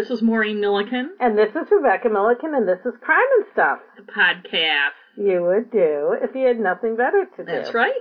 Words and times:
Hi, 0.00 0.04
this 0.04 0.10
is 0.18 0.22
Maureen 0.22 0.60
Milliken, 0.60 1.10
And 1.20 1.36
this 1.36 1.50
is 1.50 1.70
Rebecca 1.70 2.08
Milliken, 2.08 2.54
and 2.54 2.66
this 2.66 2.78
is 2.86 2.94
Crime 3.02 3.20
and 3.36 3.44
Stuff. 3.52 3.80
the 3.98 4.10
podcast. 4.10 4.92
You 5.14 5.42
would 5.42 5.70
do 5.70 6.16
if 6.22 6.34
you 6.34 6.46
had 6.46 6.58
nothing 6.58 6.96
better 6.96 7.26
to 7.36 7.44
do. 7.44 7.52
That's 7.52 7.74
right. 7.74 7.92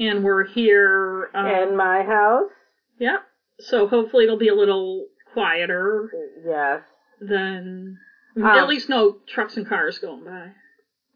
And 0.00 0.24
we're 0.24 0.44
here. 0.44 1.28
Um, 1.34 1.46
In 1.46 1.76
my 1.76 2.02
house, 2.02 2.50
yeah. 2.98 3.18
So 3.58 3.86
hopefully 3.86 4.24
it'll 4.24 4.38
be 4.38 4.48
a 4.48 4.54
little 4.54 5.04
quieter 5.34 6.10
yes. 6.46 6.80
than. 7.20 7.98
Um, 8.36 8.44
at 8.46 8.66
least 8.66 8.88
no 8.88 9.18
trucks 9.28 9.58
and 9.58 9.68
cars 9.68 9.98
going 9.98 10.24
by. 10.24 10.52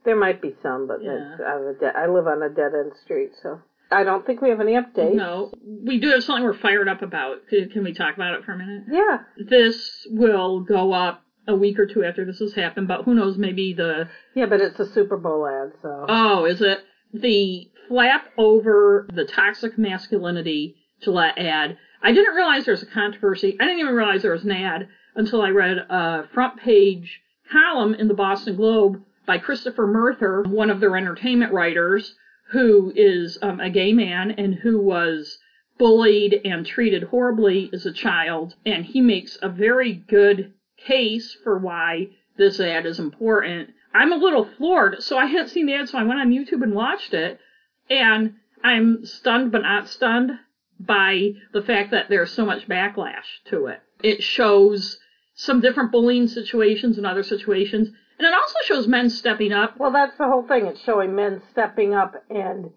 There 0.05 0.15
might 0.15 0.43
be 0.43 0.55
some, 0.63 0.87
but 0.87 1.03
Yeah. 1.03 1.37
I, 1.43 1.53
have 1.53 1.63
a 1.63 1.73
de- 1.73 1.97
I 1.99 2.07
live 2.07 2.27
on 2.27 2.43
a 2.43 2.51
dead 2.51 2.73
end 2.75 2.93
street, 3.03 3.31
so 3.43 3.63
I 3.91 4.05
don't 4.05 4.27
think 4.27 4.43
we 4.43 4.51
have 4.51 4.61
any 4.61 4.73
updates. 4.73 5.15
No, 5.15 5.53
we 5.65 5.99
do 5.99 6.11
have 6.11 6.23
something 6.23 6.45
we're 6.45 6.55
fired 6.55 6.89
up 6.89 7.03
about. 7.03 7.49
Can 7.49 7.85
we 7.85 7.95
talk 7.95 8.15
about 8.15 8.35
it 8.35 8.45
for 8.45 8.53
a 8.53 8.59
minute? 8.59 8.85
Yeah. 8.91 9.21
This 9.39 10.07
will 10.11 10.61
go 10.61 10.93
up 10.93 11.23
a 11.47 11.55
week 11.55 11.79
or 11.79 11.87
two 11.87 12.05
after 12.05 12.25
this 12.27 12.41
has 12.41 12.53
happened, 12.53 12.89
but 12.89 13.05
who 13.05 13.15
knows? 13.15 13.39
Maybe 13.39 13.73
the 13.73 14.09
Yeah, 14.35 14.47
but 14.47 14.61
it's 14.61 14.79
a 14.79 14.87
Super 14.87 15.17
Bowl 15.17 15.47
ad, 15.47 15.73
so. 15.81 16.05
Oh, 16.09 16.45
is 16.45 16.61
it 16.61 16.81
the 17.15 17.71
flap 17.89 18.27
over 18.37 19.09
the 19.13 19.25
toxic 19.25 19.79
masculinity 19.79 20.77
Gillette 21.03 21.39
ad? 21.39 21.79
I 22.03 22.13
didn't 22.13 22.35
realize 22.35 22.67
there 22.67 22.73
was 22.75 22.83
a 22.83 22.87
controversy. 22.87 23.57
I 23.59 23.65
didn't 23.65 23.81
even 23.81 23.95
realize 23.95 24.23
there 24.23 24.33
was 24.33 24.45
an 24.45 24.53
ad 24.53 24.89
until 25.17 25.41
I 25.41 25.49
read 25.49 25.79
a 25.79 26.29
front 26.35 26.61
page 26.61 27.21
column 27.51 27.95
in 27.95 28.09
the 28.09 28.15
Boston 28.15 28.57
Globe 28.57 29.03
by 29.27 29.39
Christopher 29.39 29.87
Muther, 29.87 30.43
one 30.43 30.71
of 30.71 30.81
their 30.81 30.97
entertainment 30.97 31.53
writers, 31.53 32.15
who 32.51 32.93
is 32.97 33.39
um, 33.43 33.61
a 33.61 33.71
gay 33.71 33.93
man 33.93 34.31
and 34.33 34.55
who 34.55 34.81
was 34.81 35.39
bullied 35.79 36.41
and 36.45 36.67
treated 36.67 37.05
horribly 37.05 37.71
as 37.73 37.87
a 37.87 37.93
child. 37.93 38.55
And 38.67 38.85
he 38.85 39.01
makes 39.01 39.39
a 39.41 39.49
very 39.49 39.93
good 39.93 40.53
case 40.77 41.37
for 41.45 41.59
why 41.59 42.09
this 42.37 42.61
ad 42.61 42.87
is 42.87 42.99
important. 42.99 43.71
I'm 43.95 44.13
a 44.13 44.17
little 44.17 44.45
floored, 44.45 45.03
so 45.03 45.17
I 45.17 45.27
hadn't 45.27 45.49
seen 45.49 45.67
the 45.67 45.75
ad, 45.75 45.89
so 45.89 45.99
I 45.99 46.05
went 46.05 46.21
on 46.21 46.31
YouTube 46.31 46.63
and 46.63 46.75
watched 46.75 47.15
it, 47.15 47.41
and 47.91 48.35
I'm 48.63 49.05
stunned 49.05 49.51
but 49.51 49.63
not 49.63 49.89
stunned 49.89 50.33
by 50.79 51.33
the 51.53 51.63
fact 51.63 51.91
that 51.91 52.09
there's 52.09 52.31
so 52.31 52.45
much 52.45 52.69
backlash 52.69 53.43
to 53.47 53.67
it. 53.67 53.81
It 54.03 54.23
shows 54.23 54.99
some 55.35 55.61
different 55.61 55.91
bullying 55.91 56.29
situations 56.29 56.99
and 56.99 57.07
other 57.07 57.23
situations, 57.23 57.89
and 58.19 58.27
it 58.27 58.35
also 58.35 58.57
shows 58.65 58.87
men 58.87 59.11
stepping 59.11 59.53
up. 59.53 59.79
Well, 59.79 59.93
that's 59.93 60.17
the 60.19 60.27
whole 60.27 60.47
thing. 60.47 60.67
It's 60.67 60.81
showing 60.83 61.15
men 61.15 61.43
stepping 61.53 61.95
up 61.95 62.15
and 62.31 62.71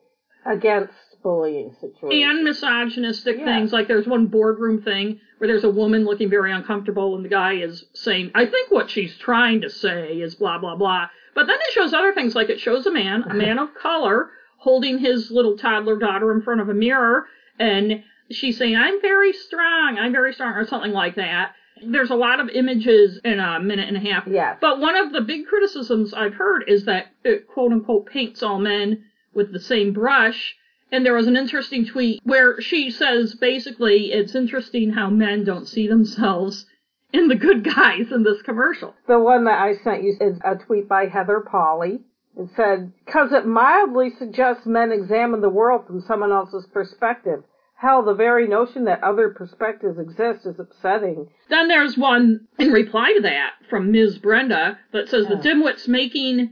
against 0.45 0.93
bullying 1.23 1.71
situations. 1.79 2.27
And 2.29 2.43
misogynistic 2.43 3.37
Yeah. 3.37 3.45
things, 3.45 3.71
like 3.71 3.87
there's 3.87 4.07
one 4.07 4.27
boardroom 4.27 4.81
thing 4.81 5.19
where 5.37 5.47
there's 5.47 5.63
a 5.63 5.69
woman 5.69 6.03
looking 6.03 6.29
very 6.29 6.51
uncomfortable, 6.51 7.15
and 7.15 7.23
the 7.23 7.29
guy 7.29 7.53
is 7.53 7.85
saying, 7.93 8.31
I 8.33 8.45
think 8.45 8.71
what 8.71 8.89
she's 8.89 9.17
trying 9.17 9.61
to 9.61 9.69
say 9.69 10.19
is 10.19 10.35
blah, 10.35 10.57
blah, 10.57 10.75
blah. 10.75 11.07
But 11.35 11.47
then 11.47 11.57
it 11.59 11.73
shows 11.73 11.93
other 11.93 12.13
things, 12.13 12.35
like 12.35 12.49
it 12.49 12.59
shows 12.59 12.85
a 12.85 12.91
man, 12.91 13.23
a 13.29 13.33
man 13.33 13.59
of 13.59 13.73
color, 13.81 14.29
holding 14.57 14.97
his 14.97 15.31
little 15.31 15.57
toddler 15.57 15.97
daughter 15.97 16.31
in 16.31 16.41
front 16.41 16.61
of 16.61 16.69
a 16.69 16.73
mirror, 16.73 17.25
and 17.59 18.03
she's 18.31 18.57
saying, 18.57 18.75
I'm 18.75 19.01
very 19.01 19.33
strong, 19.33 19.97
I'm 19.99 20.11
very 20.11 20.33
strong, 20.33 20.53
or 20.53 20.65
something 20.65 20.91
like 20.91 21.15
that. 21.15 21.53
There's 21.83 22.09
a 22.09 22.15
lot 22.15 22.39
of 22.39 22.49
images 22.49 23.19
in 23.23 23.39
a 23.39 23.59
minute 23.59 23.87
and 23.87 23.97
a 23.97 24.11
half. 24.11 24.27
Yeah. 24.27 24.55
But 24.59 24.79
one 24.79 24.95
of 24.95 25.11
the 25.11 25.21
big 25.21 25.45
criticisms 25.47 26.13
I've 26.13 26.35
heard 26.35 26.63
is 26.67 26.85
that 26.85 27.07
it 27.23 27.47
quote 27.47 27.71
unquote 27.71 28.05
paints 28.05 28.43
all 28.43 28.59
men 28.59 29.05
with 29.33 29.51
the 29.51 29.59
same 29.59 29.93
brush. 29.93 30.55
And 30.91 31.05
there 31.05 31.13
was 31.13 31.27
an 31.27 31.37
interesting 31.37 31.85
tweet 31.85 32.21
where 32.23 32.59
she 32.59 32.91
says 32.91 33.33
basically 33.33 34.11
it's 34.11 34.35
interesting 34.35 34.91
how 34.91 35.09
men 35.09 35.43
don't 35.43 35.67
see 35.67 35.87
themselves 35.87 36.65
in 37.13 37.27
the 37.27 37.35
good 37.35 37.63
guys 37.63 38.11
in 38.11 38.23
this 38.23 38.41
commercial. 38.41 38.93
The 39.07 39.19
one 39.19 39.45
that 39.45 39.61
I 39.61 39.75
sent 39.83 40.03
you 40.03 40.15
is 40.19 40.39
a 40.43 40.55
tweet 40.55 40.87
by 40.87 41.07
Heather 41.07 41.41
Pauley. 41.41 42.01
It 42.37 42.49
said, 42.55 42.93
because 43.05 43.33
it 43.33 43.45
mildly 43.45 44.09
suggests 44.17 44.65
men 44.65 44.91
examine 44.91 45.41
the 45.41 45.49
world 45.49 45.85
from 45.85 46.01
someone 46.01 46.31
else's 46.31 46.65
perspective. 46.67 47.43
Hell, 47.81 48.03
the 48.03 48.13
very 48.13 48.47
notion 48.47 48.85
that 48.85 49.03
other 49.03 49.29
perspectives 49.29 49.97
exist 49.97 50.45
is 50.45 50.59
upsetting. 50.59 51.27
Then 51.49 51.67
there's 51.67 51.97
one 51.97 52.47
in 52.59 52.71
reply 52.71 53.13
to 53.15 53.21
that 53.21 53.53
from 53.71 53.91
Ms. 53.91 54.19
Brenda 54.19 54.77
that 54.93 55.09
says 55.09 55.25
the 55.25 55.35
dimwits 55.35 55.87
making 55.87 56.51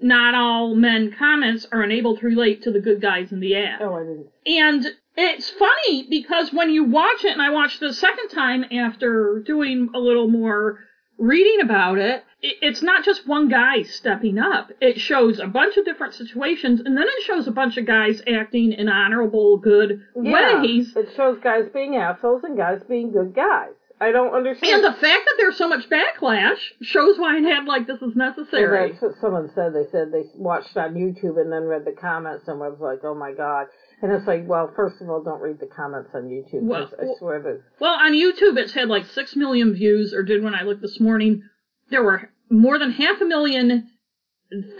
not 0.00 0.34
all 0.34 0.74
men 0.74 1.14
comments 1.18 1.66
are 1.70 1.82
unable 1.82 2.16
to 2.16 2.24
relate 2.24 2.62
to 2.62 2.70
the 2.70 2.80
good 2.80 3.02
guys 3.02 3.30
in 3.30 3.40
the 3.40 3.56
ad. 3.56 3.82
Oh, 3.82 3.94
I 3.94 4.04
didn't. 4.04 4.28
And 4.46 4.86
it's 5.18 5.50
funny 5.50 6.06
because 6.08 6.50
when 6.50 6.70
you 6.70 6.84
watch 6.84 7.26
it, 7.26 7.32
and 7.32 7.42
I 7.42 7.50
watched 7.50 7.82
it 7.82 7.88
the 7.88 7.92
second 7.92 8.28
time 8.28 8.64
after 8.72 9.42
doing 9.44 9.90
a 9.94 9.98
little 9.98 10.28
more 10.28 10.78
reading 11.20 11.60
about 11.60 11.98
it, 11.98 12.24
it- 12.42 12.56
it's 12.62 12.82
not 12.82 13.04
just 13.04 13.28
one 13.28 13.48
guy 13.48 13.82
stepping 13.82 14.38
up. 14.38 14.72
It 14.80 14.98
shows 14.98 15.38
a 15.38 15.46
bunch 15.46 15.76
of 15.76 15.84
different 15.84 16.14
situations, 16.14 16.80
and 16.84 16.96
then 16.96 17.04
it 17.06 17.22
shows 17.22 17.46
a 17.46 17.52
bunch 17.52 17.76
of 17.76 17.84
guys 17.86 18.22
acting 18.26 18.72
in 18.72 18.88
honorable, 18.88 19.58
good 19.58 20.00
Yeah, 20.20 20.60
ways. 20.62 20.96
it 20.96 21.10
shows 21.14 21.38
guys 21.40 21.68
being 21.72 21.96
assholes 21.96 22.42
and 22.44 22.56
guys 22.56 22.82
being 22.88 23.12
good 23.12 23.34
guys. 23.34 23.74
I 24.02 24.12
don't 24.12 24.32
understand. 24.32 24.82
And 24.82 24.84
the 24.84 24.98
fact 24.98 25.26
that 25.26 25.34
there's 25.36 25.58
so 25.58 25.68
much 25.68 25.86
backlash 25.90 26.56
shows 26.80 27.18
why 27.18 27.36
an 27.36 27.44
ad 27.44 27.66
like 27.66 27.86
this 27.86 28.00
is 28.00 28.16
necessary. 28.16 28.92
that's 28.92 29.02
what 29.02 29.14
someone 29.20 29.50
said. 29.54 29.74
They 29.74 29.84
said 29.92 30.10
they 30.10 30.24
watched 30.36 30.74
on 30.78 30.94
YouTube 30.94 31.38
and 31.38 31.52
then 31.52 31.64
read 31.64 31.84
the 31.84 31.92
comments 31.92 32.48
and 32.48 32.58
was 32.58 32.78
like, 32.80 33.00
"Oh 33.04 33.14
my 33.14 33.32
god!" 33.32 33.66
And 34.02 34.12
it's 34.12 34.26
like, 34.26 34.46
well, 34.46 34.72
first 34.74 35.00
of 35.02 35.10
all, 35.10 35.22
don't 35.22 35.40
read 35.40 35.60
the 35.60 35.66
comments 35.66 36.10
on 36.14 36.22
YouTube. 36.24 36.62
Well, 36.62 36.90
I 36.98 37.18
swear 37.18 37.40
that 37.42 37.62
Well, 37.80 37.94
on 37.94 38.12
YouTube, 38.12 38.56
it's 38.58 38.72
had 38.72 38.88
like 38.88 39.06
6 39.06 39.36
million 39.36 39.74
views, 39.74 40.14
or 40.14 40.22
did 40.22 40.42
when 40.42 40.54
I 40.54 40.62
looked 40.62 40.80
this 40.82 40.98
morning. 41.00 41.42
There 41.90 42.02
were 42.02 42.30
more 42.48 42.78
than 42.78 42.92
half 42.92 43.20
a 43.20 43.24
million 43.24 43.90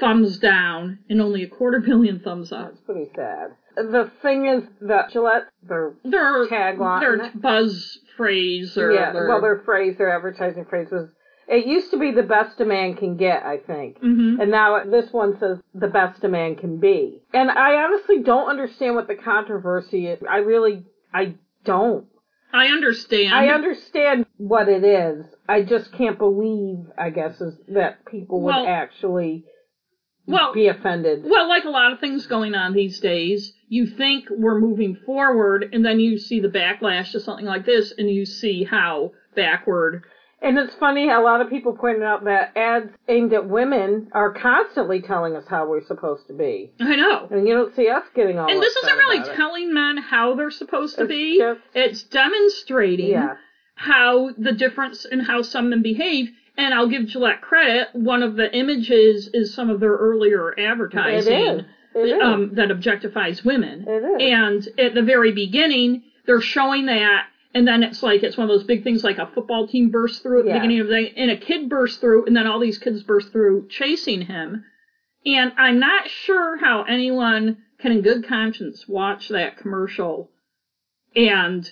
thumbs 0.00 0.38
down 0.38 1.00
and 1.09 1.20
only 1.20 1.42
a 1.42 1.48
quarter 1.48 1.80
million 1.80 2.20
thumbs 2.20 2.50
up. 2.53 2.70
that's 2.70 2.80
pretty 2.80 3.10
sad. 3.14 3.50
The 3.76 4.10
thing 4.22 4.47
is 4.48 4.62
that 4.88 5.10
Gillette, 5.12 5.44
their 5.62 5.94
Their, 6.04 6.48
Tagline. 6.48 7.00
their 7.00 7.30
buzz 7.34 7.98
phrase, 8.16 8.76
or 8.76 8.91
yeah, 8.92 9.12
their, 9.12 9.28
well, 9.28 9.41
their 9.41 9.62
phrase, 9.64 9.97
their 9.97 10.14
advertising 10.14 10.64
phrase 10.64 10.88
was, 10.91 11.09
"It 11.50 11.66
used 11.66 11.90
to 11.90 11.98
be 11.98 12.12
the 12.12 12.22
best 12.22 12.60
a 12.60 12.64
man 12.64 12.94
can 12.94 13.16
get," 13.16 13.44
I 13.44 13.58
think. 13.58 14.00
Mhm. 14.00 14.40
And 14.40 14.50
now 14.52 14.84
this 14.84 15.12
one 15.12 15.36
says 15.38 15.58
the 15.74 15.88
best 15.88 16.22
a 16.24 16.28
man 16.28 16.54
can 16.54 16.78
be. 16.78 17.22
And 17.34 17.50
I 17.50 17.82
honestly 17.82 18.20
don't 18.22 18.48
understand 18.48 18.94
what 18.94 19.08
the 19.08 19.16
controversy 19.16 20.06
is. 20.06 20.22
I 20.28 20.38
really, 20.38 20.84
I 21.12 21.34
don't. 21.64 22.06
I 22.52 22.68
understand. 22.68 23.34
I 23.34 23.48
understand 23.48 24.26
what 24.36 24.68
it 24.68 24.84
is. 24.84 25.26
I 25.48 25.62
just 25.62 25.92
can't 25.92 26.18
believe, 26.18 26.78
I 26.96 27.10
guess, 27.10 27.40
is 27.40 27.58
that 27.68 28.04
people 28.06 28.40
would 28.42 28.54
Well- 28.54 28.66
actually 28.66 29.44
well, 30.26 30.52
be 30.52 30.68
offended. 30.68 31.24
well, 31.24 31.48
like 31.48 31.64
a 31.64 31.70
lot 31.70 31.92
of 31.92 31.98
things 32.00 32.26
going 32.26 32.54
on 32.54 32.72
these 32.72 33.00
days, 33.00 33.52
you 33.68 33.86
think 33.86 34.26
we're 34.30 34.58
moving 34.60 34.94
forward, 34.94 35.68
and 35.72 35.84
then 35.84 35.98
you 35.98 36.16
see 36.18 36.38
the 36.40 36.48
backlash 36.48 37.10
to 37.12 37.20
something 37.20 37.46
like 37.46 37.64
this, 37.64 37.92
and 37.98 38.08
you 38.08 38.24
see 38.24 38.62
how 38.64 39.12
backward. 39.34 40.04
And 40.42 40.58
it's 40.58 40.74
funny, 40.76 41.10
a 41.10 41.20
lot 41.20 41.42
of 41.42 41.50
people 41.50 41.74
pointed 41.74 42.02
out 42.02 42.24
that 42.24 42.56
ads 42.56 42.90
aimed 43.08 43.34
at 43.34 43.46
women 43.46 44.08
are 44.12 44.32
constantly 44.32 45.02
telling 45.02 45.36
us 45.36 45.44
how 45.46 45.66
we're 45.68 45.84
supposed 45.84 46.26
to 46.28 46.32
be. 46.32 46.72
I 46.80 46.96
know. 46.96 47.28
And 47.30 47.46
you 47.46 47.52
don't 47.54 47.74
see 47.76 47.88
us 47.90 48.04
getting 48.14 48.38
all 48.38 48.50
And 48.50 48.62
this 48.62 48.74
isn't 48.76 48.96
really 48.96 49.18
about 49.18 49.32
it. 49.32 49.36
telling 49.36 49.74
men 49.74 49.98
how 49.98 50.34
they're 50.34 50.50
supposed 50.50 50.96
to 50.96 51.02
It's 51.02 51.08
be. 51.10 51.38
just- 51.38 51.60
it's 51.74 52.02
demonstrating 52.04 53.10
Yeah. 53.10 53.36
how 53.74 54.30
the 54.38 54.52
difference 54.52 55.04
in 55.04 55.20
how 55.20 55.42
some 55.42 55.68
men 55.70 55.82
behave. 55.82 56.30
And 56.56 56.72
I'll 56.74 56.88
give 56.88 57.06
Gillette 57.06 57.42
credit. 57.42 57.88
One 57.92 58.22
of 58.22 58.36
the 58.36 58.54
images 58.54 59.28
is 59.34 59.53
some 59.54 59.68
of 59.70 59.78
their 59.80 59.92
earlier 59.94 60.54
advertising 60.59 61.32
It 61.34 61.56
is. 61.59 61.65
It 61.94 61.98
is. 62.16 62.22
Um, 62.22 62.54
that 62.54 62.68
objectifies 62.70 63.44
women. 63.44 63.84
It 63.86 64.04
is. 64.04 64.32
And 64.32 64.68
at 64.78 64.94
the 64.94 65.03
very 65.03 65.32
beginning, 65.32 66.03
they're 66.26 66.41
showing 66.41 66.86
that. 66.86 67.26
And 67.52 67.66
then 67.66 67.82
it's 67.82 68.02
like 68.02 68.22
it's 68.22 68.36
one 68.36 68.48
of 68.48 68.54
those 68.54 68.66
big 68.66 68.84
things, 68.84 69.02
like 69.02 69.18
a 69.18 69.26
football 69.26 69.66
team 69.66 69.91
bursts 69.91 70.20
through 70.20 70.41
at 70.41 70.44
the 70.44 70.50
Yeah. 70.50 70.58
beginning 70.58 70.80
of 70.80 70.86
the 70.86 70.92
day, 70.94 71.12
and 71.16 71.30
a 71.30 71.36
kid 71.36 71.68
bursts 71.68 71.98
through, 71.98 72.26
and 72.26 72.36
then 72.36 72.47
all 72.47 72.60
these 72.60 72.78
kids 72.78 73.02
burst 73.02 73.32
through 73.32 73.66
chasing 73.68 74.22
him. 74.22 74.64
And 75.26 75.52
I'm 75.56 75.78
not 75.78 76.08
sure 76.08 76.56
how 76.56 76.82
anyone 76.82 77.58
can, 77.78 77.92
in 77.92 78.02
good 78.02 78.24
conscience, 78.24 78.88
watch 78.88 79.28
that 79.28 79.56
commercial 79.56 80.30
and 81.16 81.70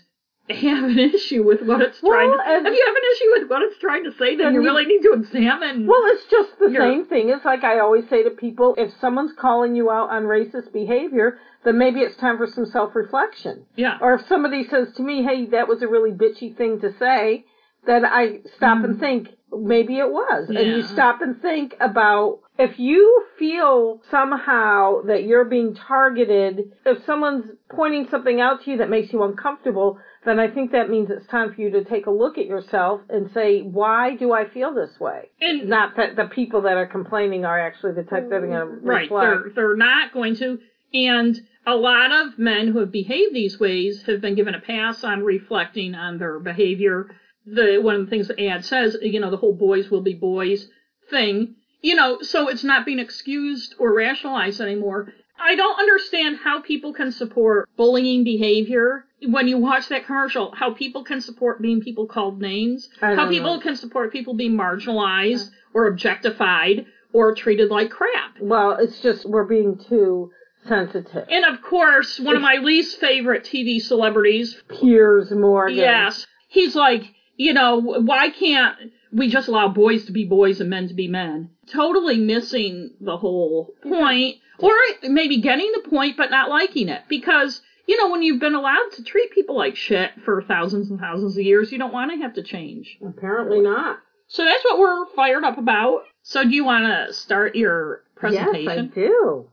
have 0.54 0.84
an 0.84 0.98
issue 0.98 1.42
with 1.42 1.62
what 1.62 1.80
it's 1.82 2.00
trying 2.00 2.30
Well, 2.30 2.38
to. 2.38 2.68
If 2.68 2.76
you 2.76 2.84
have 2.86 2.96
an 2.96 3.02
issue 3.12 3.40
with 3.40 3.50
what 3.50 3.62
it's 3.62 3.78
trying 3.78 4.04
to 4.04 4.12
say, 4.12 4.36
then 4.36 4.54
you 4.54 4.60
you- 4.60 4.66
really 4.66 4.86
need 4.86 5.02
to 5.02 5.12
examine. 5.12 5.86
Well, 5.86 6.02
it's 6.06 6.24
just 6.30 6.58
the 6.58 6.70
You're- 6.70 6.78
same 6.90 7.04
thing. 7.06 7.28
It's 7.30 7.44
like 7.44 7.64
I 7.64 7.78
always 7.80 8.08
say 8.08 8.22
to 8.22 8.30
people, 8.30 8.74
if 8.78 8.92
someone's 9.00 9.32
calling 9.38 9.74
you 9.76 9.90
out 9.90 10.10
on 10.10 10.24
racist 10.24 10.72
behavior, 10.72 11.38
then 11.64 11.76
maybe 11.78 12.00
it's 12.00 12.16
time 12.16 12.36
for 12.38 12.46
some 12.46 12.66
self-reflection. 12.66 13.66
yeah. 13.76 13.98
Or 14.00 14.14
if 14.14 14.26
somebody 14.28 14.64
says 14.68 14.92
to 14.96 15.02
me, 15.02 15.22
hey, 15.22 15.46
that 15.46 15.68
was 15.68 15.82
a 15.82 15.88
really 15.88 16.12
bitchy 16.12 16.56
thing 16.56 16.80
to 16.80 16.92
say, 16.98 17.44
then 17.86 18.04
I 18.04 18.40
stop 18.56 18.84
and 18.84 18.98
think, 19.00 19.28
maybe 19.52 19.98
it 19.98 20.10
was. 20.10 20.48
And 20.48 20.58
you 20.58 20.82
Mm. 20.82 20.92
Stop 20.92 21.22
and 21.22 21.40
think 21.40 21.74
about 21.80 22.40
if 22.58 22.78
you 22.78 23.24
feel 23.38 24.02
somehow 24.10 25.02
that 25.02 25.24
you're 25.24 25.44
being 25.46 25.74
targeted, 25.74 26.70
if 26.84 27.04
someone's 27.06 27.46
pointing 27.70 28.08
something 28.08 28.40
out 28.40 28.62
to 28.64 28.72
you 28.72 28.76
that 28.78 28.90
makes 28.90 29.12
you 29.12 29.22
uncomfortable, 29.22 29.98
then 30.24 30.38
I 30.38 30.48
think 30.48 30.72
that 30.72 30.90
means 30.90 31.10
it's 31.10 31.26
time 31.28 31.54
for 31.54 31.60
you 31.60 31.70
to 31.70 31.84
take 31.84 32.06
a 32.06 32.10
look 32.10 32.38
at 32.38 32.46
yourself 32.46 33.00
and 33.08 33.30
say, 33.32 33.60
why 33.62 34.16
do 34.16 34.32
I 34.32 34.48
feel 34.48 34.74
this 34.74 34.98
way? 34.98 35.30
And 35.40 35.68
Not 35.68 35.96
that 35.96 36.16
the 36.16 36.26
people 36.26 36.62
that 36.62 36.76
are 36.76 36.86
complaining 36.86 37.44
are 37.44 37.58
actually 37.58 37.92
the 37.92 38.02
type 38.02 38.28
that 38.28 38.36
are 38.36 38.46
going 38.46 38.80
to 38.80 38.86
right, 38.86 39.08
they're 39.10 39.50
they're 39.54 39.76
not 39.76 40.12
going 40.12 40.34
to. 40.36 40.58
And 40.92 41.40
a 41.66 41.74
lot 41.76 42.10
of 42.12 42.38
men 42.38 42.68
who 42.68 42.78
have 42.80 42.90
behaved 42.90 43.34
these 43.34 43.60
ways 43.60 44.02
have 44.02 44.20
been 44.20 44.34
given 44.34 44.54
a 44.54 44.60
pass 44.60 45.04
on 45.04 45.22
reflecting 45.22 45.94
on 45.94 46.18
their 46.18 46.40
behavior. 46.40 47.14
The 47.46 47.78
one 47.78 47.94
of 47.94 48.04
the 48.04 48.10
things 48.10 48.28
the 48.28 48.48
ad 48.48 48.64
says, 48.64 48.96
you 49.00 49.20
know, 49.20 49.30
the 49.30 49.36
whole 49.36 49.54
boys 49.54 49.90
will 49.90 50.00
be 50.00 50.14
boys 50.14 50.68
thing. 51.10 51.54
You 51.80 51.94
know, 51.94 52.22
so 52.22 52.48
it's 52.48 52.64
not 52.64 52.84
being 52.84 52.98
excused 52.98 53.76
or 53.78 53.94
rationalized 53.94 54.60
anymore. 54.60 55.12
I 55.38 55.54
don't 55.54 55.78
understand 55.78 56.38
how 56.42 56.60
people 56.60 56.92
can 56.92 57.12
support 57.12 57.68
bullying 57.76 58.24
behavior 58.24 59.04
when 59.26 59.48
you 59.48 59.58
watch 59.58 59.88
that 59.88 60.06
commercial. 60.06 60.52
How 60.54 60.74
people 60.74 61.04
can 61.04 61.20
support 61.20 61.60
being 61.62 61.80
people 61.80 62.06
called 62.06 62.40
names. 62.40 62.88
How 63.00 63.28
people 63.28 63.56
know. 63.56 63.60
can 63.60 63.76
support 63.76 64.12
people 64.12 64.34
being 64.34 64.56
marginalized 64.56 65.50
or 65.74 65.86
objectified 65.86 66.86
or 67.12 67.34
treated 67.34 67.70
like 67.70 67.90
crap. 67.90 68.36
Well, 68.40 68.72
it's 68.72 69.00
just 69.00 69.24
we're 69.24 69.44
being 69.44 69.78
too 69.78 70.30
sensitive. 70.66 71.26
And 71.30 71.44
of 71.44 71.62
course, 71.62 72.18
one 72.20 72.36
of 72.36 72.42
my 72.42 72.56
least 72.56 72.98
favorite 73.00 73.44
TV 73.44 73.80
celebrities, 73.80 74.56
Piers 74.68 75.30
Morgan. 75.30 75.76
yes, 75.76 76.26
he's 76.48 76.74
like, 76.74 77.14
you 77.36 77.52
know, 77.52 77.78
why 77.78 78.30
can't 78.30 78.76
we 79.12 79.28
just 79.30 79.48
allow 79.48 79.68
boys 79.68 80.04
to 80.06 80.12
be 80.12 80.24
boys 80.24 80.60
and 80.60 80.68
men 80.68 80.88
to 80.88 80.94
be 80.94 81.08
men? 81.08 81.50
Totally 81.66 82.18
missing 82.18 82.90
the 83.00 83.16
whole 83.16 83.74
point, 83.82 84.36
or 84.58 84.72
maybe 85.02 85.40
getting 85.40 85.70
the 85.72 85.88
point 85.88 86.16
but 86.16 86.30
not 86.30 86.50
liking 86.50 86.88
it. 86.88 87.02
Because, 87.08 87.60
you 87.86 87.96
know, 87.96 88.10
when 88.10 88.22
you've 88.22 88.40
been 88.40 88.54
allowed 88.54 88.90
to 88.92 89.04
treat 89.04 89.32
people 89.32 89.56
like 89.56 89.76
shit 89.76 90.10
for 90.24 90.42
thousands 90.42 90.90
and 90.90 90.98
thousands 90.98 91.36
of 91.36 91.44
years, 91.44 91.72
you 91.72 91.78
don't 91.78 91.92
want 91.92 92.10
to 92.12 92.18
have 92.18 92.34
to 92.34 92.42
change. 92.42 92.98
Apparently 93.04 93.60
not. 93.60 94.00
So 94.28 94.44
that's 94.44 94.64
what 94.64 94.78
we're 94.78 95.06
fired 95.14 95.44
up 95.44 95.58
about. 95.58 96.02
So 96.22 96.44
do 96.44 96.50
you 96.50 96.64
want 96.64 96.84
to 96.84 97.14
start 97.14 97.56
your 97.56 98.02
presentation? 98.14 98.64
Yes, 98.64 98.78
I 98.92 99.00
do. 99.00 99.48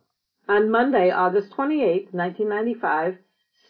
On 0.48 0.69
Monday, 0.69 1.10
August 1.10 1.52
28, 1.54 2.13
1995, 2.13 3.18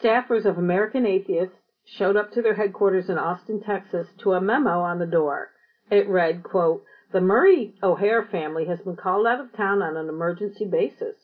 staffers 0.01 0.45
of 0.45 0.57
American 0.57 1.05
Atheists 1.05 1.55
showed 1.85 2.17
up 2.17 2.33
to 2.33 2.41
their 2.41 2.55
headquarters 2.55 3.09
in 3.09 3.17
Austin, 3.17 3.61
Texas, 3.61 4.07
to 4.17 4.33
a 4.33 4.41
memo 4.41 4.81
on 4.81 4.99
the 4.99 5.05
door. 5.05 5.51
It 5.91 6.09
read, 6.09 6.43
quote, 6.43 6.83
The 7.11 7.21
Murray 7.21 7.75
O'Hair 7.83 8.23
family 8.23 8.65
has 8.65 8.79
been 8.79 8.95
called 8.95 9.27
out 9.27 9.39
of 9.39 9.53
town 9.55 9.83
on 9.83 9.95
an 9.95 10.09
emergency 10.09 10.65
basis. 10.65 11.15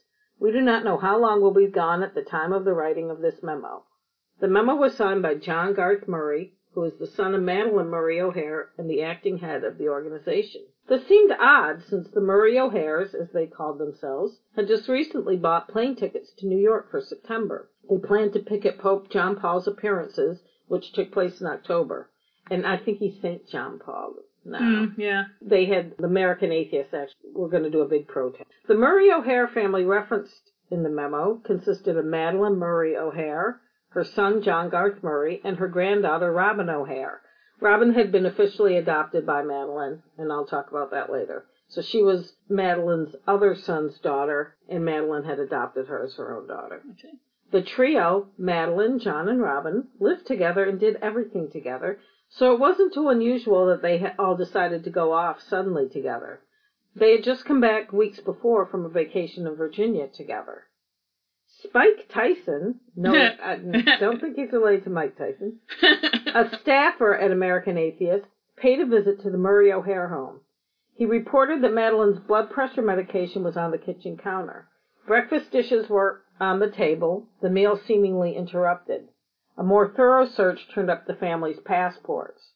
We 0.41 0.51
do 0.51 0.59
not 0.59 0.83
know 0.83 0.97
how 0.97 1.19
long 1.19 1.39
will 1.39 1.53
be 1.53 1.67
gone 1.67 2.01
at 2.01 2.15
the 2.15 2.23
time 2.23 2.51
of 2.51 2.65
the 2.65 2.73
writing 2.73 3.11
of 3.11 3.21
this 3.21 3.43
memo. 3.43 3.85
The 4.39 4.47
memo 4.47 4.75
was 4.75 4.95
signed 4.95 5.21
by 5.21 5.35
John 5.35 5.75
Garth 5.75 6.07
Murray, 6.07 6.55
who 6.73 6.83
is 6.83 6.97
the 6.97 7.05
son 7.05 7.35
of 7.35 7.43
Madalyn 7.43 7.89
Murray 7.89 8.19
O'Hair 8.19 8.71
and 8.75 8.89
the 8.89 9.03
acting 9.03 9.37
head 9.37 9.63
of 9.63 9.77
the 9.77 9.87
organization. 9.87 10.65
This 10.87 11.05
seemed 11.05 11.31
odd 11.39 11.83
since 11.83 12.09
the 12.09 12.21
Murray 12.21 12.57
O'Hairs, 12.57 13.13
as 13.13 13.29
they 13.31 13.45
called 13.45 13.77
themselves, 13.77 14.39
had 14.55 14.67
just 14.67 14.89
recently 14.89 15.37
bought 15.37 15.67
plane 15.67 15.95
tickets 15.95 16.33
to 16.39 16.47
New 16.47 16.57
York 16.57 16.89
for 16.89 17.01
September. 17.01 17.69
They 17.87 17.99
planned 17.99 18.33
to 18.33 18.39
picket 18.39 18.79
Pope 18.79 19.11
John 19.11 19.35
Paul's 19.35 19.67
appearances, 19.67 20.41
which 20.67 20.91
took 20.91 21.11
place 21.11 21.39
in 21.39 21.45
October. 21.45 22.09
And 22.49 22.65
I 22.65 22.77
think 22.77 22.97
he's 22.97 23.21
St. 23.21 23.47
John 23.47 23.77
Paul 23.77 24.15
now 24.45 24.59
Mm, 24.59 24.93
yeah. 24.97 25.23
they 25.41 25.65
had 25.65 25.93
the 25.97 26.05
American 26.05 26.51
Atheists 26.51 26.93
actually 26.93 27.31
were 27.33 27.49
going 27.49 27.63
to 27.63 27.69
do 27.69 27.81
a 27.81 27.87
big 27.87 28.07
protest. 28.07 28.49
The 28.67 28.75
Murray 28.75 29.11
O'Hair 29.11 29.47
family 29.47 29.85
referenced 29.85 30.51
in 30.69 30.83
the 30.83 30.89
memo 30.89 31.35
consisted 31.45 31.97
of 31.97 32.05
Madalyn 32.05 32.57
Murray 32.57 32.95
O'Hair, 32.97 33.59
her 33.89 34.03
son 34.03 34.41
John 34.41 34.69
Garth 34.69 35.03
Murray, 35.03 35.41
and 35.43 35.57
her 35.57 35.67
granddaughter 35.67 36.31
Robin 36.31 36.69
O'Hair. 36.69 37.21
Robin 37.59 37.93
had 37.93 38.11
been 38.11 38.25
officially 38.25 38.77
adopted 38.77 39.25
by 39.25 39.43
Madalyn, 39.43 40.01
and 40.17 40.31
I'll 40.31 40.45
talk 40.47 40.71
about 40.71 40.91
that 40.91 41.11
later. 41.11 41.45
So 41.67 41.81
she 41.81 42.01
was 42.01 42.33
Madalyn's 42.49 43.15
other 43.27 43.55
son's 43.55 43.97
daughter, 43.99 44.55
and 44.67 44.83
Madalyn 44.83 45.25
had 45.25 45.39
adopted 45.39 45.87
her 45.87 46.03
as 46.03 46.15
her 46.15 46.35
own 46.35 46.47
daughter. 46.47 46.81
Okay. 46.93 47.13
The 47.51 47.61
trio, 47.61 48.27
Madalyn, 48.39 48.99
John, 49.01 49.27
and 49.29 49.41
Robin, 49.41 49.89
lived 49.99 50.25
together 50.25 50.63
and 50.63 50.79
did 50.79 50.95
everything 51.01 51.49
together, 51.51 51.99
so 52.33 52.53
it 52.53 52.59
wasn't 52.59 52.93
too 52.93 53.09
unusual 53.09 53.67
that 53.67 53.81
they 53.81 53.97
had 53.97 54.15
all 54.17 54.35
decided 54.35 54.83
to 54.83 54.89
go 54.89 55.11
off 55.11 55.41
suddenly 55.41 55.89
together. 55.89 56.41
They 56.95 57.11
had 57.11 57.23
just 57.23 57.45
come 57.45 57.59
back 57.61 57.91
weeks 57.91 58.19
before 58.19 58.65
from 58.65 58.85
a 58.85 58.89
vacation 58.89 59.45
in 59.45 59.55
Virginia 59.55 60.07
together. 60.07 60.63
Spike 61.63 62.07
Tyson, 62.09 62.79
no, 62.95 63.13
I 63.13 63.53
uh, 63.53 63.99
don't 63.99 64.19
think 64.21 64.37
he's 64.37 64.51
related 64.51 64.85
to 64.85 64.89
Mike 64.89 65.17
Tyson, 65.17 65.59
a 66.33 66.57
staffer 66.61 67.15
at 67.15 67.31
American 67.31 67.77
Atheist, 67.77 68.25
paid 68.55 68.79
a 68.79 68.85
visit 68.85 69.21
to 69.21 69.29
the 69.29 69.37
Murray 69.37 69.71
O'Hair 69.71 70.07
home. 70.07 70.39
He 70.95 71.05
reported 71.05 71.61
that 71.61 71.73
Madalyn's 71.73 72.19
blood 72.19 72.49
pressure 72.49 72.81
medication 72.81 73.43
was 73.43 73.57
on 73.57 73.71
the 73.71 73.77
kitchen 73.77 74.17
counter. 74.17 74.67
Breakfast 75.05 75.51
dishes 75.51 75.89
were 75.89 76.23
on 76.39 76.59
the 76.59 76.71
table, 76.71 77.27
the 77.41 77.49
meal 77.49 77.77
seemingly 77.77 78.35
interrupted. 78.35 79.09
A 79.61 79.63
more 79.63 79.89
thorough 79.89 80.25
search 80.25 80.67
turned 80.69 80.89
up 80.89 81.05
the 81.05 81.13
family's 81.13 81.59
passports. 81.59 82.53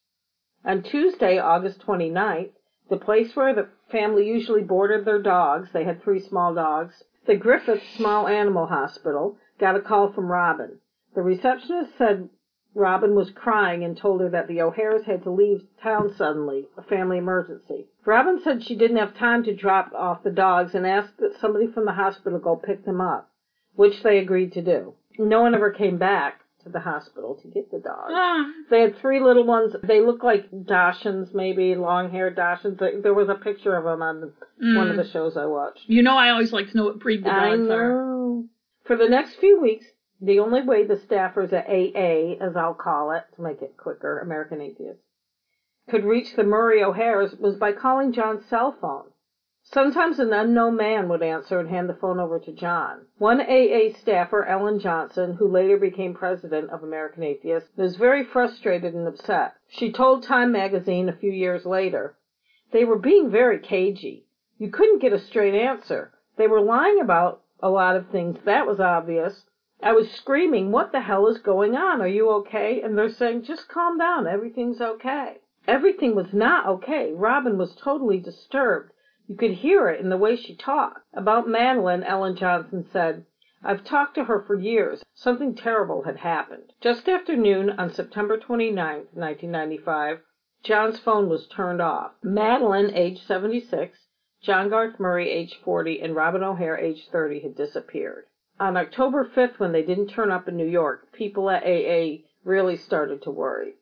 On 0.66 0.82
Tuesday, 0.82 1.38
August 1.38 1.86
29th, 1.86 2.54
the 2.90 2.98
place 2.98 3.36
where 3.36 3.54
the 3.54 3.70
family 3.92 4.28
usually 4.28 4.64
boarded 4.64 5.06
their 5.06 5.22
dogs, 5.22 5.72
they 5.72 5.84
had 5.84 6.02
three 6.02 6.20
small 6.20 6.56
dogs, 6.56 7.04
the 7.28 7.36
Griffith 7.36 7.84
Small 7.96 8.28
Animal 8.28 8.66
Hospital, 8.66 9.38
got 9.60 9.76
a 9.76 9.82
call 9.82 10.12
from 10.14 10.32
Robin. 10.32 10.80
The 11.14 11.22
receptionist 11.22 11.96
said 11.96 12.28
Robin 12.74 13.14
was 13.14 13.30
crying 13.30 13.84
and 13.84 13.96
told 13.96 14.20
her 14.22 14.30
that 14.30 14.48
the 14.48 14.64
O'Hairs 14.64 15.06
had 15.06 15.22
to 15.26 15.30
leave 15.30 15.68
town 15.80 16.12
suddenly, 16.16 16.70
a 16.76 16.82
family 16.82 17.20
emergency. 17.20 17.86
Robin 18.04 18.42
said 18.42 18.64
she 18.64 18.76
didn't 18.76 18.98
have 18.98 19.16
time 19.16 19.44
to 19.44 19.56
drop 19.56 19.94
off 19.94 20.24
the 20.24 20.32
dogs 20.32 20.74
and 20.74 20.88
asked 20.88 21.20
that 21.20 21.38
somebody 21.40 21.68
from 21.68 21.86
the 21.86 21.92
hospital 21.92 22.40
go 22.40 22.56
pick 22.56 22.84
them 22.84 23.00
up, 23.00 23.30
which 23.76 24.02
they 24.02 24.18
agreed 24.18 24.54
to 24.54 24.64
do. 24.64 24.96
No 25.20 25.44
one 25.44 25.54
ever 25.54 25.70
came 25.70 26.00
back 26.00 26.42
to 26.66 26.70
the 26.72 26.80
hospital 26.80 27.36
to 27.42 27.48
get 27.48 27.72
the 27.72 27.80
dogs. 27.80 28.12
Ah, 28.12 28.52
They 28.70 28.82
had 28.82 28.98
three 28.98 29.20
little 29.22 29.46
ones. 29.46 29.74
They 29.84 30.02
look 30.02 30.24
like 30.24 30.50
Dachshunds, 30.52 31.34
maybe 31.34 31.76
long-haired 31.76 32.36
Dachshunds. 32.36 32.80
There 32.80 33.02
there 33.02 33.14
was 33.14 33.30
a 33.30 33.36
picture 33.36 33.76
of 33.78 33.84
them 33.86 34.02
on 34.02 34.34
one 34.76 34.90
of 34.90 34.98
the 34.98 35.08
shows 35.10 35.38
I 35.38 35.46
watched. 35.46 35.82
you 35.88 36.02
know, 36.04 36.18
I 36.18 36.30
always 36.32 36.52
like 36.52 36.70
to 36.72 36.78
know 36.78 36.86
what 36.86 37.00
breed 37.00 37.24
the 37.24 37.32
I 37.32 37.52
dogs 37.56 37.70
are. 37.70 38.44
For 38.86 38.96
the 38.98 39.08
next 39.10 39.36
few 39.36 39.62
weeks, 39.62 39.86
the 40.22 40.40
only 40.40 40.62
way 40.64 40.86
the 40.86 40.96
staffers 40.96 41.52
at 41.54 41.68
AA, 41.70 42.44
as 42.44 42.56
I'll 42.56 42.74
call 42.74 43.12
it, 43.12 43.24
to 43.36 43.42
make 43.42 43.62
it 43.62 43.76
quicker, 43.78 44.20
American 44.20 44.62
Atheists, 44.62 45.02
could 45.90 46.04
reach 46.04 46.36
the 46.36 46.44
Murray 46.44 46.84
O'Hairs 46.84 47.36
was 47.40 47.58
by 47.58 47.72
calling 47.74 48.12
John's 48.14 48.46
cell 48.50 48.76
phone. 48.82 49.06
Sometimes 49.74 50.20
an 50.20 50.32
unknown 50.32 50.76
man 50.76 51.10
would 51.10 51.24
answer 51.24 51.60
and 51.60 51.68
hand 51.68 51.90
the 51.90 51.96
phone 51.96 52.20
over 52.20 52.38
to 52.38 52.52
John. 52.52 53.08
One 53.18 53.42
AA 53.42 53.98
staffer, 54.00 54.46
Ellen 54.46 54.78
Johnson, 54.80 55.34
who 55.34 55.48
later 55.48 55.76
became 55.76 56.14
president 56.14 56.70
of 56.70 56.84
American 56.84 57.24
Atheists, 57.24 57.76
was 57.76 57.96
very 57.96 58.24
frustrated 58.24 58.94
and 58.94 59.08
upset. 59.08 59.56
She 59.68 59.92
told 59.92 60.22
Time 60.22 60.52
magazine 60.52 61.10
a 61.10 61.18
few 61.18 61.32
years 61.32 61.66
later, 61.66 62.16
they 62.72 62.86
were 62.86 63.00
being 63.00 63.32
very 63.32 63.58
cagey. 63.58 64.28
You 64.60 64.70
couldn't 64.70 65.02
get 65.02 65.14
a 65.14 65.20
straight 65.20 65.56
answer. 65.56 66.14
They 66.38 66.46
were 66.46 66.62
lying 66.62 67.02
about 67.02 67.42
a 67.60 67.70
lot 67.70 67.96
of 67.96 68.10
things. 68.10 68.38
That 68.46 68.68
was 68.68 68.80
obvious. 68.80 69.46
I 69.82 69.94
was 69.94 70.12
screaming, 70.12 70.72
what 70.72 70.92
the 70.92 71.02
hell 71.02 71.26
is 71.28 71.40
going 71.40 71.76
on? 71.76 72.02
Are 72.02 72.08
you 72.08 72.30
okay? 72.30 72.82
And 72.84 72.96
they're 72.96 73.10
saying, 73.10 73.46
just 73.46 73.68
calm 73.68 73.98
down. 73.98 74.28
Everything's 74.28 74.80
okay. 74.80 75.38
Everything 75.68 76.14
was 76.14 76.32
not 76.34 76.68
okay. 76.68 77.14
Robin 77.14 77.58
was 77.58 77.76
totally 77.76 78.20
disturbed. 78.20 78.92
You 79.28 79.36
could 79.36 79.54
hear 79.54 79.90
it 79.90 80.02
in 80.02 80.10
the 80.10 80.18
way 80.18 80.36
she 80.36 80.56
talked. 80.56 81.00
About 81.14 81.48
Madalyn, 81.48 82.04
Ellen 82.06 82.36
Johnson 82.36 82.86
said, 82.92 83.26
I've 83.64 83.84
talked 83.84 84.14
to 84.16 84.26
her 84.26 84.44
for 84.44 84.54
years. 84.54 85.04
Something 85.16 85.56
terrible 85.56 86.04
had 86.04 86.18
happened. 86.18 86.74
Just 86.80 87.10
after 87.10 87.36
noon 87.36 87.72
on 87.72 87.90
September 87.90 88.38
29, 88.38 88.76
1995, 89.14 90.22
John's 90.62 91.00
phone 91.00 91.28
was 91.28 91.48
turned 91.48 91.82
off. 91.82 92.12
Madalyn, 92.24 92.96
age 92.96 93.26
76, 93.26 93.98
John 94.44 94.70
Garth 94.70 95.00
Murray, 95.00 95.32
age 95.32 95.60
40, 95.64 96.02
and 96.02 96.16
Robin 96.16 96.44
O'Hair, 96.44 96.78
age 96.78 97.08
30, 97.12 97.40
had 97.40 97.56
disappeared. 97.56 98.26
On 98.60 98.78
October 98.78 99.26
5th, 99.26 99.58
when 99.58 99.72
they 99.72 99.82
didn't 99.82 100.10
turn 100.10 100.30
up 100.32 100.48
in 100.48 100.56
New 100.56 100.68
York, 100.68 101.12
people 101.12 101.50
at 101.50 101.64
AA 101.64 102.26
really 102.44 102.78
started 102.78 103.24
to 103.24 103.32
worry. 103.32 103.74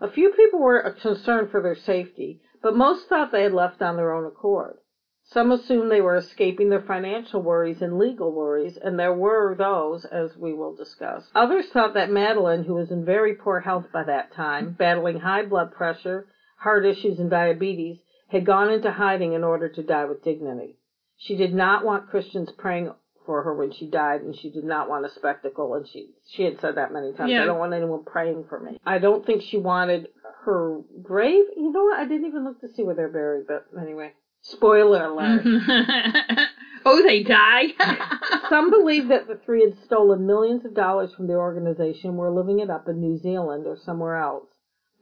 A 0.00 0.10
few 0.10 0.30
people 0.30 0.60
were 0.60 0.90
concerned 1.02 1.50
for 1.50 1.60
their 1.60 1.76
safety, 1.76 2.40
but 2.62 2.76
most 2.76 3.08
thought 3.08 3.32
they 3.32 3.42
had 3.42 3.52
left 3.52 3.82
on 3.82 3.96
their 3.96 4.12
own 4.12 4.26
accord. 4.26 4.76
Some 5.24 5.52
assumed 5.52 5.90
they 5.90 6.00
were 6.00 6.16
escaping 6.16 6.70
their 6.70 6.80
financial 6.80 7.40
worries 7.40 7.80
and 7.82 7.98
legal 7.98 8.32
worries, 8.32 8.76
and 8.76 8.98
there 8.98 9.14
were 9.14 9.54
those, 9.54 10.04
as 10.04 10.36
we 10.36 10.52
will 10.52 10.74
discuss. 10.74 11.30
Others 11.36 11.66
thought 11.70 11.94
that 11.94 12.10
Madalyn, 12.10 12.66
who 12.66 12.74
was 12.74 12.90
in 12.90 13.04
very 13.04 13.34
poor 13.34 13.60
health 13.60 13.86
by 13.92 14.02
that 14.04 14.32
time, 14.32 14.72
battling 14.72 15.20
high 15.20 15.44
blood 15.44 15.72
pressure, 15.72 16.26
heart 16.56 16.84
issues, 16.84 17.20
and 17.20 17.30
diabetes, 17.30 17.98
had 18.28 18.44
gone 18.44 18.70
into 18.70 18.90
hiding 18.90 19.34
in 19.34 19.44
order 19.44 19.68
to 19.68 19.82
die 19.82 20.04
with 20.04 20.24
dignity. 20.24 20.76
She 21.16 21.36
did 21.36 21.54
not 21.54 21.84
want 21.84 22.08
Christians 22.10 22.50
praying 22.58 22.90
for 23.26 23.42
her 23.42 23.54
when 23.54 23.72
she 23.72 23.86
died, 23.88 24.22
and 24.22 24.34
she 24.34 24.50
did 24.50 24.64
not 24.64 24.88
want 24.88 25.06
a 25.06 25.10
spectacle, 25.10 25.74
and 25.74 25.86
she 25.86 26.10
she 26.32 26.42
had 26.42 26.60
said 26.60 26.74
that 26.76 26.92
many 26.92 27.12
times. 27.12 27.30
Yeah. 27.30 27.42
I 27.42 27.46
don't 27.46 27.58
want 27.58 27.74
anyone 27.74 28.04
praying 28.04 28.46
for 28.48 28.58
me. 28.58 28.80
I 28.84 28.98
don't 28.98 29.24
think 29.24 29.42
she 29.42 29.58
wanted 29.58 30.08
her 30.44 30.80
grave. 31.02 31.44
You 31.56 31.72
know 31.72 31.84
what? 31.84 32.00
I 32.00 32.04
didn't 32.06 32.26
even 32.26 32.44
look 32.44 32.60
to 32.60 32.68
see 32.68 32.82
where 32.82 32.94
they're 32.94 33.08
buried, 33.08 33.46
but 33.46 33.66
anyway. 33.80 34.12
Spoiler 34.42 35.04
alert. 35.04 35.42
oh, 36.86 37.02
they 37.02 37.22
die. 37.22 37.66
Some 38.48 38.70
believe 38.70 39.08
that 39.08 39.28
the 39.28 39.36
three 39.44 39.62
had 39.62 39.78
stolen 39.84 40.26
millions 40.26 40.64
of 40.64 40.74
dollars 40.74 41.12
from 41.12 41.26
the 41.26 41.34
organization 41.34 42.10
and 42.10 42.18
were 42.18 42.32
living 42.32 42.60
it 42.60 42.70
up 42.70 42.88
in 42.88 43.00
New 43.00 43.18
Zealand 43.18 43.66
or 43.66 43.76
somewhere 43.76 44.16
else. 44.16 44.46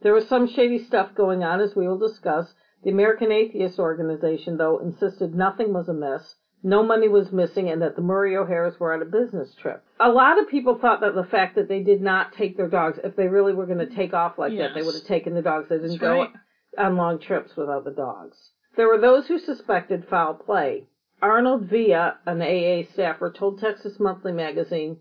There 0.01 0.13
was 0.13 0.27
some 0.27 0.47
shady 0.47 0.79
stuff 0.79 1.15
going 1.15 1.43
on, 1.43 1.61
as 1.61 1.75
we 1.75 1.87
will 1.87 1.97
discuss. 1.97 2.53
The 2.83 2.91
American 2.91 3.31
Atheist 3.31 3.79
Organization, 3.79 4.57
though, 4.57 4.79
insisted 4.79 5.35
nothing 5.35 5.73
was 5.73 5.89
amiss, 5.89 6.35
no 6.63 6.83
money 6.83 7.07
was 7.07 7.31
missing, 7.31 7.69
and 7.69 7.81
that 7.81 7.95
the 7.95 8.01
Murray 8.01 8.35
O'Hairs 8.35 8.79
were 8.79 8.93
on 8.93 9.01
a 9.01 9.05
business 9.05 9.53
trip. 9.61 9.83
A 9.99 10.09
lot 10.09 10.39
of 10.39 10.49
people 10.49 10.77
thought 10.79 11.01
that 11.01 11.15
the 11.15 11.23
fact 11.23 11.55
that 11.55 11.67
they 11.69 11.81
did 11.81 12.01
not 12.01 12.33
take 12.33 12.57
their 12.57 12.67
dogs, 12.67 12.99
if 13.03 13.15
they 13.15 13.27
really 13.27 13.53
were 13.53 13.65
going 13.65 13.79
to 13.79 13.95
take 13.95 14.13
off 14.13 14.37
like 14.37 14.51
that, 14.57 14.73
they 14.75 14.81
would 14.81 14.95
have 14.95 15.05
taken 15.05 15.33
the 15.35 15.41
dogs. 15.41 15.69
They 15.69 15.75
didn't 15.75 15.91
That's 15.91 16.01
go 16.01 16.19
right. 16.21 16.29
on 16.77 16.97
long 16.97 17.19
trips 17.19 17.55
without 17.55 17.85
the 17.85 17.91
dogs. 17.91 18.37
There 18.75 18.87
were 18.87 18.99
those 18.99 19.27
who 19.27 19.39
suspected 19.39 20.05
foul 20.09 20.33
play. 20.35 20.83
Arnold 21.21 21.63
Villa, 21.69 22.17
an 22.25 22.41
AA 22.41 22.83
staffer, 22.93 23.31
told 23.31 23.59
Texas 23.59 23.99
Monthly 23.99 24.31
magazine, 24.31 24.97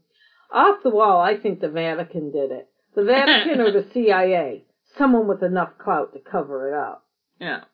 Off 0.52 0.82
the 0.82 0.90
wall, 0.90 1.20
I 1.20 1.36
think 1.36 1.60
the 1.60 1.68
Vatican 1.68 2.32
did 2.32 2.50
it. 2.50 2.68
The 2.96 3.04
Vatican 3.04 3.60
or 3.60 3.70
the 3.70 3.86
CIA. 3.94 4.64
Someone 4.96 5.28
with 5.28 5.42
enough 5.42 5.78
clout 5.78 6.12
to 6.14 6.18
cover 6.18 6.68
it 6.68 6.74
up. 6.74 7.04
Yeah. 7.40 7.64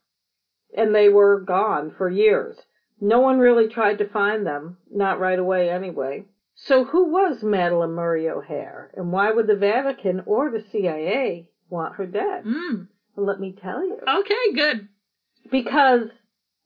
And 0.76 0.94
they 0.94 1.08
were 1.08 1.40
gone 1.40 1.94
for 1.96 2.10
years. 2.10 2.56
No 3.00 3.20
one 3.20 3.38
really 3.38 3.68
tried 3.68 3.98
to 3.98 4.08
find 4.08 4.46
them, 4.46 4.78
not 4.90 5.20
right 5.20 5.38
away 5.38 5.70
anyway. 5.70 6.24
So 6.54 6.84
who 6.84 7.10
was 7.10 7.42
Madalyn 7.42 7.94
Murray 7.94 8.28
O'Hair, 8.28 8.90
and 8.96 9.12
why 9.12 9.32
would 9.32 9.46
the 9.48 9.56
Vatican 9.56 10.22
or 10.26 10.50
the 10.50 10.64
CIA 10.70 11.48
want 11.68 11.96
her 11.96 12.06
dead? 12.06 12.44
Mm. 12.44 12.88
Well, 13.16 13.26
let 13.26 13.40
me 13.40 13.56
tell 13.60 13.84
you. 13.84 13.98
Okay, 14.08 14.52
good. 14.54 14.88
Because 15.50 16.08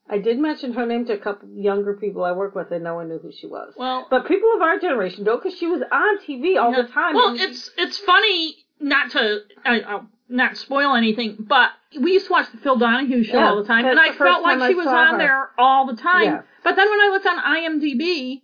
I 0.08 0.18
did 0.18 0.38
mention 0.38 0.74
her 0.74 0.86
name 0.86 1.06
to 1.06 1.14
a 1.14 1.18
couple 1.18 1.48
younger 1.50 1.94
people 1.94 2.24
I 2.24 2.32
work 2.32 2.54
with, 2.54 2.70
and 2.70 2.84
no 2.84 2.94
one 2.96 3.08
knew 3.08 3.18
who 3.18 3.32
she 3.32 3.46
was. 3.46 3.74
Well, 3.76 4.06
But 4.10 4.26
people 4.26 4.50
of 4.56 4.62
our 4.62 4.78
generation 4.78 5.24
don't, 5.24 5.42
because 5.42 5.58
she 5.58 5.66
was 5.66 5.82
on 5.90 6.18
TV 6.18 6.60
all 6.60 6.72
the 6.74 6.88
time. 6.88 7.14
Well, 7.14 7.34
it's 7.38 7.70
it's 7.76 7.98
funny 7.98 8.56
not 8.80 9.10
to 9.12 9.40
I, 9.64 9.80
I'll 9.80 10.06
not 10.28 10.56
spoil 10.56 10.94
anything, 10.94 11.36
but 11.48 11.70
we 12.00 12.12
used 12.12 12.26
to 12.26 12.32
watch 12.32 12.50
the 12.52 12.58
Phil 12.58 12.76
Donahue 12.76 13.24
show 13.24 13.38
Yeah, 13.38 13.48
all 13.50 13.56
the 13.56 13.64
time, 13.64 13.86
and 13.86 13.98
I 13.98 14.12
felt 14.12 14.42
like 14.42 14.58
I 14.60 14.68
she 14.68 14.74
was 14.74 14.86
on 14.86 15.12
her. 15.12 15.18
there 15.18 15.50
all 15.58 15.86
the 15.86 15.96
time. 15.96 16.42
But 16.64 16.76
then 16.76 16.88
when 16.90 17.00
I 17.00 17.08
looked 17.10 17.26
on 17.26 17.38
IMDb, 17.38 18.42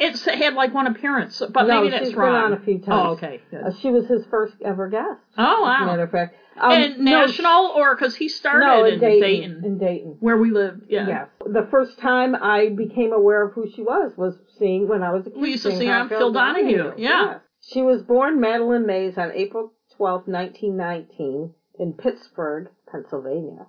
it 0.00 0.18
had 0.38 0.54
like 0.54 0.72
one 0.74 0.86
appearance, 0.86 1.42
but 1.52 1.66
no, 1.66 1.80
maybe 1.80 1.90
that's 1.90 2.08
she's 2.08 2.14
wrong. 2.14 2.32
been 2.32 2.52
on 2.52 2.52
a 2.52 2.64
few 2.64 2.78
times. 2.78 2.88
Oh, 2.88 3.10
okay. 3.12 3.40
Uh, 3.52 3.72
she 3.80 3.90
was 3.90 4.06
his 4.06 4.24
first 4.30 4.54
ever 4.64 4.88
guest. 4.88 5.20
oh, 5.36 5.42
As 5.42 5.58
a 5.58 5.62
wow. 5.62 5.86
matter 5.86 6.02
of 6.04 6.10
fact. 6.10 6.34
Um, 6.60 6.72
and 6.72 6.98
no, 6.98 7.24
national, 7.26 7.66
or 7.76 7.94
because 7.94 8.16
he 8.16 8.28
started 8.28 8.66
no, 8.66 8.84
in 8.84 8.94
in 8.94 9.00
Dayton, 9.00 9.20
Dayton, 9.20 9.64
In 9.64 9.78
Dayton. 9.78 10.16
where 10.20 10.36
we 10.36 10.50
lived. 10.50 10.82
Yeah. 10.88 11.06
Yes. 11.06 11.28
The 11.46 11.66
first 11.70 11.98
time 12.00 12.34
I 12.34 12.68
became 12.70 13.12
aware 13.12 13.44
of 13.46 13.52
who 13.54 13.70
she 13.74 13.82
was 13.82 14.12
was 14.16 14.34
seeing 14.58 14.88
when 14.88 15.02
I 15.04 15.12
was 15.12 15.26
a 15.26 15.30
kid. 15.30 15.40
We 15.40 15.50
used 15.52 15.62
to 15.64 15.76
see 15.76 15.86
her 15.86 15.94
on 15.94 16.08
Phil 16.08 16.32
Donahue, 16.32 16.92
yeah. 16.96 17.24
Yes. 17.26 17.40
She 17.72 17.82
was 17.82 18.02
born 18.02 18.38
Madalyn 18.40 18.86
Mays 18.86 19.16
on 19.18 19.30
April 19.32 19.72
12, 19.98 20.26
1919, 20.26 21.54
in 21.78 21.92
Pittsburgh, 21.92 22.68
Pennsylvania. 22.90 23.66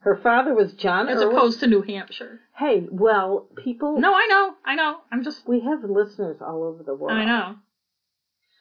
Her 0.00 0.16
father 0.22 0.54
was 0.54 0.74
John 0.74 1.08
As 1.08 1.20
Irwin. 1.20 1.36
opposed 1.36 1.60
to 1.60 1.66
New 1.66 1.82
Hampshire. 1.82 2.40
Hey, 2.56 2.86
well, 2.90 3.48
people. 3.56 3.98
No, 3.98 4.14
I 4.14 4.26
know, 4.28 4.54
I 4.64 4.76
know. 4.76 4.98
I'm 5.10 5.24
just. 5.24 5.48
We 5.48 5.60
have 5.60 5.82
listeners 5.82 6.36
all 6.40 6.62
over 6.62 6.84
the 6.84 6.94
world. 6.94 7.18
I 7.18 7.24
know. 7.24 7.56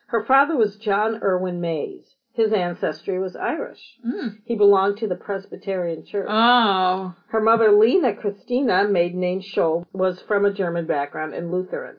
Her 0.08 0.26
father 0.26 0.56
was 0.56 0.78
John 0.78 1.20
Irwin 1.22 1.62
Mays. 1.62 2.16
His 2.34 2.54
ancestry 2.54 3.20
was 3.20 3.36
Irish. 3.36 3.80
Mm. 4.06 4.38
He 4.46 4.56
belonged 4.56 4.98
to 4.98 5.08
the 5.08 5.16
Presbyterian 5.16 6.06
Church. 6.06 6.28
Oh. 6.30 7.16
Her 7.30 7.42
mother, 7.42 7.72
Lena 7.72 8.16
Christina, 8.16 8.88
maiden 8.88 9.20
name 9.20 9.42
Scholl, 9.42 9.86
was 9.92 10.22
from 10.22 10.46
a 10.46 10.54
German 10.54 10.86
background 10.86 11.34
and 11.34 11.52
Lutheran. 11.52 11.98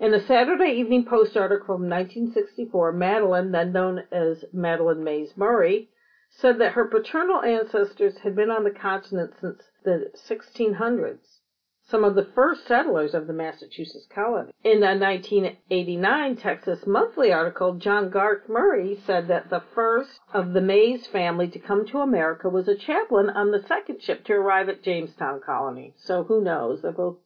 In 0.00 0.12
a 0.12 0.18
Saturday 0.18 0.72
Evening 0.72 1.04
Post 1.04 1.36
article 1.36 1.76
from 1.76 1.88
1964, 1.88 2.92
Madalyn, 2.94 3.52
then 3.52 3.70
known 3.70 4.02
as 4.10 4.44
Madalyn 4.52 5.04
Mays 5.04 5.36
Murray, 5.36 5.88
said 6.30 6.58
that 6.58 6.72
her 6.72 6.84
paternal 6.84 7.40
ancestors 7.42 8.18
had 8.18 8.34
been 8.34 8.50
on 8.50 8.64
the 8.64 8.72
continent 8.72 9.34
since 9.40 9.62
the 9.84 10.10
1600s, 10.16 11.38
some 11.84 12.02
of 12.02 12.16
the 12.16 12.24
first 12.24 12.66
settlers 12.66 13.14
of 13.14 13.28
the 13.28 13.32
Massachusetts 13.32 14.08
colony. 14.12 14.52
In 14.64 14.82
a 14.82 14.98
1989 14.98 16.36
Texas 16.38 16.88
Monthly 16.88 17.32
article, 17.32 17.74
John 17.74 18.10
Garth 18.10 18.48
Murray 18.48 18.96
said 18.96 19.28
that 19.28 19.48
the 19.48 19.62
first 19.76 20.18
of 20.32 20.54
the 20.54 20.60
Mays 20.60 21.06
family 21.06 21.46
to 21.46 21.60
come 21.60 21.86
to 21.86 22.00
America 22.00 22.48
was 22.48 22.66
a 22.66 22.74
chaplain 22.74 23.30
on 23.30 23.52
the 23.52 23.62
second 23.62 24.02
ship 24.02 24.24
to 24.24 24.32
arrive 24.32 24.68
at 24.68 24.82
Jamestown 24.82 25.40
colony. 25.40 25.94
So 25.96 26.24
who 26.24 26.42
knows? 26.42 26.82
They're 26.82 26.90
both 26.90 27.18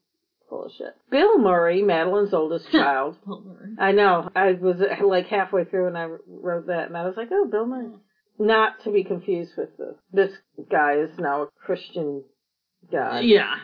full 0.48 0.64
of 0.64 0.72
shit. 0.72 0.94
Bill 1.10 1.38
Murray, 1.38 1.82
Madalyn's 1.82 2.34
oldest 2.34 2.68
child, 2.72 3.16
I 3.78 3.92
know. 3.92 4.30
I 4.34 4.52
was 4.52 4.76
like 5.04 5.26
halfway 5.26 5.64
through 5.64 5.88
and 5.88 5.98
I 5.98 6.08
wrote 6.26 6.66
that, 6.66 6.88
and 6.88 6.96
I 6.96 7.04
was 7.04 7.14
like, 7.16 7.28
"Oh, 7.32 7.46
Bill 7.46 7.66
Murray." 7.66 7.90
Not 8.38 8.84
to 8.84 8.92
be 8.92 9.02
confused 9.04 9.52
with 9.56 9.76
the 9.76 9.96
this 10.12 10.32
guy 10.70 10.94
is 10.94 11.10
now 11.18 11.42
a 11.42 11.48
Christian 11.64 12.22
guy. 12.90 13.20
Yeah. 13.20 13.56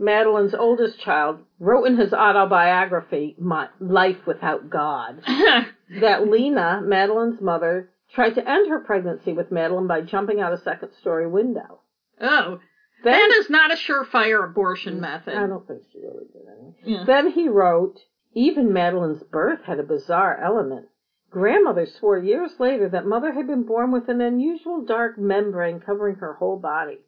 Madalyn's 0.00 0.54
oldest 0.54 1.00
child 1.00 1.40
wrote 1.58 1.84
in 1.86 1.96
his 1.96 2.12
autobiography, 2.12 3.34
"My 3.38 3.68
Life 3.80 4.26
Without 4.26 4.70
God," 4.70 5.22
that 6.00 6.28
Lena, 6.28 6.82
Madalyn's 6.84 7.40
mother, 7.40 7.90
tried 8.14 8.34
to 8.34 8.48
end 8.48 8.68
her 8.70 8.80
pregnancy 8.80 9.32
with 9.32 9.50
Madalyn 9.50 9.88
by 9.88 10.02
jumping 10.02 10.40
out 10.40 10.52
a 10.52 10.58
second-story 10.62 11.26
window. 11.26 11.80
oh. 12.20 12.60
Then, 13.04 13.12
That 13.12 13.36
is 13.38 13.50
not 13.50 13.72
a 13.72 13.76
surefire 13.76 14.44
abortion 14.44 14.96
mm, 14.96 15.00
method. 15.00 15.34
I 15.34 15.46
don't 15.46 15.66
think 15.66 15.82
she 15.92 16.00
really 16.00 16.26
did 16.32 16.42
anyway. 16.48 16.74
Yeah. 16.84 17.04
Then 17.04 17.30
he 17.30 17.48
wrote, 17.48 18.00
even 18.34 18.72
Madalyn's 18.72 19.22
birth 19.22 19.62
had 19.64 19.78
a 19.78 19.84
bizarre 19.84 20.38
element. 20.38 20.88
Grandmother 21.30 21.86
swore 21.86 22.18
years 22.18 22.58
later 22.58 22.88
that 22.88 23.06
mother 23.06 23.32
had 23.32 23.46
been 23.46 23.64
born 23.64 23.90
with 23.90 24.08
an 24.08 24.20
unusual 24.20 24.84
dark 24.84 25.18
membrane 25.18 25.78
covering 25.80 26.16
her 26.16 26.34
whole 26.34 26.58
body. 26.58 26.98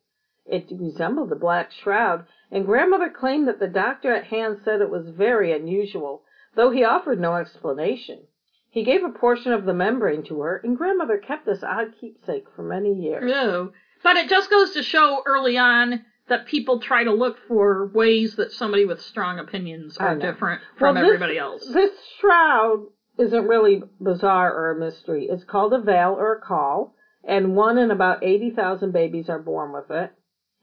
It 0.46 0.70
resembled 0.70 1.32
a 1.32 1.36
black 1.36 1.70
shroud, 1.70 2.26
and 2.50 2.66
grandmother 2.66 3.08
claimed 3.08 3.48
that 3.48 3.60
the 3.60 3.68
doctor 3.68 4.12
at 4.12 4.24
hand 4.24 4.58
said 4.64 4.80
it 4.80 4.90
was 4.90 5.08
very 5.08 5.52
unusual, 5.52 6.22
though 6.54 6.70
he 6.70 6.84
offered 6.84 7.20
no 7.20 7.36
explanation. 7.36 8.26
He 8.68 8.84
gave 8.84 9.04
a 9.04 9.10
portion 9.10 9.52
of 9.52 9.64
the 9.64 9.74
membrane 9.74 10.22
to 10.24 10.40
her, 10.40 10.56
and 10.56 10.76
grandmother 10.76 11.18
kept 11.18 11.46
this 11.46 11.62
odd 11.62 11.94
keepsake 12.00 12.46
for 12.54 12.62
many 12.62 12.92
years. 12.92 13.30
Ew. 13.30 13.72
But 14.02 14.16
it 14.16 14.28
just 14.28 14.50
goes 14.50 14.72
to 14.72 14.82
show 14.82 15.22
early 15.26 15.56
on 15.58 16.04
that 16.28 16.46
people 16.46 16.80
try 16.80 17.04
to 17.04 17.12
look 17.12 17.36
for 17.48 17.88
ways 17.88 18.36
that 18.36 18.52
somebody 18.52 18.84
with 18.84 19.00
strong 19.00 19.38
opinions 19.38 19.96
are 19.98 20.16
different 20.16 20.62
from 20.76 20.94
Well, 20.94 21.04
this- 21.04 21.14
everybody 21.14 21.38
else. 21.38 21.66
This 21.66 21.92
shroud 22.18 22.86
isn't 23.18 23.48
really 23.48 23.82
bizarre 24.00 24.54
or 24.54 24.70
a 24.70 24.78
mystery. 24.78 25.26
It's 25.28 25.44
called 25.44 25.74
a 25.74 25.80
veil 25.80 26.16
or 26.18 26.32
a 26.32 26.40
caul, 26.40 26.94
and 27.24 27.54
one 27.56 27.76
in 27.78 27.90
about 27.90 28.22
80,000 28.22 28.92
babies 28.92 29.28
are 29.28 29.40
born 29.40 29.72
with 29.72 29.90
it. 29.90 30.12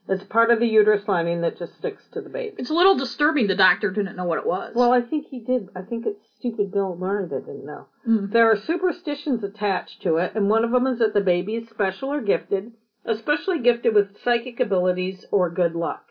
It's 0.08 0.24
part 0.24 0.50
of 0.50 0.58
the 0.58 0.66
uterus 0.66 1.06
lining 1.06 1.42
that 1.42 1.58
just 1.58 1.76
sticks 1.76 2.08
to 2.12 2.22
the 2.22 2.30
baby. 2.30 2.56
It's 2.58 2.70
a 2.70 2.74
little 2.74 2.96
disturbing 2.96 3.46
the 3.46 3.54
doctor 3.54 3.90
didn't 3.90 4.16
know 4.16 4.24
what 4.24 4.38
it 4.38 4.46
was. 4.46 4.74
Well, 4.74 4.90
I 4.90 5.02
think 5.02 5.26
he 5.26 5.40
did. 5.40 5.68
I 5.76 5.82
think 5.82 6.06
it's 6.06 6.26
stupid 6.38 6.72
Bill 6.72 6.96
Murray 6.96 7.28
that 7.28 7.44
didn't 7.44 7.66
know. 7.66 7.86
Mm. 8.08 8.32
There 8.32 8.50
are 8.50 8.56
superstitions 8.56 9.44
attached 9.44 10.00
to 10.02 10.16
it, 10.16 10.32
and 10.34 10.48
one 10.48 10.64
of 10.64 10.70
them 10.70 10.86
is 10.86 10.98
that 11.00 11.12
the 11.12 11.20
baby 11.20 11.56
is 11.56 11.68
special 11.68 12.08
or 12.10 12.22
gifted, 12.22 12.72
especially 13.08 13.58
gifted 13.58 13.94
with 13.94 14.22
psychic 14.22 14.60
abilities 14.60 15.24
or 15.32 15.50
good 15.50 15.74
luck. 15.74 16.04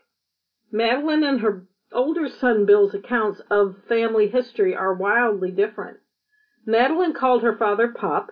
Madalyn 0.72 1.26
and 1.26 1.40
her 1.40 1.66
older 1.92 2.28
son 2.28 2.66
Bill's 2.66 2.92
accounts 2.92 3.40
of 3.50 3.76
family 3.88 4.28
history 4.28 4.74
are 4.74 4.92
wildly 4.92 5.50
different. 5.50 5.98
Madalyn 6.66 7.14
called 7.14 7.42
her 7.42 7.56
father 7.56 7.88
Pop 7.88 8.30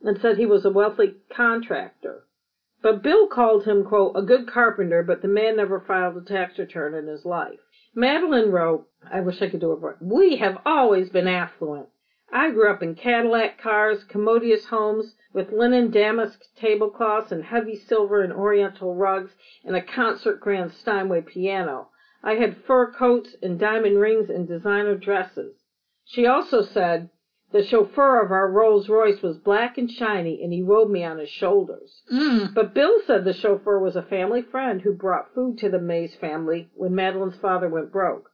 and 0.00 0.18
said 0.20 0.38
he 0.38 0.46
was 0.46 0.64
a 0.64 0.70
wealthy 0.70 1.16
contractor. 1.34 2.24
But 2.82 3.02
Bill 3.02 3.26
called 3.26 3.64
him, 3.64 3.84
quote, 3.84 4.12
a 4.14 4.22
good 4.22 4.46
carpenter, 4.46 5.02
but 5.02 5.20
the 5.20 5.28
man 5.28 5.56
never 5.56 5.80
filed 5.80 6.16
a 6.16 6.20
tax 6.20 6.58
return 6.58 6.94
in 6.94 7.06
his 7.06 7.24
life. 7.24 7.58
Madalyn 7.96 8.52
wrote, 8.52 8.86
I 9.10 9.20
wish 9.20 9.40
I 9.42 9.48
could 9.48 9.60
do 9.60 9.72
it. 9.72 9.96
We 10.00 10.36
have 10.36 10.58
always 10.64 11.08
been 11.10 11.28
affluent. 11.28 11.88
I 12.36 12.50
grew 12.50 12.68
up 12.68 12.82
in 12.82 12.96
Cadillac 12.96 13.58
cars, 13.58 14.02
commodious 14.02 14.66
homes 14.66 15.14
with 15.32 15.52
linen 15.52 15.92
damask 15.92 16.42
tablecloths 16.56 17.30
and 17.30 17.44
heavy 17.44 17.76
silver 17.76 18.22
and 18.22 18.32
oriental 18.32 18.96
rugs 18.96 19.36
and 19.64 19.76
a 19.76 19.80
concert 19.80 20.40
grand 20.40 20.72
Steinway 20.72 21.20
piano. 21.20 21.90
I 22.24 22.34
had 22.34 22.56
fur 22.56 22.90
coats 22.90 23.36
and 23.40 23.56
diamond 23.56 24.00
rings 24.00 24.30
and 24.30 24.48
designer 24.48 24.96
dresses. 24.96 25.54
She 26.04 26.26
also 26.26 26.62
said, 26.62 27.08
the 27.52 27.62
chauffeur 27.62 28.20
of 28.20 28.32
our 28.32 28.50
Rolls 28.50 28.88
Royce 28.88 29.22
was 29.22 29.38
black 29.38 29.78
and 29.78 29.88
shiny 29.88 30.42
and 30.42 30.52
he 30.52 30.60
rode 30.60 30.90
me 30.90 31.04
on 31.04 31.18
his 31.18 31.30
shoulders. 31.30 32.02
Mm. 32.12 32.52
But 32.52 32.74
Bill 32.74 33.00
said 33.06 33.24
the 33.24 33.32
chauffeur 33.32 33.78
was 33.78 33.94
a 33.94 34.02
family 34.02 34.42
friend 34.42 34.82
who 34.82 34.92
brought 34.92 35.32
food 35.36 35.56
to 35.58 35.68
the 35.68 35.78
Mays 35.78 36.16
family 36.16 36.68
when 36.74 36.96
Madalyn's 36.96 37.36
father 37.36 37.68
went 37.68 37.92
broke. 37.92 38.28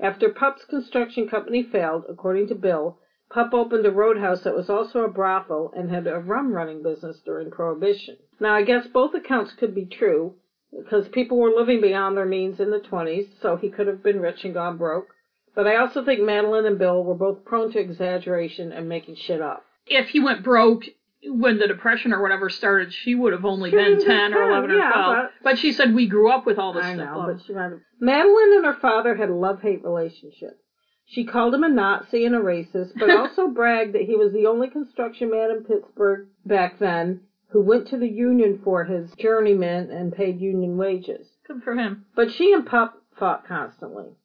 After 0.00 0.30
Pupp's 0.30 0.64
construction 0.64 1.28
company 1.28 1.62
failed, 1.62 2.06
according 2.08 2.48
to 2.48 2.56
Bill, 2.56 2.98
Pupp 3.30 3.52
opened 3.52 3.84
a 3.86 3.90
roadhouse 3.90 4.42
that 4.44 4.54
was 4.54 4.70
also 4.70 5.00
a 5.00 5.08
brothel 5.08 5.72
and 5.76 5.90
had 5.90 6.06
a 6.06 6.18
rum 6.20 6.52
running 6.52 6.82
business 6.82 7.18
during 7.24 7.50
Prohibition. 7.50 8.16
Now, 8.40 8.54
I 8.54 8.62
guess 8.62 8.86
both 8.86 9.14
accounts 9.14 9.52
could 9.52 9.74
be 9.74 9.84
true, 9.84 10.34
because 10.76 11.08
people 11.08 11.38
were 11.38 11.50
living 11.50 11.80
beyond 11.80 12.16
their 12.16 12.26
means 12.26 12.60
in 12.60 12.70
the 12.70 12.78
20s, 12.80 13.26
so 13.40 13.56
he 13.56 13.68
could 13.68 13.86
have 13.86 14.02
been 14.02 14.20
rich 14.20 14.44
and 14.44 14.54
gone 14.54 14.76
broke. 14.76 15.08
But 15.54 15.66
I 15.66 15.76
also 15.76 16.04
think 16.04 16.20
Madalyn 16.20 16.66
and 16.66 16.78
Bill 16.78 17.02
were 17.02 17.14
both 17.14 17.44
prone 17.44 17.72
to 17.72 17.78
exaggeration 17.80 18.72
and 18.72 18.88
making 18.88 19.16
shit 19.16 19.40
up. 19.40 19.64
If 19.86 20.08
he 20.08 20.20
went 20.20 20.44
broke 20.44 20.84
when 21.28 21.58
the 21.58 21.66
depression 21.66 22.12
or 22.12 22.20
whatever 22.22 22.48
started, 22.50 22.92
she 22.92 23.14
would 23.14 23.32
have 23.32 23.44
only 23.44 23.70
She 23.70 23.76
been 23.76 23.94
was 23.96 24.04
10 24.04 24.34
or 24.34 24.42
10, 24.42 24.48
11 24.50 24.70
or 24.70 24.74
12. 24.92 24.92
but- 24.92 25.30
But 25.42 25.58
she 25.58 25.72
said 25.72 25.94
we 25.94 26.06
grew 26.06 26.30
up 26.30 26.46
with 26.46 26.58
all 26.58 26.72
this 26.74 26.84
I 26.84 26.94
stuff. 26.94 27.16
know, 27.16 27.24
but 27.26 27.40
she 27.44 27.52
might 27.54 27.70
have. 27.70 27.80
Madalyn 28.00 28.56
and 28.56 28.66
her 28.66 28.74
father 28.74 29.14
had 29.14 29.30
a 29.30 29.34
love-hate 29.34 29.82
relationship. 29.82 30.60
She 31.08 31.24
called 31.24 31.54
him 31.54 31.62
a 31.62 31.68
Nazi 31.68 32.24
and 32.24 32.34
a 32.34 32.40
racist, 32.40 32.98
but 32.98 33.10
also 33.16 33.48
bragged 33.48 33.94
that 33.94 34.02
he 34.02 34.16
was 34.16 34.32
the 34.32 34.46
only 34.46 34.68
construction 34.68 35.30
man 35.30 35.50
in 35.50 35.64
Pittsburgh 35.64 36.26
back 36.44 36.78
then 36.78 37.20
who 37.50 37.60
went 37.60 37.86
to 37.88 37.96
the 37.96 38.08
union 38.08 38.60
for 38.62 38.84
his 38.84 39.12
journeyman 39.12 39.90
and 39.90 40.12
paid 40.12 40.40
union 40.40 40.76
wages. 40.76 41.28
Good 41.46 41.62
for 41.62 41.74
him. 41.74 42.04
But 42.16 42.32
she 42.32 42.52
and 42.52 42.66
Pop 42.66 43.00
fought 43.16 43.46
constantly. 43.46 44.16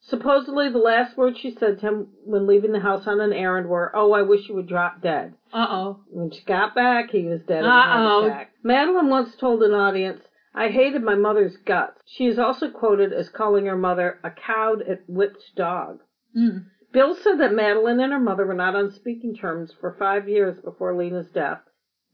Supposedly, 0.00 0.70
the 0.70 0.78
last 0.78 1.16
words 1.18 1.38
she 1.38 1.50
said 1.50 1.78
to 1.78 1.86
him 1.86 2.08
when 2.24 2.46
leaving 2.46 2.72
the 2.72 2.80
house 2.80 3.06
on 3.06 3.20
an 3.20 3.34
errand 3.34 3.68
were, 3.68 3.92
"Oh, 3.94 4.12
I 4.12 4.22
wish 4.22 4.48
you 4.48 4.54
would 4.54 4.66
drop 4.66 5.02
dead." 5.02 5.34
Uh-oh. 5.52 6.00
When 6.08 6.30
she 6.30 6.42
got 6.46 6.74
back, 6.74 7.10
he 7.10 7.26
was 7.26 7.42
dead 7.42 7.64
of 7.64 7.66
a 7.66 7.68
Uh-oh. 7.68 8.46
Madalyn 8.64 9.10
once 9.10 9.36
told 9.36 9.62
an 9.62 9.74
audience, 9.74 10.22
I 10.54 10.68
hated 10.68 11.02
my 11.02 11.16
mother's 11.16 11.58
guts. 11.58 12.00
She 12.06 12.26
is 12.26 12.38
also 12.38 12.70
quoted 12.70 13.12
as 13.12 13.28
calling 13.28 13.66
her 13.66 13.76
mother 13.76 14.18
a 14.24 14.30
cowed 14.30 14.80
and 14.80 15.00
whipped 15.06 15.54
dog. 15.54 16.00
Mm. 16.36 16.66
Bill 16.92 17.14
said 17.14 17.38
that 17.38 17.52
Madalyn 17.52 18.02
and 18.02 18.12
her 18.12 18.18
mother 18.18 18.46
were 18.46 18.54
not 18.54 18.74
on 18.74 18.90
speaking 18.90 19.34
terms 19.34 19.72
for 19.80 19.94
five 19.98 20.28
years 20.28 20.58
before 20.60 20.94
Lena's 20.94 21.28
death, 21.30 21.60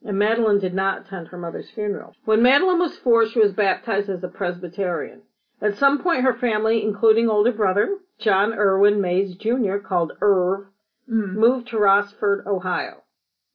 and 0.05 0.19
Madalyn 0.19 0.61
did 0.61 0.75
not 0.75 1.07
attend 1.07 1.29
her 1.29 1.39
mother's 1.39 1.71
funeral. 1.71 2.15
When 2.25 2.41
Madalyn 2.41 2.79
was 2.79 2.97
four, 2.99 3.27
she 3.27 3.39
was 3.39 3.53
baptized 3.53 4.11
as 4.11 4.23
a 4.23 4.29
Presbyterian. 4.29 5.23
At 5.63 5.79
some 5.79 6.03
point, 6.03 6.25
her 6.25 6.35
family, 6.35 6.83
including 6.83 7.31
older 7.31 7.53
brother 7.53 7.99
John 8.19 8.53
Irwin 8.53 9.01
Mays 9.01 9.35
Jr., 9.37 9.79
called 9.79 10.13
Irv, 10.21 10.67
Mm. 11.09 11.35
moved 11.35 11.69
to 11.69 11.79
Rossford, 11.79 12.45
Ohio. 12.47 13.05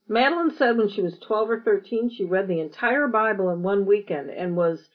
Madalyn 0.09 0.51
said 0.57 0.77
when 0.77 0.87
she 0.87 1.01
was 1.01 1.19
12 1.19 1.49
or 1.49 1.59
13, 1.59 2.09
she 2.09 2.23
read 2.25 2.47
the 2.47 2.59
entire 2.61 3.07
Bible 3.07 3.49
in 3.49 3.61
one 3.61 3.85
weekend 3.85 4.29
and 4.29 4.55
was, 4.55 4.89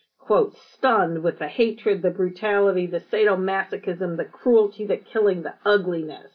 stunned 0.75 1.23
with 1.23 1.39
the 1.39 1.49
hatred, 1.49 2.03
the 2.03 2.11
brutality, 2.11 2.87
the 2.87 3.01
sadomasochism, 3.01 4.17
the 4.17 4.25
cruelty, 4.25 4.85
the 4.87 4.97
killing, 4.97 5.43
the 5.43 5.55
ugliness. 5.65 6.33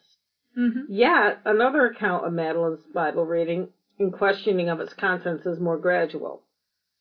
hmm 0.55 0.81
Yet, 0.87 1.39
another 1.45 1.85
account 1.85 2.25
of 2.25 2.33
Madalyn's 2.33 2.85
Bible 2.93 3.25
reading 3.25 3.69
and 3.99 4.13
questioning 4.13 4.69
of 4.69 4.79
its 4.79 4.93
contents 4.93 5.45
is 5.45 5.59
more 5.59 5.77
gradual. 5.77 6.43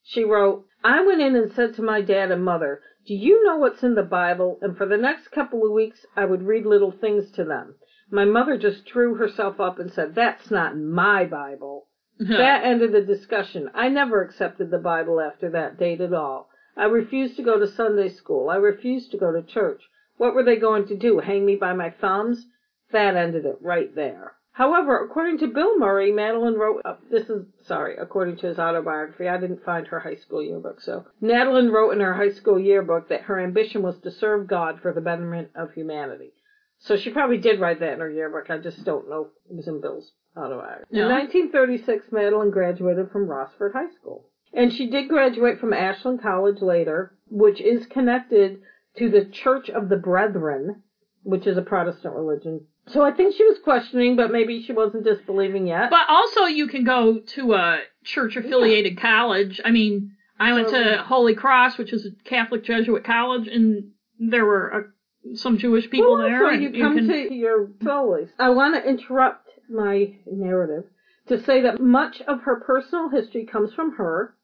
She 0.02 0.24
wrote, 0.24 0.64
I 0.82 1.04
went 1.04 1.20
in 1.20 1.36
and 1.36 1.52
said 1.52 1.74
to 1.74 1.82
my 1.82 2.00
dad 2.00 2.30
and 2.30 2.44
mother, 2.44 2.80
Do 3.06 3.14
you 3.14 3.44
know 3.44 3.56
what's 3.56 3.82
in 3.82 3.94
the 3.94 4.02
Bible? 4.02 4.58
And 4.62 4.76
for 4.76 4.86
the 4.86 4.96
next 4.96 5.28
couple 5.28 5.64
of 5.64 5.72
weeks, 5.72 6.04
I 6.16 6.24
would 6.24 6.42
read 6.42 6.66
little 6.66 6.90
things 6.90 7.30
to 7.32 7.44
them. 7.44 7.76
My 8.10 8.24
mother 8.24 8.58
just 8.58 8.84
drew 8.86 9.14
herself 9.14 9.60
up 9.60 9.78
and 9.78 9.92
said, 9.92 10.14
That's 10.14 10.50
not 10.50 10.76
my 10.76 11.24
Bible. 11.24 11.86
That 12.18 12.64
ended 12.64 12.92
the 12.92 13.00
discussion. 13.00 13.70
I 13.72 13.88
never 13.88 14.22
accepted 14.22 14.70
the 14.70 14.78
Bible 14.78 15.20
after 15.20 15.48
that 15.50 15.78
date 15.78 16.02
at 16.02 16.12
all. 16.12 16.49
I 16.76 16.84
refused 16.84 17.36
to 17.36 17.42
go 17.42 17.58
to 17.58 17.66
Sunday 17.66 18.08
school. 18.08 18.48
I 18.48 18.56
refused 18.56 19.10
to 19.10 19.18
go 19.18 19.32
to 19.32 19.42
church. 19.42 19.82
What 20.16 20.34
were 20.34 20.44
they 20.44 20.56
going 20.56 20.86
to 20.88 20.96
do? 20.96 21.18
Hang 21.18 21.44
me 21.46 21.56
by 21.56 21.72
my 21.72 21.90
thumbs? 21.90 22.46
That 22.92 23.16
ended 23.16 23.46
it 23.46 23.58
right 23.60 23.94
there. 23.94 24.34
However, 24.52 25.02
according 25.02 25.38
to 25.38 25.46
Bill 25.46 25.78
Murray, 25.78 26.10
Madalyn 26.10 26.58
wrote, 26.58 26.82
uh, 26.84 26.96
this 27.10 27.30
is, 27.30 27.46
sorry, 27.64 27.96
according 27.96 28.36
to 28.38 28.48
his 28.48 28.58
autobiography, 28.58 29.28
I 29.28 29.38
didn't 29.38 29.64
find 29.64 29.86
her 29.86 30.00
high 30.00 30.16
school 30.16 30.42
yearbook, 30.42 30.80
so. 30.80 31.06
Madalyn 31.22 31.70
wrote 31.70 31.92
in 31.92 32.00
her 32.00 32.14
high 32.14 32.32
school 32.32 32.58
yearbook 32.58 33.08
that 33.08 33.22
her 33.22 33.40
ambition 33.40 33.82
was 33.82 33.98
to 34.00 34.10
serve 34.10 34.48
God 34.48 34.80
for 34.82 34.92
the 34.92 35.00
betterment 35.00 35.50
of 35.54 35.72
humanity. 35.72 36.32
So 36.78 36.96
she 36.96 37.10
probably 37.10 37.38
did 37.38 37.60
write 37.60 37.80
that 37.80 37.92
in 37.92 38.00
her 38.00 38.10
yearbook, 38.10 38.50
I 38.50 38.58
just 38.58 38.84
don't 38.84 39.08
know 39.08 39.28
if 39.46 39.50
it 39.50 39.56
was 39.56 39.68
in 39.68 39.80
Bill's 39.80 40.12
autobiography. 40.36 40.86
No. 40.90 41.04
In 41.04 41.10
1936, 41.10 42.06
Madalyn 42.10 42.50
graduated 42.50 43.10
from 43.10 43.28
Rossford 43.28 43.72
High 43.72 43.90
School. 44.00 44.29
And 44.52 44.72
she 44.72 44.88
did 44.88 45.08
graduate 45.08 45.60
from 45.60 45.72
Ashland 45.72 46.22
College 46.22 46.60
later, 46.60 47.14
which 47.28 47.60
is 47.60 47.86
connected 47.86 48.60
to 48.98 49.08
the 49.08 49.24
Church 49.24 49.70
of 49.70 49.88
the 49.88 49.96
Brethren, 49.96 50.82
which 51.22 51.46
is 51.46 51.56
a 51.56 51.62
Protestant 51.62 52.14
religion. 52.14 52.66
So 52.88 53.02
I 53.02 53.12
think 53.12 53.34
she 53.36 53.44
was 53.44 53.58
questioning, 53.62 54.16
but 54.16 54.32
maybe 54.32 54.62
she 54.62 54.72
wasn't 54.72 55.04
disbelieving 55.04 55.66
yet. 55.66 55.90
But 55.90 56.08
also, 56.08 56.46
you 56.46 56.66
can 56.66 56.84
go 56.84 57.20
to 57.20 57.54
a 57.54 57.80
church 58.04 58.36
affiliated 58.36 59.00
college. 59.00 59.60
I 59.64 59.70
mean, 59.70 60.16
I 60.40 60.52
went 60.54 60.70
to 60.70 61.02
Holy 61.06 61.34
Cross, 61.34 61.78
which 61.78 61.92
is 61.92 62.06
a 62.06 62.10
Catholic 62.28 62.64
Jesuit 62.64 63.04
college, 63.04 63.46
and 63.46 63.92
there 64.18 64.44
were 64.44 64.74
uh, 64.74 65.36
some 65.36 65.58
Jewish 65.58 65.88
people 65.88 66.14
well, 66.14 66.22
there. 66.22 66.40
So 66.40 66.50
you 66.50 66.82
come 66.82 66.96
can, 66.96 67.08
to 67.08 67.34
your 67.34 67.68
solis. 67.84 68.30
I 68.38 68.50
want 68.50 68.74
to 68.74 68.88
interrupt 68.88 69.48
my 69.68 70.14
narrative 70.26 70.84
to 71.28 71.42
say 71.44 71.62
that 71.62 71.80
much 71.80 72.20
of 72.22 72.40
her 72.42 72.60
personal 72.60 73.08
history 73.10 73.46
comes 73.46 73.72
from 73.72 73.92
her, 73.96 74.34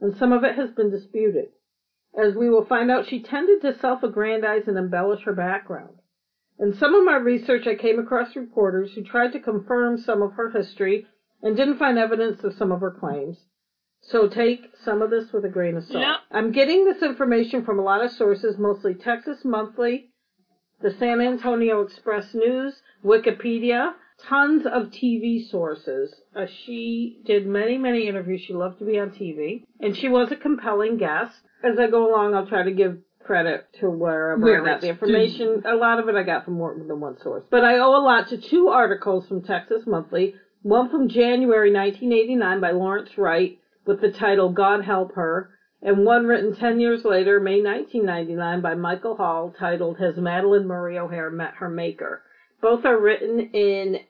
and 0.00 0.16
some 0.16 0.32
of 0.32 0.44
it 0.44 0.54
has 0.56 0.70
been 0.70 0.90
disputed. 0.90 1.48
As 2.18 2.34
we 2.34 2.48
will 2.48 2.64
find 2.64 2.90
out, 2.90 3.06
she 3.08 3.22
tended 3.22 3.60
to 3.62 3.78
self-aggrandize 3.78 4.62
and 4.66 4.78
embellish 4.78 5.22
her 5.24 5.34
background. 5.34 5.98
In 6.58 6.74
some 6.74 6.94
of 6.94 7.04
my 7.04 7.16
research, 7.16 7.66
I 7.66 7.74
came 7.74 7.98
across 7.98 8.34
reporters 8.34 8.92
who 8.94 9.02
tried 9.02 9.32
to 9.32 9.40
confirm 9.40 9.98
some 9.98 10.22
of 10.22 10.32
her 10.32 10.50
history 10.50 11.06
and 11.42 11.56
didn't 11.56 11.78
find 11.78 11.98
evidence 11.98 12.42
of 12.42 12.54
some 12.54 12.72
of 12.72 12.80
her 12.80 12.90
claims. 12.90 13.36
So 14.00 14.28
take 14.28 14.60
some 14.84 15.02
of 15.02 15.10
this 15.10 15.32
with 15.32 15.44
a 15.44 15.48
grain 15.48 15.76
of 15.76 15.84
salt. 15.84 16.00
Yeah. 16.00 16.16
I'm 16.30 16.52
getting 16.52 16.84
this 16.84 17.02
information 17.02 17.64
from 17.64 17.78
a 17.78 17.82
lot 17.82 18.04
of 18.04 18.12
sources, 18.12 18.56
mostly 18.58 18.94
Texas 18.94 19.38
Monthly, 19.44 20.10
the 20.80 20.94
San 20.98 21.20
Antonio 21.20 21.82
Express 21.82 22.32
News, 22.32 22.74
Wikipedia, 23.04 23.92
tons 24.28 24.66
of 24.66 24.88
TV 24.88 25.48
sources. 25.48 26.14
Uh, 26.34 26.46
she 26.64 27.20
did 27.24 27.46
many, 27.46 27.78
many 27.78 28.08
interviews. 28.08 28.42
She 28.46 28.52
loved 28.52 28.78
to 28.78 28.84
be 28.84 28.98
on 28.98 29.10
TV, 29.10 29.64
and 29.80 29.96
she 29.96 30.08
was 30.08 30.30
a 30.32 30.36
compelling 30.36 30.96
guest. 30.96 31.34
As 31.62 31.78
I 31.78 31.88
go 31.88 32.10
along, 32.10 32.34
I'll 32.34 32.46
try 32.46 32.62
to 32.62 32.72
give 32.72 32.98
credit 33.24 33.66
to 33.80 33.90
wherever 33.90 34.40
Where 34.40 34.62
I 34.62 34.64
got 34.64 34.80
the 34.80 34.88
information. 34.88 35.62
A 35.66 35.74
lot 35.74 35.98
of 35.98 36.08
it 36.08 36.14
I 36.14 36.22
got 36.22 36.44
from 36.44 36.54
more 36.54 36.74
than 36.76 37.00
one 37.00 37.18
source. 37.20 37.44
But 37.50 37.64
I 37.64 37.78
owe 37.78 37.96
a 37.96 38.04
lot 38.04 38.28
to 38.28 38.38
two 38.38 38.68
articles 38.68 39.26
from 39.26 39.42
Texas 39.42 39.82
Monthly, 39.86 40.34
one 40.62 40.90
from 40.90 41.08
January 41.08 41.72
1989 41.72 42.60
by 42.60 42.70
Lawrence 42.70 43.10
Wright 43.18 43.58
with 43.84 44.00
the 44.00 44.10
title 44.10 44.50
God 44.50 44.84
Help 44.84 45.14
Her, 45.14 45.50
and 45.82 46.04
one 46.04 46.26
written 46.26 46.56
10 46.56 46.80
years 46.80 47.04
later, 47.04 47.38
May 47.38 47.62
1999, 47.62 48.60
by 48.60 48.74
Michael 48.74 49.16
Hall, 49.16 49.54
titled 49.58 49.98
Has 49.98 50.16
Madalyn 50.16 50.64
Murray 50.64 50.98
O'Hair 50.98 51.30
Met 51.30 51.54
Her 51.54 51.68
Maker? 51.68 52.22
Both 52.66 52.84
are 52.84 52.98
written 52.98 53.38
in 53.38 54.00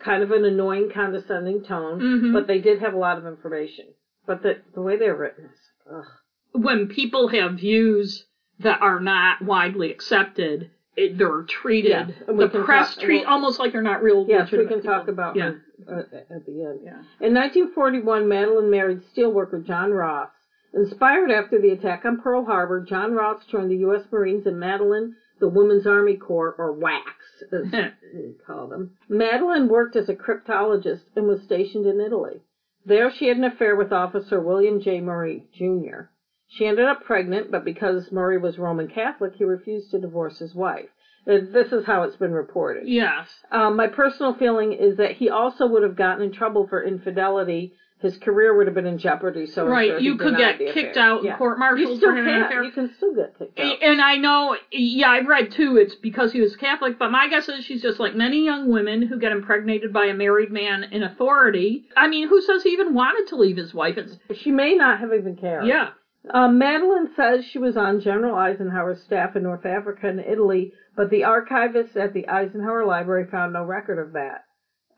kind 0.00 0.24
of 0.24 0.32
an 0.32 0.44
annoying, 0.44 0.90
condescending 0.92 1.62
tone, 1.62 2.00
Mhm. 2.00 2.32
but 2.32 2.48
they 2.48 2.58
did 2.58 2.80
have 2.80 2.92
a 2.92 2.98
lot 2.98 3.18
of 3.18 3.24
information. 3.24 3.84
But 4.26 4.42
the, 4.42 4.56
the 4.74 4.82
way 4.82 4.96
they're 4.96 5.14
written 5.14 5.44
is, 5.44 5.60
ugh. 5.88 6.04
when 6.50 6.88
people 6.88 7.28
have 7.28 7.52
views 7.54 8.26
that 8.58 8.82
are 8.82 8.98
not 8.98 9.42
widely 9.42 9.92
accepted, 9.92 10.70
it, 10.96 11.16
they're 11.18 11.42
treated. 11.42 11.90
Yeah, 12.26 12.32
the 12.34 12.48
press 12.64 12.96
talk- 12.96 13.04
treat 13.04 13.20
we'll- 13.20 13.28
almost 13.30 13.60
like 13.60 13.70
they're 13.70 13.80
not 13.92 14.02
real. 14.02 14.26
Yes, 14.28 14.50
we 14.50 14.66
can 14.66 14.82
talk 14.82 15.02
people. 15.02 15.14
about 15.14 15.36
yeah. 15.36 15.52
her 15.86 16.06
uh, 16.10 16.34
at 16.34 16.44
the 16.46 16.64
end. 16.64 16.80
Yeah. 16.82 16.98
In 17.24 17.32
1941, 17.32 18.24
Madalyn 18.24 18.70
married 18.70 19.02
steelworker 19.14 19.64
John 19.64 19.92
Ross. 19.92 20.30
Inspired 20.72 21.30
after 21.30 21.60
the 21.60 21.70
attack 21.70 22.04
on 22.04 22.20
Pearl 22.20 22.44
Harbor, 22.44 22.80
John 22.80 23.12
Ross 23.14 23.44
joined 23.46 23.70
the 23.70 23.76
U.S. 23.86 24.02
Marines 24.10 24.46
and 24.46 24.56
Madalyn 24.56 25.12
the 25.40 25.48
Women's 25.48 25.86
Army 25.86 26.16
Corps, 26.16 26.54
or 26.58 26.72
WACS, 26.72 27.23
as 27.52 27.72
call 28.46 28.68
them. 28.68 28.96
Madalyn 29.10 29.68
worked 29.68 29.96
as 29.96 30.08
a 30.08 30.14
cryptologist 30.14 31.02
and 31.16 31.26
was 31.26 31.42
stationed 31.42 31.86
in 31.86 32.00
Italy. 32.00 32.40
There 32.86 33.10
she 33.10 33.28
had 33.28 33.36
an 33.38 33.44
affair 33.44 33.76
with 33.76 33.92
Officer 33.92 34.40
William 34.40 34.80
J. 34.80 35.00
Murray, 35.00 35.46
Jr. 35.54 36.08
She 36.48 36.66
ended 36.66 36.84
up 36.84 37.04
pregnant, 37.04 37.50
but 37.50 37.64
because 37.64 38.12
Murray 38.12 38.38
was 38.38 38.58
Roman 38.58 38.88
Catholic, 38.88 39.32
he 39.36 39.44
refused 39.44 39.90
to 39.90 39.98
divorce 40.00 40.38
his 40.38 40.54
wife. 40.54 40.88
Uh, 41.26 41.38
This 41.52 41.72
is 41.72 41.86
how 41.86 42.02
it's 42.02 42.16
been 42.16 42.32
reported. 42.32 42.86
Yes. 42.86 43.26
Um, 43.50 43.76
my 43.76 43.86
personal 43.88 44.34
feeling 44.34 44.72
is 44.72 44.98
that 44.98 45.12
he 45.12 45.30
also 45.30 45.66
would 45.66 45.82
have 45.82 45.96
gotten 45.96 46.22
in 46.22 46.32
trouble 46.32 46.66
for 46.68 46.82
infidelity. 46.84 47.72
His 48.04 48.18
career 48.18 48.54
would 48.56 48.66
have 48.66 48.74
been 48.74 48.86
in 48.86 48.98
jeopardy. 48.98 49.46
So 49.46 49.66
right. 49.66 49.88
sure 49.88 49.98
you 49.98 50.16
could 50.16 50.36
get 50.36 50.58
kicked 50.58 50.90
affair. 50.96 51.02
out 51.02 51.16
and 51.20 51.26
Yeah. 51.26 51.36
court 51.38 51.56
You 51.56 51.60
martialed 51.60 51.96
still 51.96 52.10
for 52.10 52.16
having 52.16 52.32
an 52.32 52.40
can. 52.40 52.46
affair. 52.46 52.62
You 52.62 52.70
can 52.70 52.92
still 52.96 53.14
get 53.14 53.38
kicked 53.38 53.58
out. 53.58 53.82
And 53.82 54.00
I 54.00 54.16
know, 54.16 54.56
yeah, 54.70 55.08
I've 55.10 55.26
read 55.26 55.50
too, 55.50 55.76
it's 55.78 55.94
because 55.96 56.30
he 56.32 56.40
was 56.40 56.54
Catholic, 56.54 56.98
but 56.98 57.10
my 57.10 57.28
guess 57.28 57.48
is 57.48 57.64
she's 57.64 57.82
just 57.82 57.98
like 57.98 58.14
many 58.14 58.44
young 58.44 58.70
women 58.70 59.02
who 59.02 59.18
get 59.18 59.32
impregnated 59.32 59.92
by 59.92 60.04
a 60.06 60.14
married 60.14 60.52
man 60.52 60.84
in 60.84 61.02
authority. 61.02 61.86
I 61.96 62.06
mean, 62.08 62.28
who 62.28 62.40
says 62.42 62.62
he 62.62 62.68
even 62.70 62.94
wanted 62.94 63.26
to 63.30 63.36
leave 63.36 63.56
his 63.56 63.72
wife? 63.74 63.96
It's, 63.96 64.16
She 64.38 64.50
may 64.52 64.74
not 64.76 65.00
have 65.00 65.12
even 65.12 65.34
cared. 65.34 65.66
yeah. 65.66 65.88
Um, 66.32 66.58
Madalyn 66.58 67.14
says 67.16 67.44
she 67.44 67.58
was 67.58 67.76
on 67.76 68.00
General 68.00 68.34
Eisenhower's 68.34 69.02
staff 69.02 69.36
in 69.36 69.42
North 69.42 69.66
Africa 69.66 70.08
and 70.08 70.20
Italy, 70.20 70.72
but 70.96 71.10
the 71.10 71.20
archivists 71.20 71.96
at 71.96 72.14
the 72.14 72.26
Eisenhower 72.28 72.84
Library 72.86 73.26
found 73.30 73.52
no 73.52 73.62
record 73.62 73.98
of 73.98 74.12
that. 74.14 74.44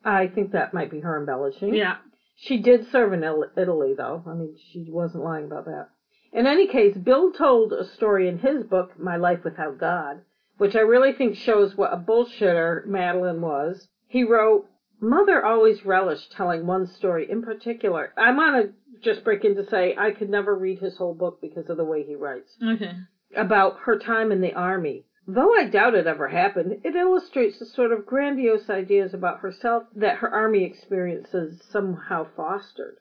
I 0.05 0.29
think 0.29 0.53
that 0.53 0.73
might 0.73 0.89
be 0.89 1.01
her 1.01 1.19
embellishing. 1.19 1.75
Yeah. 1.75 1.97
She 2.37 2.59
did 2.59 2.91
serve 2.91 3.13
in 3.13 3.25
Italy, 3.25 3.95
though. 3.97 4.23
I 4.27 4.35
mean, 4.35 4.57
she 4.71 4.87
wasn't 4.91 5.25
lying 5.25 5.47
about 5.47 5.65
that. 5.65 5.89
In 6.33 6.47
any 6.47 6.67
case, 6.67 6.97
Bill 6.97 7.33
told 7.33 7.73
a 7.73 7.85
story 7.85 8.29
in 8.29 8.39
his 8.39 8.63
book, 8.65 8.99
My 8.99 9.17
Life 9.17 9.43
Without 9.43 9.79
God, 9.79 10.21
which 10.59 10.77
I 10.77 10.81
really 10.81 11.13
think 11.13 11.37
shows 11.37 11.77
what 11.77 11.93
a 11.93 11.97
bullshitter 11.97 12.87
Madalyn 12.87 13.41
was. 13.41 13.89
He 14.07 14.23
wrote, 14.23 14.69
Mother 15.01 15.45
always 15.45 15.85
relished 15.85 16.33
telling 16.33 16.67
one 16.67 16.87
story 16.87 17.31
in 17.31 17.43
particular. 17.43 18.13
I'm 18.17 18.37
going 18.37 18.63
to 18.69 18.73
just 19.03 19.25
break 19.25 19.45
in 19.45 19.55
to 19.57 19.69
say 19.69 19.95
I 19.97 20.11
could 20.11 20.31
never 20.31 20.55
read 20.55 20.79
his 20.79 20.97
whole 20.97 21.15
book 21.15 21.41
because 21.41 21.69
of 21.69 21.77
the 21.77 21.85
way 21.85 22.03
he 22.03 22.15
writes. 22.15 22.51
Okay. 22.63 22.93
About 23.35 23.81
her 23.81 23.99
time 23.99 24.33
in 24.33 24.41
the 24.41 24.55
army. 24.55 25.05
Though 25.29 25.55
I 25.55 25.65
doubt 25.65 25.97
it 25.97 26.07
ever 26.07 26.29
happened, 26.29 26.83
it 26.85 26.95
illustrates 26.95 27.59
the 27.59 27.67
sort 27.67 27.91
of 27.91 28.07
grandiose 28.07 28.71
ideas 28.71 29.13
about 29.13 29.41
herself 29.41 29.89
that 29.97 30.19
her 30.19 30.31
army 30.31 30.63
experiences 30.63 31.61
somehow 31.63 32.29
fostered. 32.37 32.99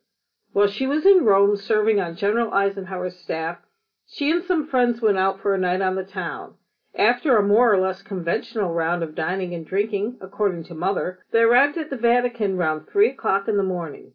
While 0.52 0.66
she 0.66 0.88
was 0.88 1.06
in 1.06 1.24
Rome 1.24 1.56
serving 1.56 2.00
on 2.00 2.16
General 2.16 2.52
Eisenhower's 2.52 3.16
staff, 3.16 3.60
she 4.08 4.32
and 4.32 4.44
some 4.44 4.66
friends 4.66 5.04
went 5.04 5.20
out 5.20 5.40
for 5.40 5.54
a 5.54 5.60
night 5.60 5.82
on 5.82 5.94
the 5.94 6.04
town. 6.04 6.56
After 6.96 7.38
a 7.38 7.44
more 7.44 7.72
or 7.72 7.78
less 7.78 8.02
conventional 8.02 8.74
round 8.74 9.04
of 9.04 9.14
dining 9.14 9.54
and 9.54 9.64
drinking, 9.64 10.18
according 10.20 10.64
to 10.64 10.74
Mother, 10.74 11.20
they 11.30 11.42
arrived 11.42 11.78
at 11.78 11.92
the 11.92 11.96
Vatican 11.96 12.58
round 12.58 12.88
three 12.88 13.12
o'clock 13.12 13.48
in 13.48 13.58
the 13.58 13.62
morning. 13.62 14.14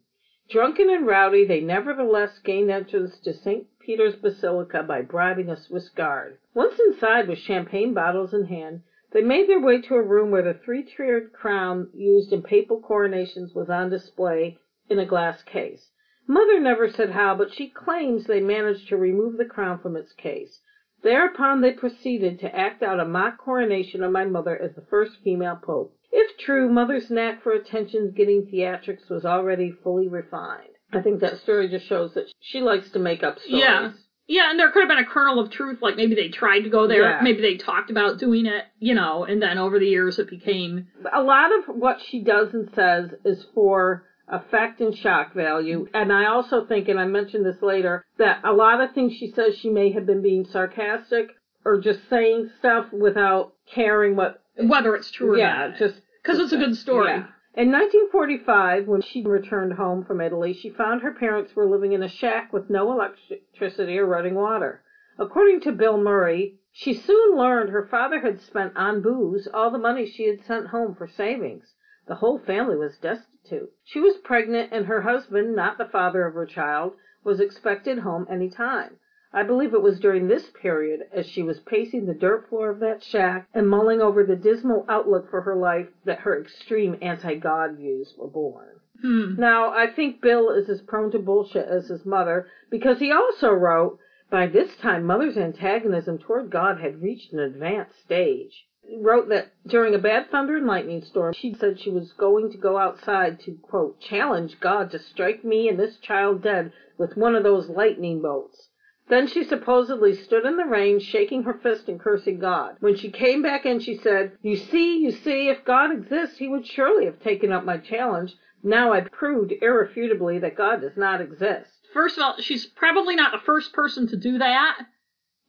Drunken 0.51 0.89
and 0.89 1.07
rowdy, 1.07 1.45
they 1.45 1.61
nevertheless 1.61 2.37
gained 2.39 2.69
entrance 2.69 3.17
to 3.19 3.33
St. 3.33 3.65
Peter's 3.79 4.17
Basilica 4.17 4.83
by 4.83 5.01
bribing 5.01 5.49
a 5.49 5.55
Swiss 5.55 5.87
guard. 5.87 6.39
Once 6.53 6.77
inside, 6.77 7.29
with 7.29 7.37
champagne 7.37 7.93
bottles 7.93 8.33
in 8.33 8.43
hand, 8.47 8.81
they 9.13 9.21
made 9.21 9.47
their 9.47 9.61
way 9.61 9.79
to 9.79 9.95
a 9.95 10.01
room 10.01 10.29
where 10.29 10.41
the 10.41 10.53
three-tiered 10.53 11.31
crown 11.31 11.89
used 11.93 12.33
in 12.33 12.41
papal 12.41 12.81
coronations 12.81 13.55
was 13.55 13.69
on 13.69 13.89
display 13.89 14.57
in 14.89 14.99
a 14.99 15.05
glass 15.05 15.41
case. 15.41 15.91
Mother 16.27 16.59
never 16.59 16.89
said 16.89 17.11
how, 17.11 17.33
but 17.33 17.53
she 17.53 17.69
claims 17.69 18.25
they 18.25 18.41
managed 18.41 18.89
to 18.89 18.97
remove 18.97 19.37
the 19.37 19.45
crown 19.45 19.79
from 19.79 19.95
its 19.95 20.11
case. 20.11 20.59
Thereupon 21.01 21.61
they 21.61 21.71
proceeded 21.71 22.39
to 22.39 22.53
act 22.53 22.83
out 22.83 22.99
a 22.99 23.05
mock 23.05 23.37
coronation 23.37 24.03
of 24.03 24.11
my 24.11 24.25
mother 24.25 24.61
as 24.61 24.75
the 24.75 24.81
first 24.81 25.15
female 25.23 25.55
pope. 25.55 25.95
If 26.11 26.37
true, 26.37 26.69
Mother's 26.69 27.09
knack 27.09 27.41
for 27.43 27.53
attention 27.53 28.13
getting 28.15 28.47
theatrics 28.53 29.09
was 29.09 29.25
already 29.25 29.71
fully 29.83 30.07
refined. 30.07 30.67
I 30.93 31.01
think 31.01 31.21
that 31.21 31.39
story 31.39 31.69
just 31.69 31.87
shows 31.87 32.13
that 32.15 32.25
she 32.41 32.59
likes 32.61 32.89
to 32.91 32.99
make 32.99 33.23
up 33.23 33.39
stories. 33.39 33.63
Yeah. 33.63 33.91
Yeah, 34.27 34.49
and 34.49 34.59
there 34.59 34.71
could 34.71 34.81
have 34.81 34.89
been 34.89 35.03
a 35.03 35.05
kernel 35.05 35.39
of 35.39 35.51
truth, 35.51 35.79
like 35.81 35.97
maybe 35.97 36.15
they 36.15 36.29
tried 36.29 36.61
to 36.61 36.69
go 36.69 36.87
there, 36.87 37.01
Yeah. 37.01 37.19
maybe 37.21 37.41
they 37.41 37.57
talked 37.57 37.89
about 37.89 38.17
doing 38.19 38.45
it, 38.45 38.63
you 38.79 38.93
know, 38.93 39.25
and 39.25 39.41
then 39.41 39.57
over 39.57 39.77
the 39.79 39.87
years 39.87 40.19
it 40.19 40.29
became 40.29 40.87
A 41.11 41.21
lot 41.21 41.51
of 41.57 41.75
what 41.75 41.99
she 42.01 42.23
does 42.23 42.53
and 42.53 42.69
says 42.73 43.09
is 43.25 43.45
for 43.53 44.05
effect 44.29 44.79
and 44.79 44.95
shock 44.97 45.33
value. 45.33 45.87
And 45.93 46.13
I 46.13 46.27
also 46.27 46.65
think, 46.65 46.87
and 46.87 46.99
I 46.99 47.05
mentioned 47.05 47.45
this 47.45 47.61
later, 47.61 48.05
that 48.19 48.39
a 48.45 48.53
lot 48.53 48.79
of 48.79 48.93
things 48.93 49.13
she 49.13 49.31
says 49.31 49.57
she 49.57 49.69
may 49.69 49.91
have 49.91 50.05
been 50.05 50.21
being 50.21 50.45
sarcastic 50.45 51.31
or 51.65 51.81
just 51.81 51.99
saying 52.09 52.51
stuff 52.59 52.91
without 52.93 53.53
caring 53.73 54.15
what. 54.15 54.40
Whether 54.57 54.95
it's 54.95 55.11
true 55.11 55.33
or 55.33 55.37
yeah, 55.37 55.67
not. 55.67 55.77
just 55.77 56.01
Because 56.21 56.39
it's 56.39 56.53
a 56.53 56.57
good 56.57 56.75
story. 56.75 57.09
Yeah. 57.09 57.25
In 57.53 57.69
1945, 57.69 58.87
when 58.87 59.01
she 59.01 59.25
returned 59.25 59.73
home 59.73 60.05
from 60.05 60.21
Italy, 60.21 60.53
she 60.53 60.69
found 60.69 61.01
her 61.01 61.11
parents 61.11 61.53
were 61.53 61.65
living 61.65 61.91
in 61.91 62.01
a 62.01 62.07
shack 62.07 62.53
with 62.53 62.69
no 62.69 62.91
electricity 62.91 63.99
or 63.99 64.05
running 64.05 64.35
water. 64.35 64.83
According 65.19 65.59
to 65.61 65.73
Bill 65.73 65.97
Murray, 65.97 66.59
she 66.71 66.93
soon 66.93 67.35
learned 67.35 67.69
her 67.69 67.85
father 67.85 68.21
had 68.21 68.39
spent 68.39 68.77
on 68.77 69.01
booze 69.01 69.47
all 69.53 69.69
the 69.69 69.77
money 69.77 70.05
she 70.05 70.27
had 70.27 70.41
sent 70.45 70.67
home 70.67 70.95
for 70.95 71.07
savings. 71.07 71.75
The 72.07 72.15
whole 72.15 72.39
family 72.39 72.77
was 72.77 72.97
destitute. 72.97 73.71
She 73.83 73.99
was 73.99 74.17
pregnant, 74.17 74.71
and 74.71 74.85
her 74.85 75.01
husband, 75.01 75.53
not 75.53 75.77
the 75.77 75.85
father 75.85 76.25
of 76.25 76.33
her 76.33 76.45
child, 76.45 76.93
was 77.23 77.41
expected 77.41 77.99
home 77.99 78.25
any 78.29 78.49
time. 78.49 78.97
I 79.33 79.43
believe 79.43 79.73
it 79.73 79.81
was 79.81 79.99
during 79.99 80.27
this 80.27 80.49
period, 80.61 81.07
as 81.13 81.25
she 81.25 81.41
was 81.41 81.59
pacing 81.61 82.05
the 82.05 82.13
dirt 82.13 82.49
floor 82.49 82.69
of 82.69 82.81
that 82.81 83.01
shack 83.01 83.47
and 83.53 83.69
mulling 83.69 84.01
over 84.01 84.25
the 84.25 84.35
dismal 84.35 84.85
outlook 84.89 85.29
for 85.29 85.41
her 85.41 85.55
life, 85.55 85.87
that 86.03 86.19
her 86.19 86.39
extreme 86.41 86.97
anti-God 87.01 87.77
views 87.77 88.13
were 88.17 88.27
born. 88.27 88.67
Hmm. 89.01 89.35
Now, 89.39 89.71
I 89.71 89.87
think 89.87 90.21
Bill 90.21 90.49
is 90.49 90.69
as 90.69 90.81
prone 90.81 91.11
to 91.11 91.19
bullshit 91.19 91.65
as 91.65 91.87
his 91.87 92.05
mother 92.05 92.47
because 92.69 92.99
he 92.99 93.11
also 93.11 93.51
wrote, 93.51 93.99
by 94.29 94.47
this 94.47 94.75
time 94.77 95.05
Mother's 95.05 95.37
antagonism 95.37 96.17
toward 96.17 96.49
God 96.51 96.79
had 96.79 97.01
reached 97.01 97.31
an 97.31 97.39
advanced 97.39 97.99
stage. 98.01 98.65
He 98.83 98.97
wrote 98.97 99.29
that 99.29 99.53
during 99.65 99.95
a 99.95 99.99
bad 99.99 100.29
thunder 100.29 100.57
and 100.57 100.67
lightning 100.67 101.03
storm, 101.03 101.33
she 101.33 101.53
said 101.53 101.79
she 101.79 101.89
was 101.89 102.11
going 102.13 102.51
to 102.51 102.57
go 102.57 102.77
outside 102.77 103.39
to, 103.41 103.53
quote, 103.61 104.01
challenge 104.01 104.59
God 104.59 104.91
to 104.91 104.99
strike 104.99 105.45
me 105.45 105.69
and 105.69 105.79
this 105.79 105.97
child 105.97 106.41
dead 106.43 106.73
with 106.97 107.15
one 107.15 107.35
of 107.35 107.43
those 107.43 107.69
lightning 107.69 108.21
bolts. 108.21 108.67
Then 109.11 109.27
she 109.27 109.43
supposedly 109.43 110.15
stood 110.15 110.45
in 110.45 110.55
the 110.55 110.63
rain, 110.63 111.01
shaking 111.01 111.43
her 111.43 111.53
fist 111.53 111.89
and 111.89 111.99
cursing 111.99 112.39
God. 112.39 112.77
When 112.79 112.95
she 112.95 113.11
came 113.11 113.41
back 113.41 113.65
in, 113.65 113.81
she 113.81 113.97
said, 113.97 114.37
You 114.41 114.55
see, 114.55 114.99
you 114.99 115.11
see, 115.11 115.49
if 115.49 115.65
God 115.65 115.91
exists, 115.91 116.37
he 116.37 116.47
would 116.47 116.65
surely 116.65 117.03
have 117.03 117.19
taken 117.19 117.51
up 117.51 117.65
my 117.65 117.77
challenge. 117.77 118.33
Now 118.63 118.93
I've 118.93 119.11
proved 119.11 119.51
irrefutably 119.61 120.39
that 120.39 120.55
God 120.55 120.79
does 120.79 120.95
not 120.95 121.19
exist. 121.19 121.69
First 121.93 122.17
of 122.17 122.23
all, 122.23 122.35
she's 122.39 122.65
probably 122.65 123.17
not 123.17 123.33
the 123.33 123.45
first 123.45 123.73
person 123.73 124.07
to 124.07 124.15
do 124.15 124.37
that. 124.37 124.77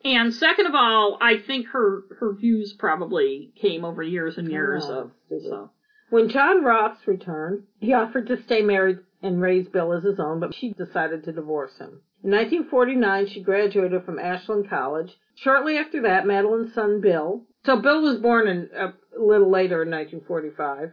And 0.05 0.35
second 0.35 0.67
of 0.67 0.75
all, 0.75 1.17
I 1.21 1.39
think 1.39 1.69
her 1.69 2.03
her 2.19 2.33
views 2.33 2.73
probably 2.73 3.53
came 3.55 3.85
over 3.85 4.03
years 4.03 4.39
and 4.39 4.51
years 4.51 4.87
Oh, 4.89 5.13
of 5.31 5.41
so. 5.41 5.71
When 6.11 6.29
John 6.29 6.65
Ross 6.65 6.99
returned, 7.07 7.63
he 7.79 7.93
offered 7.93 8.27
to 8.27 8.43
stay 8.43 8.63
married 8.63 8.99
and 9.23 9.41
raise 9.41 9.69
Bill 9.69 9.93
as 9.93 10.03
his 10.03 10.19
own, 10.19 10.41
but 10.41 10.53
she 10.53 10.73
decided 10.73 11.23
to 11.25 11.33
divorce 11.33 11.79
him. 11.79 12.01
In 12.25 12.31
1949, 12.31 13.27
she 13.27 13.43
graduated 13.43 14.05
from 14.05 14.19
Ashland 14.19 14.71
College. 14.71 15.13
Shortly 15.35 15.77
after 15.77 16.03
that, 16.03 16.25
Madalyn's 16.25 16.73
son 16.73 17.01
Bill. 17.01 17.43
So 17.65 17.81
Bill 17.81 18.03
was 18.03 18.19
born 18.19 18.47
in, 18.47 18.71
a 18.77 18.93
little 19.19 19.51
later 19.51 19.83
in 19.83 19.91
1945, 19.91 20.93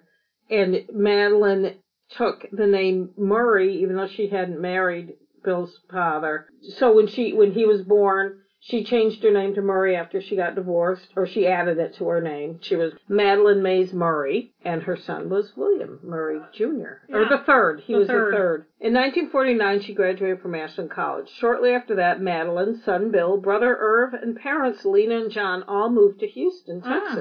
and 0.50 0.76
Madalyn 0.92 1.76
took 2.10 2.48
the 2.52 2.66
name 2.66 3.12
Murray, 3.16 3.82
even 3.82 3.96
though 3.96 4.08
she 4.08 4.28
hadn't 4.28 4.60
married 4.60 5.14
Bill's 5.44 5.80
father. 5.92 6.48
So 6.78 6.94
when 6.94 7.08
she 7.08 7.34
when 7.34 7.52
he 7.52 7.66
was 7.66 7.84
born, 7.84 8.40
she 8.62 8.84
changed 8.84 9.24
her 9.24 9.32
name 9.32 9.54
to 9.56 9.62
Murray 9.62 9.96
after 9.96 10.20
she 10.22 10.36
got 10.36 10.56
divorced, 10.56 11.08
or 11.16 11.26
she 11.26 11.48
added 11.48 11.78
it 11.78 11.96
to 11.96 12.08
her 12.10 12.22
name. 12.22 12.60
She 12.62 12.76
was 12.76 12.94
Madalyn 13.10 13.62
Mays 13.62 13.94
Murray, 13.94 14.54
and 14.64 14.84
her 14.84 14.98
son 14.98 15.30
was 15.30 15.56
William 15.56 16.00
Murray 16.04 16.40
Jr. 16.54 17.00
Or 17.14 17.26
the 17.30 17.42
third. 17.46 17.80
He 17.82 17.94
the 17.94 18.00
was 18.00 18.08
third. 18.08 18.34
the 18.34 18.38
third. 18.38 18.66
In 18.82 18.94
1949, 18.94 19.82
she 19.82 19.94
graduated 19.94 20.42
from 20.42 20.56
Ashland 20.56 20.92
College. 20.92 21.30
Shortly 21.40 21.72
after 21.72 21.96
that, 21.96 22.20
Madalyn, 22.20 22.84
son 22.84 23.12
Bill, 23.12 23.38
brother 23.38 23.78
Irv, 23.80 24.14
and 24.14 24.36
parents 24.36 24.84
Lena 24.86 25.18
and 25.20 25.32
John 25.32 25.64
all 25.68 25.90
moved 25.90 26.20
to 26.20 26.28
Houston, 26.28 26.82
Ah. 26.86 27.16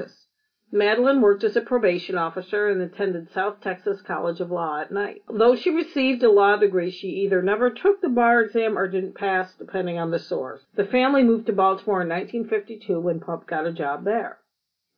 Madalyn 0.71 1.21
worked 1.21 1.43
as 1.43 1.55
a 1.55 1.61
probation 1.61 2.17
officer 2.17 2.67
and 2.67 2.81
attended 2.81 3.31
South 3.31 3.59
Texas 3.61 4.01
College 4.01 4.39
of 4.39 4.51
Law 4.51 4.81
at 4.81 4.91
night. 4.91 5.23
Though 5.27 5.55
she 5.55 5.71
received 5.71 6.21
a 6.23 6.31
law 6.31 6.57
degree, 6.57 6.91
she 6.91 7.07
either 7.07 7.41
never 7.41 7.71
took 7.71 8.01
the 8.01 8.09
bar 8.09 8.41
exam 8.41 8.77
or 8.77 8.87
didn't 8.87 9.15
pass, 9.15 9.53
depending 9.55 9.97
on 9.97 10.11
the 10.11 10.19
source. 10.19 10.61
The 10.75 10.85
family 10.85 11.23
moved 11.23 11.47
to 11.47 11.53
Baltimore 11.53 12.01
in 12.01 12.09
1952 12.09 12.99
when 12.99 13.19
Pup 13.19 13.47
got 13.47 13.65
a 13.65 13.73
job 13.73 14.03
there. 14.03 14.37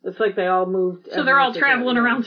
It's 0.03 0.19
like 0.19 0.35
they 0.35 0.47
all 0.47 0.65
moved. 0.65 1.07
So 1.13 1.23
they're 1.23 1.39
all 1.39 1.55
everyone 1.55 1.95
traveling 1.95 1.95
together. 1.95 2.05
around 2.05 2.23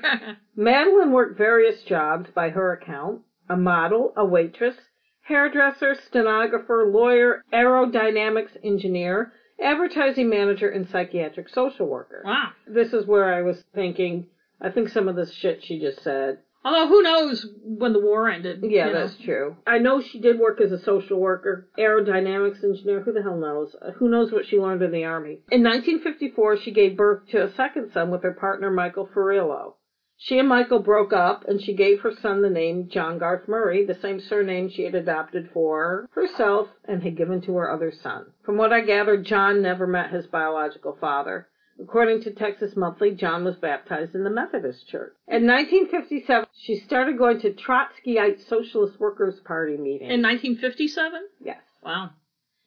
together. 0.00 0.38
Madalyn 0.58 1.12
worked 1.12 1.38
various 1.38 1.82
jobs 1.84 2.28
by 2.34 2.50
her 2.50 2.72
account 2.72 3.22
a 3.48 3.56
model, 3.56 4.12
a 4.16 4.24
waitress, 4.24 4.76
hairdresser, 5.22 5.94
stenographer, 5.94 6.86
lawyer, 6.86 7.42
aerodynamics 7.52 8.56
engineer, 8.64 9.32
advertising 9.62 10.28
manager, 10.28 10.68
and 10.68 10.88
psychiatric 10.88 11.48
social 11.48 11.86
worker. 11.86 12.22
wow. 12.24 12.50
This 12.66 12.92
is 12.92 13.06
where 13.06 13.32
I 13.32 13.42
was 13.42 13.62
thinking, 13.74 14.26
I 14.60 14.70
think 14.70 14.88
some 14.88 15.08
of 15.08 15.16
this 15.16 15.32
shit 15.34 15.62
she 15.64 15.78
just 15.78 16.02
said. 16.02 16.38
Although 16.64 16.88
who 16.88 17.02
knows 17.02 17.46
when 17.62 17.92
the 17.92 18.00
war 18.00 18.30
ended? 18.30 18.60
Yeah, 18.62 18.86
you 18.86 18.92
know. 18.94 19.06
that's 19.06 19.22
true. 19.22 19.56
I 19.66 19.78
know 19.78 20.00
she 20.00 20.18
did 20.18 20.38
work 20.38 20.62
as 20.62 20.72
a 20.72 20.82
social 20.82 21.20
worker, 21.20 21.68
aerodynamics 21.78 22.64
engineer. 22.64 23.02
Who 23.02 23.12
the 23.12 23.22
hell 23.22 23.36
knows? 23.36 23.76
Who 23.96 24.08
knows 24.08 24.32
what 24.32 24.46
she 24.46 24.56
learned 24.56 24.80
in 24.80 24.90
the 24.90 25.04
army? 25.04 25.40
In 25.50 25.62
1954, 25.62 26.60
she 26.60 26.72
gave 26.72 26.96
birth 26.96 27.28
to 27.32 27.44
a 27.44 27.52
second 27.54 27.90
son 27.92 28.10
with 28.10 28.22
her 28.22 28.32
partner 28.32 28.70
Michael 28.70 29.06
Fiorillo. 29.14 29.74
She 30.16 30.38
and 30.38 30.48
Michael 30.48 30.78
broke 30.78 31.12
up, 31.12 31.44
and 31.48 31.60
she 31.60 31.74
gave 31.74 32.00
her 32.00 32.12
son 32.12 32.40
the 32.40 32.48
name 32.48 32.88
John 32.88 33.18
Garth 33.18 33.48
Murray, 33.48 33.84
the 33.84 33.94
same 33.94 34.20
surname 34.20 34.68
she 34.68 34.84
had 34.84 34.94
adopted 34.94 35.50
for 35.52 36.08
herself 36.12 36.68
and 36.84 37.02
had 37.02 37.16
given 37.16 37.40
to 37.42 37.56
her 37.56 37.70
other 37.70 37.90
son. 37.90 38.32
From 38.42 38.56
what 38.56 38.72
I 38.72 38.80
gathered, 38.80 39.24
John 39.24 39.60
never 39.60 39.86
met 39.86 40.10
his 40.10 40.26
biological 40.26 40.96
father. 41.00 41.48
According 41.80 42.22
to 42.22 42.30
Texas 42.30 42.76
Monthly, 42.76 43.10
John 43.10 43.44
was 43.44 43.56
baptized 43.56 44.14
in 44.14 44.22
the 44.22 44.30
Methodist 44.30 44.86
Church. 44.88 45.14
In 45.26 45.46
1957, 45.46 46.46
she 46.56 46.76
started 46.76 47.18
going 47.18 47.40
to 47.40 47.52
Trotskyite 47.52 48.46
Socialist 48.48 49.00
Workers 49.00 49.40
Party 49.40 49.76
meetings. 49.76 50.12
In 50.12 50.22
1957? 50.22 51.22
yes. 51.44 51.60
Wow. 51.82 52.10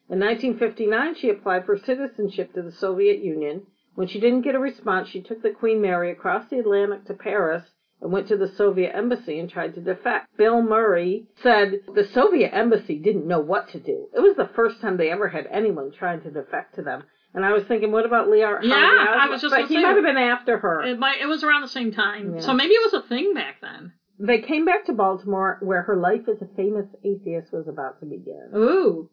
In 0.10 0.20
1959, 0.20 1.16
she 1.16 1.30
applied 1.30 1.66
for 1.66 1.78
citizenship 1.78 2.54
to 2.54 2.62
the 2.62 2.72
Soviet 2.72 3.20
Union. 3.24 3.66
When 3.98 4.08
she 4.08 4.20
didn't 4.20 4.44
get 4.44 4.54
a 4.54 4.60
response, 4.60 5.10
she 5.10 5.22
took 5.24 5.42
the 5.42 5.50
Queen 5.50 5.82
Mary 5.82 6.12
across 6.12 6.48
the 6.52 6.60
Atlantic 6.60 7.06
to 7.06 7.16
Paris 7.16 7.64
and 8.00 8.12
went 8.12 8.28
to 8.28 8.38
the 8.38 8.48
Soviet 8.48 8.96
embassy 8.96 9.40
and 9.40 9.50
tried 9.50 9.74
to 9.74 9.82
defect. 9.82 10.38
Bill 10.38 10.62
Murray 10.62 11.26
said 11.42 11.80
the 11.96 12.04
Soviet 12.14 12.54
embassy 12.54 13.00
didn't 13.00 13.26
know 13.26 13.40
what 13.40 13.70
to 13.70 13.80
do. 13.80 14.08
It 14.16 14.20
was 14.20 14.36
the 14.38 14.52
first 14.56 14.82
time 14.82 14.98
they 14.98 15.10
ever 15.10 15.30
had 15.30 15.48
anyone 15.50 15.92
trying 15.92 16.22
to 16.22 16.30
defect 16.30 16.76
to 16.76 16.84
them. 16.84 17.06
And 17.34 17.44
I 17.44 17.54
was 17.54 17.64
thinking, 17.64 17.92
what 17.92 18.06
about 18.06 18.30
Leah? 18.30 18.60
Yeah, 18.62 18.76
I 18.76 19.30
was 19.32 19.42
just 19.42 19.52
but 19.56 19.66
he 19.68 19.74
say- 19.78 19.82
might 19.82 19.96
have 19.96 20.04
been 20.04 20.16
after 20.16 20.60
her. 20.60 20.84
It 20.84 21.00
might. 21.00 21.20
It 21.20 21.26
was 21.26 21.44
around 21.44 21.64
the 21.64 21.68
same 21.68 21.92
time, 21.92 22.36
Yeah. 22.36 22.42
so 22.42 22.54
maybe 22.54 22.76
it 22.76 22.92
was 22.92 23.04
a 23.04 23.08
thing 23.08 23.34
back 23.34 23.62
then. 23.62 23.94
They 24.20 24.42
came 24.42 24.64
back 24.66 24.86
to 24.86 24.94
Baltimore, 24.94 25.58
where 25.64 25.82
her 25.82 25.96
life 25.96 26.28
as 26.28 26.40
a 26.44 26.48
famous 26.56 26.86
atheist 27.04 27.52
was 27.52 27.68
about 27.68 28.00
to 28.02 28.06
begin. 28.06 28.52
Ooh. 28.56 29.10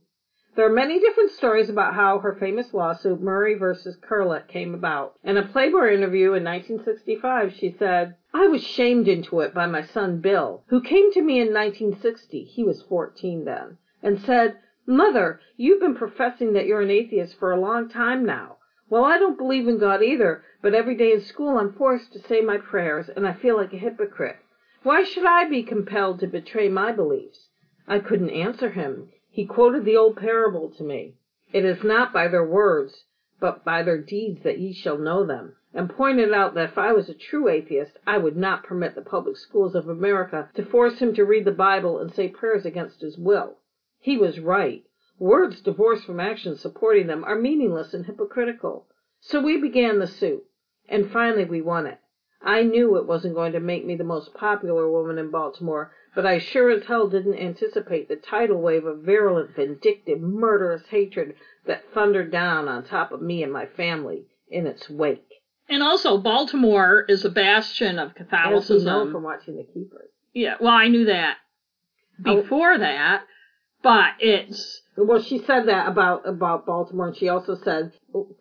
There 0.56 0.64
are 0.64 0.72
many 0.72 1.00
different 1.00 1.32
stories 1.32 1.68
about 1.68 1.94
how 1.94 2.20
her 2.20 2.36
famous 2.36 2.72
lawsuit, 2.72 3.20
Murray 3.20 3.54
versus 3.54 3.96
Curlett, 3.96 4.46
came 4.46 4.72
about. 4.72 5.18
In 5.24 5.36
a 5.36 5.46
Playboy 5.46 5.92
interview 5.92 6.34
in 6.34 6.44
1965, 6.44 7.54
she 7.54 7.74
said, 7.76 8.14
I 8.32 8.46
was 8.46 8.62
shamed 8.62 9.08
into 9.08 9.40
it 9.40 9.52
by 9.52 9.66
my 9.66 9.82
son 9.82 10.20
Bill, 10.20 10.62
who 10.68 10.80
came 10.80 11.12
to 11.12 11.22
me 11.22 11.40
in 11.40 11.52
1960, 11.52 12.44
he 12.44 12.62
was 12.62 12.82
14 12.82 13.44
then, 13.44 13.78
and 14.00 14.20
said, 14.20 14.58
Mother, 14.86 15.40
you've 15.56 15.80
been 15.80 15.96
professing 15.96 16.52
that 16.52 16.66
you're 16.66 16.82
an 16.82 16.90
atheist 16.90 17.36
for 17.36 17.50
a 17.50 17.60
long 17.60 17.88
time 17.88 18.24
now. 18.24 18.58
Well, 18.88 19.04
I 19.04 19.18
don't 19.18 19.36
believe 19.36 19.66
in 19.66 19.78
God 19.78 20.04
either, 20.04 20.44
but 20.62 20.72
every 20.72 20.94
day 20.94 21.10
in 21.10 21.20
school 21.20 21.58
I'm 21.58 21.72
forced 21.72 22.12
to 22.12 22.20
say 22.20 22.42
my 22.42 22.58
prayers, 22.58 23.08
and 23.08 23.26
I 23.26 23.32
feel 23.32 23.56
like 23.56 23.72
a 23.72 23.78
hypocrite. 23.78 24.36
Why 24.84 25.02
should 25.02 25.26
I 25.26 25.48
be 25.48 25.64
compelled 25.64 26.20
to 26.20 26.28
betray 26.28 26.68
my 26.68 26.92
beliefs? 26.92 27.48
I 27.88 27.98
couldn't 27.98 28.30
answer 28.30 28.70
him. 28.70 29.08
He 29.34 29.44
quoted 29.44 29.84
the 29.84 29.96
old 29.96 30.16
parable 30.16 30.70
to 30.70 30.84
me. 30.84 31.16
It 31.52 31.64
is 31.64 31.82
not 31.82 32.12
by 32.12 32.28
their 32.28 32.46
words, 32.46 33.06
but 33.40 33.64
by 33.64 33.82
their 33.82 34.00
deeds 34.00 34.44
that 34.44 34.60
ye 34.60 34.72
shall 34.72 34.96
know 34.96 35.26
them, 35.26 35.56
and 35.72 35.90
pointed 35.90 36.32
out 36.32 36.54
that 36.54 36.70
if 36.70 36.78
I 36.78 36.92
was 36.92 37.08
a 37.08 37.14
true 37.14 37.48
atheist, 37.48 37.98
I 38.06 38.16
would 38.16 38.36
not 38.36 38.62
permit 38.62 38.94
the 38.94 39.02
public 39.02 39.36
schools 39.36 39.74
of 39.74 39.88
America 39.88 40.50
to 40.54 40.64
force 40.64 41.00
him 41.00 41.14
to 41.14 41.24
read 41.24 41.44
the 41.44 41.50
Bible 41.50 41.98
and 41.98 42.14
say 42.14 42.28
prayers 42.28 42.64
against 42.64 43.00
his 43.00 43.18
will. 43.18 43.58
He 43.98 44.16
was 44.16 44.38
right. 44.38 44.84
Words 45.18 45.60
divorced 45.62 46.04
from 46.04 46.20
actions 46.20 46.60
supporting 46.60 47.08
them 47.08 47.24
are 47.24 47.34
meaningless 47.34 47.92
and 47.92 48.06
hypocritical. 48.06 48.86
So 49.18 49.40
we 49.42 49.60
began 49.60 49.98
the 49.98 50.06
suit, 50.06 50.44
and 50.88 51.10
finally 51.10 51.44
we 51.44 51.60
won 51.60 51.86
it. 51.86 51.98
I 52.40 52.62
knew 52.62 52.96
it 52.96 53.06
wasn't 53.06 53.34
going 53.34 53.50
to 53.54 53.58
make 53.58 53.84
me 53.84 53.96
the 53.96 54.04
most 54.04 54.32
popular 54.32 54.88
woman 54.88 55.18
in 55.18 55.32
Baltimore, 55.32 55.90
but 56.14 56.24
I 56.26 56.38
sure 56.38 56.70
as 56.70 56.84
hell 56.84 57.08
didn't 57.08 57.38
anticipate 57.38 58.08
the 58.08 58.16
tidal 58.16 58.60
wave 58.60 58.84
of 58.84 59.02
virulent, 59.02 59.54
vindictive, 59.56 60.20
murderous 60.20 60.82
hatred 60.88 61.34
that 61.66 61.82
thundered 61.92 62.30
down 62.30 62.68
on 62.68 62.84
top 62.84 63.12
of 63.12 63.20
me 63.22 63.42
and 63.42 63.52
my 63.52 63.66
family 63.66 64.24
in 64.48 64.66
its 64.66 64.88
wake. 64.90 65.26
And 65.68 65.82
also, 65.82 66.18
Baltimore 66.18 67.04
is 67.08 67.24
a 67.24 67.30
bastion 67.30 67.98
of 67.98 68.10
As 68.10 68.14
we 68.16 68.20
know 68.20 68.26
Catholicism. 68.30 69.12
from 69.12 69.22
watching 69.22 69.56
The 69.56 69.64
Keepers. 69.64 70.10
Yeah, 70.32 70.56
well, 70.60 70.74
I 70.74 70.88
knew 70.88 71.06
that 71.06 71.38
Oh. 72.24 72.42
before 72.42 72.76
that, 72.78 73.24
but 73.82 74.12
it's 74.20 74.82
Well, 74.96 75.20
she 75.20 75.38
said 75.38 75.66
that 75.66 75.88
about 75.88 76.28
about 76.28 76.64
Baltimore, 76.66 77.08
and 77.08 77.16
she 77.16 77.28
also 77.28 77.54
said 77.56 77.92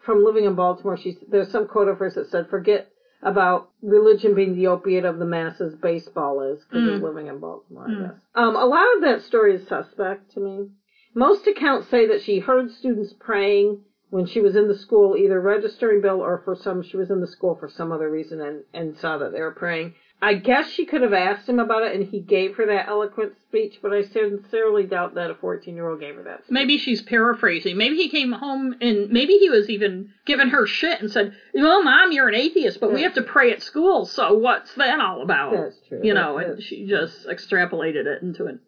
from 0.01 0.23
living 0.23 0.43
in 0.45 0.53
Baltimore, 0.53 0.97
she 0.97 1.17
there's 1.27 1.49
some 1.49 1.67
quote 1.67 1.88
of 1.88 1.97
hers 1.97 2.13
that 2.15 2.27
said, 2.27 2.47
"Forget 2.49 2.89
about 3.23 3.69
religion 3.81 4.33
being 4.36 4.55
the 4.55 4.67
opiate 4.67 5.05
of 5.05 5.17
the 5.19 5.25
masses. 5.25 5.75
Baseball 5.75 6.41
is 6.41 6.63
because 6.63 6.88
Mm. 6.88 6.95
of 6.95 7.01
living 7.01 7.27
in 7.27 7.39
Baltimore." 7.39 7.88
Mm. 7.88 7.97
I 8.03 8.07
guess. 8.07 8.15
Um, 8.36 8.55
a 8.55 8.65
lot 8.65 8.86
of 8.95 9.01
that 9.01 9.21
story 9.21 9.55
is 9.55 9.67
suspect 9.67 10.31
to 10.31 10.39
me. 10.39 10.69
Most 11.15 11.47
accounts 11.47 11.88
say 11.88 12.07
that 12.07 12.21
she 12.21 12.39
heard 12.39 12.71
students 12.71 13.13
praying 13.13 13.83
when 14.09 14.25
she 14.25 14.41
was 14.41 14.55
in 14.55 14.67
the 14.67 14.75
school, 14.75 15.15
either 15.17 15.39
registering 15.39 16.01
Bill 16.01 16.21
or 16.21 16.38
for 16.39 16.55
some 16.55 16.81
she 16.81 16.97
was 16.97 17.09
in 17.09 17.19
the 17.19 17.27
school 17.27 17.55
for 17.55 17.67
some 17.67 17.91
other 17.91 18.09
reason 18.09 18.41
and 18.41 18.63
and 18.73 18.95
saw 18.97 19.17
that 19.17 19.31
they 19.31 19.41
were 19.41 19.51
praying. 19.51 19.93
I 20.23 20.36
guess 20.36 20.69
she 20.69 20.86
could 20.86 21.01
have 21.01 21.12
asked 21.12 21.49
him 21.49 21.59
about 21.59 21.83
it, 21.83 21.93
and 21.93 22.05
he 22.05 22.21
gave 22.21 22.55
her 22.55 22.65
that 22.67 22.88
eloquent 22.88 23.33
speech, 23.41 23.79
but 23.81 23.91
I 23.91 24.03
sincerely 24.03 24.86
doubt 24.86 25.15
that 25.15 25.29
a 25.29 25.36
14 25.36 25.75
year 25.75 25.89
old 25.89 25.99
gave 25.99 26.15
her 26.15 26.23
that. 26.23 26.43
Speech. 26.45 26.51
maybe 26.53 26.77
she's 26.77 27.01
paraphrasing. 27.01 27.75
Maybe 27.75 27.97
he 27.97 28.07
came 28.07 28.31
home 28.31 28.73
and 28.79 29.09
maybe 29.09 29.33
he 29.33 29.49
was 29.49 29.69
even 29.69 30.12
giving 30.25 30.47
her 30.47 30.65
shit 30.65 31.01
and 31.01 31.12
said, 31.12 31.33
"Well, 31.53 31.83
mom, 31.83 32.13
you're 32.13 32.29
an 32.29 32.36
atheist, 32.36 32.79
but 32.79 32.93
we 32.93 33.01
Yeah. 33.01 33.07
have 33.07 33.15
to 33.15 33.21
pray 33.21 33.51
at 33.51 33.62
school. 33.62 34.05
So 34.05 34.33
what's 34.33 34.73
that 34.75 35.01
all 35.01 35.21
about?" 35.21 35.51
That's 35.51 35.81
true. 35.89 35.99
You 36.01 36.13
know, 36.13 36.38
That 36.38 36.45
and 36.51 36.57
is- 36.59 36.63
she 36.63 36.88
just 36.88 37.27
extrapolated 37.27 38.05
it 38.05 38.21
into 38.21 38.45
an 38.45 38.59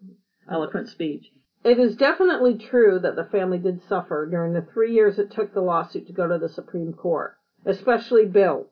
eloquent 0.51 0.89
speech. 0.89 1.31
It 1.63 1.79
is 1.79 1.95
definitely 1.95 2.57
true 2.57 2.99
that 2.99 3.15
the 3.15 3.23
family 3.23 3.59
did 3.59 3.81
suffer 3.83 4.27
during 4.29 4.51
the 4.51 4.61
three 4.61 4.91
years 4.91 5.17
it 5.19 5.31
took 5.31 5.53
the 5.53 5.61
lawsuit 5.61 6.05
to 6.07 6.13
go 6.13 6.27
to 6.27 6.37
the 6.37 6.49
Supreme 6.49 6.91
Court, 6.91 7.33
especially 7.65 8.25
Bill. 8.25 8.67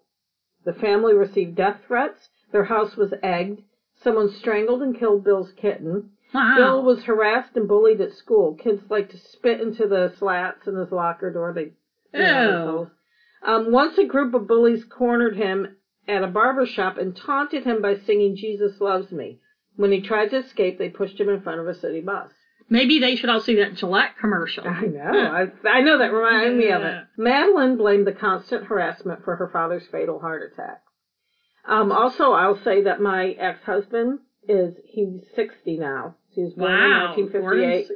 The 0.66 0.74
family 0.74 1.14
received 1.14 1.56
death 1.56 1.82
threats, 1.88 2.30
their 2.54 2.64
house 2.64 2.96
was 2.96 3.14
egged, 3.22 3.62
someone 4.02 4.30
strangled 4.30 4.82
and 4.82 4.98
killed 4.98 5.26
Bill's 5.26 5.52
kitten. 5.58 6.12
Wow. 6.34 6.56
Bill 6.56 6.84
was 6.84 7.04
harassed 7.04 7.58
and 7.58 7.68
bullied 7.68 8.00
at 8.00 8.14
school. 8.14 8.56
Kids 8.56 8.82
like 8.90 9.10
to 9.10 9.18
spit 9.18 9.60
into 9.60 9.88
the 9.88 10.14
slats 10.18 10.66
in 10.68 10.76
his 10.76 10.92
locker 10.92 11.34
door. 11.34 11.52
They 11.54 11.72
you 12.14 12.24
know, 12.26 12.90
Ew. 13.44 13.52
Um, 13.52 13.72
once 13.72 13.98
a 13.98 14.06
group 14.06 14.34
of 14.34 14.48
bullies 14.48 14.84
cornered 14.86 15.36
him 15.36 15.76
at 16.08 16.24
a 16.24 16.28
barber 16.28 16.66
shop 16.66 16.98
and 16.98 17.16
taunted 17.16 17.66
him 17.66 17.82
by 17.82 17.96
singing 18.06 18.36
Jesus 18.36 18.80
Loves 18.80 19.12
Me. 19.12 19.40
When 19.76 19.92
he 19.92 20.02
tried 20.02 20.30
to 20.30 20.38
escape, 20.38 20.78
they 20.78 20.90
pushed 20.90 21.20
him 21.20 21.30
in 21.30 21.42
front 21.42 21.60
of 21.60 21.68
a 21.68 21.74
city 21.74 22.02
bus. 22.02 22.32
Maybe 22.70 23.00
they 23.00 23.16
should 23.16 23.30
all 23.30 23.42
see 23.42 23.56
that 23.56 23.76
Gillette 23.76 24.18
commercial. 24.20 24.68
I 24.68 24.82
know. 24.82 25.02
I, 25.12 25.68
I 25.68 25.82
know 25.82 25.98
that 25.98 26.14
reminded 26.14 26.58
me 26.58 26.72
of 26.72 26.82
it. 26.84 27.04
Madalyn 27.20 27.78
blamed 27.78 28.08
the 28.08 28.14
constant 28.14 28.66
harassment 28.66 29.24
for 29.24 29.36
her 29.36 29.50
father's 29.52 29.84
fatal 29.92 30.20
heart 30.20 30.52
attack. 30.54 30.82
Um, 31.68 31.92
also, 31.92 32.32
I'll 32.34 32.62
say 32.64 32.84
that 32.84 33.02
my 33.02 33.30
ex-husband 33.40 34.20
is, 34.48 34.74
he's 34.86 35.22
60 35.36 35.78
now. 35.78 36.16
He 36.30 36.44
was 36.44 36.54
born 36.54 36.72
Wow. 36.72 37.14
in 37.18 37.24
1958. 37.26 37.88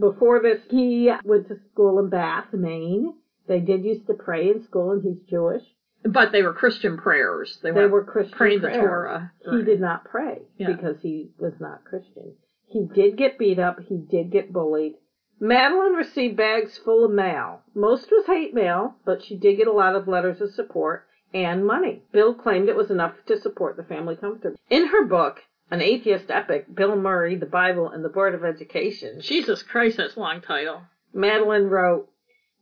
Before 0.00 0.40
this, 0.40 0.60
he 0.70 1.12
went 1.24 1.48
to 1.48 1.56
school 1.72 1.98
in 1.98 2.08
Bath, 2.08 2.46
Maine. 2.52 3.14
They 3.46 3.60
did 3.60 3.84
used 3.84 4.06
to 4.06 4.14
pray 4.14 4.48
in 4.48 4.64
school, 4.64 4.92
and 4.92 5.02
he's 5.02 5.20
Jewish. 5.28 5.62
But 6.04 6.32
they 6.32 6.42
were 6.42 6.54
Christian 6.54 6.96
prayers. 6.96 7.58
They, 7.62 7.70
They 7.70 7.86
were 7.86 8.02
Christian 8.04 8.36
praying 8.36 8.62
the 8.62 8.68
prayers. 8.68 8.80
Torah. 8.80 9.32
He 9.50 9.62
did 9.62 9.80
not 9.80 10.04
pray 10.04 10.42
Yeah. 10.56 10.72
because 10.72 10.96
he 11.02 11.30
was 11.38 11.52
not 11.60 11.84
Christian. 11.84 12.34
He 12.66 12.86
did 12.94 13.16
get 13.18 13.38
beat 13.38 13.58
up. 13.58 13.78
He 13.80 13.98
did 13.98 14.30
get 14.30 14.52
bullied. 14.52 14.94
Madalyn 15.40 15.96
received 15.96 16.36
bags 16.36 16.78
full 16.78 17.04
of 17.04 17.10
mail. 17.10 17.60
Most 17.74 18.10
was 18.10 18.24
hate 18.26 18.54
mail, 18.54 18.96
but 19.04 19.22
she 19.22 19.36
did 19.36 19.56
get 19.58 19.66
a 19.66 19.72
lot 19.72 19.94
of 19.94 20.08
letters 20.08 20.40
of 20.40 20.52
support 20.54 21.04
and 21.34 21.66
money. 21.66 22.02
Bill 22.12 22.34
claimed 22.34 22.68
it 22.68 22.76
was 22.76 22.90
enough 22.90 23.14
to 23.26 23.40
support 23.40 23.76
the 23.76 23.84
family 23.84 24.16
comfortably. 24.16 24.58
In 24.70 24.88
her 24.88 25.04
book, 25.04 25.40
An 25.70 25.80
Atheist 25.80 26.30
Epic, 26.30 26.74
Bill 26.74 26.96
Murray, 26.96 27.36
the 27.36 27.46
Bible, 27.46 27.88
and 27.88 28.04
the 28.04 28.08
Board 28.08 28.34
of 28.34 28.44
Education, 28.44 29.20
Jesus 29.20 29.62
Christ, 29.62 29.96
that's 29.96 30.16
a 30.16 30.20
long 30.20 30.40
title. 30.40 30.82
Madalyn 31.14 31.70
wrote, 31.70 32.08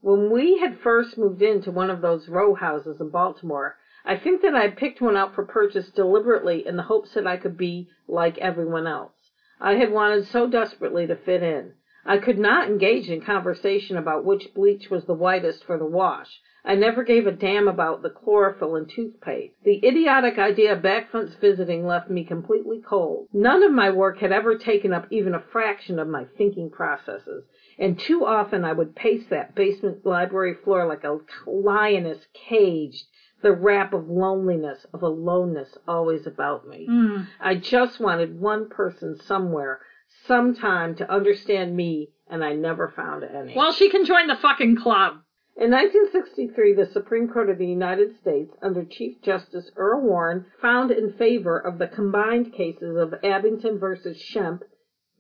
When 0.00 0.30
we 0.30 0.59
had 0.59 0.80
first 0.80 1.18
moved 1.18 1.42
into 1.42 1.70
one 1.70 1.90
of 1.90 2.00
those 2.00 2.28
row 2.28 2.54
houses 2.54 3.00
in 3.00 3.11
Baltimore, 3.11 3.76
I 4.04 4.16
think 4.16 4.42
that 4.42 4.54
I 4.54 4.68
picked 4.68 5.00
one 5.00 5.16
out 5.16 5.35
for 5.35 5.44
purchase 5.44 5.90
deliberately 5.90 6.66
in 6.66 6.76
the 6.76 6.85
hopes 6.85 7.14
that 7.14 7.26
I 7.26 7.37
could 7.37 7.56
be 7.56 7.88
like 8.09 8.38
everyone 8.38 8.87
else. 8.87 9.12
I 9.61 9.74
had 9.74 9.92
wanted 9.92 10.26
so 10.26 10.48
desperately 10.48 11.06
to 11.06 11.16
fit 11.16 11.42
in. 11.42 11.74
I 12.04 12.16
could 12.16 12.38
not 12.38 12.68
engage 12.68 13.11
in 13.11 13.20
conversation 13.20 13.98
about 13.98 14.24
which 14.24 14.54
bleach 14.54 14.88
was 14.88 15.04
the 15.04 15.12
whitest 15.12 15.64
for 15.64 15.76
the 15.76 15.85
wash. 15.85 16.40
I 16.64 16.75
never 16.75 17.05
gave 17.05 17.27
a 17.27 17.33
damn 17.33 17.68
about 17.68 18.03
the 18.03 18.11
chlorophyll 18.11 18.77
and 18.77 18.88
toothpaste. 18.88 19.55
The 19.64 19.85
idiotic 19.87 20.38
idea 20.38 20.75
of 20.75 20.83
back 20.83 21.11
fence 21.11 21.35
visiting 21.40 21.87
left 21.87 22.11
me 22.11 22.25
completely 22.25 22.81
cold. 22.81 23.29
None 23.33 23.62
of 23.62 23.73
my 23.73 23.90
work 23.90 24.18
had 24.18 24.33
ever 24.33 24.57
taken 24.59 24.92
up 24.92 25.07
even 25.11 25.35
a 25.35 25.44
fraction 25.53 25.99
of 25.99 26.09
my 26.09 26.27
thinking 26.37 26.70
processes, 26.70 27.44
and 27.79 27.99
too 27.99 28.27
often 28.27 28.64
I 28.64 28.73
would 28.73 28.94
pace 28.94 29.25
that 29.31 29.55
basement 29.55 30.05
library 30.05 30.55
floor 30.55 30.87
like 30.87 31.05
a 31.05 31.18
lioness 31.46 32.27
caged, 32.35 33.05
the 33.42 33.53
wrap 33.53 33.94
of 33.94 34.09
loneliness, 34.09 34.87
of 34.92 35.03
aloneness 35.03 35.79
always 35.88 36.27
about 36.27 36.68
me. 36.68 36.87
Mm. 36.88 37.27
I 37.40 37.55
just 37.55 38.01
wanted 38.01 38.38
one 38.38 38.68
person 38.68 39.16
somewhere, 39.16 39.81
sometime 40.27 40.94
to 40.96 41.11
understand 41.11 41.75
me, 41.75 42.11
and 42.29 42.44
I 42.44 42.53
never 42.53 42.88
found 42.88 43.25
any. 43.25 43.55
Well, 43.57 43.73
she 43.73 43.88
can 43.88 44.05
join 44.05 44.27
the 44.27 44.37
fucking 44.37 44.77
club. 44.77 45.23
In 45.61 45.70
1963, 45.70 46.73
the 46.73 46.90
Supreme 46.90 47.29
Court 47.29 47.51
of 47.51 47.59
the 47.59 47.66
United 47.66 48.18
States, 48.23 48.51
under 48.62 48.83
Chief 48.83 49.20
Justice 49.20 49.70
Earl 49.77 50.01
Warren, 50.01 50.46
found 50.62 50.90
in 50.90 51.12
favor 51.12 51.59
of 51.59 51.79
the 51.79 51.87
combined 51.87 52.55
cases 52.55 52.96
of 52.96 53.12
Abington 53.23 53.79
versus 53.79 54.16
Schempp. 54.16 54.61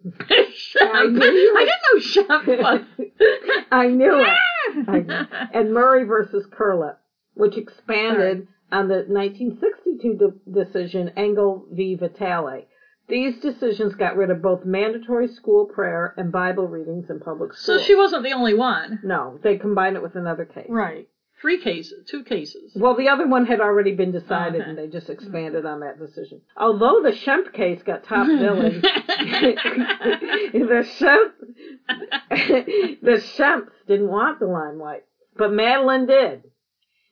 Shemp. 0.02 0.94
I 0.94 1.06
knew 1.08 1.54
I 1.58 1.66
didn't 1.66 1.84
know 1.84 2.24
Shemp 2.24 2.62
was. 2.62 2.80
I 3.70 3.88
knew 3.88 4.18
it. 4.18 4.28
Ah! 4.28 4.90
I 4.90 4.98
know. 5.00 5.26
And 5.52 5.74
Murray 5.74 6.04
versus 6.04 6.46
Curlett, 6.50 6.96
which 7.34 7.58
expanded 7.58 8.48
on 8.72 8.88
the 8.88 9.04
1962 9.06 10.14
de- 10.14 10.64
decision 10.64 11.10
Engel 11.18 11.66
v. 11.70 11.96
Vitale. 11.96 12.66
These 13.10 13.40
decisions 13.40 13.94
got 13.94 14.16
rid 14.16 14.30
of 14.30 14.40
both 14.40 14.64
mandatory 14.64 15.28
school 15.28 15.66
prayer 15.66 16.14
and 16.16 16.30
Bible 16.32 16.68
readings 16.68 17.10
in 17.10 17.18
public 17.20 17.52
schools. 17.52 17.66
So 17.66 17.72
schools. 17.74 17.86
she 17.86 17.94
wasn't 17.96 18.22
the 18.24 18.32
only 18.32 18.54
one. 18.54 19.00
No, 19.02 19.38
they 19.42 19.58
combined 19.58 19.96
it 19.96 20.02
with 20.02 20.14
another 20.14 20.44
case. 20.44 20.66
Right. 20.68 21.08
Three 21.40 21.58
cases, 21.62 22.06
two 22.06 22.22
cases. 22.22 22.72
Well, 22.76 22.94
the 22.94 23.08
other 23.08 23.26
one 23.26 23.46
had 23.46 23.60
already 23.60 23.94
been 23.94 24.12
decided, 24.12 24.60
Okay. 24.60 24.68
and 24.70 24.78
they 24.78 24.88
just 24.88 25.08
expanded 25.08 25.64
on 25.64 25.80
that 25.80 25.98
decision. 25.98 26.42
Although 26.54 27.00
the 27.02 27.12
Schempp 27.12 27.54
case 27.54 27.82
got 27.82 28.04
top 28.04 28.26
billing, 28.26 28.80
the 28.82 29.56
Shemp, 31.00 31.32
the 33.02 33.22
Shemps 33.38 33.70
didn't 33.88 34.08
want 34.08 34.38
the 34.38 34.46
limelight, 34.46 35.04
but 35.36 35.50
Madalyn 35.50 36.06
did. 36.06 36.42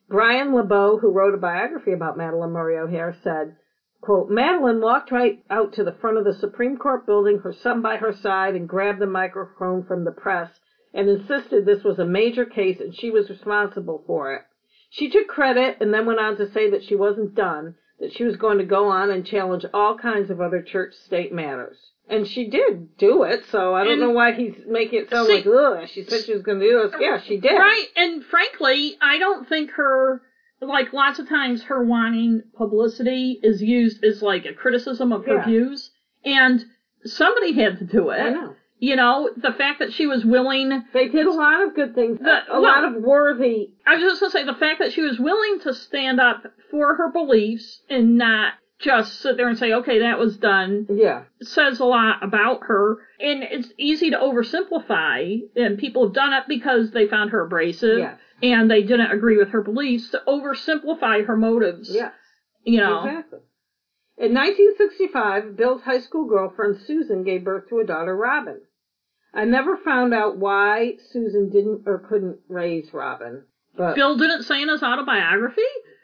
Brian 0.07 0.53
LeBeau, 0.55 0.99
who 0.99 1.11
wrote 1.11 1.33
a 1.33 1.37
biography 1.37 1.91
about 1.93 2.15
Madalyn 2.17 2.51
Murray 2.51 2.77
O'Hair, 2.77 3.15
said, 3.23 3.55
quote, 4.01 4.29
Madalyn 4.29 4.81
walked 4.81 5.11
right 5.11 5.43
out 5.49 5.73
to 5.73 5.83
the 5.83 5.91
front 5.99 6.17
of 6.17 6.23
the 6.25 6.33
Supreme 6.33 6.77
Court 6.77 7.05
building, 7.05 7.39
her 7.39 7.53
son 7.53 7.81
by 7.81 7.97
her 7.97 8.13
side, 8.13 8.55
and 8.55 8.67
grabbed 8.67 8.99
the 8.99 9.05
microphone 9.07 9.83
from 9.83 10.05
the 10.05 10.11
press 10.11 10.49
and 10.93 11.09
insisted 11.09 11.65
this 11.65 11.83
was 11.83 11.99
a 11.99 12.05
major 12.05 12.45
case 12.45 12.79
and 12.79 12.95
she 12.95 13.11
was 13.11 13.29
responsible 13.29 14.03
for 14.07 14.33
it. 14.33 14.41
She 14.89 15.09
took 15.09 15.27
credit 15.27 15.77
and 15.81 15.93
then 15.93 16.05
went 16.05 16.19
on 16.19 16.37
to 16.37 16.51
say 16.51 16.71
that 16.71 16.83
she 16.83 16.95
wasn't 16.95 17.35
done, 17.35 17.75
that 17.99 18.11
she 18.13 18.23
was 18.23 18.37
going 18.37 18.57
to 18.57 18.63
go 18.65 18.87
on 18.87 19.11
and 19.11 19.25
challenge 19.25 19.65
all 19.73 19.97
kinds 19.97 20.31
of 20.31 20.41
other 20.41 20.61
church 20.63 20.93
state 21.05 21.31
matters. 21.31 21.77
And 22.09 22.25
she 22.27 22.49
did 22.49 22.97
do 22.97 23.21
it, 23.21 23.43
so 23.51 23.75
I 23.75 23.83
don't 23.83 23.93
And- 23.93 24.01
know 24.01 24.09
why 24.09 24.31
he's 24.31 24.55
making 24.65 25.01
it 25.01 25.09
sound 25.11 25.27
See- 25.27 25.43
like, 25.43 25.45
ugh, 25.45 25.87
she 25.89 26.01
said 26.03 26.23
she 26.23 26.33
was 26.33 26.41
going 26.41 26.59
to 26.59 26.65
do 26.67 26.89
this. 26.89 26.99
Yeah, 26.99 27.19
she 27.19 27.37
did. 27.37 27.53
Right, 27.55 27.85
and 27.95 28.23
frankly, 28.25 28.97
I 28.99 29.19
don't 29.19 29.47
think 29.47 29.69
her, 29.71 30.19
like 30.61 30.93
lots 30.93 31.19
of 31.19 31.27
times, 31.29 31.63
her 31.63 31.83
wanting 31.83 32.41
publicity 32.55 33.39
is 33.43 33.61
used 33.61 34.03
as 34.03 34.21
like 34.21 34.45
a 34.45 34.53
criticism 34.53 35.11
of 35.13 35.25
her 35.25 35.35
Yeah. 35.35 35.45
views, 35.45 35.91
and 36.25 36.63
somebody 37.05 37.53
had 37.53 37.79
to 37.79 37.85
do 37.85 38.09
it. 38.09 38.19
I 38.21 38.29
know. 38.29 38.55
You 38.81 38.95
know, 38.95 39.29
the 39.35 39.51
fact 39.51 39.79
that 39.79 39.91
she 39.91 40.07
was 40.07 40.23
willing, 40.23 40.85
They 40.93 41.09
did 41.09 41.25
a 41.27 41.31
lot 41.31 41.61
of 41.61 41.75
good 41.75 41.95
things, 41.95 42.17
The- 42.19 42.43
a 42.49 42.59
lot 42.59 42.85
of 42.85 42.95
worthy. 43.01 43.71
I 43.85 43.95
was 43.95 44.03
just 44.03 44.21
gonna 44.21 44.31
say, 44.31 44.45
the 44.45 44.53
fact 44.53 44.79
that 44.79 44.93
she 44.93 45.01
was 45.01 45.19
willing 45.19 45.59
to 45.61 45.73
stand 45.73 46.19
up 46.21 46.45
for 46.71 46.95
her 46.95 47.09
beliefs 47.11 47.81
and 47.89 48.17
not 48.17 48.53
just 48.79 49.19
sit 49.19 49.35
there 49.35 49.49
and 49.49 49.57
say, 49.57 49.73
okay, 49.73 49.99
that 49.99 50.17
was 50.17 50.37
done, 50.37 50.87
Yeah. 50.89 51.23
says 51.41 51.81
a 51.81 51.85
lot 51.85 52.23
about 52.23 52.63
her. 52.63 52.99
And 53.19 53.43
it's 53.43 53.73
easy 53.77 54.11
to 54.11 54.17
oversimplify, 54.17 55.41
and 55.57 55.77
people 55.77 56.05
have 56.05 56.13
done 56.13 56.31
it 56.31 56.43
because 56.47 56.91
they 56.91 57.05
found 57.05 57.31
her 57.31 57.41
abrasive. 57.41 57.99
Yes. 57.99 58.19
And 58.41 58.69
they 58.69 58.81
didn't 58.81 59.11
agree 59.11 59.37
with 59.37 59.49
her 59.49 59.61
beliefs 59.61 60.09
to 60.11 60.21
oversimplify 60.27 61.25
her 61.25 61.35
motives. 61.35 61.89
Yes. 61.91 62.13
You 62.63 62.79
know. 62.79 63.05
Exactly. 63.05 63.39
In 64.17 64.33
1965, 64.33 65.55
Bill's 65.55 65.81
high 65.81 65.99
school 66.01 66.25
girlfriend 66.27 66.81
Susan 66.85 67.23
gave 67.23 67.45
birth 67.45 67.69
to 67.69 67.79
a 67.79 67.85
daughter, 67.85 68.15
Robin. 68.15 68.59
I 69.33 69.45
never 69.45 69.77
found 69.77 70.13
out 70.13 70.37
why 70.37 70.95
Susan 71.11 71.49
didn't 71.49 71.83
or 71.85 71.99
couldn't 71.99 72.39
raise 72.49 72.91
Robin, 72.93 73.43
but 73.77 73.95
Bill 73.95 74.17
didn't 74.17 74.43
say 74.43 74.61
in 74.61 74.69
his 74.69 74.83
autobiography. 74.83 75.61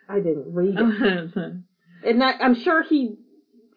I 0.08 0.20
didn't 0.20 0.54
read 0.54 0.76
it. 0.78 1.54
And 2.06 2.24
I, 2.24 2.34
I'm 2.34 2.54
sure 2.54 2.84
he 2.84 3.16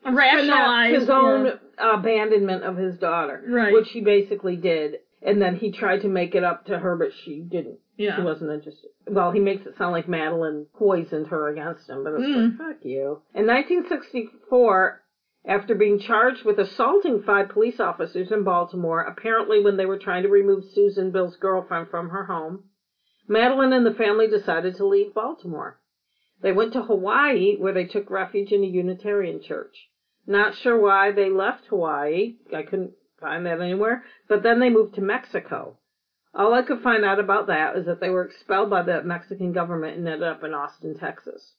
Rationalized 0.05 1.01
his 1.01 1.11
own 1.11 1.47
yeah. 1.47 1.53
Uh, 1.83 1.99
abandonment 1.99 2.63
of 2.65 2.77
his 2.77 2.99
daughter, 2.99 3.43
Right. 3.47 3.73
which 3.73 3.89
he 3.91 4.01
basically 4.01 4.57
did. 4.57 4.97
And 5.23 5.41
then 5.41 5.57
he 5.57 5.73
tried 5.73 6.03
to 6.03 6.09
make 6.09 6.35
it 6.35 6.45
up 6.45 6.67
to 6.67 6.79
her, 6.79 6.97
but 6.97 7.09
she 7.25 7.41
didn't. 7.41 7.79
Yeah. 7.99 8.17
She 8.17 8.23
wasn't 8.23 8.53
interested. 8.53 8.91
Well, 9.09 9.33
he 9.33 9.41
makes 9.41 9.67
it 9.67 9.77
sound 9.77 9.93
like 9.93 10.07
Madalyn 10.07 10.67
poisoned 10.79 11.27
her 11.27 11.49
against 11.49 11.89
him, 11.91 12.05
but 12.05 12.15
it's 12.15 12.23
Mm. 12.23 12.59
like, 12.59 12.69
fuck 12.77 12.85
you. 12.85 13.21
In 13.35 13.45
1964, 13.47 15.03
after 15.45 15.75
being 15.75 15.99
charged 15.99 16.45
with 16.45 16.59
assaulting 16.61 17.23
five 17.23 17.49
police 17.49 17.81
officers 17.81 18.31
in 18.31 18.45
Baltimore, 18.45 19.01
apparently 19.03 19.61
when 19.63 19.77
they 19.77 19.87
were 19.87 19.99
trying 19.99 20.23
to 20.23 20.29
remove 20.29 20.65
Susan, 20.65 21.11
Bill's 21.11 21.37
girlfriend, 21.37 21.89
from 21.89 22.11
her 22.11 22.25
home, 22.25 22.65
Madalyn 23.29 23.75
and 23.77 23.85
the 23.85 23.95
family 23.95 24.29
decided 24.29 24.77
to 24.77 24.87
leave 24.87 25.13
Baltimore. 25.13 25.79
They 26.41 26.53
went 26.53 26.73
to 26.75 26.83
Hawaii, 26.83 27.57
where 27.57 27.73
they 27.73 27.85
took 27.85 28.11
refuge 28.11 28.53
in 28.53 28.63
a 28.63 28.67
Unitarian 28.67 29.41
church. 29.41 29.89
Not 30.25 30.55
sure 30.55 30.79
why 30.79 31.11
they 31.11 31.31
left 31.31 31.67
Hawaii. 31.67 32.37
I 32.55 32.63
couldn't 32.63 32.93
find 33.19 33.45
that 33.47 33.61
anywhere. 33.61 34.05
But 34.29 34.45
then 34.45 34.61
they 34.61 34.71
moved 34.71 34.95
to 34.95 35.01
Mexico. 35.01 35.79
All 36.35 36.53
I 36.55 36.63
could 36.63 36.83
find 36.83 37.05
out 37.05 37.19
about 37.19 37.47
that 37.47 37.77
is 37.77 37.87
that 37.87 38.01
they 38.01 38.11
were 38.11 38.25
expelled 38.25 38.71
by 38.71 38.83
the 38.83 39.03
Mexican 39.03 39.53
government 39.53 39.97
and 39.97 40.07
ended 40.07 40.29
up 40.29 40.45
in 40.45 40.55
Austin, 40.55 40.97
Texas. 40.99 41.55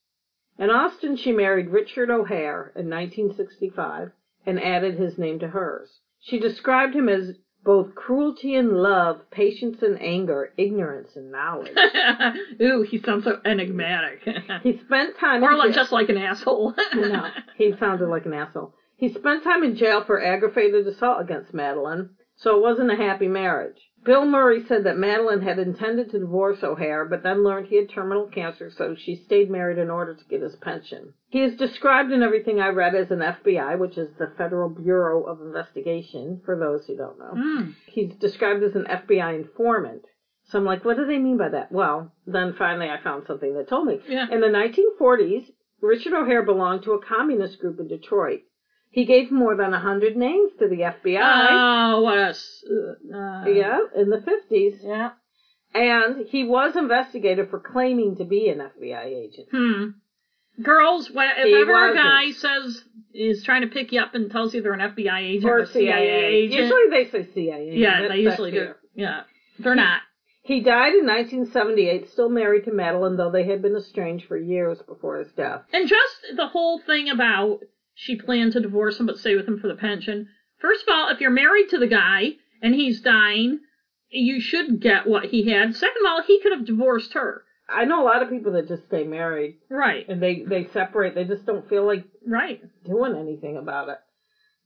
In 0.58 0.70
Austin, 0.70 1.16
she 1.16 1.32
married 1.32 1.70
Richard 1.70 2.10
O'Hair 2.10 2.72
in 2.76 2.90
1965 2.90 4.12
and 4.46 4.62
added 4.62 4.96
his 4.96 5.18
name 5.18 5.40
to 5.40 5.48
hers. 5.48 6.00
She 6.20 6.40
described 6.40 6.96
him 6.96 7.08
as 7.10 7.36
both 7.64 7.94
cruelty 7.96 8.56
and 8.56 8.82
love, 8.82 9.30
patience 9.32 9.82
and 9.82 10.02
anger, 10.02 10.54
ignorance 10.58 11.16
and 11.16 11.32
knowledge. 11.32 11.76
Ooh, 12.62 12.84
he 12.84 13.00
sounds 13.00 13.26
so 13.26 13.40
enigmatic. 13.46 14.22
He 14.64 14.78
spent 14.80 15.18
time 15.18 15.44
or 15.44 15.56
like 15.56 15.74
just 15.74 15.92
like 15.92 16.10
an 16.10 16.18
asshole. 16.18 16.74
no, 16.94 17.30
he 17.56 17.74
sounded 17.80 18.08
like 18.08 18.26
an 18.26 18.34
asshole. 18.34 18.74
He 18.98 19.14
spent 19.14 19.44
time 19.44 19.64
in 19.64 19.76
jail 19.76 20.04
for 20.04 20.22
aggravated 20.22 20.86
assault 20.88 21.22
against 21.22 21.54
Madalyn, 21.54 22.10
so 22.36 22.58
it 22.58 22.62
wasn't 22.62 22.92
a 22.92 22.96
happy 22.96 23.28
marriage. 23.28 23.80
Bill 24.10 24.26
Murray 24.26 24.66
said 24.68 24.86
that 24.86 24.98
Madalyn 24.98 25.44
had 25.44 25.60
intended 25.60 26.10
to 26.10 26.20
divorce 26.20 26.64
O'Hair, 26.64 27.06
but 27.06 27.22
then 27.22 27.44
learned 27.44 27.68
he 27.68 27.76
had 27.76 27.92
terminal 27.92 28.26
cancer, 28.26 28.72
so 28.76 28.96
she 28.96 29.16
stayed 29.18 29.52
married 29.52 29.78
in 29.78 29.92
order 29.92 30.16
to 30.16 30.26
get 30.26 30.42
his 30.42 30.56
pension. 30.56 31.14
He 31.28 31.44
is 31.44 31.56
described 31.56 32.12
in 32.12 32.24
everything 32.24 32.60
I 32.60 32.70
read 32.70 32.96
as 32.96 33.12
an 33.12 33.20
FBI, 33.20 33.78
which 33.78 34.00
is 34.00 34.10
the 34.18 34.34
Federal 34.36 34.68
Bureau 34.68 35.26
of 35.26 35.42
Investigation, 35.42 36.42
for 36.44 36.58
those 36.58 36.88
who 36.88 36.98
don't 36.98 37.20
know. 37.20 37.34
Mm. 37.36 37.76
He's 37.86 38.16
described 38.16 38.64
as 38.64 38.74
an 38.74 38.88
FBI 38.90 39.36
informant. 39.36 40.02
So 40.46 40.58
I'm 40.58 40.66
like, 40.66 40.84
what 40.84 40.98
do 40.98 41.06
they 41.06 41.20
mean 41.20 41.38
by 41.38 41.50
that? 41.50 41.72
Well, 41.72 42.12
then 42.26 42.56
finally 42.58 42.90
I 42.90 43.00
found 43.04 43.28
something 43.28 43.54
that 43.54 43.70
told 43.70 43.86
me. 43.86 44.00
Yeah. 44.08 44.26
In 44.32 44.42
the 44.42 44.48
1940s, 44.48 45.52
Richard 45.84 46.14
O'Hair 46.14 46.42
belonged 46.42 46.82
to 46.86 46.94
a 46.94 47.06
communist 47.06 47.60
group 47.60 47.80
in 47.80 47.88
Detroit. 47.88 48.42
He 48.92 49.06
gave 49.06 49.32
more 49.32 49.56
than 49.56 49.74
a 49.74 49.80
hundred 49.80 50.18
names 50.18 50.52
to 50.60 50.68
the 50.68 50.78
FBI. 50.82 51.48
Oh, 51.52 52.02
what 52.02 52.18
a. 52.18 52.30
s- 52.30 52.64
Uh, 53.14 53.46
yeah, 53.48 53.80
in 53.96 54.10
the 54.10 54.18
50s. 54.18 54.78
Yeah. 54.82 55.12
And 55.74 56.26
he 56.28 56.44
was 56.44 56.76
investigated 56.76 57.50
for 57.52 57.60
claiming 57.60 58.16
to 58.18 58.26
be 58.26 58.50
an 58.50 58.60
FBI 58.60 59.06
agent. 59.06 59.48
Hmm. 59.52 60.64
Girls, 60.64 61.10
when, 61.12 61.28
if 61.38 61.46
He 61.46 61.56
ever 61.56 61.72
wasn't. 61.72 61.98
guy 61.98 62.32
says 62.32 62.84
is 63.14 63.44
trying 63.44 63.62
to 63.62 63.68
pick 63.68 63.92
you 63.92 64.02
up 64.02 64.14
and 64.16 64.30
tells 64.32 64.54
you 64.54 64.62
they're 64.62 64.74
an 64.74 64.80
FBI 64.96 65.20
agent 65.22 65.46
or, 65.46 65.60
Or 65.60 65.62
a 65.62 65.68
CIA 65.68 66.26
agent, 66.26 66.62
Usually 66.64 66.90
they 66.90 67.10
say 67.12 67.28
CIA. 67.34 67.72
yeah, 67.76 68.08
they 68.10 68.18
usually 68.18 68.52
do. 68.52 68.74
Yeah, 68.96 69.22
they're 69.60 69.76
not. 69.76 70.02
He 70.44 70.62
died 70.62 70.94
in 70.96 71.06
1978, 71.06 72.10
still 72.10 72.30
married 72.30 72.66
to 72.66 72.72
Madalyn, 72.72 73.18
though 73.18 73.32
they 73.32 73.44
had 73.46 73.62
been 73.62 73.76
estranged 73.76 74.26
for 74.26 74.36
years 74.38 74.80
before 74.82 75.18
his 75.20 75.32
death. 75.34 75.62
And 75.72 75.88
just 75.88 76.16
the 76.36 76.48
whole 76.48 76.80
thing 76.80 77.10
about 77.10 77.60
she 78.02 78.16
planned 78.16 78.54
to 78.54 78.62
divorce 78.62 78.98
him 78.98 79.08
but 79.08 79.18
stay 79.18 79.36
with 79.36 79.46
him 79.46 79.60
for 79.60 79.68
the 79.68 79.76
pension. 79.76 80.30
First 80.58 80.84
of 80.84 80.88
all, 80.94 81.10
if 81.10 81.20
you're 81.20 81.30
married 81.30 81.68
to 81.68 81.78
the 81.78 81.86
guy 81.86 82.38
and 82.62 82.74
he's 82.74 83.02
dying, 83.02 83.60
you 84.10 84.40
should 84.40 84.80
get 84.80 85.06
what 85.06 85.26
he 85.26 85.52
had. 85.52 85.76
Second 85.76 86.06
of 86.06 86.10
all, 86.10 86.24
he 86.24 86.40
could 86.40 86.54
have 86.54 86.66
divorced 86.66 87.12
her. 87.12 87.44
I 87.68 87.84
know 87.84 88.02
a 88.02 88.08
lot 88.08 88.24
of 88.24 88.30
people 88.30 88.54
that 88.54 88.70
just 88.70 88.86
stay 88.86 89.04
married 89.04 89.58
Right, 89.70 90.08
and 90.08 90.24
they, 90.24 90.44
they 90.44 90.70
separate. 90.72 91.14
They 91.14 91.26
just 91.26 91.46
don't 91.46 91.68
feel 91.68 91.86
like 91.86 92.06
right. 92.26 92.62
doing 92.86 93.18
anything 93.18 93.58
about 93.58 93.90
it. 93.90 93.98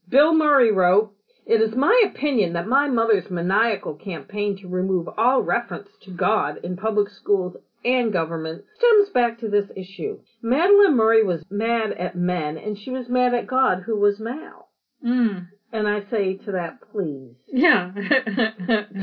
Bill 0.08 0.32
Murray 0.32 0.70
wrote, 0.70 1.12
It 1.44 1.60
is 1.60 1.74
my 1.74 2.04
opinion 2.06 2.52
that 2.52 2.68
my 2.68 2.86
mother's 2.86 3.30
maniacal 3.30 3.94
campaign 3.96 4.56
to 4.58 4.68
remove 4.68 5.08
all 5.18 5.42
reference 5.42 5.88
to 6.02 6.12
God 6.12 6.58
in 6.62 6.76
public 6.76 7.10
schools 7.10 7.56
and 7.84 8.12
government 8.12 8.64
stems 8.76 9.10
back 9.10 9.40
to 9.40 9.48
this 9.48 9.70
issue. 9.74 10.20
Madalyn 10.44 10.94
Murray 10.94 11.22
was 11.24 11.42
mad 11.50 11.92
at 11.92 12.16
men 12.16 12.58
and 12.58 12.76
she 12.78 12.90
was 12.90 13.08
mad 13.08 13.32
at 13.34 13.46
God 13.46 13.82
who 13.86 13.98
was 13.98 14.20
male. 14.20 14.68
Mm. 15.04 15.48
And 15.72 15.88
I 15.88 16.02
say 16.10 16.34
to 16.44 16.52
that, 16.52 16.78
please. 16.92 17.34
Yeah. 17.52 17.92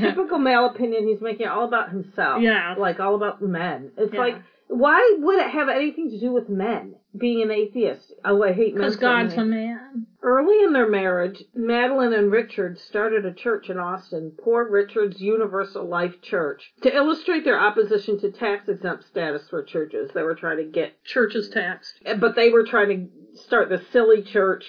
Typical 0.00 0.38
male 0.38 0.66
opinion, 0.66 1.06
he's 1.06 1.20
making 1.20 1.46
it 1.46 1.50
all 1.50 1.66
about 1.66 1.90
himself. 1.90 2.40
Yeah. 2.40 2.74
Like 2.78 3.00
all 3.00 3.14
about 3.14 3.42
men. 3.42 3.90
It's 3.98 4.14
Yeah. 4.14 4.20
like, 4.20 4.36
why 4.76 5.16
would 5.18 5.38
it 5.38 5.50
have 5.50 5.68
anything 5.68 6.10
to 6.10 6.18
do 6.20 6.32
with 6.32 6.48
men? 6.48 6.94
Being 7.18 7.42
an 7.42 7.50
atheist. 7.50 8.12
Oh, 8.24 8.42
I 8.42 8.52
hate 8.52 8.74
men. 8.74 8.82
Because 8.82 8.96
God's 8.96 9.34
a 9.34 9.44
man. 9.44 10.06
Early 10.22 10.64
in 10.64 10.72
their 10.72 10.88
marriage, 10.88 11.42
Madalyn 11.56 12.16
and 12.16 12.30
Richard 12.32 12.78
started 12.78 13.26
a 13.26 13.32
church 13.34 13.68
in 13.68 13.78
Austin, 13.78 14.32
Poor 14.42 14.68
Richard's 14.70 15.20
Universal 15.20 15.86
Life 15.88 16.22
Church, 16.22 16.72
to 16.82 16.94
illustrate 16.94 17.44
their 17.44 17.60
opposition 17.60 18.18
to 18.20 18.30
tax 18.30 18.68
exempt 18.68 19.04
status 19.04 19.42
for 19.50 19.62
churches. 19.62 20.10
They 20.14 20.22
were 20.22 20.34
trying 20.36 20.58
to 20.58 20.64
get, 20.64 21.04
churches 21.04 21.50
taxed. 21.50 21.94
Eh, 22.06 22.14
but 22.14 22.34
they 22.34 22.50
were 22.50 22.64
trying 22.64 23.10
to 23.34 23.38
start 23.42 23.68
the 23.68 23.82
silly 23.92 24.22
church 24.22 24.64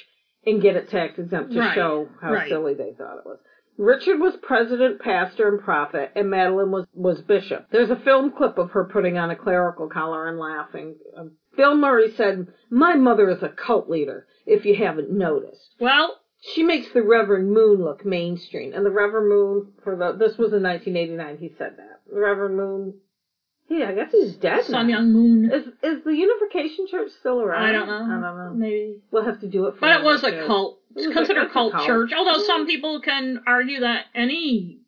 and 0.46 0.62
get 0.62 0.76
it 0.76 0.90
tax 0.90 1.18
exempt 1.18 1.54
to 1.54 1.60
Right, 1.60 1.76
show 1.76 2.10
how 2.22 2.34
right. 2.34 2.50
silly 2.50 2.74
they 2.74 2.94
thought 2.98 3.20
it 3.20 3.26
was. 3.26 3.40
Richard 3.78 4.20
was 4.20 4.36
president, 4.42 5.02
pastor, 5.02 5.48
and 5.48 5.60
prophet, 5.60 6.12
and 6.16 6.28
Madalyn 6.28 6.70
was, 6.70 6.86
was 6.94 7.22
bishop. 7.22 7.68
There's 7.72 7.90
a 7.90 7.96
film 7.96 8.32
clip 8.32 8.58
of 8.58 8.72
her 8.72 8.86
putting 8.86 9.18
on 9.18 9.32
a 9.32 9.36
clerical 9.36 9.88
collar 9.90 10.28
and 10.28 10.38
laughing. 10.38 10.96
Um, 11.18 11.32
Bill 11.58 11.76
Murray 11.76 12.14
said, 12.16 12.48
My 12.70 12.96
mother 12.96 13.30
is 13.30 13.42
a 13.42 13.50
cult 13.50 13.90
leader, 13.90 14.28
if 14.46 14.66
you 14.66 14.76
haven't 14.76 15.12
noticed. 15.12 15.76
Well, 15.80 16.20
She 16.54 16.62
makes 16.62 16.92
the 16.92 17.02
Reverend 17.02 17.52
Moon 17.52 17.82
look 17.82 18.06
mainstream, 18.06 18.74
and 18.74 18.86
the 18.86 18.92
Reverend 18.92 19.30
Moon 19.30 19.72
for 19.84 19.96
the 19.96 20.12
this 20.12 20.38
was 20.38 20.52
in 20.52 20.62
1989. 20.62 21.38
He 21.38 21.54
said 21.58 21.78
that 21.78 22.02
the 22.12 22.20
Reverend 22.20 22.58
Moon. 22.58 22.94
Yeah, 23.70 23.90
I 23.90 23.94
guess 23.94 24.12
he's 24.12 24.36
dead. 24.36 24.66
Sun. 24.66 24.88
Myung 24.88 25.12
Moon. 25.12 25.52
Is 25.52 25.66
is 25.82 26.04
the 26.04 26.14
Unification 26.14 26.86
Church 26.88 27.12
still 27.20 27.42
around? 27.42 27.64
I 27.64 27.72
don't 27.72 27.88
know. 27.88 27.96
I 27.96 28.22
don't 28.22 28.38
know. 28.38 28.54
Maybe. 28.56 29.02
We'll 29.12 29.24
have 29.26 29.40
to 29.42 29.48
do 29.48 29.68
it. 29.68 29.76
For 29.76 29.82
But 29.82 30.00
it 30.00 30.04
was 30.04 30.24
a 30.24 30.46
cult. 30.46 30.80
It 30.96 31.00
It's 31.00 31.08
a- 31.08 31.14
considered 31.14 31.48
a 31.48 31.50
cult 31.50 31.74
church. 31.86 32.12
Although 32.14 32.44
some 32.44 32.62
mm-hmm. 32.62 32.68
people 32.68 33.02
can 33.02 33.42
argue 33.48 33.80
that 33.80 34.06
any 34.14 34.80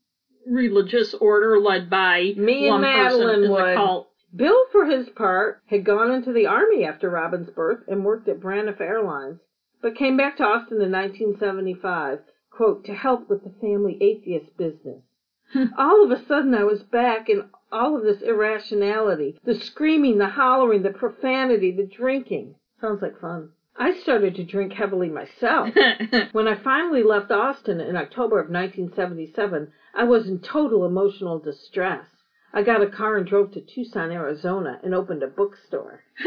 religious 0.46 1.14
order 1.16 1.60
led 1.60 1.90
by 1.90 2.34
Me 2.38 2.68
and 2.68 2.82
one 2.82 2.84
person 2.84 3.22
Madalyn 3.22 3.44
is 3.44 3.50
would. 3.50 3.68
a 3.70 3.76
cult. 3.76 4.10
Bill, 4.36 4.66
for 4.72 4.86
his 4.86 5.08
part, 5.10 5.62
had 5.68 5.86
gone 5.86 6.12
into 6.12 6.34
the 6.34 6.46
Army 6.48 6.84
after 6.84 7.10
Robin's 7.10 7.50
birth 7.50 7.88
and 7.88 8.04
worked 8.04 8.28
at 8.28 8.42
Braniff 8.42 8.82
Airlines, 8.82 9.40
but 9.82 9.96
came 9.96 10.18
back 10.18 10.38
to 10.38 10.44
Austin 10.44 10.82
in 10.82 10.92
1975, 10.92 12.20
quote, 12.52 12.84
to 12.86 12.94
help 12.94 13.30
with 13.30 13.44
the 13.44 13.54
family 13.62 13.98
atheist 14.02 14.58
business. 14.58 15.02
all 15.78 16.04
of 16.04 16.12
a 16.12 16.26
sudden, 16.26 16.54
I 16.54 16.66
was 16.66 16.84
back 16.84 17.30
in 17.30 17.46
all 17.76 17.98
of 17.98 18.04
this 18.04 18.22
irrationality 18.22 19.38
the 19.44 19.56
screaming, 19.56 20.18
the 20.18 20.30
hollering, 20.30 20.82
the 20.82 20.92
profanity, 20.92 21.72
the 21.72 21.86
drinking. 21.86 22.56
Sounds 22.80 23.02
like 23.02 23.20
fun. 23.20 23.50
I 23.78 24.00
started 24.00 24.36
to 24.36 24.46
drink 24.46 24.72
heavily 24.74 25.10
myself. 25.10 25.70
When 26.32 26.48
I 26.48 26.56
finally 26.56 27.04
left 27.04 27.32
Austin 27.32 27.82
in 27.82 27.98
October 27.98 28.40
of 28.40 28.50
1977, 28.50 29.72
I 29.94 30.06
was 30.06 30.28
in 30.28 30.40
total 30.40 30.86
emotional 30.86 31.40
distress. 31.40 32.06
I 32.54 32.64
got 32.64 32.82
a 32.82 32.88
car 32.88 33.18
and 33.18 33.28
drove 33.28 33.52
to 33.52 33.62
Tucson, 33.62 34.12
Arizona, 34.12 34.80
and 34.82 34.96
opened 34.96 35.24
a 35.24 35.28
bookstore. 35.28 36.02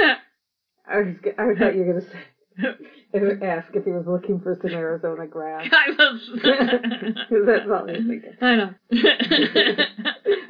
I, 0.86 0.98
was, 0.98 1.14
I 1.38 1.58
thought 1.58 1.74
you 1.74 1.84
were 1.84 1.92
going 1.92 2.04
to 2.04 2.10
say, 2.10 2.18
ask 3.46 3.68
if 3.74 3.84
he 3.84 3.92
was 3.92 4.06
looking 4.06 4.40
for 4.40 4.58
some 4.60 4.72
Arizona 4.72 5.26
grass. 5.26 5.66
I 5.72 5.90
was. 5.90 6.30
That's 6.42 7.70
all 7.70 7.88
you're 7.88 8.02
thinking. 8.04 8.36
I 8.42 8.56
know. 8.56 8.74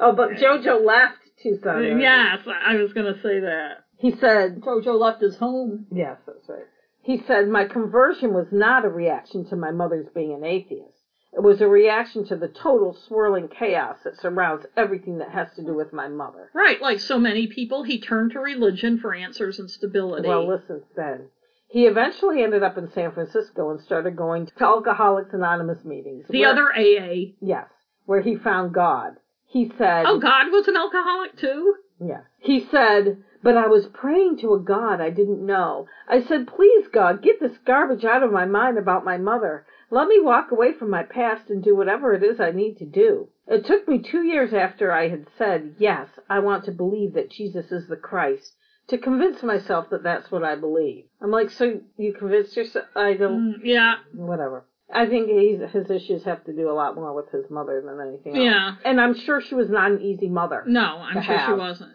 Oh, 0.00 0.12
but 0.12 0.32
JoJo 0.32 0.84
left 0.84 1.18
Tucson. 1.42 1.76
Arizona. 1.76 2.00
yes, 2.00 2.46
I 2.66 2.76
was 2.76 2.92
going 2.92 3.12
to 3.12 3.20
say 3.22 3.40
that. 3.40 3.84
He 3.96 4.12
said, 4.12 4.60
Jojo 4.60 4.98
left 4.98 5.20
his 5.20 5.36
home. 5.36 5.86
Yes, 5.92 6.18
that's 6.26 6.48
right. 6.48 6.66
He 7.02 7.22
said, 7.26 7.48
My 7.48 7.64
conversion 7.64 8.32
was 8.32 8.46
not 8.52 8.84
a 8.84 8.88
reaction 8.88 9.44
to 9.46 9.56
my 9.56 9.70
mother's 9.70 10.08
being 10.14 10.32
an 10.32 10.44
atheist. 10.44 10.94
It 11.32 11.42
was 11.42 11.60
a 11.60 11.68
reaction 11.68 12.26
to 12.28 12.36
the 12.36 12.48
total 12.48 12.96
swirling 13.06 13.48
chaos 13.48 13.98
that 14.04 14.20
surrounds 14.20 14.66
everything 14.76 15.18
that 15.18 15.30
has 15.30 15.48
to 15.56 15.62
do 15.64 15.74
with 15.74 15.92
my 15.92 16.08
mother. 16.08 16.50
Right, 16.54 16.80
like 16.80 17.00
so 17.00 17.18
many 17.18 17.46
people, 17.48 17.82
he 17.82 18.00
turned 18.00 18.32
to 18.32 18.40
religion 18.40 18.98
for 18.98 19.14
answers 19.14 19.58
and 19.58 19.70
stability. 19.70 20.28
Well, 20.28 20.48
listen, 20.48 20.82
then. 20.96 21.28
He 21.68 21.86
eventually 21.86 22.42
ended 22.42 22.62
up 22.62 22.78
in 22.78 22.90
San 22.92 23.12
Francisco 23.12 23.70
and 23.70 23.80
started 23.82 24.16
going 24.16 24.46
to 24.46 24.52
Alcoholics 24.64 25.34
Anonymous 25.34 25.84
meetings. 25.84 26.24
the 26.28 26.40
where- 26.40 26.50
other 26.50 26.72
AA. 26.74 27.34
Yes, 27.40 27.68
where 28.06 28.22
he 28.22 28.36
found 28.36 28.72
God. 28.72 29.16
He 29.48 29.72
said, 29.78 30.04
Oh, 30.06 30.18
God 30.18 30.52
was 30.52 30.68
an 30.68 30.76
alcoholic 30.76 31.36
too? 31.38 31.74
Yes. 32.00 32.22
He 32.38 32.66
said, 32.70 33.24
but 33.42 33.56
I 33.56 33.66
was 33.66 33.86
praying 33.86 34.38
to 34.38 34.54
a 34.54 34.60
God 34.60 35.00
I 35.00 35.10
didn't 35.10 35.44
know. 35.44 35.86
I 36.08 36.22
said, 36.22 36.46
please, 36.48 36.86
God, 36.92 37.22
get 37.22 37.40
this 37.40 37.56
garbage 37.64 38.04
out 38.04 38.22
of 38.22 38.32
my 38.32 38.44
mind 38.44 38.78
about 38.78 39.04
my 39.04 39.16
mother. 39.16 39.64
Let 39.90 40.08
me 40.08 40.20
walk 40.20 40.50
away 40.50 40.74
from 40.74 40.90
my 40.90 41.02
past 41.02 41.48
and 41.48 41.62
do 41.62 41.74
whatever 41.74 42.12
it 42.12 42.22
is 42.22 42.40
I 42.40 42.50
need 42.50 42.76
to 42.78 42.84
do. 42.84 43.28
It 43.46 43.64
took 43.64 43.88
me 43.88 43.98
two 44.02 44.22
years 44.22 44.52
after 44.52 44.92
I 44.92 45.08
had 45.08 45.26
said, 45.38 45.76
yes, 45.78 46.08
I 46.28 46.40
want 46.40 46.64
to 46.66 46.72
believe 46.72 47.14
that 47.14 47.30
Jesus 47.30 47.72
is 47.72 47.88
the 47.88 47.96
Christ, 47.96 48.52
to 48.88 48.98
convince 48.98 49.42
myself 49.42 49.88
that 49.90 50.02
that's 50.02 50.30
what 50.30 50.44
I 50.44 50.56
believe. 50.56 51.04
I'm 51.22 51.30
like, 51.30 51.50
so 51.50 51.80
you 51.96 52.12
convinced 52.12 52.56
yourself? 52.56 52.86
I 52.94 53.14
don't, 53.14 53.54
Mm, 53.54 53.60
yeah, 53.62 53.94
whatever. 54.12 54.66
I 54.92 55.06
think 55.06 55.28
he's, 55.28 55.60
his 55.70 55.90
issues 55.90 56.24
have 56.24 56.44
to 56.44 56.52
do 56.52 56.70
a 56.70 56.72
lot 56.72 56.94
more 56.94 57.12
with 57.14 57.30
his 57.30 57.50
mother 57.50 57.82
than 57.84 58.00
anything 58.00 58.34
else. 58.36 58.44
yeah. 58.44 58.74
And 58.84 59.00
I'm 59.00 59.14
sure 59.14 59.40
she 59.40 59.54
was 59.54 59.68
not 59.68 59.90
an 59.92 60.00
easy 60.00 60.28
mother. 60.28 60.64
No, 60.66 60.80
I'm 60.98 61.22
sure 61.22 61.38
she 61.46 61.52
wasn't. 61.52 61.92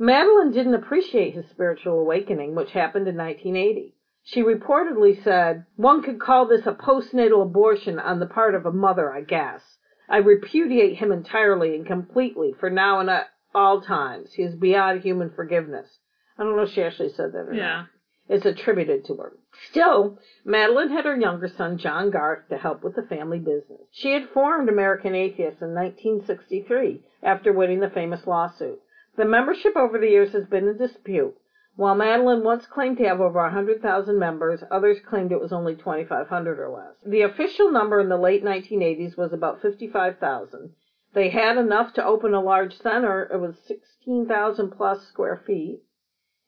Madalyn 0.00 0.52
didn't 0.52 0.74
appreciate 0.74 1.34
his 1.34 1.44
spiritual 1.50 2.00
awakening, 2.00 2.54
which 2.54 2.72
happened 2.72 3.06
in 3.06 3.16
1980. 3.16 3.94
She 4.24 4.42
reportedly 4.42 5.22
said, 5.22 5.64
One 5.76 6.02
could 6.02 6.20
call 6.20 6.46
this 6.46 6.66
a 6.66 6.72
postnatal 6.72 7.42
abortion 7.42 7.98
on 7.98 8.18
the 8.18 8.26
part 8.26 8.54
of 8.54 8.66
a 8.66 8.72
mother, 8.72 9.12
I 9.12 9.20
guess. 9.22 9.60
I 10.08 10.18
repudiate 10.18 10.96
him 10.96 11.12
entirely 11.12 11.74
and 11.76 11.86
completely 11.86 12.54
for 12.58 12.70
now 12.70 13.00
and 13.00 13.10
at 13.10 13.26
all 13.54 13.80
times. 13.82 14.32
He 14.32 14.42
is 14.42 14.54
beyond 14.54 15.02
human 15.02 15.30
forgiveness. 15.30 15.86
I 16.38 16.42
don't 16.44 16.56
know 16.56 16.62
if 16.62 16.70
she 16.70 16.82
actually 16.82 17.10
said 17.10 17.32
that 17.32 17.48
or 17.48 17.54
Yeah. 17.54 17.62
not. 17.76 17.86
It's 18.32 18.46
attributed 18.46 19.04
to 19.04 19.16
her. 19.16 19.36
Still, 19.68 20.16
Madalyn 20.46 20.88
had 20.88 21.04
her 21.04 21.14
younger 21.14 21.48
son, 21.48 21.76
John 21.76 22.10
Garth, 22.10 22.48
to 22.48 22.56
help 22.56 22.82
with 22.82 22.94
the 22.94 23.02
family 23.02 23.38
business. 23.38 23.82
She 23.90 24.14
had 24.14 24.30
formed 24.30 24.70
American 24.70 25.14
Atheists 25.14 25.60
in 25.60 25.74
1963 25.74 27.02
after 27.22 27.52
winning 27.52 27.80
the 27.80 27.90
famous 27.90 28.26
lawsuit. 28.26 28.80
The 29.16 29.26
membership 29.26 29.76
over 29.76 29.98
the 29.98 30.08
years 30.08 30.32
has 30.32 30.46
been 30.46 30.66
in 30.66 30.78
dispute. 30.78 31.36
While 31.76 31.94
Madalyn 31.94 32.42
once 32.42 32.66
claimed 32.66 32.96
to 32.98 33.04
have 33.04 33.20
over 33.20 33.38
100,000 33.38 34.18
members, 34.18 34.64
others 34.70 35.00
claimed 35.00 35.30
it 35.30 35.38
was 35.38 35.52
only 35.52 35.74
2,500 35.74 36.58
or 36.58 36.70
less. 36.70 36.94
The 37.04 37.20
official 37.20 37.70
number 37.70 38.00
in 38.00 38.08
the 38.08 38.16
late 38.16 38.42
1980s 38.42 39.14
was 39.14 39.34
about 39.34 39.60
55,000. 39.60 40.72
They 41.12 41.28
had 41.28 41.58
enough 41.58 41.92
to 41.92 42.04
open 42.06 42.32
a 42.32 42.40
large 42.40 42.78
center. 42.78 43.28
It 43.30 43.42
was 43.42 43.58
16,000 43.66 44.70
plus 44.70 45.06
square 45.06 45.36
feet 45.46 45.82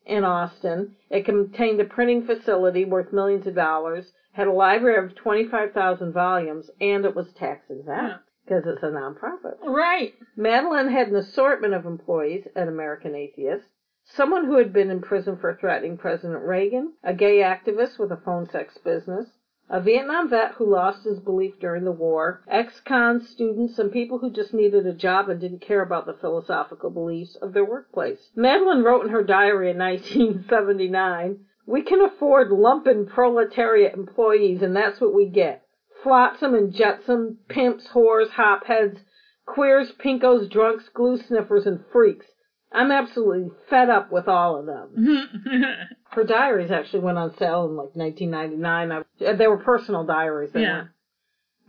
in 0.07 0.25
Austin. 0.25 0.95
It 1.11 1.25
contained 1.25 1.81
a 1.81 1.85
printing 1.85 2.27
facility 2.27 2.85
worth 2.85 3.13
millions 3.13 3.47
of 3.47 3.55
dollars, 3.55 4.13
had 4.33 4.47
a 4.47 4.53
library 4.53 5.05
of 5.05 5.15
25,000 5.15 6.13
volumes, 6.13 6.71
and 6.81 7.05
it 7.05 7.15
was 7.15 7.33
tax 7.33 7.71
exempt 7.71 8.25
because 8.45 8.65
it's 8.67 8.83
a 8.83 8.87
nonprofit. 8.87 9.57
Right. 9.63 10.15
Madalyn 10.37 10.91
had 10.91 11.09
an 11.09 11.17
assortment 11.17 11.73
of 11.75 11.87
employees 11.87 12.47
at 12.55 12.69
American 12.69 13.15
Atheist. 13.15 13.65
Someone 14.05 14.45
who 14.45 14.59
had 14.59 14.73
been 14.73 14.91
in 14.91 15.01
prison 15.01 15.39
for 15.39 15.55
threatening 15.55 15.97
President 15.97 16.45
Reagan, 16.45 16.93
a 17.03 17.15
gay 17.15 17.39
activist 17.39 17.99
with 17.99 18.13
a 18.13 18.19
phone 18.19 18.47
sex 18.51 18.77
business, 18.85 19.27
a 19.71 19.81
Vietnam 19.81 20.29
vet 20.29 20.53
who 20.53 20.71
lost 20.71 21.05
his 21.05 21.19
belief 21.19 21.59
during 21.59 21.85
the 21.85 21.91
war, 21.91 22.43
ex-con 22.49 23.21
students, 23.23 23.79
and 23.79 23.91
people 23.91 24.19
who 24.19 24.31
just 24.31 24.53
needed 24.53 24.87
a 24.87 24.93
job 24.93 25.29
and 25.29 25.41
didn't 25.41 25.63
care 25.63 25.81
about 25.81 26.05
the 26.05 26.13
philosophical 26.13 26.91
beliefs 26.91 27.35
of 27.37 27.55
their 27.55 27.65
workplace. 27.65 28.31
Madalyn 28.37 28.85
wrote 28.85 29.07
in 29.07 29.11
her 29.11 29.25
diary 29.25 29.71
in 29.71 29.79
1979, 29.79 31.47
We 31.67 31.83
can 31.83 32.03
afford 32.03 32.51
lumpen 32.51 33.09
proletariat 33.09 33.95
employees, 33.95 34.61
and 34.61 34.77
that's 34.77 35.01
what 35.01 35.15
we 35.15 35.27
get. 35.27 35.63
Flotsam 36.03 36.55
and 36.55 36.71
jetsam, 36.71 37.39
pimps, 37.49 37.89
whores, 37.89 38.29
hopheads, 38.29 38.99
queers, 39.47 39.93
pinkos, 39.93 40.51
drunks, 40.51 40.91
glue 40.91 41.17
sniffers, 41.17 41.67
and 41.67 41.83
freaks. 41.91 42.27
I'm 42.75 42.91
absolutely 42.91 43.51
fed 43.71 43.89
up 43.89 44.11
with 44.11 44.27
all 44.29 44.59
of 44.59 44.67
them. 44.67 45.29
Her 46.11 46.25
diaries 46.25 46.71
actually 46.71 47.01
went 47.01 47.19
on 47.19 47.37
sale 47.37 47.65
in 47.67 47.77
like 47.77 47.95
1999. 47.95 49.05
I, 49.27 49.33
they 49.35 49.47
were 49.47 49.59
personal 49.59 50.05
diaries. 50.05 50.53
They 50.53 50.63
Yeah. 50.63 50.73
weren't. 50.73 50.91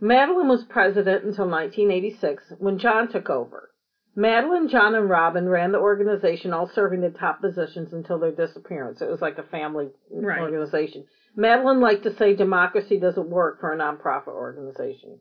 Madalyn 0.02 0.48
was 0.48 0.64
president 0.64 1.24
until 1.24 1.48
1986 1.48 2.52
when 2.58 2.78
John 2.78 3.08
took 3.08 3.30
over. 3.30 3.70
Madalyn, 4.16 4.68
John, 4.70 4.94
and 4.94 5.08
Robin 5.10 5.48
ran 5.48 5.72
the 5.72 5.78
organization, 5.78 6.52
all 6.52 6.66
serving 6.68 7.02
in 7.02 7.12
top 7.12 7.40
positions 7.40 7.92
until 7.92 8.18
their 8.18 8.32
disappearance. 8.32 9.00
It 9.02 9.08
was 9.10 9.20
like 9.20 9.38
a 9.38 9.42
family 9.42 9.90
Right. 10.10 10.40
organization. 10.40 11.04
Madalyn 11.36 11.80
liked 11.80 12.02
to 12.04 12.14
say 12.16 12.34
democracy 12.34 12.98
doesn't 12.98 13.28
work 13.28 13.60
for 13.60 13.72
a 13.72 13.76
nonprofit 13.78 14.28
organization, 14.28 15.18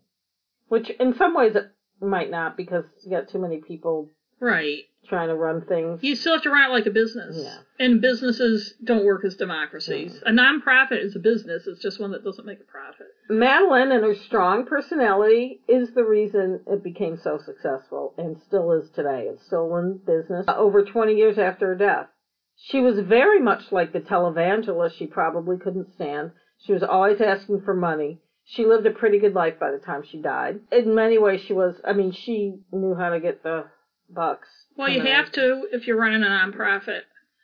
which 0.69 0.89
in 0.91 1.13
some 1.15 1.33
ways 1.33 1.55
it 1.55 1.71
might 2.01 2.29
not 2.31 2.55
because 2.57 2.85
you 3.03 3.11
got 3.11 3.27
too 3.29 3.39
many 3.39 3.57
people 3.57 4.09
right. 4.39 4.83
Trying 5.07 5.29
to 5.29 5.35
run 5.35 5.61
things. 5.61 6.01
You 6.01 6.15
still 6.15 6.33
have 6.33 6.43
to 6.43 6.49
run 6.49 6.69
it 6.69 6.73
like 6.73 6.85
a 6.85 6.91
business. 6.91 7.35
Yeah. 7.37 7.57
And 7.79 8.01
businesses 8.01 8.73
don't 8.83 9.05
work 9.05 9.23
as 9.25 9.35
democracies. 9.35 10.21
A 10.25 10.31
nonprofit 10.31 11.03
is 11.03 11.15
a 11.15 11.19
business, 11.19 11.67
it's 11.67 11.81
just 11.81 11.99
one 11.99 12.11
that 12.11 12.23
doesn't 12.23 12.45
make 12.45 12.59
a 12.59 12.63
profit. 12.63 13.07
Madalyn 13.29 13.93
and 13.93 14.03
her 14.03 14.15
strong 14.15 14.65
personality 14.65 15.61
is 15.67 15.93
the 15.93 16.03
reason 16.03 16.61
it 16.67 16.83
became 16.83 17.17
so 17.23 17.39
successful 17.45 18.13
and 18.17 18.37
still 18.47 18.71
is 18.71 18.89
today. 18.91 19.27
It's 19.29 19.45
still 19.45 19.75
in 19.77 19.99
business 20.05 20.45
uh, 20.47 20.55
over 20.55 20.83
20 20.83 21.15
years 21.15 21.37
after 21.37 21.67
her 21.67 21.75
death. 21.75 22.07
She 22.55 22.79
was 22.79 22.99
very 22.99 23.41
much 23.41 23.71
like 23.71 23.91
the 23.91 23.99
televangelist 23.99 24.97
she 24.97 25.07
probably 25.07 25.57
couldn't 25.57 25.93
stand. 25.93 26.31
She 26.65 26.73
was 26.73 26.83
always 26.83 27.19
asking 27.19 27.61
for 27.61 27.73
money. 27.73 28.21
She 28.45 28.65
lived 28.65 28.85
a 28.85 28.91
pretty 28.91 29.19
good 29.19 29.33
life 29.33 29.59
by 29.59 29.71
the 29.71 29.79
time 29.79 30.03
she 30.03 30.21
died. 30.21 30.59
In 30.71 30.95
many 30.95 31.17
ways, 31.17 31.41
she 31.41 31.53
was, 31.53 31.75
I 31.83 31.93
mean, 31.93 32.11
she 32.11 32.59
knew 32.71 32.95
how 32.95 33.09
to 33.09 33.19
get 33.19 33.43
the 33.43 33.65
bucks. 34.09 34.47
Well, 34.77 34.89
you 34.89 35.01
have 35.01 35.31
to 35.33 35.67
if 35.71 35.87
you're 35.87 35.99
running 35.99 36.23
a 36.23 36.27
nonprofit. 36.27 37.01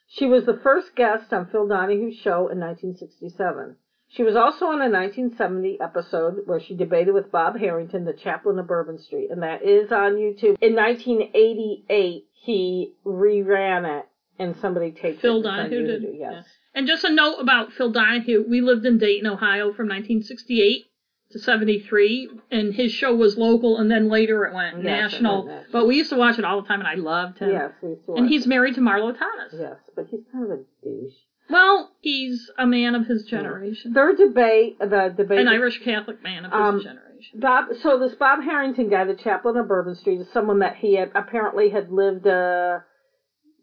She 0.08 0.26
was 0.26 0.46
the 0.46 0.60
first 0.62 0.96
guest 0.96 1.32
on 1.32 1.48
Phil 1.50 1.68
Donahue's 1.68 2.18
show 2.18 2.50
in 2.50 2.60
1967. 2.60 3.78
She 4.10 4.24
was 4.24 4.36
also 4.36 4.66
on 4.66 4.82
a 4.82 4.90
1970 4.90 5.80
episode 5.80 6.42
where 6.46 6.60
she 6.60 6.76
debated 6.76 7.14
with 7.14 7.32
Bob 7.32 7.58
Harrington, 7.58 8.04
the 8.04 8.12
chaplain 8.12 8.60
of 8.60 8.68
Bourbon 8.68 9.00
Street, 9.00 9.32
and 9.32 9.42
that 9.42 9.64
is 9.64 9.90
on 9.90 10.16
YouTube. 10.16 10.58
In 10.60 10.76
1988, 10.76 12.26
he 12.34 12.94
reran 13.06 14.00
it, 14.00 14.06
and 14.38 14.58
somebody 14.58 14.92
taped 14.92 15.22
Phil 15.22 15.40
it. 15.40 15.44
Phil 15.44 15.52
Donahue 15.52 15.88
did. 15.88 16.04
Yes. 16.04 16.34
Yeah. 16.34 16.42
And 16.74 16.88
just 16.88 17.06
a 17.06 17.10
note 17.10 17.38
about 17.40 17.72
Phil 17.72 17.92
Donahue. 17.92 18.44
We 18.50 18.60
lived 18.60 18.86
in 18.86 18.98
Dayton, 18.98 19.28
Ohio 19.28 19.72
from 19.72 19.88
1968 19.88 20.91
to 21.32 21.40
73, 21.40 22.30
and 22.52 22.74
his 22.74 22.92
show 22.92 23.16
was 23.16 23.38
local, 23.38 23.78
and 23.78 23.90
then 23.90 24.10
later 24.10 24.46
it 24.46 24.54
went 24.54 24.78
Yes, 24.78 24.84
it 24.84 24.88
national. 25.22 25.46
national. 25.46 25.66
But 25.72 25.88
we 25.88 25.96
used 25.98 26.10
to 26.12 26.18
watch 26.18 26.40
it 26.40 26.46
all 26.46 26.62
the 26.62 26.68
time, 26.68 26.80
and 26.80 26.88
I 26.88 26.96
loved 26.96 27.40
him. 27.40 27.52
Yes, 27.52 27.72
we 27.82 27.96
saw 28.06 28.16
And 28.16 28.26
it. 28.26 28.30
he's 28.30 28.48
married 28.48 28.76
to 28.76 28.82
Marlo 28.82 29.18
Thomas. 29.18 29.54
Yes, 29.58 29.78
but 29.96 30.08
he's 30.10 30.22
kind 30.32 30.46
of 30.46 30.52
a 30.52 30.64
douche. 30.84 31.14
Well, 31.50 31.92
he's 32.00 32.50
a 32.58 32.66
man 32.66 32.96
of 32.96 33.08
his 33.08 33.26
generation. 33.26 33.92
Their 33.94 34.16
debate, 34.16 34.80
the 34.80 35.14
debate. 35.16 35.40
An 35.40 35.48
Irish 35.50 35.84
Catholic 35.84 36.24
man 36.24 36.46
of 36.46 36.52
his 36.52 36.60
Um, 36.62 36.80
generation. 36.82 37.40
Bob, 37.42 37.66
so 37.82 38.00
this 38.00 38.16
Bob 38.16 38.42
Harrington 38.42 38.90
guy, 38.90 39.04
the 39.04 39.16
chaplain 39.16 39.58
of 39.58 39.68
Bourbon 39.68 39.96
Street, 39.96 40.22
is 40.22 40.30
someone 40.32 40.60
that 40.60 40.78
he 40.78 40.96
had 40.96 41.12
apparently 41.14 41.70
had 41.70 41.92
lived 41.92 42.26
a 42.26 42.84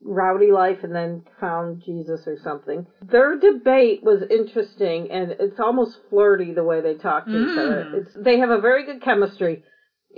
rowdy 0.03 0.53
life 0.53 0.84
and 0.84 0.94
then 0.94 1.22
found 1.40 1.82
Jesus 1.84 2.26
or 2.26 2.38
something. 2.42 2.86
Their 3.03 3.36
debate 3.38 4.03
was 4.03 4.22
interesting 4.30 5.11
and 5.11 5.32
it's 5.32 5.59
almost 5.61 5.99
flirty 6.09 6.53
the 6.53 6.64
way 6.64 6.80
they 6.80 6.94
talk 6.94 7.26
to 7.26 7.30
each 7.30 7.59
other. 7.59 7.84
Mm. 7.84 7.94
It's 7.94 8.14
they 8.14 8.38
have 8.38 8.51
a 8.51 8.61
very 8.61 8.84
good 8.84 9.03
chemistry. 9.03 9.64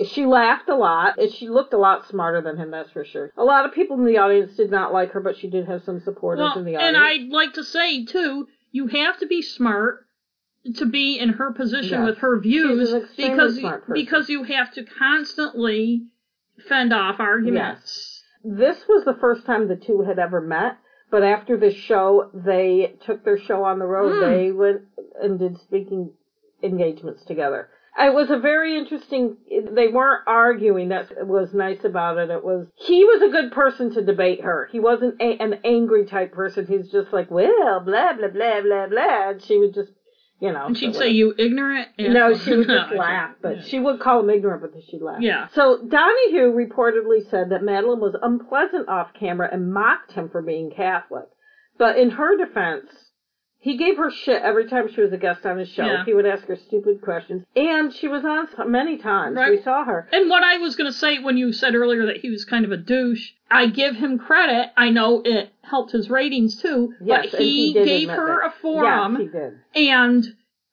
She 0.06 0.24
laughed 0.24 0.68
a 0.68 0.76
lot, 0.76 1.18
and 1.18 1.30
she 1.32 1.48
looked 1.48 1.74
a 1.74 1.76
lot 1.78 2.06
smarter 2.08 2.40
than 2.40 2.56
him, 2.56 2.70
that's 2.70 2.92
for 2.92 3.04
sure. 3.04 3.32
A 3.36 3.42
lot 3.44 3.66
of 3.66 3.74
people 3.74 3.98
in 3.98 4.06
the 4.06 4.18
audience 4.18 4.56
did 4.56 4.70
not 4.70 4.92
like 4.92 5.10
her, 5.12 5.20
but 5.20 5.36
she 5.36 5.50
did 5.50 5.66
have 5.66 5.82
some 5.82 6.00
supporters 6.00 6.42
Well, 6.42 6.58
in 6.58 6.64
the 6.64 6.76
audience. 6.76 6.96
and. 6.96 7.04
I'd 7.04 7.28
like 7.28 7.54
to 7.54 7.64
say, 7.64 8.04
too, 8.04 8.46
you 8.70 8.86
have 8.86 9.18
to 9.18 9.26
be 9.26 9.42
smart 9.42 10.06
to 10.76 10.86
be 10.86 11.18
in 11.18 11.30
her 11.30 11.52
position 11.52 12.00
Yes. 12.02 12.06
with 12.06 12.18
her 12.18 12.38
views 12.38 12.88
She's 12.88 12.92
an 12.92 13.02
extremely 13.02 13.36
because 13.62 13.82
because 13.92 14.28
you 14.30 14.44
have 14.44 14.72
to 14.74 14.84
constantly 14.84 16.06
fend 16.68 16.92
off 16.92 17.18
arguments. 17.18 18.09
This 18.44 18.76
was 18.88 19.04
the 19.04 19.18
first 19.20 19.44
time 19.46 19.68
the 19.68 19.76
two 19.76 20.02
had 20.02 20.18
ever 20.18 20.40
met, 20.40 20.78
but 21.10 21.22
after 21.22 21.56
the 21.56 21.72
show, 21.72 22.30
they 22.32 22.94
took 23.04 23.24
their 23.24 23.38
show 23.38 23.64
on 23.64 23.78
the 23.78 23.86
road. 23.86 24.12
Hmm. 24.14 24.30
They 24.30 24.52
went 24.52 24.82
and 25.20 25.38
did 25.38 25.58
speaking 25.58 26.12
engagements 26.62 27.24
together. 27.24 27.68
It 27.98 28.14
was 28.14 28.30
a 28.30 28.38
very 28.38 28.78
interesting. 28.78 29.36
They 29.48 29.88
weren't 29.88 30.22
arguing. 30.26 30.88
That 30.90 31.26
was 31.26 31.52
nice 31.52 31.84
about 31.84 32.18
it. 32.18 32.30
It 32.30 32.44
was 32.44 32.68
he 32.76 33.04
was 33.04 33.20
a 33.20 33.32
good 33.32 33.52
person 33.52 33.92
to 33.94 34.04
debate 34.04 34.42
her. 34.42 34.68
He 34.70 34.78
wasn't 34.78 35.20
a, 35.20 35.36
an 35.38 35.60
angry 35.64 36.06
type 36.06 36.32
person. 36.32 36.66
He's 36.66 36.90
just 36.90 37.12
like, 37.12 37.30
well, 37.30 37.80
blah 37.84 38.12
blah 38.14 38.28
blah 38.28 38.62
blah 38.62 38.86
blah, 38.86 39.30
and 39.30 39.42
she 39.42 39.58
would 39.58 39.74
just, 39.74 39.90
you 40.40 40.52
know. 40.52 40.66
And 40.66 40.76
she'd 40.76 40.94
so 40.94 41.00
say, 41.00 41.08
"You 41.10 41.34
ignorant." 41.38 41.88
And- 41.98 42.14
no, 42.14 42.36
she 42.36 42.56
would 42.56 42.66
just 42.66 42.92
laugh, 42.96 43.36
but 43.42 43.56
Yeah. 43.56 43.62
she 43.62 43.78
would 43.78 44.00
call 44.00 44.20
him 44.20 44.30
ignorant, 44.30 44.62
but 44.62 44.72
then 44.72 44.82
she'd 44.88 45.02
laugh. 45.02 45.20
Yeah. 45.20 45.48
So 45.54 45.78
Donahue 45.86 46.52
reportedly 46.52 47.28
said 47.30 47.50
that 47.50 47.62
Madalyn 47.62 48.00
was 48.00 48.16
unpleasant 48.20 48.88
off 48.88 49.08
camera 49.18 49.48
and 49.52 49.72
mocked 49.72 50.12
him 50.12 50.28
for 50.30 50.42
being 50.42 50.70
Catholic. 50.70 51.26
But 51.78 51.96
in 51.98 52.10
her 52.10 52.36
defense, 52.36 52.86
he 53.62 53.76
gave 53.76 53.98
her 53.98 54.10
shit 54.10 54.40
every 54.42 54.66
time 54.68 54.88
she 54.92 55.00
was 55.02 55.12
a 55.12 55.16
guest 55.18 55.44
on 55.44 55.58
his 55.58 55.68
show. 55.68 55.84
Yeah. 55.84 56.04
He 56.04 56.14
would 56.14 56.24
ask 56.26 56.44
her 56.46 56.56
stupid 56.56 57.00
questions, 57.02 57.44
and 57.54 57.92
she 57.94 58.08
was 58.08 58.24
on 58.24 58.48
many 58.70 58.96
times. 58.96 59.36
Right. 59.36 59.50
We 59.50 59.62
saw 59.62 59.84
her. 59.84 60.08
And 60.12 60.28
what 60.30 60.42
I 60.42 60.56
was 60.58 60.76
going 60.76 60.90
to 60.90 60.96
say 60.96 61.18
when 61.18 61.36
you 61.36 61.52
said 61.52 61.74
earlier 61.74 62.06
that 62.06 62.16
he 62.18 62.30
was 62.30 62.44
kind 62.44 62.64
of 62.64 62.72
a 62.72 62.76
douche, 62.78 63.32
I 63.50 63.66
give 63.66 63.96
him 63.96 64.18
credit. 64.18 64.70
I 64.76 64.90
know 64.90 65.22
it 65.24 65.52
helped 65.62 65.92
his 65.92 66.08
ratings 66.10 66.60
too, 66.60 66.94
Yes, 67.04 67.28
but 67.30 67.40
he, 67.40 67.68
he 67.68 67.74
gave 67.74 68.08
her 68.08 68.40
that. 68.42 68.46
a 68.48 68.60
forum, 68.60 69.18
Yes, 69.20 69.20
he 69.22 69.38
did. 69.38 69.88
and 69.90 70.24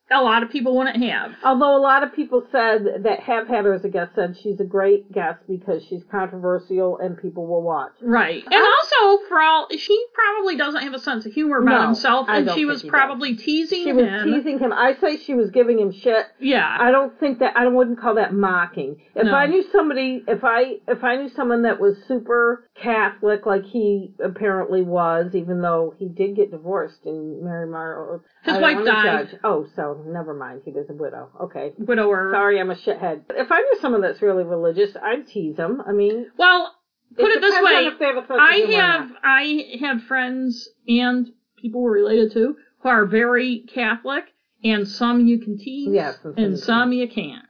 a 0.09 0.21
lot 0.21 0.41
of 0.43 0.49
people 0.49 0.77
wouldn't 0.77 1.03
have. 1.03 1.31
Although 1.43 1.75
a 1.75 1.81
lot 1.81 2.03
of 2.03 2.13
people 2.13 2.43
said 2.51 3.03
that 3.03 3.19
have 3.21 3.47
had 3.47 3.65
her 3.65 3.73
as 3.73 3.83
a 3.83 3.89
guest 3.89 4.11
said 4.15 4.37
she's 4.41 4.59
a 4.59 4.63
great 4.63 5.11
guest 5.11 5.39
because 5.49 5.83
she's 5.89 6.01
controversial 6.09 6.97
and 6.99 7.17
people 7.17 7.45
will 7.47 7.61
watch. 7.61 7.91
Right. 8.01 8.43
Uh-huh. 8.45 8.55
And 8.55 8.63
also, 9.09 9.23
for 9.27 9.41
all, 9.41 9.67
she 9.77 10.05
probably 10.13 10.55
doesn't 10.55 10.81
have 10.81 10.93
a 10.93 10.99
sense 10.99 11.25
of 11.25 11.33
humor 11.33 11.57
about 11.61 11.79
No, 11.81 11.85
himself, 11.87 12.27
I 12.29 12.37
and 12.39 12.51
she 12.51 12.65
was 12.65 12.81
he 12.81 12.87
does. 12.89 12.91
probably 12.91 13.35
teasing 13.35 13.83
She 13.83 13.91
was 13.93 14.05
him. 14.05 14.33
teasing 14.33 14.59
him. 14.59 14.71
I 14.71 14.95
say 15.01 15.17
she 15.17 15.33
was 15.33 15.51
giving 15.51 15.79
him 15.79 15.91
shit. 15.91 16.25
Yeah. 16.39 16.77
I 16.79 16.91
don't 16.91 17.19
think 17.19 17.39
that 17.39 17.57
I 17.57 17.67
wouldn't 17.67 17.99
call 17.99 18.15
that 18.15 18.33
mocking. 18.33 18.97
If 19.15 19.25
No. 19.25 19.33
I 19.33 19.47
knew 19.47 19.63
somebody, 19.71 20.23
if 20.27 20.43
I 20.43 20.77
if 20.87 21.03
I 21.03 21.17
knew 21.17 21.29
someone 21.29 21.63
that 21.63 21.79
was 21.79 21.97
super 22.07 22.66
Catholic, 22.81 23.45
like 23.45 23.65
he 23.65 24.13
apparently 24.23 24.81
was, 24.83 25.33
even 25.33 25.61
though 25.61 25.95
he 25.97 26.07
did 26.09 26.35
get 26.35 26.51
divorced 26.51 27.05
and 27.05 27.41
marry 27.43 27.67
Marlo. 27.67 28.21
His 28.43 28.55
I 28.55 28.61
wife 28.61 28.85
died. 28.85 29.29
judge. 29.31 29.39
Oh, 29.43 29.65
so 29.75 30.03
never 30.07 30.33
mind. 30.33 30.61
He 30.65 30.71
was 30.71 30.85
a 30.89 30.93
widow. 30.93 31.29
Okay. 31.41 31.73
Widower. 31.77 32.31
Sorry, 32.33 32.59
I'm 32.59 32.69
a 32.69 32.75
shithead. 32.75 33.23
If 33.31 33.51
I 33.51 33.57
knew 33.59 33.77
someone 33.81 34.01
that's 34.01 34.21
really 34.21 34.43
religious, 34.43 34.95
I'd 35.01 35.27
tease 35.27 35.57
him. 35.57 35.81
I 35.87 35.91
mean, 35.91 36.27
Well, 36.37 36.75
put 37.15 37.31
it, 37.31 37.41
this 37.41 37.55
way. 37.63 37.87
if 37.87 37.97
they 37.99 38.05
have 38.05 38.17
a 38.17 38.19
sense 38.21 38.29
of 38.31 38.37
I 38.39 38.55
have. 38.75 39.11
I 39.23 39.77
have 39.81 40.03
friends 40.03 40.69
and 40.87 41.27
people 41.59 41.81
we're 41.81 41.93
related 41.93 42.31
to 42.33 42.55
who 42.79 42.89
are 42.89 43.05
very 43.07 43.65
Catholic, 43.73 44.25
and 44.63 44.87
some 44.87 45.25
you 45.25 45.39
can 45.39 45.57
tease, 45.57 45.89
Yes, 45.91 46.19
and 46.23 46.35
some 46.35 46.43
and 46.43 46.51
you 46.51 46.57
some 46.57 46.91
you 46.93 47.07
can't. 47.07 47.45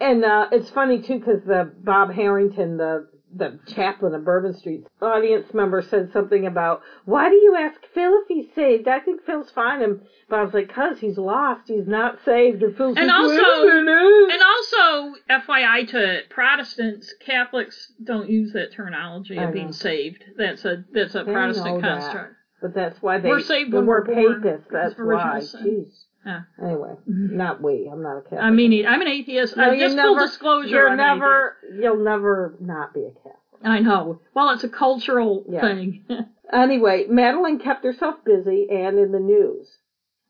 And 0.00 0.24
uh, 0.24 0.48
it's 0.52 0.70
funny 0.70 1.02
too 1.02 1.18
because 1.18 1.42
the 1.44 1.72
Bob 1.84 2.12
Harrington, 2.12 2.76
the 2.78 3.08
the 3.38 3.58
chaplain 3.66 4.14
of 4.14 4.24
Bourbon 4.24 4.54
Street 4.54 4.84
audience 5.00 5.54
member, 5.54 5.80
said 5.82 6.10
something 6.12 6.46
about 6.46 6.82
why 7.04 7.28
do 7.30 7.36
you 7.36 7.56
ask 7.56 7.80
Phil 7.94 8.12
if 8.22 8.28
he's 8.28 8.54
saved? 8.54 8.88
I 8.88 9.00
think 9.00 9.24
Phil's 9.24 9.50
fine. 9.50 9.80
And 9.82 10.00
Bob's 10.28 10.52
like, 10.52 10.72
cause 10.74 10.98
he's 10.98 11.16
lost. 11.16 11.62
He's 11.68 11.86
not 11.86 12.18
saved. 12.24 12.62
And 12.62 12.76
Phil's 12.76 12.96
And 12.98 13.06
like, 13.06 13.16
also- 13.16 13.34
"Wait 13.66 13.72
a 13.76 13.82
minute." 13.82 14.32
And 14.32 14.42
also, 14.42 15.14
FYI 15.30 15.88
to 15.90 16.20
Protestants, 16.30 17.14
Catholics 17.24 17.92
don't 18.04 18.28
use 18.28 18.52
that 18.52 18.72
terminology 18.72 19.38
I 19.38 19.44
of 19.44 19.48
know. 19.50 19.54
being 19.54 19.72
saved. 19.72 20.24
That's 20.36 20.64
a 20.64 20.84
that's 20.92 21.14
a 21.14 21.24
They 21.24 21.32
Protestant 21.32 21.80
know 21.82 22.00
that. 22.00 22.30
but 22.60 22.74
that's 22.74 23.00
why 23.00 23.18
they 23.18 23.28
We're 23.28 23.40
saved 23.40 23.72
when 23.72 23.86
were 23.86 24.04
we're 24.06 24.40
papists. 24.40 24.68
That's 24.70 24.94
why. 24.98 25.40
sin. 25.40 25.64
Jeez. 25.86 26.04
Yeah. 26.28 26.40
Anyway, 26.62 26.90
mm-hmm. 27.08 27.36
not 27.36 27.62
we. 27.62 27.88
I'm 27.90 28.02
not 28.02 28.18
a 28.18 28.20
Catholic. 28.22 28.40
I 28.40 28.50
mean, 28.50 28.86
I'm 28.86 29.00
an 29.00 29.08
atheist. 29.08 29.56
No, 29.56 29.72
you 29.72 29.80
just 29.80 29.96
never, 29.96 30.08
full 30.08 30.26
disclosure. 30.26 30.68
You're 30.68 30.90
I'm 30.90 30.98
never. 30.98 31.56
You'll 31.74 32.04
never 32.04 32.54
not 32.60 32.92
be 32.92 33.00
a 33.00 33.10
Catholic. 33.10 33.34
I 33.64 33.78
know. 33.80 34.20
Well, 34.34 34.50
it's 34.50 34.62
a 34.64 34.68
cultural 34.68 35.44
Yeah. 35.48 35.60
thing. 35.62 36.04
Anyway, 36.50 37.04
Madalyn 37.10 37.62
kept 37.62 37.84
herself 37.84 38.24
busy 38.24 38.68
and 38.70 38.98
in 38.98 39.12
the 39.12 39.20
news. 39.20 39.68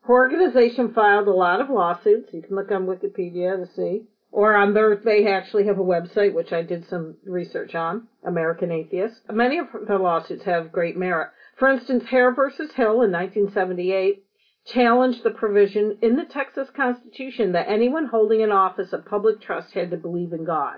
Her 0.01 0.14
organization 0.14 0.92
filed 0.92 1.28
a 1.28 1.32
lot 1.32 1.61
of 1.61 1.70
lawsuits. 1.70 2.32
You 2.32 2.42
can 2.42 2.57
look 2.57 2.72
on 2.72 2.86
Wikipedia 2.86 3.57
to 3.57 3.72
see. 3.72 4.03
Or 4.32 4.57
on 4.57 4.74
their, 4.74 4.96
they 4.96 5.26
actually 5.28 5.66
have 5.66 5.78
a 5.78 5.84
website, 5.84 6.34
which 6.34 6.53
I 6.53 6.62
did 6.62 6.88
some 6.88 7.16
research 7.24 7.76
on, 7.76 8.09
American 8.24 8.72
Atheist. 8.72 9.20
Many 9.30 9.59
of 9.59 9.68
the 9.86 9.96
lawsuits 9.96 10.44
have 10.44 10.72
great 10.72 10.96
merit. 10.96 11.28
For 11.57 11.68
instance, 11.68 12.05
Hare 12.11 12.34
versus 12.34 12.72
Hill 12.72 13.03
in 13.03 13.12
1978 13.12 14.24
challenged 14.69 15.23
the 15.23 15.31
provision 15.31 15.99
in 16.03 16.16
the 16.16 16.25
Texas 16.25 16.69
Constitution 16.71 17.53
that 17.53 17.69
anyone 17.69 18.07
holding 18.07 18.43
an 18.43 18.53
office 18.53 18.93
of 18.93 19.05
public 19.07 19.41
trust 19.41 19.73
had 19.75 19.91
to 19.91 19.97
believe 19.97 20.33
in 20.33 20.45
God, 20.45 20.77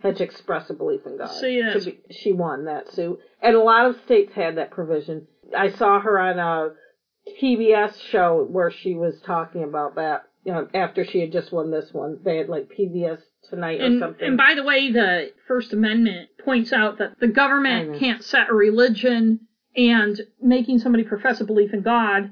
had 0.00 0.16
to 0.16 0.24
express 0.24 0.70
a 0.70 0.74
belief 0.74 1.06
in 1.06 1.18
God. 1.18 1.28
That's- 1.28 1.84
To 1.84 1.90
be- 1.90 2.00
she 2.10 2.32
won 2.32 2.64
that 2.64 2.88
suit, 2.88 3.18
and 3.42 3.54
a 3.56 3.60
lot 3.62 3.86
of 3.86 4.00
states 4.02 4.32
had 4.34 4.56
that 4.56 4.70
provision. 4.70 5.26
I 5.56 5.68
saw 5.68 6.00
her 6.00 6.18
on 6.18 6.38
a 6.38 6.72
PBS 7.40 8.00
show 8.00 8.46
where 8.50 8.70
she 8.70 8.94
was 8.94 9.20
talking 9.20 9.62
about 9.64 9.96
that. 9.96 10.24
You 10.44 10.52
know, 10.52 10.68
after 10.72 11.04
she 11.04 11.20
had 11.20 11.32
just 11.32 11.52
won 11.52 11.70
this 11.70 11.92
one, 11.92 12.18
they 12.24 12.38
had 12.38 12.48
like 12.48 12.70
PBS 12.70 13.20
tonight 13.50 13.80
or 13.80 13.84
And, 13.84 14.00
something. 14.00 14.26
and 14.26 14.36
by 14.38 14.54
the 14.54 14.62
way, 14.62 14.90
the 14.90 15.32
First 15.46 15.74
Amendment 15.74 16.30
points 16.42 16.72
out 16.72 16.96
that 16.98 17.18
the 17.20 17.28
government 17.28 17.96
can't 17.96 18.24
set 18.24 18.48
a 18.48 18.54
religion, 18.54 19.40
and 19.76 20.18
making 20.42 20.78
somebody 20.78 21.04
profess 21.04 21.40
a 21.40 21.44
belief 21.44 21.72
in 21.74 21.82
God, 21.82 22.30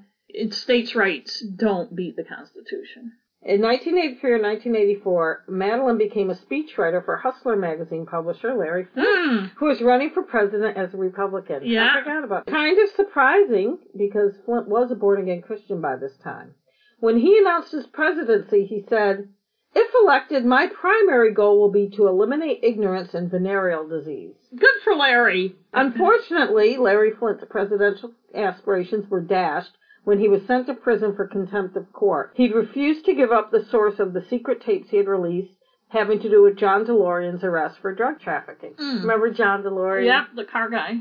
states' 0.51 0.95
rights 0.95 1.41
don't 1.41 1.95
beat 1.95 2.17
the 2.17 2.25
Constitution. 2.25 3.13
In 3.43 3.63
1983 3.63 4.31
or 4.33 4.43
1984, 4.43 5.45
Madalyn 5.49 5.97
became 5.97 6.29
a 6.29 6.35
speechwriter 6.35 7.05
for 7.05 7.17
Hustler 7.17 7.55
magazine 7.57 8.05
publisher 8.05 8.53
Larry 8.55 8.87
Flynt, 8.93 9.07
Hmm. 9.07 9.45
who 9.57 9.67
was 9.67 9.81
running 9.81 10.11
for 10.11 10.23
president 10.25 10.77
as 10.77 10.93
a 10.93 10.97
Republican. 10.97 11.61
Yeah. 11.65 11.89
I 11.95 12.01
forgot 12.03 12.25
about 12.25 12.47
that. 12.47 12.53
Kind 12.53 12.79
of 12.81 12.89
surprising 12.91 13.79
because 13.97 14.33
Flynt 14.45 14.67
was 14.69 14.91
a 14.91 14.97
born 14.97 15.23
again 15.23 15.41
Christian 15.43 15.81
by 15.81 15.97
this 15.97 16.17
time. 16.19 16.55
When 16.99 17.17
he 17.19 17.39
announced 17.39 17.71
his 17.71 17.87
presidency, 17.87 18.65
he 18.67 18.85
said, 18.89 19.29
If 19.75 19.93
elected, 20.03 20.45
my 20.45 20.67
primary 20.67 21.33
goal 21.33 21.61
will 21.61 21.71
be 21.71 21.89
to 21.91 22.09
eliminate 22.09 22.61
ignorance 22.65 23.15
and 23.15 23.31
venereal 23.31 23.87
disease. 23.87 24.35
Good 24.57 24.75
for 24.83 24.97
Larry. 24.97 25.55
Unfortunately, 25.73 26.77
Larry 26.77 27.13
Flynt's 27.13 27.45
presidential 27.49 28.13
aspirations 28.35 29.09
were 29.09 29.21
dashed 29.21 29.77
when 30.09 30.19
he 30.19 30.27
was 30.27 30.41
sent 30.47 30.67
to 30.67 30.73
prison 30.73 31.15
for 31.15 31.27
contempt 31.27 31.77
of 31.77 31.93
court. 31.93 32.31
He 32.35 32.51
refused 32.51 33.05
to 33.05 33.15
give 33.15 33.31
up 33.31 33.51
the 33.51 33.67
source 33.71 33.99
of 33.99 34.15
the 34.15 34.25
secret 34.31 34.63
tapes 34.63 34.89
he 34.89 34.97
had 34.97 35.07
released 35.07 35.53
having 35.89 36.19
to 36.21 36.31
do 36.31 36.43
with 36.43 36.57
John 36.57 36.87
DeLorean's 36.87 37.45
arrest 37.45 37.77
for 37.83 37.95
drug 37.95 38.19
trafficking. 38.19 38.73
Mm. 38.73 39.03
Remember 39.03 39.31
John 39.31 39.63
DeLorean? 39.63 40.07
Yep, 40.07 40.25
the 40.35 40.45
car 40.45 40.71
guy. 40.71 41.01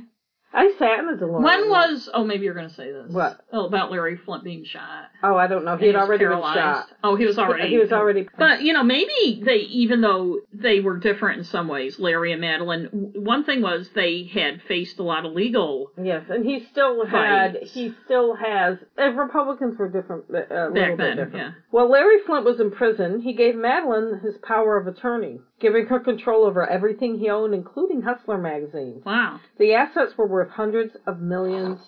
I 0.54 0.74
sat 0.80 1.00
in 1.00 1.08
the 1.08 1.14
DeLorean. 1.26 1.44
When 1.44 1.70
was? 1.70 2.10
Oh, 2.14 2.24
maybe 2.24 2.46
you're 2.46 2.54
going 2.54 2.70
to 2.70 2.74
say 2.74 2.92
this. 2.92 3.12
What? 3.12 3.42
Oh, 3.52 3.66
about 3.66 3.92
Larry 3.92 4.18
Flynt 4.18 4.44
being 4.44 4.64
shot. 4.64 5.10
Oh, 5.22 5.36
I 5.36 5.46
don't 5.48 5.66
know. 5.66 5.78
He 5.78 5.88
had 5.88 5.96
was 5.96 6.06
already 6.08 6.24
paralyzed. 6.24 6.56
been 6.56 6.64
shot. 6.64 6.88
Oh, 7.04 7.16
he 7.16 7.26
was 7.26 7.38
already. 7.38 7.70
He 7.70 7.78
was 7.78 7.92
already. 7.92 8.28
But 8.38 8.62
you 8.64 8.74
know, 8.74 8.84
maybe 8.84 9.42
they, 9.44 9.58
even 9.58 10.02
though 10.02 10.40
they 10.54 10.80
were 10.80 10.98
different 10.98 11.40
in 11.40 11.44
some 11.44 11.68
ways, 11.68 12.00
Larry 12.00 12.32
and 12.32 12.42
Madalyn. 12.42 13.16
One 13.18 13.44
thing 13.44 13.62
was 13.62 13.90
they 13.94 14.24
had 14.34 14.62
faced 14.68 15.00
a 15.00 15.04
lot 15.04 15.26
of 15.26 15.34
legal 15.34 15.92
Yes, 16.02 16.24
and 16.30 16.46
he 16.46 16.66
still 16.72 17.06
had. 17.06 17.54
Fights. 17.54 17.74
He 17.74 17.94
still 18.06 18.36
has. 18.36 18.78
And 18.98 19.18
Republicans 19.18 19.78
were 19.78 19.90
different. 19.90 20.26
Uh, 20.34 20.38
a 20.38 20.70
little 20.70 20.74
back 20.74 20.98
then. 20.98 21.18
different. 21.18 21.36
Yeah. 21.36 21.52
While 21.72 21.92
Larry 21.92 22.20
Flynt 22.26 22.46
was 22.46 22.60
in 22.60 22.72
prison, 22.72 23.22
he 23.22 23.34
gave 23.34 23.54
Madalyn 23.56 24.24
his 24.24 24.36
power 24.44 24.78
of 24.78 24.88
attorney, 24.88 25.40
giving 25.60 25.88
her 25.88 26.00
control 26.00 26.44
over 26.46 26.68
everything 26.68 27.18
he 27.18 27.30
owned, 27.30 27.54
including 27.54 28.02
Hustler 28.02 28.38
magazine. 28.38 29.02
Wow. 29.06 29.40
The 29.58 29.74
assets 29.74 30.18
were 30.18 30.28
worth 30.28 30.52
hundreds 30.52 30.96
of 31.06 31.20
millions 31.20 31.80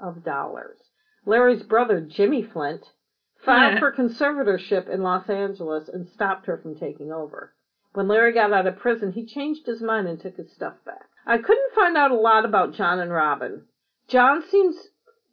of 0.00 0.24
dollars. 0.24 0.78
Larry's 1.24 1.62
brother, 1.62 2.00
Jimmy 2.00 2.42
Flynt, 2.42 2.84
filed 3.44 3.78
for 3.78 3.92
conservatorship 3.92 4.88
in 4.88 5.02
Los 5.02 5.28
Angeles 5.28 5.88
and 5.88 6.08
stopped 6.08 6.46
her 6.46 6.58
from 6.58 6.78
taking 6.78 7.12
over. 7.12 7.52
When 7.92 8.08
Larry 8.08 8.32
got 8.32 8.52
out 8.52 8.66
of 8.66 8.78
prison, 8.78 9.12
he 9.12 9.26
changed 9.26 9.66
his 9.66 9.82
mind 9.82 10.08
and 10.08 10.18
took 10.18 10.36
his 10.36 10.52
stuff 10.52 10.74
back. 10.84 11.08
I 11.26 11.38
couldn't 11.38 11.74
find 11.74 11.96
out 11.96 12.10
a 12.10 12.16
lot 12.16 12.44
about 12.44 12.74
John 12.74 12.98
and 12.98 13.12
Robin. 13.12 13.62
John 14.08 14.42
seems 14.42 14.76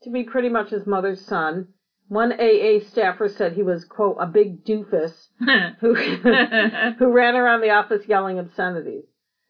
to 0.03 0.09
be 0.09 0.23
pretty 0.23 0.49
much 0.49 0.69
his 0.69 0.85
mother's 0.85 1.25
son. 1.25 1.69
One 2.09 2.33
AA 2.33 2.79
staffer 2.79 3.27
said 3.27 3.53
he 3.53 3.61
was, 3.61 3.85
quote, 3.85 4.17
a 4.19 4.25
big 4.25 4.65
doofus 4.65 5.29
who, 5.79 5.93
who 6.97 7.11
ran 7.11 7.35
around 7.35 7.61
the 7.61 7.69
office 7.69 8.07
yelling 8.07 8.39
obscenities. 8.39 9.05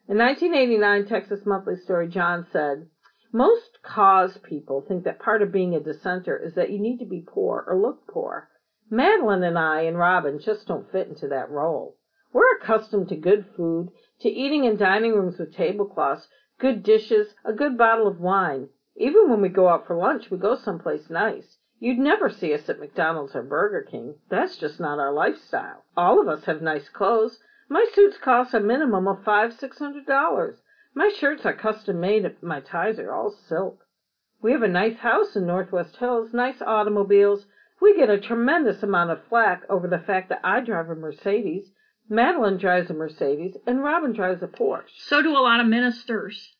In 0.09 0.17
1989 0.17 1.05
Texas 1.05 1.45
Monthly 1.45 1.77
Story, 1.77 2.09
John 2.09 2.45
said, 2.51 2.89
Most 3.31 3.79
cause 3.81 4.37
people 4.39 4.81
think 4.81 5.05
that 5.05 5.19
part 5.19 5.41
of 5.41 5.53
being 5.53 5.73
a 5.73 5.79
dissenter 5.79 6.35
is 6.35 6.55
that 6.55 6.69
you 6.69 6.79
need 6.79 6.97
to 6.97 7.05
be 7.05 7.23
poor 7.25 7.63
or 7.65 7.79
look 7.79 8.05
poor. 8.07 8.49
Madalyn 8.91 9.47
and 9.47 9.57
I 9.57 9.83
and 9.83 9.97
Robin 9.97 10.37
just 10.37 10.67
don't 10.67 10.91
fit 10.91 11.07
into 11.07 11.29
that 11.29 11.49
role. 11.49 11.95
We're 12.33 12.57
accustomed 12.57 13.07
to 13.07 13.15
good 13.15 13.45
food, 13.55 13.91
to 14.19 14.27
eating 14.27 14.65
in 14.65 14.75
dining 14.75 15.13
rooms 15.13 15.39
with 15.39 15.55
tablecloths, 15.55 16.27
good 16.59 16.83
dishes, 16.83 17.33
a 17.45 17.53
good 17.53 17.77
bottle 17.77 18.07
of 18.07 18.19
wine. 18.19 18.67
Even 18.97 19.29
when 19.29 19.39
we 19.39 19.47
go 19.47 19.69
out 19.69 19.87
for 19.87 19.95
lunch, 19.95 20.29
we 20.29 20.37
go 20.37 20.55
someplace 20.55 21.09
nice. 21.09 21.58
You'd 21.79 21.97
never 21.97 22.29
see 22.29 22.53
us 22.53 22.67
at 22.69 22.79
McDonald's 22.79 23.35
or 23.35 23.41
Burger 23.41 23.81
King. 23.81 24.15
That's 24.29 24.57
just 24.57 24.79
not 24.79 24.99
our 24.99 25.13
lifestyle. 25.13 25.85
All 25.95 26.19
of 26.19 26.27
us 26.27 26.43
have 26.43 26.61
nice 26.61 26.89
clothes. 26.89 27.39
My 27.69 27.85
suits 27.93 28.17
cost 28.17 28.53
a 28.53 28.59
minimum 28.59 29.07
of 29.07 29.23
five, 29.23 29.53
six 29.53 29.79
hundred 29.79 30.05
dollars. 30.05 30.59
My 30.93 31.09
shirts 31.09 31.45
are 31.45 31.53
custom 31.53 31.99
made, 32.01 32.25
my 32.41 32.59
ties 32.59 32.99
are 32.99 33.13
all 33.13 33.31
silk. 33.31 33.85
We 34.41 34.51
have 34.51 34.63
a 34.63 34.67
nice 34.67 34.97
house 34.97 35.35
in 35.35 35.45
Northwest 35.45 35.95
Hills, 35.97 36.33
nice 36.33 36.61
automobiles. 36.61 37.45
We 37.79 37.95
get 37.95 38.09
a 38.09 38.19
tremendous 38.19 38.83
amount 38.83 39.11
of 39.11 39.23
flack 39.29 39.63
over 39.69 39.87
the 39.87 39.99
fact 39.99 40.29
that 40.29 40.41
I 40.43 40.59
drive 40.59 40.89
a 40.89 40.95
Mercedes, 40.95 41.71
Madalyn 42.11 42.59
drives 42.59 42.89
a 42.89 42.93
Mercedes, 42.93 43.55
and 43.67 43.83
Robin 43.83 44.13
drives 44.13 44.41
a 44.41 44.47
Porsche. 44.47 44.89
so 44.97 45.21
do 45.21 45.31
a 45.31 45.39
lot 45.39 45.59
of 45.59 45.67
ministers. 45.67 46.55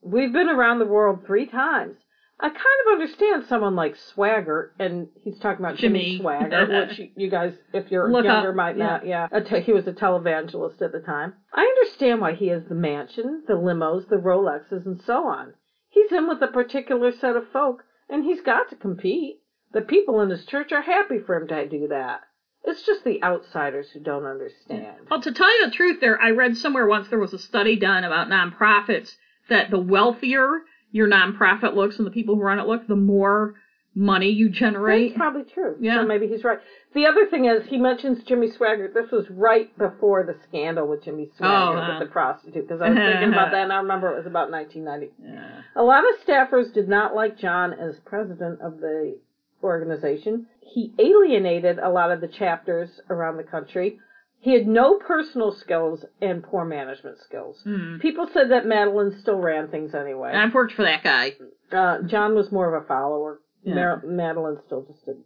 We've 0.00 0.32
been 0.32 0.48
around 0.48 0.78
the 0.78 0.86
world 0.86 1.26
three 1.26 1.46
times. 1.46 1.96
I 2.40 2.48
kind 2.48 2.58
of 2.86 2.92
understand 2.92 3.44
someone 3.48 3.76
like 3.76 3.94
Swaggart, 4.14 4.70
and 4.80 5.08
he's 5.22 5.38
talking 5.38 5.64
about 5.64 5.78
Jimmy, 5.78 6.16
Jimmy. 6.16 6.20
Swaggart, 6.20 6.88
which 6.98 7.00
you- 7.16 7.30
guys, 7.30 7.54
if 7.72 7.90
you're 7.90 8.10
Look 8.10 8.24
younger, 8.24 8.50
up, 8.50 8.56
might 8.56 8.76
yeah. 8.76 8.84
not. 8.86 9.06
Yeah, 9.06 9.28
te- 9.40 9.60
he 9.60 9.72
was 9.72 9.86
a 9.86 9.92
televangelist 9.92 10.82
at 10.82 10.92
the 10.92 11.00
time. 11.00 11.34
I 11.52 11.62
understand 11.62 12.20
why 12.20 12.34
he 12.34 12.48
has 12.48 12.64
the 12.68 12.74
mansion, 12.74 13.44
the 13.46 13.54
limos, 13.54 14.08
the 14.08 14.16
Rolexes, 14.16 14.84
and 14.84 15.00
so 15.06 15.26
on. 15.28 15.54
He's 15.88 16.10
in 16.10 16.28
with 16.28 16.42
a 16.42 16.48
particular 16.48 17.12
set 17.12 17.36
of 17.36 17.48
folk, 17.52 17.84
and 18.08 18.24
he's 18.24 18.40
got 18.40 18.68
to 18.70 18.76
compete. 18.76 19.36
The 19.72 19.80
people 19.80 20.20
in 20.20 20.30
his 20.30 20.44
church 20.44 20.72
are 20.72 20.82
happy 20.82 21.18
for 21.24 21.36
him 21.36 21.46
to 21.48 21.68
do 21.68 21.88
that. 21.88 22.20
It's 22.64 22.84
just 22.84 23.04
the 23.04 23.22
outsiders 23.22 23.90
who 23.92 24.00
don't 24.00 24.24
understand. 24.24 24.96
Well, 25.10 25.20
to 25.20 25.32
tell 25.32 25.56
you 25.60 25.66
the 25.66 25.72
truth, 25.72 26.00
there 26.00 26.20
I 26.20 26.30
read 26.30 26.56
somewhere 26.56 26.86
once 26.86 27.08
there 27.08 27.18
was 27.20 27.32
a 27.34 27.38
study 27.38 27.76
done 27.76 28.04
about 28.04 28.28
nonprofits 28.28 29.14
that 29.48 29.70
the 29.70 29.78
wealthier 29.78 30.62
your 30.94 31.08
nonprofit 31.08 31.74
looks 31.74 31.98
and 31.98 32.06
the 32.06 32.10
people 32.12 32.36
who 32.36 32.40
run 32.40 32.60
it 32.60 32.68
look, 32.68 32.86
the 32.86 32.94
more 32.94 33.54
money 33.96 34.30
you 34.30 34.48
generate. 34.48 35.10
That's 35.10 35.18
probably 35.18 35.42
true. 35.42 35.76
Yeah. 35.80 35.96
So 35.96 36.06
maybe 36.06 36.28
he's 36.28 36.44
right. 36.44 36.58
The 36.94 37.06
other 37.06 37.26
thing 37.28 37.46
is 37.46 37.68
he 37.68 37.78
mentions 37.78 38.22
Jimmy 38.22 38.48
Swaggart. 38.48 38.94
This 38.94 39.10
was 39.10 39.26
right 39.28 39.76
before 39.76 40.22
the 40.22 40.36
scandal 40.48 40.86
with 40.86 41.02
Jimmy 41.02 41.30
oh, 41.40 41.42
Swaggart 41.42 41.66
Oh, 41.66 41.74
with 41.74 41.82
uh-huh. 41.82 41.98
the 41.98 42.06
prostitute. 42.06 42.68
Because 42.68 42.80
I 42.80 42.90
was 42.90 42.98
thinking 42.98 43.32
about 43.32 43.50
that, 43.50 43.64
and 43.64 43.72
I 43.72 43.78
remember 43.78 44.12
it 44.12 44.16
was 44.16 44.26
about 44.26 44.52
1990. 44.52 45.12
Yeah. 45.20 45.62
A 45.74 45.82
lot 45.82 46.04
of 46.04 46.24
staffers 46.24 46.72
did 46.72 46.88
not 46.88 47.12
like 47.12 47.38
John 47.38 47.72
as 47.72 47.96
president 48.04 48.60
of 48.60 48.78
the 48.78 49.18
organization. 49.64 50.46
He 50.60 50.92
alienated 51.00 51.80
a 51.80 51.90
lot 51.90 52.12
of 52.12 52.20
the 52.20 52.28
chapters 52.28 52.88
around 53.10 53.36
the 53.36 53.42
country. 53.42 53.98
He 54.44 54.52
had 54.52 54.66
no 54.66 54.98
personal 54.98 55.52
skills 55.52 56.04
and 56.20 56.42
poor 56.42 56.66
management 56.66 57.16
skills. 57.18 57.62
Hmm. 57.64 57.96
People 57.96 58.28
said 58.30 58.50
that 58.50 58.66
Madalyn 58.66 59.18
still 59.22 59.38
ran 59.38 59.68
things 59.68 59.94
anyway. 59.94 60.32
And 60.34 60.38
I've 60.38 60.52
worked 60.52 60.74
for 60.74 60.82
that 60.82 61.02
guy. 61.02 61.32
Uh, 61.72 62.02
John 62.02 62.34
was 62.34 62.52
more 62.52 62.76
of 62.76 62.82
a 62.82 62.86
follower. 62.86 63.40
Yeah. 63.62 63.74
Mar- 63.74 64.02
Madalyn 64.04 64.62
still 64.66 64.82
just 64.82 65.02
did. 65.06 65.16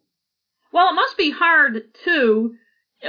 Well, 0.73 0.91
it 0.91 0.95
must 0.95 1.17
be 1.17 1.33
hard 1.33 1.83
too, 2.05 2.55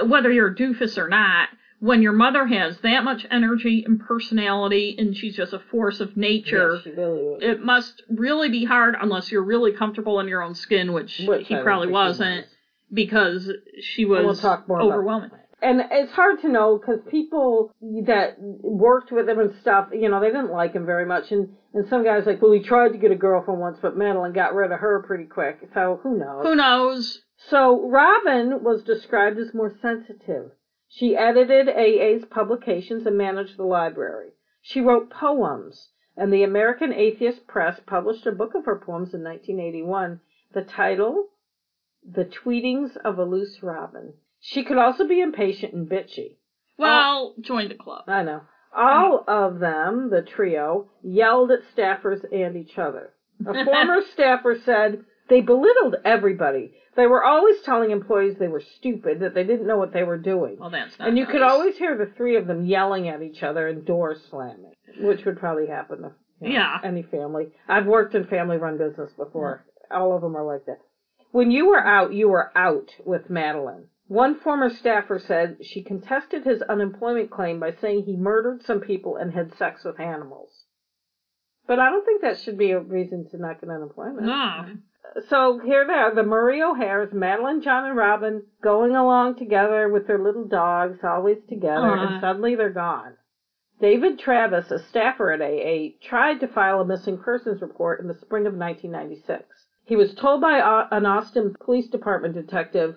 whether 0.03 0.31
you're 0.31 0.47
a 0.47 0.55
doofus 0.55 0.97
or 0.97 1.09
not, 1.09 1.49
when 1.79 2.01
your 2.01 2.13
mother 2.13 2.47
has 2.47 2.79
that 2.79 3.03
much 3.03 3.27
energy 3.29 3.83
and 3.85 3.99
personality 3.99 4.95
and 4.97 5.15
she's 5.15 5.35
just 5.35 5.53
a 5.53 5.59
force 5.59 5.99
of 5.99 6.17
nature. 6.17 6.79
She 6.83 6.89
really 6.89 7.21
was. 7.21 7.39
it 7.43 7.63
must 7.63 8.01
really 8.09 8.49
be 8.49 8.65
hard 8.65 8.95
unless 8.99 9.31
you're 9.31 9.43
really 9.43 9.73
comfortable 9.73 10.19
in 10.19 10.27
your 10.27 10.41
own 10.41 10.55
skin, 10.55 10.91
which, 10.91 11.21
Which 11.23 11.47
he 11.47 11.53
don't 11.53 11.63
probably 11.63 11.89
wasn't, 11.89 12.45
was. 12.47 12.55
because 12.91 13.51
she 13.81 14.05
we'll 14.05 14.25
was 14.25 14.43
more 14.43 14.81
overwhelming. 14.81 15.29
And 15.61 15.81
it's 15.91 16.13
hard 16.13 16.41
to 16.41 16.49
know 16.49 16.77
because 16.77 17.01
people 17.09 17.71
that 18.05 18.35
worked 18.39 19.11
with 19.11 19.27
him 19.27 19.39
and 19.39 19.53
stuff, 19.61 19.89
you 19.91 20.09
know, 20.09 20.19
they 20.19 20.27
didn't 20.27 20.51
like 20.51 20.73
him 20.73 20.85
very 20.85 21.05
much. 21.05 21.31
And 21.31 21.49
and 21.73 21.87
some 21.87 22.03
guys 22.03 22.25
like, 22.25 22.41
well, 22.41 22.51
he 22.51 22.61
tried 22.61 22.93
to 22.93 22.97
get 22.97 23.11
a 23.11 23.15
girlfriend 23.15 23.59
once, 23.59 23.77
but 23.81 23.97
Madalyn 23.97 24.33
got 24.33 24.55
rid 24.55 24.71
of 24.71 24.79
her 24.79 25.03
pretty 25.05 25.25
quick. 25.25 25.59
So 25.73 25.99
who 26.01 26.17
knows? 26.17 26.43
Who 26.43 26.55
knows? 26.55 27.21
So 27.49 27.87
Robin 27.89 28.63
was 28.63 28.83
described 28.83 29.37
as 29.37 29.53
more 29.53 29.75
sensitive. 29.81 30.51
She 30.87 31.15
edited 31.15 31.69
AA's 31.69 32.25
publications 32.25 33.05
and 33.05 33.17
managed 33.17 33.57
the 33.57 33.63
library. 33.63 34.31
She 34.61 34.81
wrote 34.81 35.11
poems, 35.11 35.89
and 36.17 36.33
the 36.33 36.43
American 36.43 36.91
Atheist 36.91 37.45
Press 37.47 37.79
published 37.85 38.25
a 38.25 38.31
book 38.31 38.55
of 38.55 38.65
her 38.65 38.75
poems 38.75 39.13
in 39.13 39.23
1981. 39.23 40.19
The 40.53 40.63
title, 40.63 41.27
The 42.03 42.25
Tweetings 42.25 42.97
of 43.05 43.19
a 43.19 43.23
Loose 43.23 43.61
Robin. 43.61 44.13
She 44.41 44.63
could 44.63 44.77
also 44.77 45.07
be 45.07 45.19
impatient 45.19 45.73
and 45.73 45.87
bitchy. 45.89 46.37
Well, 46.77 47.35
join 47.41 47.67
the 47.69 47.75
club. 47.75 48.03
I 48.07 48.23
know. 48.23 48.41
All 48.75 49.23
of 49.27 49.59
them, 49.59 50.09
the 50.09 50.21
trio, 50.21 50.89
yelled 51.03 51.51
at 51.51 51.59
staffers 51.75 52.23
and 52.31 52.55
each 52.55 52.77
other. 52.77 53.13
A 53.45 53.65
former 53.65 54.01
staffer 54.13 54.55
said 54.63 55.03
they 55.29 55.41
belittled 55.41 55.95
everybody. 56.05 56.73
They 56.95 57.07
were 57.07 57.23
always 57.23 57.61
telling 57.61 57.91
employees 57.91 58.35
they 58.39 58.47
were 58.47 58.63
stupid, 58.77 59.19
that 59.21 59.33
they 59.33 59.43
didn't 59.43 59.67
know 59.67 59.77
what 59.77 59.93
they 59.93 60.03
were 60.03 60.17
doing. 60.17 60.57
Well, 60.59 60.69
that's 60.69 60.97
not 60.99 61.07
And 61.09 61.17
you 61.17 61.23
nice. 61.25 61.31
could 61.31 61.41
always 61.41 61.77
hear 61.77 61.97
the 61.97 62.11
three 62.17 62.35
of 62.37 62.47
them 62.47 62.65
yelling 62.65 63.07
at 63.07 63.21
each 63.21 63.41
other 63.43 63.67
and 63.67 63.85
doors 63.85 64.19
slamming, 64.29 64.73
which 65.01 65.25
would 65.25 65.37
probably 65.39 65.67
happen 65.67 66.01
to 66.01 66.11
you 66.41 66.49
know, 66.49 66.53
Yeah. 66.55 66.77
any 66.83 67.03
family. 67.03 67.47
I've 67.67 67.85
worked 67.85 68.15
in 68.15 68.25
family 68.25 68.57
run 68.57 68.77
business 68.77 69.11
before. 69.17 69.65
All 69.91 70.15
of 70.15 70.21
them 70.21 70.35
are 70.35 70.45
like 70.45 70.65
that. 70.65 70.79
When 71.31 71.51
you 71.51 71.67
were 71.67 71.79
out, 71.79 72.13
you 72.13 72.29
were 72.29 72.51
out 72.57 72.89
with 73.05 73.29
Madalyn. 73.29 73.85
One 74.09 74.39
former 74.39 74.71
staffer 74.71 75.19
said 75.19 75.63
she 75.63 75.83
contested 75.83 76.43
his 76.43 76.63
unemployment 76.63 77.29
claim 77.29 77.59
by 77.59 77.73
saying 77.73 78.03
he 78.03 78.17
murdered 78.17 78.63
some 78.63 78.81
people 78.81 79.17
and 79.17 79.31
had 79.31 79.53
sex 79.53 79.83
with 79.83 79.99
animals. 79.99 80.65
But 81.67 81.77
I 81.77 81.91
don't 81.91 82.03
think 82.03 82.23
that 82.23 82.39
should 82.39 82.57
be 82.57 82.71
a 82.71 82.79
reason 82.79 83.29
to 83.29 83.37
not 83.37 83.61
get 83.61 83.69
unemployment. 83.69 84.25
No. 84.25 84.65
So 85.27 85.59
here 85.59 85.85
they 85.85 85.93
are, 85.93 86.15
the 86.15 86.23
Murray 86.23 86.59
O'Hairs, 86.59 87.13
Madalyn, 87.13 87.63
John, 87.63 87.85
and 87.85 87.95
Robin, 87.95 88.47
going 88.63 88.95
along 88.95 89.35
together 89.35 89.87
with 89.87 90.07
their 90.07 90.17
little 90.17 90.47
dogs, 90.47 90.97
always 91.03 91.37
together, 91.47 91.93
and 91.93 92.19
suddenly 92.19 92.55
they're 92.55 92.71
gone. 92.71 93.13
David 93.79 94.17
Travis, 94.17 94.71
a 94.71 94.79
staffer 94.79 95.31
at 95.31 95.41
AA, 95.41 95.95
tried 96.01 96.39
to 96.39 96.47
file 96.47 96.81
a 96.81 96.85
missing 96.85 97.19
persons 97.19 97.61
report 97.61 98.01
in 98.01 98.07
the 98.07 98.17
spring 98.17 98.47
of 98.47 98.55
1996. 98.55 99.45
He 99.85 99.95
was 99.95 100.15
told 100.15 100.41
by 100.41 100.59
uh, 100.59 100.87
an 100.89 101.05
Austin 101.05 101.55
Police 101.59 101.89
Department 101.89 102.33
detective, 102.33 102.95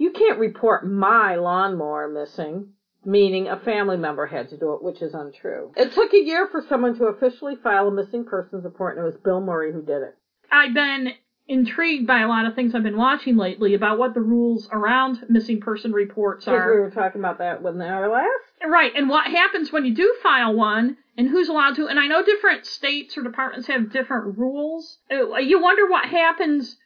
You 0.00 0.10
can't 0.12 0.38
report 0.38 0.82
my 0.82 1.36
lawnmower 1.36 2.08
missing, 2.08 2.68
meaning 3.04 3.48
a 3.48 3.58
family 3.58 3.98
member 3.98 4.24
had 4.24 4.48
to 4.48 4.56
do 4.56 4.72
it, 4.72 4.82
which 4.82 5.02
is 5.02 5.12
untrue. 5.12 5.72
It 5.76 5.92
took 5.92 6.14
a 6.14 6.18
year 6.24 6.46
for 6.46 6.62
someone 6.70 6.96
to 6.96 7.04
officially 7.04 7.54
file 7.56 7.88
a 7.88 7.90
missing 7.90 8.24
persons 8.24 8.64
report, 8.64 8.96
and 8.96 9.02
it 9.02 9.04
was 9.04 9.18
Bill 9.18 9.42
Murray 9.42 9.70
who 9.70 9.82
did 9.82 10.00
it. 10.00 10.16
I've 10.50 10.72
been 10.72 11.10
intrigued 11.46 12.06
by 12.06 12.20
a 12.20 12.28
lot 12.28 12.46
of 12.46 12.54
things 12.54 12.74
I've 12.74 12.82
been 12.82 12.96
watching 12.96 13.36
lately 13.36 13.74
about 13.74 13.98
what 13.98 14.14
the 14.14 14.22
rules 14.22 14.70
around 14.72 15.22
missing 15.28 15.60
person 15.60 15.92
reports 15.92 16.48
are. 16.48 16.72
we 16.72 16.80
were 16.80 16.88
talking 16.88 17.20
about 17.20 17.36
that 17.36 17.60
with 17.60 17.78
our 17.78 18.08
last. 18.08 18.30
Right, 18.66 18.92
and 18.96 19.10
what 19.10 19.26
happens 19.26 19.70
when 19.70 19.84
you 19.84 19.92
do 19.94 20.14
file 20.22 20.54
one 20.54 20.96
and 21.18 21.28
who's 21.28 21.50
allowed 21.50 21.74
to. 21.74 21.88
And 21.88 22.00
I 22.00 22.06
know 22.06 22.22
different 22.22 22.64
states 22.64 23.18
or 23.18 23.22
departments 23.22 23.66
have 23.66 23.90
different 23.92 24.38
rules. 24.38 24.96
Uh, 25.10 25.36
You 25.36 25.60
wonder 25.60 25.86
what 25.86 26.06
happens 26.06 26.78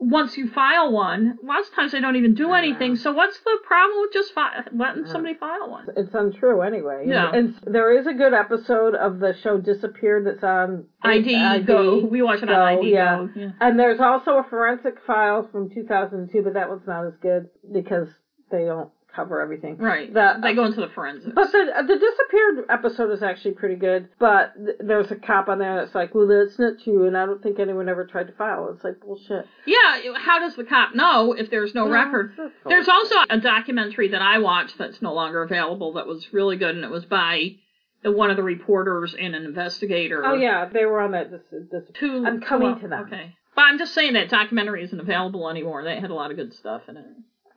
once 0.00 0.36
you 0.36 0.48
file 0.48 0.92
one. 0.92 1.38
Lots 1.42 1.68
of 1.68 1.74
times 1.74 1.92
they 1.92 2.00
don't 2.00 2.16
even 2.16 2.34
do 2.34 2.52
anything. 2.52 2.96
So 2.96 3.12
what's 3.12 3.38
the 3.40 3.58
problem 3.64 4.00
with 4.00 4.12
just 4.12 4.32
fi- 4.32 4.64
letting 4.72 5.06
Yeah. 5.06 5.12
somebody 5.12 5.34
file 5.34 5.68
one? 5.70 5.88
It's 5.96 6.14
untrue 6.14 6.62
anyway. 6.62 7.04
Yeah. 7.06 7.30
And 7.32 7.54
there 7.66 7.98
is 7.98 8.06
a 8.06 8.14
good 8.14 8.32
episode 8.32 8.94
of 8.94 9.18
the 9.18 9.34
show 9.42 9.58
Disappeared 9.58 10.26
that's 10.26 10.44
on 10.44 10.86
ID, 11.02 11.62
Go. 11.64 12.04
We 12.04 12.22
watch 12.22 12.42
it 12.42 12.50
on 12.50 12.60
ID 12.60 12.92
yeah. 12.92 13.16
Go. 13.16 13.28
Yeah. 13.34 13.50
And 13.60 13.78
there's 13.78 14.00
also 14.00 14.38
a 14.38 14.44
forensic 14.48 15.00
file 15.06 15.48
from 15.50 15.70
2002, 15.70 16.42
but 16.42 16.54
that 16.54 16.68
one's 16.68 16.86
not 16.86 17.04
as 17.06 17.14
good 17.20 17.48
because 17.72 18.08
they 18.50 18.64
don't 18.64 18.90
cover 19.18 19.40
everything. 19.40 19.76
Right. 19.78 20.12
The- 20.12 20.38
they 20.42 20.54
go 20.54 20.64
into 20.64 20.80
the 20.80 20.88
forensics. 20.88 21.32
But 21.34 21.50
the 21.52 21.64
the 21.86 21.98
disappeared 21.98 22.64
episode 22.70 23.10
is 23.10 23.22
actually 23.22 23.54
pretty 23.54 23.74
good. 23.74 24.08
But 24.18 24.54
th- 24.54 24.76
there's 24.80 25.10
a 25.10 25.16
cop 25.16 25.48
on 25.48 25.58
there 25.58 25.76
that's 25.76 25.94
like, 25.94 26.14
well, 26.14 26.26
that's 26.26 26.58
not 26.58 26.74
true, 26.82 27.06
and 27.06 27.16
I 27.16 27.26
don't 27.26 27.42
think 27.42 27.58
anyone 27.58 27.88
ever 27.88 28.06
tried 28.06 28.28
to 28.28 28.32
file. 28.32 28.70
It's 28.74 28.84
like 28.84 29.00
bullshit. 29.00 29.46
yeah, 29.66 30.14
how 30.16 30.38
does 30.38 30.56
the 30.56 30.64
cop 30.64 30.94
know 30.94 31.32
if 31.32 31.50
there's 31.50 31.74
no 31.74 31.88
record? 31.88 32.32
There's 32.66 32.88
also 32.88 33.14
a 33.28 33.38
documentary 33.40 34.08
that 34.08 34.22
I 34.22 34.38
watched 34.38 34.78
that's 34.78 35.02
no 35.02 35.12
longer 35.12 35.42
available 35.42 35.94
that 35.94 36.06
was 36.06 36.32
really 36.32 36.56
good, 36.56 36.74
and 36.74 36.84
it 36.84 36.90
was 36.90 37.04
by 37.04 37.56
one 38.04 38.30
of 38.30 38.36
the 38.36 38.42
reporters 38.42 39.14
and 39.18 39.34
an 39.34 39.44
investigator. 39.44 40.24
Oh 40.24 40.34
yeah, 40.34 40.68
they 40.72 40.84
were 40.84 41.00
on 41.00 41.12
that. 41.12 41.30
This, 41.30 41.42
this, 41.70 41.82
Two, 41.94 42.24
I'm 42.26 42.40
coming 42.40 42.72
well, 42.72 42.80
to 42.80 42.88
them. 42.88 43.06
Okay. 43.06 43.34
But 43.54 43.62
I'm 43.62 43.78
just 43.78 43.92
saying 43.92 44.12
that 44.12 44.28
documentary 44.30 44.84
isn't 44.84 45.00
available 45.00 45.48
anymore. 45.48 45.82
They 45.82 45.98
had 45.98 46.10
a 46.10 46.14
lot 46.14 46.30
of 46.30 46.36
good 46.36 46.54
stuff 46.54 46.82
in 46.88 46.96
it. 46.96 47.04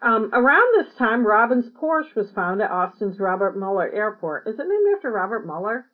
Um, 0.02 0.32
around 0.34 0.68
this 0.76 0.94
time, 0.96 1.26
Robin's 1.26 1.70
Porsche 1.70 2.16
was 2.16 2.32
found 2.32 2.62
at 2.62 2.72
Austin's 2.72 3.20
Robert 3.20 3.56
Mueller 3.58 3.90
Airport. 3.92 4.48
Is 4.48 4.56
it 4.60 4.68
named 4.68 4.96
after 4.96 5.12
Robert 5.12 5.46
Mueller? 5.46 5.86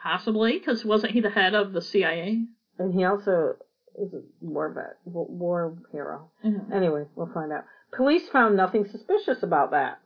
Possibly, 0.00 0.58
because 0.58 0.84
wasn't 0.84 1.12
he 1.12 1.20
the 1.20 1.30
head 1.30 1.54
of 1.54 1.72
the 1.72 1.82
CIA? 1.82 2.44
And 2.78 2.94
he 2.94 3.04
also 3.04 3.56
is 3.98 4.12
a 4.12 4.20
war 4.40 4.68
vet, 4.72 4.98
war 5.04 5.76
hero. 5.90 6.30
Mhm. 6.44 6.70
Anyway, 6.70 7.06
we'll 7.16 7.32
find 7.32 7.50
out. 7.52 7.64
Police 7.92 8.28
found 8.28 8.56
nothing 8.56 8.84
suspicious 8.86 9.42
about 9.42 9.70
that, 9.70 9.98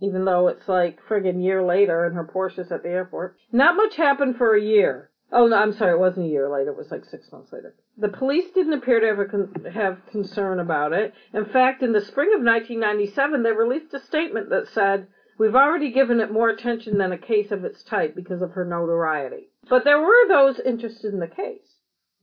even 0.00 0.24
though 0.24 0.48
it's 0.48 0.68
like 0.68 1.00
friggin' 1.08 1.42
year 1.42 1.62
later 1.62 2.04
and 2.04 2.14
her 2.16 2.24
Porsche's 2.24 2.72
at 2.72 2.82
the 2.82 2.88
airport. 2.90 3.36
Not 3.52 3.76
much 3.76 3.96
happened 3.96 4.36
for 4.36 4.54
a 4.54 4.60
year. 4.60 5.09
Oh 5.32 5.46
no, 5.46 5.56
I'm 5.56 5.72
sorry, 5.72 5.92
it 5.92 6.00
wasn't 6.00 6.26
a 6.26 6.28
year 6.28 6.48
later. 6.48 6.70
It 6.70 6.76
was 6.76 6.90
like 6.90 7.04
six 7.04 7.30
months 7.30 7.52
later. 7.52 7.74
The 7.96 8.08
police 8.08 8.50
didn't 8.52 8.72
appear 8.72 9.00
to 9.00 9.06
have, 9.06 9.30
con- 9.30 9.72
have 9.72 10.06
concern 10.10 10.58
about 10.58 10.92
it. 10.92 11.14
In 11.32 11.44
fact, 11.44 11.82
in 11.82 11.92
the 11.92 12.00
spring 12.00 12.30
of 12.34 12.42
1997, 12.42 13.42
they 13.42 13.52
released 13.52 13.94
a 13.94 14.00
statement 14.00 14.50
that 14.50 14.68
said, 14.68 15.06
"We've 15.38 15.54
already 15.54 15.92
given 15.92 16.20
it 16.20 16.32
more 16.32 16.48
attention 16.48 16.98
than 16.98 17.12
a 17.12 17.18
case 17.18 17.52
of 17.52 17.64
its 17.64 17.82
type 17.84 18.14
because 18.14 18.42
of 18.42 18.52
her 18.52 18.64
notoriety." 18.64 19.50
But 19.68 19.84
there 19.84 20.00
were 20.00 20.28
those 20.28 20.58
interested 20.60 21.12
in 21.12 21.20
the 21.20 21.28
case. 21.28 21.76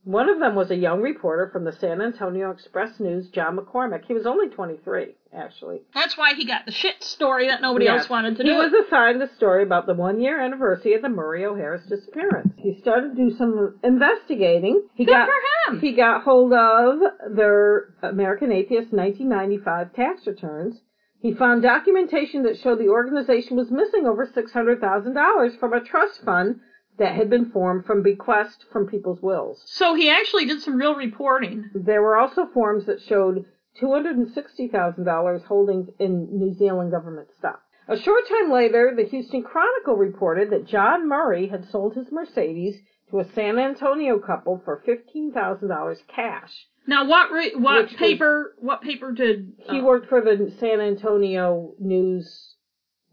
One 0.03 0.29
of 0.29 0.39
them 0.39 0.55
was 0.55 0.71
a 0.71 0.75
young 0.75 1.01
reporter 1.01 1.47
from 1.47 1.65
the 1.65 1.73
San 1.73 2.01
Antonio 2.01 2.49
Express 2.49 2.97
News, 2.97 3.27
John 3.29 3.57
McCormick. 3.57 4.05
He 4.05 4.13
was 4.13 4.25
only 4.25 4.47
23, 4.47 5.16
actually. 5.33 5.81
That's 5.93 6.17
why 6.17 6.33
he 6.35 6.45
got 6.45 6.65
the 6.65 6.71
shit 6.71 7.03
story 7.03 7.47
that 7.47 7.61
nobody 7.61 7.85
Yes. 7.85 8.01
else 8.01 8.09
wanted 8.09 8.37
to 8.37 8.43
he 8.43 8.49
do. 8.49 8.55
He 8.55 8.59
was 8.59 8.73
assigned 8.85 9.21
the 9.21 9.29
story 9.35 9.63
about 9.63 9.85
the 9.85 9.93
one 9.93 10.19
year 10.19 10.39
anniversary 10.41 10.93
of 10.93 11.01
the 11.01 11.09
Murray 11.09 11.45
O'Hair's 11.45 11.85
disappearance. 11.87 12.53
He 12.57 12.79
started 12.81 13.15
to 13.15 13.29
do 13.29 13.35
some 13.37 13.79
investigating. 13.83 14.87
He 14.95 15.05
Good 15.05 15.11
got 15.11 15.27
for 15.27 15.71
him. 15.73 15.79
he 15.81 15.93
got 15.93 16.23
hold 16.23 16.53
of 16.53 16.99
their 17.35 17.93
American 18.03 18.51
Atheist 18.51 18.91
1995 18.93 19.93
tax 19.93 20.25
returns. 20.27 20.79
He 21.19 21.33
found 21.33 21.63
documentation 21.63 22.43
that 22.43 22.57
showed 22.59 22.79
the 22.79 22.89
organization 22.89 23.57
was 23.57 23.71
missing 23.71 24.05
over 24.05 24.25
$600,000 24.27 25.59
from 25.59 25.73
a 25.73 25.81
trust 25.81 26.21
fund 26.23 26.59
that 26.99 27.15
had 27.15 27.29
been 27.29 27.51
formed 27.51 27.85
from 27.85 28.01
bequest 28.03 28.65
from 28.71 28.87
people's 28.87 29.21
wills. 29.21 29.61
So 29.65 29.93
he 29.93 30.09
actually 30.09 30.45
did 30.45 30.61
some 30.61 30.77
real 30.77 30.95
reporting. 30.95 31.69
There 31.75 32.01
were 32.01 32.17
also 32.17 32.47
forms 32.53 32.85
that 32.85 33.01
showed 33.01 33.45
$260,000 33.81 35.43
holdings 35.45 35.89
in 35.99 36.27
New 36.31 36.53
Zealand 36.53 36.91
government 36.91 37.27
stock. 37.37 37.61
A 37.87 37.97
short 37.97 38.23
time 38.27 38.51
later, 38.51 38.93
the 38.95 39.05
Houston 39.05 39.43
Chronicle 39.43 39.95
reported 39.95 40.49
that 40.49 40.67
John 40.67 41.07
Murray 41.07 41.47
had 41.47 41.69
sold 41.69 41.95
his 41.95 42.11
Mercedes 42.11 42.75
to 43.09 43.19
a 43.19 43.33
San 43.33 43.57
Antonio 43.57 44.19
couple 44.19 44.61
for 44.65 44.83
$15,000 44.85 45.95
cash. 46.13 46.51
Now, 46.85 47.07
what 47.07 47.31
re- 47.31 47.53
what 47.55 47.83
Which 47.83 47.91
was- 47.91 47.99
paper 47.99 48.55
what 48.59 48.81
paper 48.81 49.11
did 49.11 49.53
He 49.69 49.79
uh, 49.79 49.83
worked 49.83 50.07
for 50.07 50.21
the 50.21 50.53
San 50.59 50.79
Antonio 50.81 51.73
News 51.79 52.46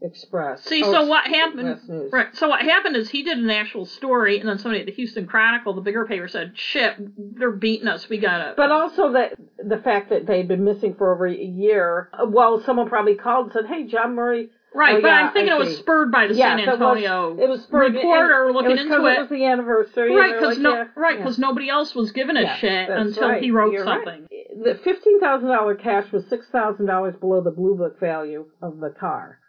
Express. 0.01 0.63
See, 0.63 0.83
Oh, 0.83 0.91
so 0.91 1.05
what 1.07 1.25
happened? 1.25 1.79
Right. 2.11 2.27
So 2.35 2.49
what 2.49 2.61
happened 2.61 2.95
is 2.95 3.09
he 3.09 3.23
did 3.23 3.37
an 3.37 3.49
actual 3.49 3.85
story, 3.85 4.39
and 4.39 4.47
then 4.47 4.57
somebody 4.59 4.81
at 4.81 4.85
the 4.85 4.91
Houston 4.91 5.25
Chronicle, 5.25 5.73
the 5.73 5.81
bigger 5.81 6.05
paper, 6.05 6.27
said, 6.27 6.51
"Shit, 6.55 6.95
they're 7.37 7.51
beating 7.51 7.87
us. 7.87 8.07
We 8.09 8.17
gotta." 8.17 8.53
But 8.57 8.71
also 8.71 9.13
that 9.13 9.35
the 9.63 9.77
fact 9.77 10.09
that 10.09 10.27
they'd 10.27 10.47
been 10.47 10.63
missing 10.65 10.95
for 10.95 11.13
over 11.13 11.25
a 11.27 11.33
year. 11.33 12.09
Well, 12.27 12.61
someone 12.61 12.89
probably 12.89 13.15
called 13.15 13.45
and 13.45 13.53
said, 13.53 13.65
"Hey, 13.67 13.85
John 13.87 14.15
Murray." 14.15 14.49
right. 14.75 14.95
Oh, 14.97 15.01
but 15.01 15.07
yeah, 15.07 15.27
I'm 15.27 15.31
thinking 15.33 15.53
I 15.53 15.55
it 15.55 15.59
was 15.59 15.69
see. 15.69 15.75
spurred 15.75 16.11
by 16.11 16.27
the 16.27 16.35
San 16.35 16.59
Yes, 16.59 16.67
it 16.67 16.71
was- 16.71 16.81
Antonio 16.81 17.37
It 17.41 17.47
was 17.49 17.63
spurred- 17.63 17.93
reporter 17.93 18.45
and 18.47 18.53
looking 18.53 18.71
it 18.71 18.73
was 18.73 18.81
into 18.81 19.05
it. 19.05 19.13
It 19.13 19.19
was 19.21 19.29
the 19.29 19.45
anniversary. 19.45 20.13
Right, 20.13 20.33
because 20.33 20.57
like, 20.57 20.63
no, 20.63 20.73
yeah, 20.73 20.87
right, 20.97 21.13
yeah. 21.13 21.17
because 21.23 21.39
nobody 21.39 21.69
else 21.69 21.95
was 21.95 22.11
giving 22.11 22.35
a 22.35 22.41
Yeah, 22.41 22.55
shit 22.57 22.89
until 22.89 23.29
right. 23.29 23.41
he 23.41 23.51
wrote 23.51 23.71
You're 23.71 23.85
right. 23.85 24.03
something. 24.05 24.27
The 24.61 24.75
fifteen 24.75 25.21
thousand 25.21 25.47
dollar 25.47 25.75
cash 25.75 26.11
was 26.11 26.25
six 26.27 26.47
thousand 26.49 26.87
dollars 26.87 27.15
below 27.15 27.39
the 27.39 27.51
blue 27.51 27.75
book 27.75 27.97
value 28.01 28.47
of 28.61 28.81
the 28.81 28.89
car. 28.89 29.39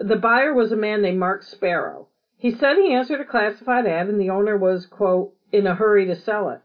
The 0.00 0.16
buyer 0.16 0.54
was 0.54 0.70
a 0.70 0.76
man 0.76 1.02
named 1.02 1.18
Mark 1.18 1.42
Sparrow. 1.42 2.06
He 2.36 2.52
said 2.52 2.76
he 2.76 2.92
answered 2.92 3.20
a 3.20 3.24
classified 3.24 3.84
ad 3.84 4.06
and 4.06 4.20
the 4.20 4.30
owner 4.30 4.56
was, 4.56 4.86
quote, 4.86 5.34
in 5.50 5.66
a 5.66 5.74
hurry 5.74 6.06
to 6.06 6.14
sell 6.14 6.50
it. 6.50 6.60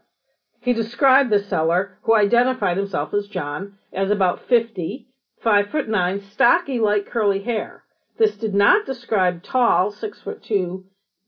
He 0.60 0.72
described 0.72 1.30
the 1.30 1.40
seller, 1.40 1.98
who 2.02 2.14
identified 2.14 2.76
himself 2.76 3.12
as 3.12 3.26
John, 3.26 3.76
as 3.92 4.10
about 4.10 4.46
fifty, 4.48 5.08
five 5.42 5.68
foot 5.70 5.88
nine, 5.88 6.20
stocky 6.20 6.78
light 6.78 7.06
curly 7.06 7.42
hair. 7.42 7.82
This 8.18 8.36
did 8.36 8.54
not 8.54 8.86
describe 8.86 9.42
tall, 9.42 9.90
six 9.90 10.20
foot 10.20 10.42
two, 10.44 10.84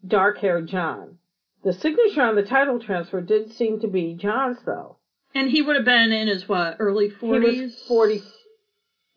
dark 0.06 0.38
haired 0.38 0.68
John. 0.68 1.18
The 1.64 1.72
signature 1.72 2.22
on 2.22 2.36
the 2.36 2.44
title 2.44 2.78
transfer 2.78 3.20
did 3.20 3.50
seem 3.50 3.80
to 3.80 3.88
be 3.88 4.14
John's 4.14 4.62
though. 4.64 4.98
And 5.34 5.50
he 5.50 5.60
would 5.60 5.74
have 5.74 5.84
been 5.84 6.12
in 6.12 6.28
his 6.28 6.48
what 6.48 6.76
early 6.78 7.10
40s? 7.10 7.52
He 7.52 7.62
was 7.62 7.82
40. 7.88 8.22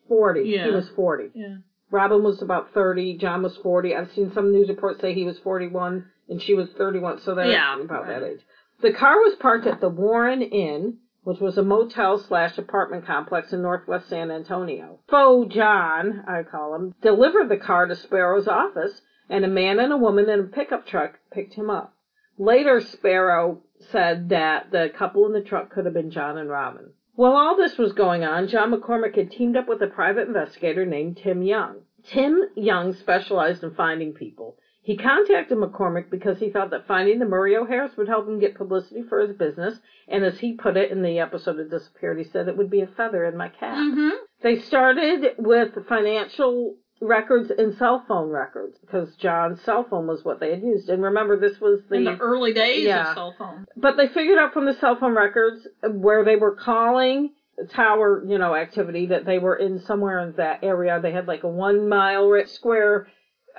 40. 0.08 0.42
Yeah. 0.42 0.66
He 0.66 0.72
was 0.72 0.90
40. 0.90 1.30
Yeah. 1.36 1.58
Robin 1.92 2.24
was 2.24 2.42
about 2.42 2.74
30. 2.74 3.18
John 3.18 3.42
was 3.44 3.58
40. 3.58 3.96
I've 3.96 4.12
seen 4.12 4.32
some 4.34 4.52
news 4.52 4.70
reports 4.70 5.02
say 5.02 5.14
he 5.14 5.24
was 5.26 5.40
41 5.40 6.06
and 6.30 6.42
she 6.42 6.54
was 6.54 6.70
31, 6.78 7.22
so 7.22 7.34
they're 7.36 7.48
Yeah, 7.52 7.80
about 7.80 8.04
right. 8.08 8.20
that 8.20 8.24
age. 8.28 8.42
The 8.82 8.94
car 8.94 9.16
was 9.18 9.36
parked 9.36 9.66
at 9.66 9.82
the 9.82 9.90
Warren 9.90 10.42
Inn, 10.42 10.98
which 11.24 11.40
was 11.40 11.58
a 11.58 11.64
motel 11.64 12.18
slash 12.20 12.58
apartment 12.58 13.06
complex 13.06 13.52
in 13.52 13.62
northwest 13.62 14.08
San 14.10 14.30
Antonio. 14.32 15.00
Faux 15.10 15.54
John, 15.54 16.24
I 16.28 16.44
call 16.44 16.76
him, 16.76 16.94
delivered 17.02 17.50
the 17.50 17.58
car 17.58 17.88
to 17.88 17.96
Sparrow's 17.96 18.48
office, 18.48 19.02
and 19.30 19.44
a 19.44 19.48
man 19.50 19.80
and 19.80 19.92
a 19.92 19.98
woman 19.98 20.30
in 20.30 20.40
a 20.40 20.44
pickup 20.44 20.86
truck 20.86 21.20
picked 21.32 21.56
him 21.56 21.70
up. 21.70 21.94
Later, 22.38 22.80
Sparrow 22.80 23.62
said 23.92 24.30
that 24.30 24.72
the 24.72 24.90
couple 24.96 25.26
in 25.26 25.34
the 25.34 25.42
truck 25.42 25.72
could 25.72 25.86
have 25.86 25.94
been 25.94 26.12
John 26.12 26.38
and 26.38 26.50
Robin. 26.50 26.94
While 27.20 27.36
all 27.36 27.58
this 27.58 27.78
was 27.78 27.92
going 27.92 28.24
on, 28.24 28.48
John 28.48 28.72
McCormick 28.72 29.18
had 29.18 29.30
teamed 29.30 29.58
up 29.58 29.68
with 29.68 29.82
a 29.82 29.88
private 29.88 30.30
investigator 30.30 30.86
named 30.86 31.20
Tim 31.22 31.44
Young. 31.44 31.82
Tim 32.06 32.46
Young 32.56 32.94
specialized 32.94 33.62
in 33.62 33.76
finding 33.76 34.14
people. 34.14 34.56
He 34.84 34.96
contacted 34.96 35.58
McCormick 35.58 36.10
because 36.10 36.40
he 36.40 36.50
thought 36.50 36.70
that 36.70 36.88
finding 36.88 37.20
the 37.20 37.26
Murray 37.26 37.58
O'Hairs 37.58 37.92
would 37.98 38.08
help 38.08 38.26
him 38.26 38.40
get 38.40 38.56
publicity 38.56 39.04
for 39.10 39.20
his 39.20 39.36
business, 39.36 39.78
and 40.08 40.24
as 40.24 40.40
he 40.40 40.54
put 40.54 40.78
it 40.78 40.92
in 40.92 41.02
the 41.02 41.20
episode 41.20 41.60
of 41.60 41.70
Disappeared, 41.70 42.20
he 42.20 42.24
said 42.24 42.48
it 42.48 42.56
would 42.56 42.70
be 42.70 42.84
a 42.84 42.88
feather 42.88 43.26
in 43.26 43.36
my 43.36 43.50
cap. 43.50 43.76
Mm-hmm. 43.76 44.16
They 44.42 44.60
started 44.62 45.36
with 45.40 45.72
financial 45.90 46.78
records 47.02 47.52
and 47.58 47.74
cell 47.76 48.04
phone 48.08 48.30
records 48.30 48.78
because 48.80 49.16
John's 49.16 49.62
cell 49.62 49.86
phone 49.90 50.06
was 50.08 50.24
what 50.26 50.40
they 50.40 50.50
had 50.52 50.62
used. 50.62 50.90
And 50.90 51.02
remember, 51.04 51.38
this 51.40 51.60
was 51.62 51.80
In 51.92 52.04
the 52.04 52.18
early 52.18 52.52
days 52.54 52.84
Yeah. 52.86 53.10
of 53.12 53.16
cell 53.16 53.36
phone. 53.38 53.66
but 53.78 53.96
they 53.98 54.08
figured 54.08 54.38
out 54.38 54.54
from 54.54 54.66
the 54.66 54.74
cell 54.74 54.96
phone 54.98 55.16
records 55.16 55.66
where 55.82 56.24
they 56.26 56.36
were 56.36 56.56
calling 56.56 57.32
tower, 57.70 58.24
you 58.26 58.38
know, 58.38 58.56
activity 58.56 59.08
that 59.08 59.26
they 59.26 59.38
were 59.40 59.56
in 59.56 59.80
somewhere 59.80 60.20
in 60.20 60.34
that 60.38 60.64
area. 60.64 61.00
They 61.02 61.12
had 61.12 61.28
like 61.28 61.44
a 61.44 61.48
one 61.50 61.88
mile 61.90 62.34
square 62.46 63.08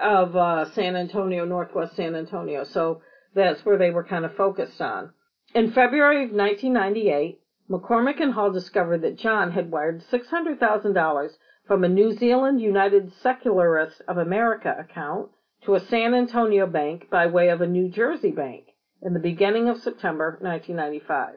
of 0.01 0.35
uh, 0.37 0.65
San 0.73 0.97
Antonio, 0.97 1.45
northwest 1.45 1.97
San 1.97 2.15
Antonio. 2.15 2.65
So 2.65 3.03
that's 3.35 3.65
where 3.65 3.77
they 3.77 3.91
were 3.91 4.05
kind 4.05 4.25
of 4.25 4.35
focused 4.35 4.81
on. 4.81 5.13
In 5.55 5.73
February 5.73 6.25
of 6.25 6.31
1998, 6.33 7.41
McCormick 7.71 8.21
and 8.21 8.33
Hall 8.33 8.51
discovered 8.51 9.03
that 9.03 9.17
John 9.19 9.51
had 9.53 9.71
wired 9.71 10.03
$600,000 10.11 11.31
from 11.71 11.85
a 11.85 11.89
New 11.89 12.13
Zealand 12.13 12.61
United 12.61 13.13
Secularists 13.23 14.03
of 14.09 14.19
America 14.19 14.75
account 14.77 15.31
to 15.65 15.77
a 15.77 15.87
San 15.87 16.15
Antonio 16.15 16.67
bank 16.67 17.09
by 17.09 17.29
way 17.29 17.49
of 17.49 17.61
a 17.61 17.67
New 17.69 17.89
Jersey 17.89 18.33
bank 18.33 18.65
in 19.01 19.15
the 19.15 19.21
beginning 19.21 19.69
of 19.69 19.81
September 19.81 20.37
1995. 20.41 21.37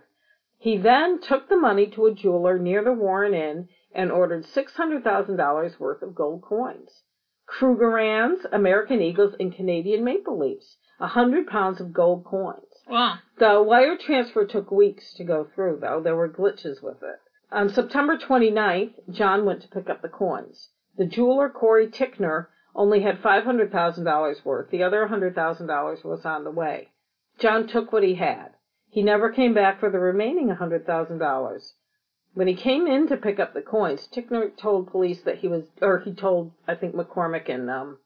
He 0.57 0.77
then 0.77 1.21
took 1.21 1.49
the 1.49 1.55
money 1.55 1.85
to 1.91 2.07
a 2.07 2.15
jeweler 2.15 2.57
near 2.57 2.83
the 2.83 2.93
Warren 2.93 3.35
Inn 3.35 3.69
and 3.93 4.11
ordered 4.11 4.45
$600,000 4.45 5.79
worth 5.79 6.01
of 6.01 6.15
gold 6.15 6.41
coins. 6.41 7.03
Krugerrands, 7.47 8.43
American 8.51 9.03
Eagles, 9.03 9.35
and 9.39 9.55
Canadian 9.55 10.03
Maple 10.03 10.39
Leafs. 10.39 10.77
a 10.99 11.05
hundred 11.05 11.45
pounds 11.45 11.79
of 11.79 11.93
gold 11.93 12.25
coins. 12.25 12.73
Wow. 12.89 13.19
The 13.37 13.61
wire 13.61 13.99
transfer 13.99 14.47
took 14.47 14.71
weeks 14.71 15.13
to 15.13 15.23
go 15.23 15.47
through, 15.53 15.77
though. 15.79 16.01
There 16.03 16.15
were 16.15 16.27
glitches 16.27 16.81
with 16.81 17.03
it. 17.03 17.19
On 17.53 17.69
September 17.69 18.17
29th, 18.17 18.93
John 19.11 19.45
went 19.45 19.61
to 19.61 19.67
pick 19.67 19.89
up 19.89 20.01
the 20.01 20.07
coins. 20.09 20.69
The 20.97 21.05
jeweler, 21.05 21.49
Corey 21.49 21.87
Tickner, 21.87 22.47
only 22.75 23.01
had 23.01 23.21
$500,000 23.21 24.45
worth. 24.45 24.69
The 24.71 24.81
other 24.83 25.07
$100,000 25.07 26.03
was 26.03 26.25
on 26.25 26.43
the 26.43 26.51
way. 26.51 26.89
John 27.39 27.67
took 27.67 27.91
what 27.93 28.03
he 28.03 28.15
had. 28.15 28.49
He 28.89 29.03
never 29.03 29.29
came 29.29 29.53
back 29.53 29.79
for 29.79 29.89
the 29.91 29.99
remaining 29.99 30.49
$100,000. 30.49 31.71
When 32.33 32.47
he 32.47 32.55
came 32.55 32.87
in 32.87 33.07
to 33.09 33.17
pick 33.17 33.39
up 33.39 33.53
the 33.53 33.61
coins, 33.61 34.07
Tickner 34.11 34.55
told 34.57 34.89
police 34.91 35.21
that 35.21 35.37
he 35.37 35.47
was, 35.47 35.63
or 35.81 35.99
he 35.99 36.13
told, 36.13 36.51
I 36.67 36.73
think, 36.73 36.95
McCormick 36.95 37.49
and 37.53 37.69
um, 37.69 37.97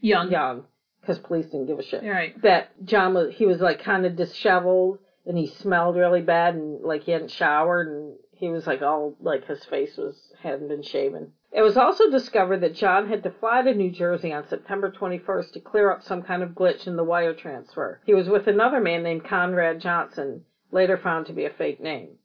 Young. 0.00 0.30
Young, 0.30 0.64
because 1.00 1.18
police 1.18 1.46
didn't 1.46 1.66
give 1.66 1.78
a 1.78 1.82
shit, 1.84 2.02
Right. 2.02 2.40
that 2.42 2.70
John 2.84 3.14
was, 3.14 3.34
he 3.34 3.46
was 3.46 3.60
like 3.60 3.80
kind 3.80 4.04
of 4.06 4.16
disheveled 4.16 4.98
and 5.26 5.36
he 5.38 5.46
smelled 5.46 5.96
really 5.96 6.22
bad 6.22 6.54
and 6.54 6.80
like 6.82 7.04
he 7.04 7.12
hadn't 7.12 7.30
showered 7.30 7.86
and 7.86 8.16
he 8.40 8.48
was 8.48 8.66
like 8.66 8.80
all, 8.80 9.14
like 9.20 9.46
his 9.46 9.64
face 9.66 9.98
was, 9.98 10.32
hadn't 10.42 10.68
been 10.68 10.82
shaven. 10.82 11.32
It 11.52 11.60
was 11.60 11.76
also 11.76 12.10
discovered 12.10 12.62
that 12.62 12.74
John 12.74 13.06
had 13.06 13.22
to 13.24 13.30
fly 13.30 13.60
to 13.60 13.74
New 13.74 13.90
Jersey 13.90 14.32
on 14.32 14.48
September 14.48 14.90
21st 14.90 15.52
to 15.52 15.60
clear 15.60 15.90
up 15.90 16.02
some 16.02 16.22
kind 16.22 16.42
of 16.42 16.52
glitch 16.52 16.86
in 16.86 16.96
the 16.96 17.04
wire 17.04 17.34
transfer. 17.34 18.00
He 18.06 18.14
was 18.14 18.30
with 18.30 18.46
another 18.46 18.80
man 18.80 19.02
named 19.02 19.26
Conrad 19.26 19.80
Johnson, 19.80 20.46
later 20.72 20.96
found 20.96 21.26
to 21.26 21.34
be 21.34 21.44
a 21.44 21.50
fake 21.50 21.80
name. 21.80 22.16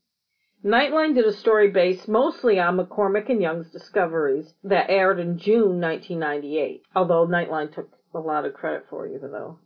Nightline 0.63 1.16
did 1.16 1.26
a 1.26 1.34
story 1.34 1.70
based 1.70 2.07
mostly 2.07 2.59
on 2.59 2.78
McCormick 2.78 3.30
and 3.30 3.41
Young's 3.41 3.70
discoveries 3.70 4.53
that 4.63 4.89
aired 4.89 5.20
in 5.20 5.38
June 5.38 5.82
1998, 5.82 6.84
although 6.95 7.28
Nightline 7.28 7.74
took 7.74 7.89
a 8.13 8.20
lot 8.20 8.45
of 8.45 8.53
credit 8.53 8.86
for 8.89 9.05
it, 9.05 9.13
even 9.13 9.32
though 9.34 9.59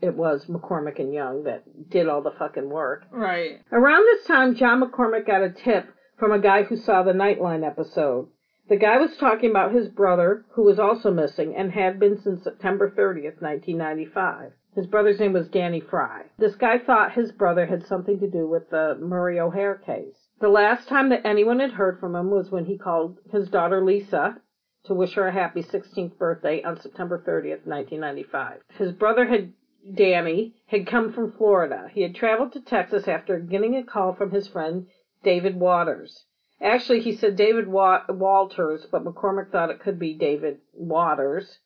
it 0.00 0.14
was 0.14 0.46
McCormick 0.46 0.98
and 0.98 1.12
Young 1.12 1.44
that 1.44 1.90
did 1.90 2.08
all 2.08 2.22
the 2.22 2.34
fucking 2.38 2.68
work. 2.68 3.06
Right. 3.10 3.60
Around 3.72 4.04
this 4.04 4.26
time, 4.26 4.54
John 4.54 4.82
McCormick 4.82 5.26
got 5.26 5.42
a 5.42 5.50
tip 5.50 5.86
from 6.18 6.32
a 6.32 6.38
guy 6.38 6.64
who 6.64 6.76
saw 6.76 7.02
the 7.02 7.12
Nightline 7.12 7.66
episode. 7.66 8.28
The 8.68 8.76
guy 8.76 8.98
was 8.98 9.16
talking 9.16 9.50
about 9.50 9.74
his 9.74 9.88
brother, 9.88 10.44
who 10.50 10.62
was 10.62 10.78
also 10.78 11.10
missing 11.10 11.54
and 11.56 11.72
had 11.72 11.98
been 11.98 12.20
since 12.20 12.44
September 12.44 12.90
30th, 12.90 13.40
1995. 13.40 14.52
His 14.74 14.86
brother's 14.86 15.18
name 15.18 15.32
was 15.32 15.48
Danny 15.48 15.80
Fry. 15.80 16.26
This 16.38 16.54
guy 16.54 16.78
thought 16.78 17.12
his 17.12 17.32
brother 17.32 17.66
had 17.66 17.86
something 17.86 18.20
to 18.20 18.30
do 18.30 18.46
with 18.46 18.68
the 18.70 18.96
Murray 19.00 19.40
O'Hare 19.40 19.76
case. 19.76 20.14
The 20.40 20.48
last 20.48 20.86
time 20.86 21.08
that 21.08 21.24
anyone 21.24 21.58
had 21.60 21.72
heard 21.72 21.98
from 21.98 22.14
him 22.14 22.30
was 22.30 22.50
when 22.50 22.66
he 22.66 22.78
called 22.78 23.18
his 23.32 23.48
daughter 23.48 23.82
Lisa 23.82 24.36
to 24.84 24.94
wish 24.94 25.14
her 25.14 25.26
a 25.26 25.32
happy 25.32 25.62
16th 25.62 26.16
birthday 26.18 26.62
on 26.62 26.80
September 26.80 27.18
30th, 27.18 27.66
1995. 27.66 28.60
His 28.76 28.92
brother 28.92 29.26
had 29.26 29.52
Danny 29.94 30.54
had 30.66 30.86
come 30.86 31.12
from 31.12 31.32
Florida. 31.32 31.88
He 31.92 32.02
had 32.02 32.14
traveled 32.14 32.52
to 32.52 32.60
Texas 32.60 33.08
after 33.08 33.38
getting 33.38 33.76
a 33.76 33.82
call 33.82 34.12
from 34.12 34.30
his 34.30 34.48
friend 34.48 34.86
David 35.22 35.58
Waters. 35.58 36.24
Actually, 36.60 37.00
he 37.00 37.12
said 37.12 37.36
David 37.36 37.68
Wa- 37.68 38.04
Walters, 38.08 38.86
but 38.90 39.04
McCormick 39.04 39.50
thought 39.50 39.70
it 39.70 39.80
could 39.80 39.98
be 39.98 40.14
David 40.14 40.58
Waters, 40.72 41.58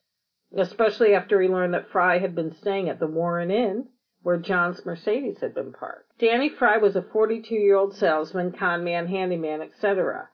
especially 0.55 1.14
after 1.14 1.41
he 1.41 1.49
learned 1.49 1.75
that 1.75 1.89
Fry 1.89 2.18
had 2.18 2.35
been 2.35 2.53
staying 2.53 2.89
at 2.89 3.01
the 3.01 3.07
Warren 3.07 3.51
Inn, 3.51 3.89
where 4.23 4.37
John's 4.37 4.85
Mercedes 4.85 5.41
had 5.41 5.55
been 5.55 5.73
parked. 5.73 6.18
Danny 6.18 6.49
Fry 6.49 6.77
was 6.77 6.95
a 6.95 7.03
42-year-old 7.03 7.95
salesman, 7.95 8.53
conman, 8.53 9.07
handyman, 9.09 9.62
etc. 9.62 10.29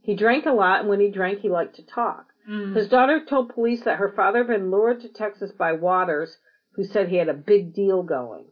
He 0.00 0.14
drank 0.14 0.46
a 0.46 0.52
lot, 0.52 0.80
and 0.80 0.88
when 0.88 1.00
he 1.00 1.10
drank, 1.10 1.40
he 1.40 1.50
liked 1.50 1.74
to 1.76 1.82
talk. 1.84 2.26
Mm. 2.48 2.74
His 2.74 2.88
daughter 2.88 3.22
told 3.22 3.52
police 3.52 3.82
that 3.82 3.98
her 3.98 4.08
father 4.08 4.38
had 4.38 4.46
been 4.46 4.70
lured 4.70 5.00
to 5.00 5.08
Texas 5.08 5.52
by 5.52 5.72
Waters, 5.72 6.38
who 6.78 6.84
said 6.84 7.08
he 7.08 7.16
had 7.16 7.28
a 7.28 7.34
big 7.34 7.74
deal 7.74 8.04
going. 8.04 8.44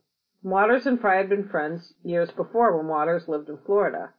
Waters 0.42 0.84
and 0.84 1.00
Fry 1.00 1.16
had 1.16 1.28
been 1.28 1.48
friends 1.48 1.94
years 2.02 2.28
before 2.32 2.76
when 2.76 2.88
Waters 2.88 3.28
lived 3.28 3.48
in 3.48 3.56
Florida. 3.64 4.10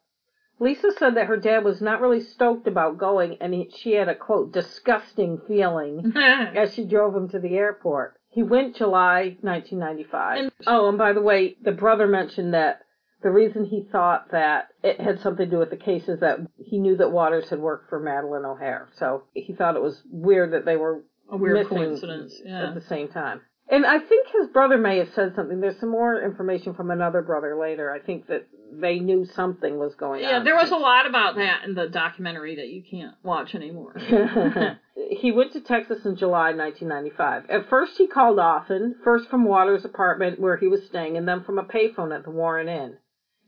Lisa 0.59 0.91
said 0.97 1.15
that 1.15 1.27
her 1.27 1.35
dad 1.35 1.65
was 1.65 1.81
not 1.81 1.99
really 1.99 2.21
stoked 2.21 2.67
about 2.67 2.97
going 2.97 3.35
and 3.41 3.53
he, 3.53 3.69
she 3.77 3.91
had 3.91 4.07
a 4.07 4.15
quote, 4.15 4.53
disgusting 4.53 5.41
feeling 5.45 6.13
as 6.15 6.73
she 6.73 6.85
drove 6.85 7.13
him 7.13 7.27
to 7.29 7.39
the 7.39 7.55
airport. 7.57 8.15
He 8.29 8.43
went 8.43 8.77
July 8.77 9.35
1995. 9.41 10.37
And- 10.39 10.51
oh, 10.65 10.87
and 10.87 10.97
by 10.97 11.11
the 11.11 11.21
way, 11.21 11.57
the 11.61 11.73
brother 11.73 12.07
mentioned 12.07 12.53
that 12.53 12.79
the 13.23 13.29
reason 13.31 13.65
he 13.65 13.83
thought 13.91 14.31
that 14.31 14.69
it 14.83 15.01
had 15.01 15.19
something 15.19 15.45
to 15.47 15.51
do 15.51 15.59
with 15.59 15.69
the 15.69 15.75
case 15.75 16.07
is 16.07 16.21
that 16.21 16.39
he 16.57 16.79
knew 16.79 16.95
that 16.95 17.11
Waters 17.11 17.49
had 17.49 17.59
worked 17.59 17.89
for 17.89 17.99
Madalyn 17.99 18.45
O'Hair. 18.45 18.87
So 18.97 19.23
he 19.33 19.53
thought 19.53 19.75
it 19.75 19.81
was 19.81 20.01
weird 20.09 20.53
that 20.53 20.63
they 20.65 20.77
were 20.77 21.03
a 21.29 21.35
weird 21.35 21.57
missing 21.57 21.77
coincidence. 21.77 22.33
Yeah. 22.45 22.69
at 22.69 22.75
the 22.75 22.81
same 22.81 23.09
time. 23.09 23.41
And 23.69 23.85
I 23.85 23.99
think 23.99 24.27
his 24.27 24.47
brother 24.47 24.77
may 24.77 24.97
have 24.99 25.09
said 25.13 25.35
something. 25.35 25.59
There's 25.59 25.79
some 25.79 25.89
more 25.89 26.21
information 26.21 26.73
from 26.73 26.89
another 26.89 27.21
brother 27.21 27.57
later. 27.59 27.91
I 27.91 27.99
think 27.99 28.27
that 28.27 28.47
they 28.71 28.99
knew 28.99 29.25
something 29.25 29.77
was 29.77 29.93
going 29.95 30.21
Yeah, 30.21 30.27
on. 30.27 30.33
Yeah, 30.33 30.43
there 30.43 30.55
was 30.55 30.71
a 30.71 30.77
lot 30.77 31.05
about 31.05 31.35
that 31.35 31.65
in 31.65 31.75
the 31.75 31.87
documentary 31.87 32.55
that 32.55 32.69
you 32.69 32.81
can't 32.81 33.15
watch 33.23 33.55
anymore. 33.55 33.93
he 35.11 35.31
went 35.33 35.53
to 35.53 35.61
Texas 35.61 36.05
in 36.05 36.15
July 36.15 36.53
1995. 36.53 37.49
At 37.49 37.69
first, 37.69 37.97
he 37.97 38.07
called 38.07 38.39
often, 38.39 38.95
first 39.03 39.29
from 39.29 39.43
Waters' 39.43 39.85
apartment 39.85 40.39
where 40.39 40.57
he 40.57 40.67
was 40.67 40.85
staying, 40.85 41.17
and 41.17 41.27
then 41.27 41.43
from 41.43 41.59
a 41.59 41.63
payphone 41.63 42.15
at 42.15 42.23
the 42.23 42.31
Warren 42.31 42.69
Inn. 42.69 42.97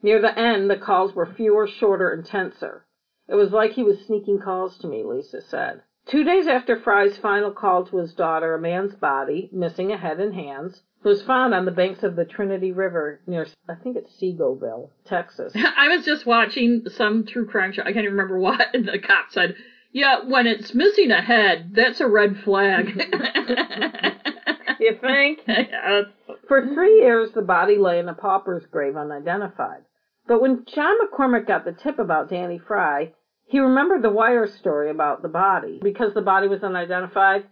Near 0.02 0.22
the 0.22 0.38
end, 0.38 0.70
the 0.70 0.78
calls 0.78 1.14
were 1.14 1.26
fewer, 1.26 1.68
shorter, 1.68 2.12
and 2.12 2.26
tenser. 2.26 2.86
It 3.28 3.36
was 3.36 3.52
like 3.52 3.72
he 3.72 3.84
was 3.84 4.00
sneaking 4.06 4.40
calls 4.40 4.78
to 4.80 4.88
me, 4.88 5.04
Lisa 5.04 5.42
said. 5.42 5.82
Two 6.08 6.24
days 6.24 6.48
after 6.48 6.80
Fry's 6.80 7.18
final 7.18 7.52
call 7.52 7.86
to 7.86 7.98
his 7.98 8.14
daughter, 8.14 8.56
a 8.56 8.60
man's 8.60 8.96
body, 8.96 9.50
missing 9.52 9.92
a 9.92 9.98
head 9.98 10.20
and 10.20 10.34
hands, 10.34 10.82
was 11.04 11.22
found 11.22 11.54
on 11.54 11.66
the 11.66 11.72
banks 11.72 12.04
of 12.04 12.16
the 12.16 12.26
Trinity 12.26 12.72
River 12.72 13.22
near, 13.28 13.48
I 13.68 13.76
think 13.76 13.96
it's 13.96 14.12
Seagoville, 14.20 14.90
Texas. 15.06 15.54
I 15.78 15.96
was 15.96 16.06
just 16.06 16.26
watching 16.26 16.84
some 16.90 17.26
true 17.26 17.46
crime 17.46 17.72
show. 17.72 17.84
I 17.84 17.94
can't 17.94 18.06
even 18.06 18.12
remember 18.12 18.40
what, 18.40 18.74
and 18.74 18.88
the 18.88 19.00
cop 19.00 19.28
said, 19.30 19.56
"Yeah, 19.92 20.26
when 20.26 20.48
it's 20.48 20.74
missing 20.74 21.12
a 21.12 21.22
head, 21.22 21.72
that's 21.74 22.00
a 22.00 22.08
red 22.08 22.38
flag." 22.44 22.88
you 24.80 24.98
think? 25.00 25.40
Yeah, 25.48 26.02
For 26.48 26.66
three 26.74 27.02
years, 27.02 27.32
the 27.34 27.42
body 27.42 27.78
lay 27.78 28.00
in 28.00 28.10
a 28.10 28.14
pauper's 28.14 28.66
grave 28.66 28.98
unidentified. 28.98 29.84
But 30.28 30.42
when 30.42 30.66
John 30.74 30.96
McCormick 31.02 31.48
got 31.48 31.66
the 31.66 31.72
tip 31.72 31.98
about 31.98 32.30
Danny 32.30 32.60
Fry, 32.60 33.14
he 33.50 33.60
remembered 33.60 34.02
the 34.02 34.10
wire 34.10 34.48
story 34.48 34.90
about 34.90 35.22
the 35.22 35.28
body. 35.28 35.80
Because 35.82 36.14
the 36.14 36.22
body 36.22 36.48
was 36.48 36.64
unidentified, 36.64 37.46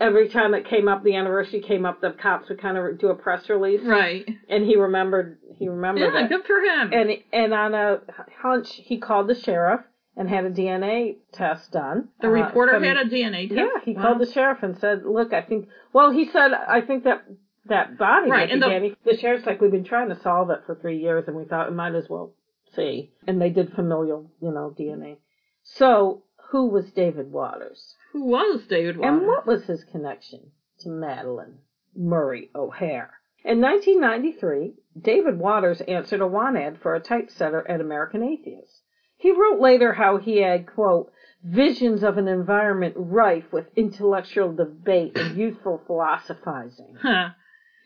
every 0.00 0.28
time 0.28 0.54
it 0.54 0.66
came 0.68 0.88
up, 0.88 1.02
the 1.02 1.16
anniversary 1.16 1.60
came 1.60 1.84
up, 1.84 2.00
the 2.00 2.10
cops 2.12 2.48
would 2.48 2.60
kind 2.60 2.76
of 2.78 2.98
do 2.98 3.08
a 3.08 3.14
press 3.14 3.48
release. 3.48 3.80
right. 3.84 4.28
And 4.48 4.64
he 4.64 4.76
remembered, 4.76 5.38
he 5.58 5.68
remembered 5.68 6.12
Yeah, 6.14 6.20
that. 6.22 6.28
good 6.30 6.44
for 6.46 6.60
him. 6.60 6.92
And, 6.92 7.10
and 7.32 7.52
on 7.54 7.74
a 7.74 8.00
hunch, 8.40 8.68
he 8.74 8.98
called 8.98 9.28
the 9.28 9.34
sheriff 9.34 9.80
and 10.16 10.28
had 10.28 10.44
a 10.44 10.50
DNA 10.50 11.16
test 11.32 11.72
done. 11.72 12.08
the 12.20 12.28
Uh, 12.28 12.30
reporter 12.30 12.72
from- 12.74 12.84
had 12.84 12.96
a 12.96 13.04
DNA 13.04 13.48
test. 13.48 13.52
yeah, 13.60 13.80
he 13.84 13.94
Wow. 13.94 14.02
called 14.02 14.18
the 14.20 14.26
sheriff 14.30 14.62
and 14.62 14.76
said, 14.78 15.04
"Look, 15.04 15.32
I 15.32 15.42
think." 15.42 15.68
Well, 15.92 16.10
he 16.10 16.26
said, 16.26 16.52
"I 16.52 16.82
think 16.82 17.02
that 17.04 17.24
that 17.66 17.98
body 17.98 18.30
Right, 18.30 18.38
might 18.40 18.46
be 18.46 18.52
and 18.52 18.62
the- 18.62 18.68
Danny." 18.68 18.96
The 19.04 19.16
sheriff's 19.16 19.44
like, 19.44 19.60
"We've 19.60 19.72
been 19.72 19.82
trying 19.84 20.10
to 20.10 20.14
solve 20.20 20.50
it 20.50 20.60
for 20.66 20.76
three 20.76 20.98
years, 20.98 21.26
and 21.26 21.36
we 21.36 21.44
thought 21.44 21.68
we 21.68 21.74
might 21.74 21.94
as 21.96 22.08
well 22.08 22.32
see." 22.74 23.12
And 23.26 23.40
they 23.40 23.50
did 23.50 23.72
familial, 23.72 24.30
you 24.40 24.50
know, 24.50 24.74
DNA. 24.78 25.18
So, 25.62 26.22
who 26.50 26.66
was 26.68 26.92
David 26.92 27.32
Waters, 27.32 27.94
Who 28.12 28.24
was 28.24 28.66
David 28.66 28.98
Waters? 28.98 29.18
and 29.18 29.26
what 29.26 29.46
was 29.46 29.64
his 29.64 29.82
connection 29.84 30.50
to 30.80 30.88
Madalyn 30.88 31.54
Murray 31.96 32.50
O'Hair? 32.54 33.14
In 33.44 33.60
1993, 33.60 34.74
David 35.00 35.38
Waters 35.38 35.80
answered 35.82 36.20
a 36.20 36.26
want 36.26 36.56
ad 36.56 36.78
for 36.80 36.94
a 36.94 37.00
typesetter 37.00 37.66
at 37.68 37.80
American 37.80 38.22
Atheist. 38.22 38.80
He 39.16 39.32
wrote 39.32 39.60
later 39.60 39.92
how 39.94 40.18
he 40.18 40.38
had, 40.38 40.66
quote, 40.66 41.10
visions 41.42 42.02
of 42.02 42.16
an 42.18 42.28
environment 42.28 42.94
rife 42.96 43.52
with 43.52 43.66
intellectual 43.76 44.52
debate 44.52 45.16
and 45.16 45.36
youthful 45.36 45.82
philosophizing. 45.86 46.96
Huh. 47.00 47.30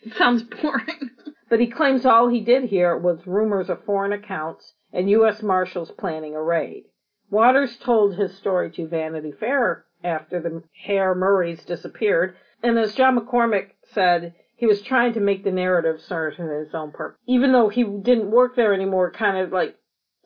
It 0.03 0.15
sounds 0.15 0.43
boring. 0.43 1.11
But 1.51 1.61
he 1.61 1.67
claims 1.69 2.05
all 2.05 2.29
he 2.29 2.41
did 2.43 2.65
here 2.65 2.95
was 2.95 3.27
rumors 3.27 3.71
of 3.71 3.83
foreign 3.85 4.13
accounts 4.13 4.75
and 4.93 5.11
U.S. 5.11 5.43
Marshals 5.43 5.91
planning 5.99 6.35
a 6.35 6.43
raid. 6.43 6.85
Waters 7.31 7.77
told 7.79 8.15
his 8.17 8.37
story 8.37 8.71
to 8.73 8.87
Vanity 8.89 9.33
Fair 9.33 9.85
after 10.03 10.41
the 10.41 10.63
Hare 10.85 11.15
Murrays 11.15 11.65
disappeared, 11.65 12.37
and 12.63 12.79
as 12.79 12.95
John 12.95 13.19
McCormick 13.19 13.71
said, 13.93 14.35
he 14.57 14.67
was 14.67 14.83
trying 14.83 15.13
to 15.15 15.21
make 15.21 15.45
the 15.45 15.53
narrative 15.53 16.01
serve 16.01 16.35
his 16.37 16.75
own 16.75 16.91
purpose. 16.93 17.21
Even 17.27 17.53
though 17.53 17.69
he 17.69 17.85
didn't 17.85 18.31
work 18.31 18.57
there 18.57 18.75
anymore, 18.75 19.09
it 19.09 19.15
kind 19.17 19.37
of 19.39 19.53
like 19.53 19.77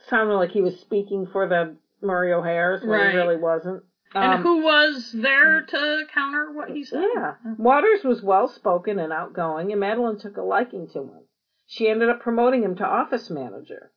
sounded 0.08 0.34
like 0.36 0.50
he 0.50 0.62
was 0.62 0.78
speaking 0.80 1.26
for 1.32 1.46
the 1.48 1.76
Murray 2.00 2.32
O'Hairs 2.32 2.80
when 2.82 2.90
Right. 2.90 3.10
he 3.10 3.16
really 3.16 3.36
wasn't. 3.36 3.82
and 4.14 4.34
Um, 4.34 4.42
who 4.42 4.62
was 4.62 5.12
there 5.12 5.62
to 5.62 6.02
counter 6.12 6.50
what 6.52 6.70
he 6.70 6.84
said? 6.84 7.04
yeah. 7.14 7.34
Waters 7.58 8.04
was 8.04 8.22
well 8.22 8.48
spoken 8.48 8.98
and 8.98 9.12
outgoing, 9.12 9.72
and 9.72 9.80
Madalyn 9.82 10.20
took 10.20 10.36
a 10.36 10.42
liking 10.42 10.88
to 10.88 11.00
him. 11.00 11.20
She 11.66 11.88
ended 11.88 12.08
up 12.10 12.20
promoting 12.20 12.62
him 12.62 12.74
to 12.76 12.84
office 12.86 13.30
manager. 13.30 13.91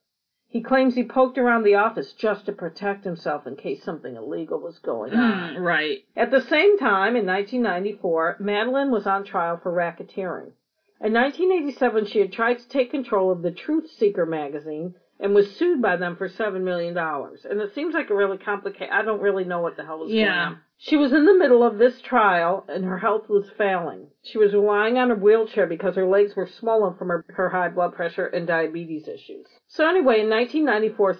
He 0.55 0.61
claims 0.61 0.95
he 0.95 1.03
poked 1.03 1.37
around 1.37 1.63
the 1.63 1.75
office 1.75 2.13
just 2.13 2.45
to 2.45 2.53
protect 2.53 3.03
himself 3.03 3.45
in 3.45 3.57
case 3.57 3.83
something 3.83 4.15
illegal 4.15 4.57
was 4.57 4.79
going 4.79 5.13
on. 5.13 5.55
Mm, 5.55 5.61
right. 5.61 6.05
At 6.15 6.31
the 6.31 6.39
same 6.39 6.77
time, 6.77 7.17
in 7.17 7.25
1994, 7.25 8.37
Madalyn 8.39 8.89
was 8.89 9.05
on 9.05 9.25
trial 9.25 9.57
for 9.57 9.69
racketeering. 9.69 10.53
In 11.01 11.11
1987, 11.11 12.05
she 12.05 12.19
had 12.19 12.31
tried 12.31 12.59
to 12.59 12.69
take 12.69 12.89
control 12.89 13.33
of 13.33 13.41
the 13.41 13.51
Truth 13.51 13.89
Seeker 13.99 14.25
magazine 14.25 14.95
and 15.19 15.33
was 15.33 15.55
sued 15.55 15.81
by 15.81 15.95
them 15.95 16.15
for 16.17 16.27
$7 16.27 16.61
million. 16.61 16.97
And 16.97 17.61
it 17.61 17.73
seems 17.73 17.93
like 17.93 18.09
a 18.09 18.15
really 18.15 18.37
complicated, 18.37 18.89
I 18.91 19.01
don't 19.01 19.21
really 19.21 19.45
know 19.45 19.61
what 19.61 19.77
the 19.77 19.85
hell 19.85 19.99
was 19.99 20.09
going 20.11 20.19
Yeah. 20.25 20.47
on. 20.47 20.59
She 20.77 20.97
was 20.97 21.13
in 21.13 21.23
the 21.25 21.33
middle 21.33 21.63
of 21.63 21.77
this 21.77 22.01
trial 22.01 22.65
and 22.67 22.83
her 22.83 22.97
health 22.97 23.29
was 23.29 23.49
failing. 23.57 24.07
She 24.23 24.37
was 24.37 24.53
relying 24.53 24.97
on 24.97 25.09
a 25.11 25.15
wheelchair 25.15 25.67
because 25.67 25.95
her 25.95 26.05
legs 26.05 26.35
were 26.35 26.47
swollen 26.47 26.95
from 26.97 27.07
her, 27.07 27.23
her 27.29 27.49
high 27.49 27.69
blood 27.69 27.93
pressure 27.95 28.25
and 28.25 28.45
diabetes 28.45 29.07
issues. 29.07 29.47
So 29.67 29.87
anyway, 29.87 30.19
in 30.19 30.29
1994, 30.29 31.15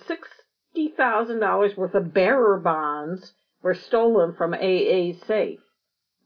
$60,000 0.76 1.78
worth 1.78 1.96
of 1.96 2.14
bearer 2.14 2.60
bonds 2.60 3.34
were 3.62 3.74
stolen 3.74 4.34
from 4.36 4.54
AA's 4.54 5.22
safe. 5.26 5.60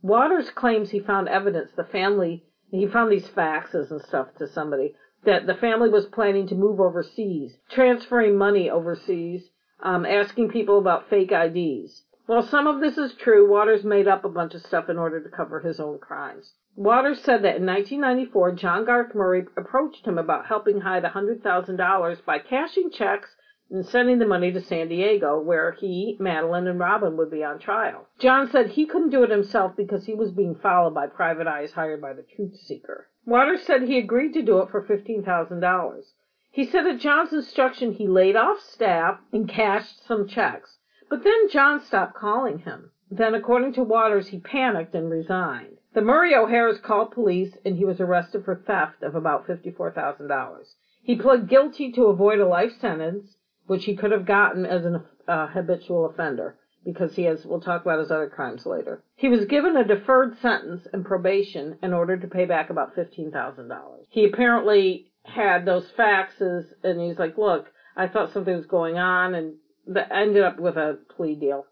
Waters 0.02 0.50
claims 0.50 0.90
he 0.90 1.00
found 1.00 1.28
evidence 1.30 1.72
the 1.76 1.84
family, 1.84 2.46
he 2.72 2.88
found 2.88 3.12
these 3.12 3.28
faxes 3.28 3.92
and 3.92 4.02
stuff 4.02 4.28
to 4.40 4.48
somebody, 4.48 4.96
that 5.26 5.46
the 5.48 5.56
family 5.56 5.90
was 5.90 6.06
planning 6.06 6.48
to 6.48 6.56
move 6.56 6.80
overseas, 6.80 7.58
transferring 7.70 8.38
money 8.38 8.70
overseas, 8.70 9.50
um, 9.82 10.06
asking 10.06 10.50
people 10.50 10.78
about 10.78 11.10
fake 11.10 11.32
IDs. 11.32 12.04
While 12.26 12.44
some 12.44 12.68
of 12.68 12.80
this 12.80 12.98
is 12.98 13.16
true, 13.16 13.50
Waters 13.50 13.84
made 13.84 14.08
up 14.08 14.24
a 14.24 14.30
bunch 14.30 14.54
of 14.54 14.62
stuff 14.62 14.90
in 14.90 14.98
order 14.98 15.20
to 15.20 15.30
cover 15.30 15.60
his 15.60 15.80
own 15.80 15.98
crimes. 15.98 16.54
Waters 16.76 17.20
said 17.22 17.42
that 17.44 17.58
in 17.58 17.66
1994, 17.66 18.52
John 18.54 18.86
Garth 18.86 19.16
Murray 19.16 19.46
approached 19.58 20.06
him 20.06 20.18
about 20.18 20.46
helping 20.46 20.82
hide 20.82 21.04
$100,000 21.04 22.26
by 22.26 22.40
cashing 22.40 22.92
checks 22.92 23.36
and 23.72 23.86
sending 23.86 24.18
the 24.18 24.26
money 24.26 24.52
to 24.52 24.62
San 24.62 24.88
Diego, 24.88 25.40
where 25.40 25.74
he, 25.74 26.18
Madalyn, 26.20 26.68
and 26.68 26.80
Robin 26.80 27.16
would 27.18 27.30
be 27.30 27.44
on 27.44 27.60
trial. 27.60 28.08
John 28.18 28.50
said 28.50 28.68
he 28.68 28.86
couldn't 28.86 29.12
do 29.12 29.24
it 29.24 29.30
himself 29.30 29.76
because 29.76 30.06
he 30.06 30.16
was 30.16 30.32
being 30.32 30.56
followed 30.56 30.94
by 30.96 31.08
private 31.08 31.48
eyes 31.48 31.72
hired 31.72 32.02
by 32.02 32.14
the 32.14 32.24
truth 32.24 32.56
seeker. 32.56 33.08
Waters 33.26 33.64
said 33.64 33.84
he 33.84 34.00
agreed 34.00 34.34
to 34.34 34.42
do 34.42 34.60
it 34.60 34.70
for 34.70 34.82
$15,000. 34.82 36.14
He 36.52 36.66
said 36.66 36.88
at 36.88 37.00
John's 37.00 37.32
instruction 37.32 37.94
he 37.94 38.08
laid 38.08 38.36
off 38.36 38.60
staff 38.60 39.20
and 39.32 39.48
cashed 39.48 40.04
some 40.06 40.28
checks. 40.28 40.80
But 41.08 41.24
then 41.24 41.50
John 41.50 41.80
stopped 41.80 42.16
calling 42.16 42.60
him. 42.60 42.92
Then, 43.12 43.36
according 43.36 43.74
to 43.74 43.84
Waters, 43.84 44.28
he 44.28 44.40
panicked 44.40 44.96
and 44.96 45.10
resigned. 45.10 45.78
The 45.94 46.02
Murray 46.02 46.36
O'Hairs 46.36 46.80
called 46.80 47.12
police 47.12 47.58
and 47.66 47.76
he 47.78 47.86
was 47.86 48.00
arrested 48.00 48.46
for 48.46 48.56
theft 48.56 49.04
of 49.04 49.16
about 49.16 49.48
$54,000. 49.48 50.76
He 51.02 51.16
pled 51.16 51.48
guilty 51.48 51.92
to 51.94 52.06
avoid 52.06 52.40
a 52.40 52.48
life 52.48 52.74
sentence, 52.80 53.38
which 53.70 53.86
he 53.86 53.96
could 53.96 54.12
have 54.12 54.26
gotten 54.26 54.66
as 54.66 54.84
an 54.84 55.00
uh, 55.28 55.46
habitual 55.46 56.08
offender 56.08 56.56
because 56.84 57.14
he 57.14 57.24
has, 57.24 57.46
we'll 57.46 57.62
talk 57.62 57.84
about 57.84 58.00
his 58.00 58.10
other 58.10 58.28
crimes 58.28 58.66
later. 58.66 59.04
He 59.16 59.28
was 59.28 59.46
given 59.46 59.78
a 59.78 59.88
deferred 59.88 60.40
sentence 60.42 60.88
and 60.92 61.06
probation 61.06 61.78
in 61.84 61.94
order 61.94 62.18
to 62.18 62.28
pay 62.28 62.46
back 62.46 62.72
about 62.72 62.96
$15,000. 62.96 63.80
He 64.10 64.26
apparently 64.26 65.12
had 65.24 65.66
those 65.66 65.86
faxes 65.96 66.64
and 66.84 67.00
he's 67.00 67.20
like, 67.20 67.38
look, 67.38 67.68
I 67.96 68.08
thought 68.08 68.34
something 68.34 68.56
was 68.56 68.66
going 68.66 68.98
on 68.98 69.36
and 69.36 69.54
that 69.86 70.12
ended 70.12 70.42
up 70.42 70.60
with 70.60 70.76
a 70.76 70.98
plea 71.16 71.36
deal. 71.36 71.68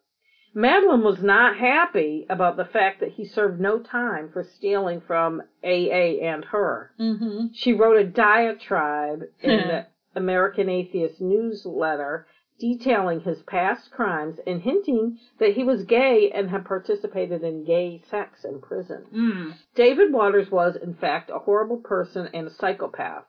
Madalyn 0.55 1.03
was 1.03 1.23
not 1.23 1.57
happy 1.57 2.27
about 2.29 2.57
the 2.57 2.65
fact 2.65 2.99
that 2.99 3.13
he 3.13 3.25
served 3.25 3.59
no 3.59 3.79
time 3.79 4.29
for 4.31 4.43
stealing 4.43 5.01
from 5.01 5.41
AA 5.63 6.21
and 6.21 6.45
her. 6.45 6.91
Mm-hmm. 6.99 7.47
She 7.53 7.73
wrote 7.73 7.97
a 7.97 8.05
diatribe 8.05 9.23
in 9.41 9.57
the 9.67 9.87
American 10.17 10.67
Atheist 10.67 11.21
newsletter 11.21 12.27
detailing 12.59 13.19
his 13.19 13.43
past 13.43 13.91
crimes 13.91 14.39
and 14.47 14.61
hinting 14.61 15.19
that 15.39 15.53
he 15.53 15.63
was 15.63 15.83
gay 15.83 16.31
and 16.31 16.49
had 16.49 16.65
participated 16.65 17.43
in 17.43 17.63
gay 17.63 18.01
sex 18.09 18.43
in 18.43 18.59
prison. 18.59 19.05
Mm. 19.15 19.53
David 19.75 20.11
Waters 20.11 20.49
was, 20.49 20.75
in 20.75 20.95
fact, 20.95 21.29
a 21.29 21.39
horrible 21.39 21.77
person 21.77 22.27
and 22.33 22.47
a 22.47 22.51
psychopath. 22.51 23.25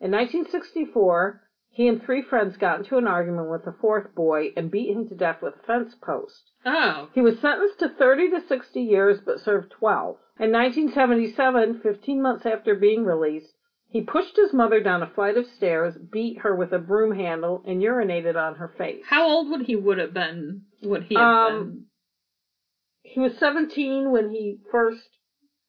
In 0.00 0.12
1964, 0.12 1.42
he 1.72 1.88
and 1.88 2.02
three 2.02 2.22
friends 2.22 2.56
got 2.56 2.78
into 2.78 2.96
an 2.96 3.06
argument 3.06 3.50
with 3.50 3.66
a 3.66 3.76
fourth 3.80 4.14
boy 4.14 4.52
and 4.56 4.70
beat 4.70 4.90
him 4.94 5.08
to 5.08 5.14
death 5.14 5.42
with 5.42 5.54
a 5.54 5.66
fence 5.66 5.94
post. 6.00 6.50
Oh. 6.64 7.08
He 7.12 7.20
was 7.20 7.38
sentenced 7.40 7.80
to 7.80 7.88
30 7.88 8.30
to 8.30 8.40
60 8.46 8.80
years 8.80 9.18
but 9.24 9.40
served 9.40 9.72
12. 9.72 10.16
In 10.38 10.52
1977, 10.52 11.80
15 11.80 12.22
months 12.22 12.46
after 12.46 12.74
being 12.74 13.04
released, 13.04 13.52
he 13.90 14.00
pushed 14.02 14.36
his 14.36 14.52
mother 14.52 14.80
down 14.80 15.02
a 15.02 15.10
flight 15.14 15.36
of 15.36 15.46
stairs, 15.56 15.94
beat 16.12 16.38
her 16.40 16.54
with 16.54 16.72
a 16.72 16.78
broom 16.78 17.14
handle, 17.14 17.62
and 17.66 17.82
urinated 17.82 18.36
on 18.36 18.54
her 18.56 18.72
face. 18.78 19.02
How 19.08 19.28
old 19.28 19.50
would 19.50 19.62
he 19.66 19.76
would 19.76 19.98
have 19.98 20.14
been? 20.14 20.62
Would 20.82 21.04
he 21.04 21.14
have 21.16 21.52
Um, 21.52 21.86
He 23.02 23.20
was 23.20 23.36
17 23.38 24.10
when 24.12 24.30
he 24.30 24.58
first 24.70 25.02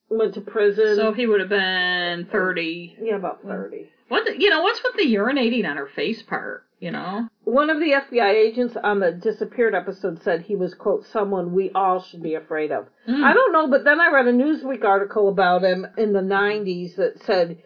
went 0.08 0.34
to 0.34 0.40
prison. 0.40 0.84
been? 0.84 0.96
So 0.96 1.12
he 1.12 1.26
would 1.26 1.40
have 1.40 1.48
been 1.48 2.26
thirty. 2.30 2.96
yeah, 3.00 3.16
about 3.16 3.42
30. 3.42 3.88
What 4.08 4.26
the, 4.26 4.38
you 4.40 4.50
know? 4.50 4.62
What's 4.62 4.82
with 4.84 4.94
the 4.96 5.14
urinating 5.14 5.66
on 5.68 5.76
her 5.78 5.88
face 5.96 6.22
part? 6.22 6.64
You 6.78 6.90
know? 6.90 7.28
One 7.44 7.70
of 7.70 7.78
the 7.78 7.92
FBI 7.92 8.30
agents 8.34 8.76
on 8.82 9.00
the 9.00 9.12
disappeared 9.12 9.74
episode 9.74 10.22
said 10.22 10.42
he 10.42 10.56
was, 10.56 10.74
quote, 10.74 11.06
someone 11.06 11.54
we 11.54 11.70
all 11.74 12.02
should 12.02 12.22
be 12.22 12.34
afraid 12.34 12.72
of. 12.72 12.86
Mm. 13.08 13.22
I 13.24 13.32
don't 13.32 13.52
know, 13.52 13.68
but 13.68 13.84
then 13.84 14.00
I 14.00 14.10
read 14.12 14.26
a 14.26 14.32
Newsweek 14.32 14.84
article 14.84 15.28
about 15.28 15.62
him 15.62 15.86
in 15.96 16.12
the 16.12 16.20
90s 16.20 16.96
that 16.96 17.22
said 17.24 17.62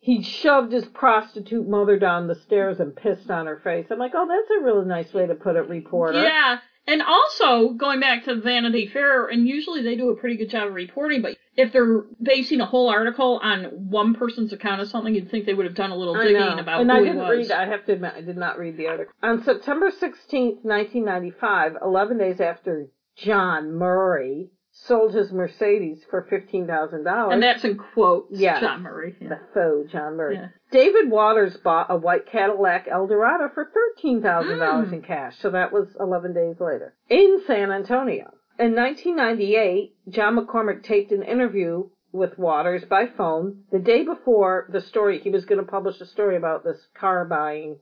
he 0.00 0.22
shoved 0.22 0.72
his 0.72 0.86
prostitute 0.86 1.68
mother 1.68 1.98
down 1.98 2.28
the 2.28 2.34
stairs 2.34 2.80
and 2.80 2.94
pissed 2.94 3.30
on 3.30 3.46
her 3.46 3.60
face. 3.62 3.86
I'm 3.90 3.98
like, 3.98 4.12
oh, 4.14 4.26
that's 4.28 4.60
a 4.60 4.64
really 4.64 4.86
nice 4.86 5.12
way 5.12 5.26
to 5.26 5.34
put 5.34 5.56
it, 5.56 5.68
reporter. 5.68 6.22
Yeah, 6.22 6.58
and 6.86 7.02
also 7.02 7.74
going 7.74 8.00
back 8.00 8.24
to 8.24 8.40
Vanity 8.40 8.86
Fair, 8.86 9.26
and 9.26 9.46
usually 9.46 9.82
they 9.82 9.94
do 9.94 10.08
a 10.08 10.16
pretty 10.16 10.36
good 10.36 10.48
job 10.48 10.68
of 10.68 10.74
reporting, 10.74 11.20
but 11.20 11.36
if 11.54 11.72
they're 11.72 12.04
basing 12.22 12.60
a 12.62 12.66
whole 12.66 12.88
article 12.88 13.38
on 13.42 13.64
one 13.90 14.14
person's 14.14 14.54
account 14.54 14.80
of 14.80 14.88
something, 14.88 15.14
you'd 15.14 15.30
think 15.30 15.44
they 15.44 15.52
would 15.52 15.66
have 15.66 15.74
done 15.74 15.90
a 15.90 15.96
little 15.96 16.14
digging 16.14 16.58
about 16.58 16.80
and 16.80 16.90
who 16.90 16.96
I 16.96 17.00
didn't 17.00 17.18
was. 17.18 17.28
read. 17.30 17.50
I 17.50 17.66
have 17.66 17.84
to 17.86 17.92
admit, 17.92 18.14
I 18.16 18.22
did 18.22 18.38
not 18.38 18.58
read 18.58 18.78
the 18.78 18.86
article. 18.86 19.12
On 19.22 19.42
September 19.42 19.90
16th, 19.90 20.64
1995, 20.64 21.76
11 21.82 22.18
days 22.18 22.40
after 22.40 22.86
John 23.16 23.74
Murray 23.74 24.50
sold 24.86 25.12
his 25.14 25.32
Mercedes 25.32 26.04
for 26.10 26.22
$15,000, 26.30 27.32
And 27.32 27.42
that's 27.42 27.64
in 27.64 27.76
quotes, 27.76 28.28
Yes. 28.38 28.60
John 28.60 28.82
Murray. 28.82 29.16
the 29.20 29.38
faux 29.52 29.90
John 29.90 30.16
Murray. 30.16 30.36
Yeah. 30.36 30.48
David 30.70 31.10
Waters 31.10 31.56
bought 31.58 31.86
a 31.90 31.96
white 31.96 32.26
Cadillac 32.26 32.86
Eldorado 32.88 33.48
for 33.54 33.70
$13,000 34.02 34.88
Mm. 34.88 34.92
in 34.92 35.02
cash, 35.02 35.36
so 35.38 35.50
that 35.50 35.72
was 35.72 35.96
11 35.98 36.32
days 36.32 36.60
later, 36.60 36.94
in 37.08 37.40
San 37.46 37.70
Antonio. 37.72 38.32
In 38.58 38.74
1998, 38.74 39.94
John 40.08 40.36
McCormick 40.36 40.82
taped 40.82 41.12
an 41.12 41.22
interview 41.22 41.88
with 42.12 42.38
Waters 42.38 42.84
by 42.84 43.06
phone 43.06 43.64
the 43.70 43.78
day 43.78 44.02
before 44.04 44.68
the 44.72 44.80
story. 44.80 45.18
He 45.18 45.30
was 45.30 45.44
going 45.44 45.64
to 45.64 45.70
publish 45.70 46.00
a 46.00 46.06
story 46.06 46.36
about 46.36 46.64
this 46.64 46.86
car 46.94 47.24
buying 47.24 47.78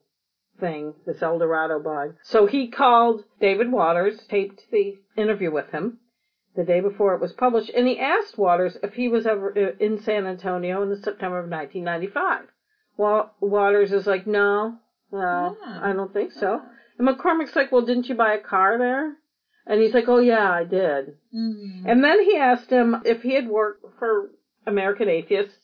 thing, 0.59 0.95
this 1.07 1.23
Eldorado 1.23 1.79
buying. 1.81 2.15
So 2.23 2.47
he 2.47 2.69
called 2.69 3.25
David 3.41 3.71
Waters, 3.71 4.19
taped 4.29 4.63
the 4.71 4.97
interview 5.17 5.51
with 5.53 5.71
him 5.71 5.99
the 6.57 6.65
day 6.65 6.81
before 6.81 7.15
it 7.15 7.21
was 7.21 7.33
published, 7.33 7.71
and 7.71 7.87
he 7.87 7.99
asked 7.99 8.39
Waters 8.39 8.77
if 8.83 8.95
he 8.95 9.09
was 9.09 9.27
ever 9.27 9.53
uh, 9.57 9.85
in 9.85 10.01
San 10.03 10.27
Antonio 10.27 10.83
in 10.83 10.89
the 10.91 10.97
September 10.97 11.39
of 11.39 11.51
1995. 11.51 12.49
Well, 12.97 13.35
Waters 13.41 13.93
is 13.93 14.07
like, 14.07 14.27
no, 14.27 14.79
no, 15.13 15.57
Ah. 15.65 15.81
I 15.83 15.93
don't 15.93 16.13
think 16.13 16.33
so. 16.33 16.63
And 16.99 17.07
McCormick's 17.07 17.55
like, 17.55 17.71
well, 17.71 17.85
didn't 17.85 18.09
you 18.09 18.15
buy 18.15 18.35
a 18.35 18.41
car 18.41 18.79
there? 18.79 19.17
And 19.67 19.81
he's 19.83 19.93
like, 19.95 20.09
oh 20.09 20.19
yeah, 20.21 20.51
I 20.51 20.65
did. 20.65 21.17
Mm. 21.35 21.83
And 21.87 22.03
then 22.05 22.25
he 22.25 22.37
asked 22.37 22.71
him 22.71 23.03
if 23.05 23.23
he 23.23 23.35
had 23.35 23.49
worked 23.49 23.85
for 23.99 24.31
American 24.67 25.09
Atheists, 25.09 25.59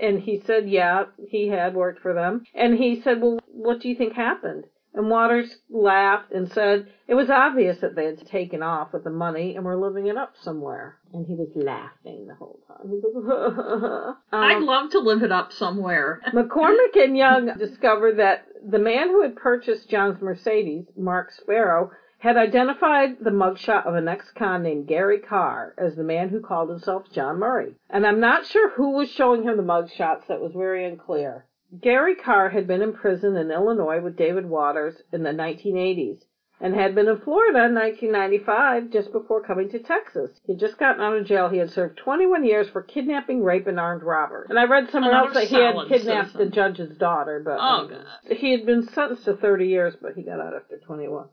and 0.00 0.20
he 0.20 0.42
said, 0.44 0.68
yeah, 0.68 1.04
he 1.28 1.48
had 1.48 1.74
worked 1.74 2.00
for 2.00 2.12
them. 2.14 2.44
And 2.54 2.76
he 2.76 3.00
said, 3.00 3.22
well, 3.22 3.38
what 3.46 3.80
do 3.80 3.88
you 3.88 3.94
think 3.94 4.14
happened? 4.14 4.64
And 4.94 5.10
Waters 5.10 5.56
laughed 5.68 6.30
and 6.30 6.50
said 6.52 6.86
it 7.08 7.14
was 7.14 7.28
obvious 7.28 7.80
that 7.80 7.96
they 7.96 8.04
had 8.06 8.24
taken 8.28 8.62
off 8.62 8.92
with 8.92 9.02
the 9.02 9.10
money 9.10 9.56
and 9.56 9.64
were 9.64 9.76
living 9.76 10.06
it 10.06 10.16
up 10.16 10.34
somewhere. 10.40 10.98
And 11.12 11.26
he 11.26 11.34
was 11.34 11.48
laughing 11.56 12.28
the 12.28 12.36
whole 12.36 12.60
time. 12.68 13.02
Like, 13.02 14.16
I'd 14.32 14.56
um, 14.58 14.66
love 14.66 14.90
to 14.92 15.00
live 15.00 15.24
it 15.24 15.32
up 15.32 15.52
somewhere. 15.52 16.20
McCormick 16.32 16.94
and 16.94 17.16
Young 17.16 17.58
discovered 17.58 18.18
that 18.18 18.46
the 18.64 18.78
man 18.78 19.08
who 19.08 19.22
had 19.22 19.34
purchased 19.34 19.90
John's 19.90 20.22
Mercedes, 20.22 20.86
Mark 20.96 21.32
Sparrow, 21.32 21.90
had 22.18 22.36
identified 22.36 23.18
the 23.20 23.30
mugshot 23.30 23.84
of 23.84 23.96
an 23.96 24.08
ex-con 24.08 24.62
named 24.62 24.86
Gary 24.86 25.18
Carr 25.18 25.74
as 25.76 25.96
the 25.96 26.04
man 26.04 26.28
who 26.28 26.40
called 26.40 26.70
himself 26.70 27.04
John 27.12 27.38
Murray. 27.38 27.74
And 27.90 28.06
I'm 28.06 28.20
not 28.20 28.46
sure 28.46 28.70
who 28.70 28.92
was 28.92 29.10
showing 29.10 29.42
him 29.42 29.56
the 29.56 29.62
mugshots, 29.62 30.28
that 30.28 30.40
was 30.40 30.52
very 30.52 30.86
unclear. 30.86 31.44
Gary 31.80 32.14
Carr 32.14 32.50
had 32.50 32.66
been 32.66 32.82
in 32.82 32.92
prison 32.92 33.36
in 33.36 33.50
Illinois 33.50 34.00
with 34.00 34.16
David 34.16 34.46
Waters 34.46 34.94
in 35.12 35.22
the 35.22 35.30
1980s 35.30 36.18
and 36.60 36.74
had 36.74 36.94
been 36.94 37.08
in 37.08 37.18
Florida 37.20 37.64
in 37.64 37.74
1995 37.74 38.90
just 38.90 39.12
before 39.12 39.42
coming 39.42 39.68
to 39.70 39.78
Texas. 39.80 40.30
He'd 40.46 40.60
just 40.60 40.78
gotten 40.78 41.02
out 41.02 41.16
of 41.16 41.26
jail. 41.26 41.48
He 41.48 41.58
had 41.58 41.70
served 41.70 41.98
21 41.98 42.44
years 42.44 42.68
for 42.68 42.80
kidnapping, 42.82 43.42
rape, 43.42 43.66
and 43.66 43.80
armed 43.80 44.02
robbery. 44.02 44.46
And 44.48 44.58
I 44.58 44.64
read 44.64 44.88
somewhere 44.90 45.10
Another 45.12 45.26
else 45.28 45.34
that 45.34 45.48
he 45.48 45.56
had 45.62 45.72
solid 45.74 45.88
kidnapped 45.88 46.28
citizen. 46.32 46.46
the 46.48 46.54
judge's 46.54 46.96
daughter, 46.96 47.42
but 47.44 47.58
Oh, 47.58 47.84
um, 47.84 47.88
God. 47.90 48.36
he 48.36 48.52
had 48.52 48.64
been 48.66 48.82
sentenced 48.88 49.24
to 49.24 49.34
30 49.34 49.66
years, 49.66 49.94
but 50.00 50.14
he 50.14 50.22
got 50.22 50.40
out 50.40 50.54
after 50.54 50.78
21. 50.78 51.26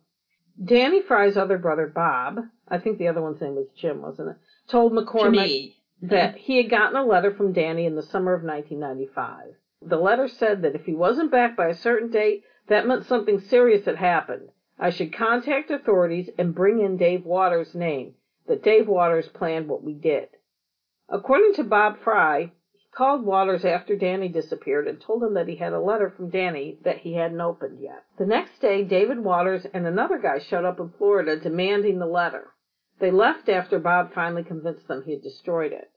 Danny 0.63 1.01
Fry's 1.01 1.37
other 1.37 1.57
brother, 1.57 1.87
Bob, 1.87 2.39
I 2.67 2.77
think 2.79 2.97
the 2.97 3.07
other 3.07 3.21
one's 3.21 3.41
name 3.41 3.55
was 3.55 3.67
Jim, 3.77 4.01
wasn't 4.01 4.29
it? 4.29 4.35
Told 4.69 4.91
McCormick 4.91 5.33
Jimmy. 5.33 5.75
that 6.01 6.35
he 6.35 6.57
had 6.57 6.69
gotten 6.69 6.95
a 6.97 7.05
letter 7.05 7.31
from 7.33 7.53
Danny 7.53 7.85
in 7.85 7.95
the 7.95 8.03
summer 8.03 8.33
of 8.33 8.43
1995. 8.43 9.55
The 9.83 9.97
letter 9.97 10.27
said 10.27 10.61
that 10.61 10.75
if 10.75 10.85
he 10.85 10.93
wasn't 10.93 11.31
back 11.31 11.55
by 11.55 11.65
a 11.69 11.73
certain 11.73 12.11
date, 12.11 12.43
that 12.67 12.85
meant 12.85 13.03
something 13.03 13.39
serious 13.39 13.85
had 13.85 13.95
happened. 13.95 14.51
I 14.77 14.91
should 14.91 15.11
contact 15.11 15.71
authorities 15.71 16.29
and 16.37 16.53
bring 16.53 16.77
in 16.81 16.97
Dave 16.97 17.25
Waters' 17.25 17.73
name, 17.73 18.13
that 18.45 18.61
Dave 18.61 18.87
Waters 18.87 19.29
planned 19.29 19.67
what 19.67 19.81
we 19.81 19.95
did. 19.95 20.29
According 21.09 21.53
to 21.55 21.63
Bob 21.63 21.97
Fry, 21.97 22.51
he 22.73 22.87
called 22.91 23.25
Waters 23.25 23.65
after 23.65 23.95
Danny 23.95 24.27
disappeared 24.29 24.87
and 24.87 25.01
told 25.01 25.23
him 25.23 25.33
that 25.33 25.47
he 25.47 25.55
had 25.55 25.73
a 25.73 25.79
letter 25.79 26.11
from 26.11 26.29
Danny 26.29 26.77
that 26.83 26.97
he 26.97 27.15
hadn't 27.15 27.41
opened 27.41 27.79
yet. 27.79 28.03
The 28.19 28.27
next 28.27 28.59
day, 28.59 28.83
David 28.83 29.23
Waters 29.23 29.65
and 29.73 29.87
another 29.87 30.19
guy 30.19 30.37
showed 30.37 30.63
up 30.63 30.79
in 30.79 30.89
Florida 30.89 31.37
demanding 31.37 31.97
the 31.97 32.05
letter. 32.05 32.49
They 32.99 33.09
left 33.09 33.49
after 33.49 33.79
Bob 33.79 34.13
finally 34.13 34.43
convinced 34.43 34.87
them 34.87 35.01
he 35.01 35.13
had 35.13 35.23
destroyed 35.23 35.71
it. 35.71 35.89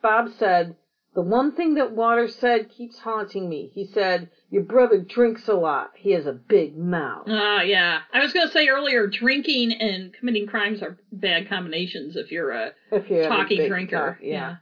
Bob 0.00 0.30
said, 0.30 0.76
The 1.14 1.22
one 1.22 1.52
thing 1.52 1.74
that 1.74 1.90
Waters 1.90 2.36
said 2.36 2.70
keeps 2.70 2.98
haunting 2.98 3.48
me. 3.48 3.70
He 3.74 3.84
said, 3.84 4.30
Your 4.48 4.62
brother 4.62 4.98
drinks 4.98 5.48
a 5.48 5.54
lot. 5.54 5.90
He 5.96 6.12
has 6.12 6.24
a 6.26 6.32
big 6.32 6.76
mouth. 6.76 7.28
Uh, 7.28 7.62
yeah. 7.64 8.02
I 8.12 8.20
was 8.20 8.32
going 8.32 8.46
to 8.46 8.52
say 8.52 8.68
earlier, 8.68 9.08
drinking 9.08 9.72
and 9.72 10.12
committing 10.12 10.46
crimes 10.46 10.82
are 10.82 10.98
bad 11.10 11.48
combinations 11.48 12.14
if 12.16 12.30
you're 12.30 12.52
a 12.52 12.72
If 12.92 13.10
you 13.10 13.16
have 13.22 13.26
a 13.26 13.28
talky 13.28 13.56
big 13.56 13.68
drinker. 13.68 14.12
mouth, 14.12 14.16
yeah. 14.22 14.56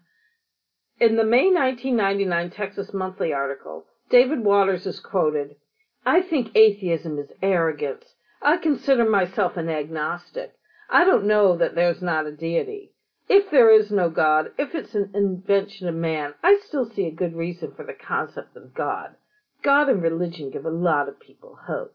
In 1.00 1.16
the 1.16 1.24
May 1.24 1.50
1999 1.50 2.50
Texas 2.50 2.94
Monthly 2.94 3.32
article, 3.32 3.84
David 4.10 4.42
Waters 4.42 4.86
is 4.86 5.00
quoted, 5.00 5.56
I 6.06 6.22
think 6.22 6.56
atheism 6.56 7.18
is 7.18 7.28
arrogance. 7.42 8.04
I 8.40 8.56
consider 8.56 9.08
myself 9.08 9.56
an 9.58 9.68
agnostic. 9.68 10.52
I 10.88 11.04
don't 11.04 11.26
know 11.26 11.56
that 11.58 11.74
there's 11.74 12.00
not 12.00 12.26
a 12.26 12.32
deity. 12.32 12.92
If 13.28 13.50
there 13.50 13.70
is 13.70 13.90
no 13.90 14.08
God, 14.10 14.46
if 14.58 14.74
it's 14.74 14.94
an 14.94 15.10
invention 15.14 15.88
of 15.88 15.94
man, 15.94 16.34
I 16.42 16.58
still 16.66 16.88
see 16.90 17.06
a 17.06 17.10
good 17.14 17.34
reason 17.34 17.72
for 17.76 17.84
the 17.84 17.92
concept 17.94 18.56
of 18.56 18.74
God. 18.74 19.10
God 19.62 19.88
and 19.88 20.02
religion 20.02 20.50
give 20.50 20.64
a 20.64 20.70
lot 20.70 21.08
of 21.08 21.20
people 21.20 21.58
hope. 21.66 21.94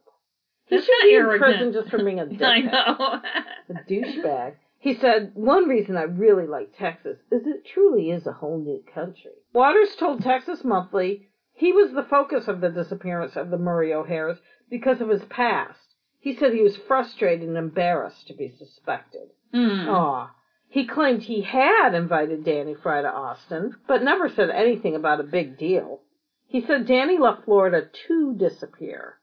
He 0.66 0.76
That's 0.76 0.86
should 0.86 0.94
be 1.04 1.16
in 1.16 1.22
arrogant. 1.22 1.42
prison 1.58 1.74
just 1.74 1.90
for 1.90 1.98
being 2.04 2.20
a 2.20 2.26
dickhead 2.28 2.44
I 2.44 2.60
know. 2.60 3.22
a 3.70 3.74
douchebag. 3.90 4.56
He 4.80 4.96
said, 4.96 5.32
One 5.34 5.68
reason 5.70 5.96
I 5.98 6.04
really 6.04 6.46
like 6.46 6.78
Texas 6.78 7.18
is 7.32 7.48
it 7.48 7.66
truly 7.74 8.12
is 8.12 8.28
a 8.28 8.34
whole 8.34 8.60
new 8.60 8.84
country. 8.94 9.32
Waters 9.54 9.96
told 9.98 10.22
Texas 10.22 10.64
Monthly 10.64 11.28
he 11.54 11.72
was 11.72 11.94
the 11.94 12.04
focus 12.04 12.48
of 12.48 12.62
the 12.62 12.70
disappearance 12.70 13.36
of 13.36 13.50
the 13.50 13.58
Murray 13.58 13.94
O'Hairs 13.94 14.38
because 14.70 15.00
of 15.02 15.10
his 15.10 15.24
past. 15.30 15.80
He 16.20 16.36
said 16.36 16.54
he 16.54 16.62
was 16.62 16.76
frustrated 16.88 17.48
and 17.48 17.58
embarrassed 17.58 18.28
to 18.28 18.34
be 18.34 18.54
suspected. 18.58 19.30
Hmm. 19.54 19.88
Aw. 19.90 20.32
He 20.74 20.88
claimed 20.88 21.22
he 21.22 21.42
had 21.42 21.94
invited 21.94 22.44
Danny 22.44 22.74
Fry 22.74 23.04
to 23.04 23.08
Austin, 23.08 23.76
but 23.88 24.02
never 24.02 24.28
said 24.28 24.50
anything 24.50 24.96
about 24.96 25.20
a 25.20 25.24
big 25.24 25.56
deal. 25.56 26.02
He 26.48 26.62
said 26.62 26.88
Danny 26.88 27.20
left 27.20 27.46
Florida 27.46 27.92
to 28.08 28.34
disappear. 28.34 29.20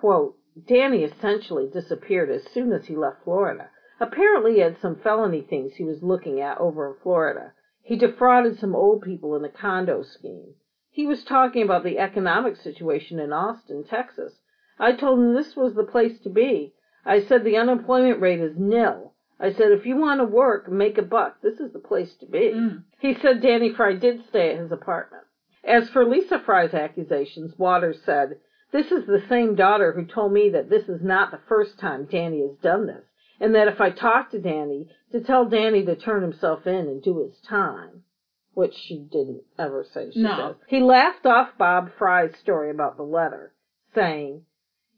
Quote, 0.00 0.36
Danny 0.66 1.04
essentially 1.04 1.68
disappeared 1.68 2.30
as 2.30 2.42
soon 2.50 2.72
as 2.72 2.86
he 2.86 2.96
left 2.96 3.22
Florida. 3.22 3.70
Apparently 4.00 4.54
he 4.54 4.58
had 4.58 4.76
some 4.80 4.96
felony 4.96 5.40
things 5.40 5.76
he 5.76 5.84
was 5.84 6.02
looking 6.02 6.40
at 6.40 6.58
over 6.58 6.88
in 6.88 6.96
Florida. 7.00 7.52
He 7.80 7.94
defrauded 7.94 8.58
some 8.58 8.74
old 8.74 9.02
people 9.02 9.36
in 9.36 9.44
a 9.44 9.48
condo 9.48 10.02
scheme. 10.02 10.56
He 10.90 11.06
was 11.06 11.22
talking 11.22 11.62
about 11.62 11.84
the 11.84 12.00
economic 12.00 12.56
situation 12.56 13.20
in 13.20 13.32
Austin, 13.32 13.84
Texas. 13.84 14.40
I 14.80 14.96
told 14.96 15.20
him 15.20 15.32
this 15.32 15.54
was 15.54 15.74
the 15.74 15.84
place 15.84 16.18
to 16.22 16.28
be. 16.28 16.74
I 17.04 17.20
said 17.20 17.44
the 17.44 17.56
unemployment 17.56 18.20
rate 18.20 18.40
is 18.40 18.58
nil. 18.58 19.09
I 19.40 19.52
said 19.52 19.72
if 19.72 19.86
you 19.86 19.96
want 19.96 20.20
to 20.20 20.24
work, 20.24 20.70
make 20.70 20.98
a 20.98 21.02
buck, 21.02 21.40
this 21.42 21.58
is 21.60 21.72
the 21.72 21.78
place 21.78 22.14
to 22.20 22.26
be. 22.26 22.52
Mm. 22.54 22.84
He 22.98 23.14
said 23.22 23.40
Danny 23.40 23.72
Fry 23.72 23.94
did 23.94 24.26
stay 24.28 24.52
at 24.52 24.58
his 24.60 24.70
apartment. 24.72 25.22
As 25.64 25.88
for 25.90 26.04
Lisa 26.04 26.38
Fry's 26.44 26.74
accusations, 26.74 27.58
Waters 27.58 27.98
said, 28.04 28.36
This 28.72 28.90
is 28.92 29.06
the 29.06 29.22
same 29.28 29.54
daughter 29.54 29.92
who 29.92 30.04
told 30.04 30.32
me 30.32 30.50
that 30.50 30.68
this 30.68 30.88
is 30.88 31.02
not 31.02 31.30
the 31.30 31.40
first 31.48 31.78
time 31.78 32.04
Danny 32.10 32.40
has 32.42 32.56
done 32.62 32.86
this, 32.86 33.04
and 33.40 33.54
that 33.54 33.68
if 33.68 33.80
I 33.80 33.90
talk 33.90 34.30
to 34.30 34.38
Danny, 34.38 34.88
to 35.12 35.20
tell 35.20 35.46
Danny 35.46 35.84
to 35.86 35.96
turn 35.96 36.22
himself 36.22 36.66
in 36.66 36.74
and 36.88 37.02
do 37.02 37.20
his 37.20 37.38
time. 37.48 38.02
Which 38.52 38.74
she 38.74 38.98
didn't 38.98 39.42
ever 39.58 39.86
say, 39.94 40.10
she 40.12 40.20
No. 40.22 40.36
says. 40.36 40.56
He 40.68 40.80
laughed 40.80 41.24
off 41.24 41.56
Bob 41.56 41.90
Fry's 41.96 42.36
story 42.42 42.70
about 42.70 42.96
the 42.96 43.04
letter, 43.04 43.52
saying, 43.94 44.42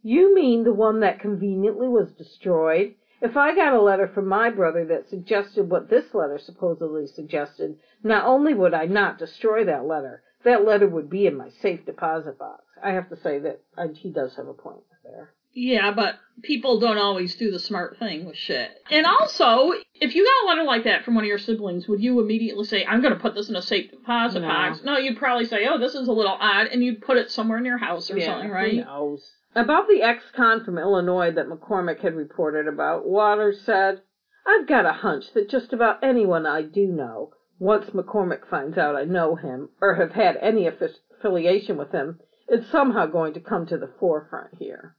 You 0.02 0.34
mean 0.34 0.64
the 0.64 0.72
one 0.72 1.00
that 1.00 1.20
conveniently 1.20 1.86
was 1.86 2.10
destroyed? 2.12 2.94
If 3.22 3.36
I 3.36 3.54
got 3.54 3.72
a 3.72 3.80
letter 3.80 4.08
from 4.08 4.26
my 4.26 4.50
brother 4.50 4.84
that 4.86 5.08
suggested 5.08 5.70
what 5.70 5.88
this 5.88 6.12
letter 6.12 6.38
supposedly 6.38 7.06
suggested, 7.06 7.76
not 8.02 8.24
only 8.26 8.52
would 8.52 8.74
I 8.74 8.86
not 8.86 9.18
destroy 9.18 9.64
that 9.64 9.86
letter, 9.86 10.22
that 10.44 10.64
letter 10.64 10.88
would 10.88 11.08
be 11.08 11.26
in 11.26 11.36
my 11.36 11.48
safe 11.60 11.86
deposit 11.86 12.36
box. 12.36 12.64
I 12.82 12.90
have 12.90 13.08
to 13.10 13.16
say 13.16 13.38
that 13.38 13.60
uh, 13.78 13.88
he 13.94 14.10
does 14.10 14.34
have 14.34 14.48
a 14.48 14.52
point 14.52 14.82
there. 15.04 15.30
Yeah, 15.54 15.92
but 15.92 16.16
people 16.42 16.80
don't 16.80 16.98
always 16.98 17.36
do 17.36 17.50
the 17.50 17.58
smart 17.60 17.98
thing 17.98 18.24
with 18.24 18.36
shit. 18.36 18.70
And 18.90 19.06
also, 19.06 19.72
if 19.94 20.14
you 20.14 20.24
got 20.24 20.46
a 20.46 20.48
letter 20.48 20.66
like 20.66 20.84
that 20.84 21.04
from 21.04 21.14
one 21.14 21.24
of 21.24 21.28
your 21.28 21.38
siblings, 21.38 21.86
would 21.86 22.02
you 22.02 22.18
immediately 22.20 22.64
say, 22.64 22.84
I'm 22.84 23.02
going 23.02 23.14
to 23.14 23.20
put 23.20 23.34
this 23.34 23.50
in 23.50 23.54
a 23.54 23.62
safe 23.62 23.90
deposit 23.90 24.40
No. 24.40 24.48
box? 24.48 24.80
No, 24.82 24.96
you'd 24.96 25.18
probably 25.18 25.44
say, 25.44 25.66
oh, 25.68 25.78
this 25.78 25.94
is 25.94 26.08
a 26.08 26.12
little 26.12 26.36
odd, 26.40 26.68
and 26.68 26.82
you'd 26.82 27.02
put 27.02 27.18
it 27.18 27.30
somewhere 27.30 27.58
in 27.58 27.66
your 27.66 27.78
house 27.78 28.10
or 28.10 28.18
something, 28.20 28.50
right? 28.50 28.72
Who 28.78 28.84
knows? 28.84 29.30
About 29.54 29.86
the 29.86 30.00
ex-con 30.02 30.64
from 30.64 30.78
Illinois 30.78 31.30
that 31.30 31.46
McCormick 31.46 32.00
had 32.00 32.14
reported 32.14 32.66
about, 32.66 33.06
Waters 33.06 33.60
said, 33.60 34.00
I've 34.46 34.66
got 34.66 34.86
a 34.86 34.92
hunch 34.92 35.34
that 35.34 35.50
just 35.50 35.74
about 35.74 36.02
anyone 36.02 36.46
I 36.46 36.62
do 36.62 36.86
know, 36.86 37.32
once 37.58 37.90
McCormick 37.90 38.46
finds 38.48 38.78
out 38.78 38.96
I 38.96 39.04
know 39.04 39.34
him, 39.36 39.68
or 39.80 39.94
have 39.96 40.12
had 40.12 40.38
any 40.38 40.66
affiliation 40.66 41.76
with 41.76 41.92
him, 41.92 42.18
is 42.48 42.66
somehow 42.66 43.04
going 43.06 43.34
to 43.34 43.40
come 43.40 43.66
to 43.66 43.76
the 43.76 43.90
forefront 44.00 44.54
here. 44.58 44.96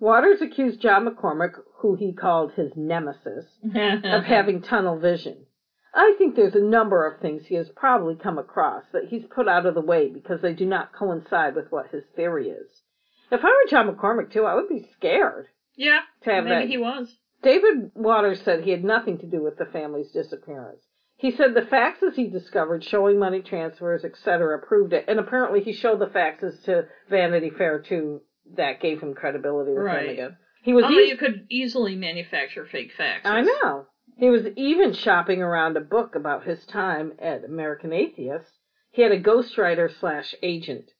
Waters 0.00 0.42
accused 0.42 0.80
John 0.80 1.06
McCormick, 1.06 1.54
who 1.78 1.94
he 1.94 2.12
called 2.12 2.52
his 2.52 2.72
nemesis, 2.76 3.46
of 3.64 4.24
having 4.24 4.62
tunnel 4.62 4.98
vision. 4.98 5.46
I 5.94 6.16
think 6.18 6.34
there's 6.34 6.56
a 6.56 6.60
number 6.60 7.06
of 7.06 7.20
things 7.20 7.46
he 7.46 7.54
has 7.54 7.68
probably 7.70 8.16
come 8.16 8.36
across 8.36 8.82
that 8.92 9.06
he's 9.10 9.24
put 9.26 9.48
out 9.48 9.64
of 9.64 9.74
the 9.74 9.80
way 9.80 10.10
because 10.10 10.42
they 10.42 10.52
do 10.52 10.66
not 10.66 10.92
coincide 10.92 11.54
with 11.54 11.70
what 11.70 11.90
his 11.92 12.04
theory 12.16 12.50
is. 12.50 12.82
If 13.30 13.40
I 13.44 13.48
were 13.48 13.70
John 13.70 13.88
McCormick 13.94 14.32
too, 14.32 14.44
I 14.44 14.54
would 14.54 14.68
be 14.68 14.88
scared 14.96 15.46
yeah, 15.76 16.00
to 16.24 16.30
have 16.30 16.44
maybe 16.44 16.64
that. 16.64 16.68
he 16.68 16.78
was. 16.78 17.14
David 17.42 17.90
Waters 17.94 18.40
said 18.42 18.62
he 18.64 18.70
had 18.70 18.84
nothing 18.84 19.18
to 19.18 19.26
do 19.26 19.42
with 19.42 19.58
the 19.58 19.66
family's 19.66 20.10
disappearance. 20.12 20.80
He 21.16 21.30
said 21.30 21.54
the 21.54 21.62
faxes 21.62 22.14
he 22.14 22.28
discovered 22.28 22.84
showing 22.84 23.18
money 23.18 23.40
transfers, 23.40 24.04
etc., 24.04 24.60
proved 24.66 24.92
it, 24.92 25.04
and 25.08 25.18
apparently 25.18 25.62
he 25.62 25.72
showed 25.72 25.98
the 25.98 26.06
faxes 26.06 26.62
to 26.64 26.86
Vanity 27.08 27.50
Fair 27.50 27.80
too. 27.80 28.20
That 28.56 28.80
gave 28.80 29.00
him 29.00 29.14
credibility 29.14 29.72
with 29.72 29.82
Right. 29.82 30.02
them 30.06 30.12
again. 30.12 30.36
He 30.62 30.72
was 30.72 30.84
Although 30.84 30.98
e- 31.00 31.08
you 31.08 31.16
could 31.16 31.46
easily 31.50 31.96
manufacture 31.96 32.64
fake 32.64 32.92
faxes. 32.96 33.24
I 33.24 33.40
know. 33.42 33.86
He 34.18 34.30
was 34.30 34.46
even 34.56 34.92
shopping 34.92 35.42
around 35.42 35.76
a 35.76 35.80
book 35.80 36.14
about 36.14 36.44
his 36.44 36.64
time 36.66 37.12
at 37.18 37.44
American 37.44 37.92
Atheist. 37.92 38.50
He 38.92 39.02
had 39.02 39.10
a 39.12 39.20
ghostwriter 39.20 39.90
slash 39.98 40.34
agent. 40.42 40.90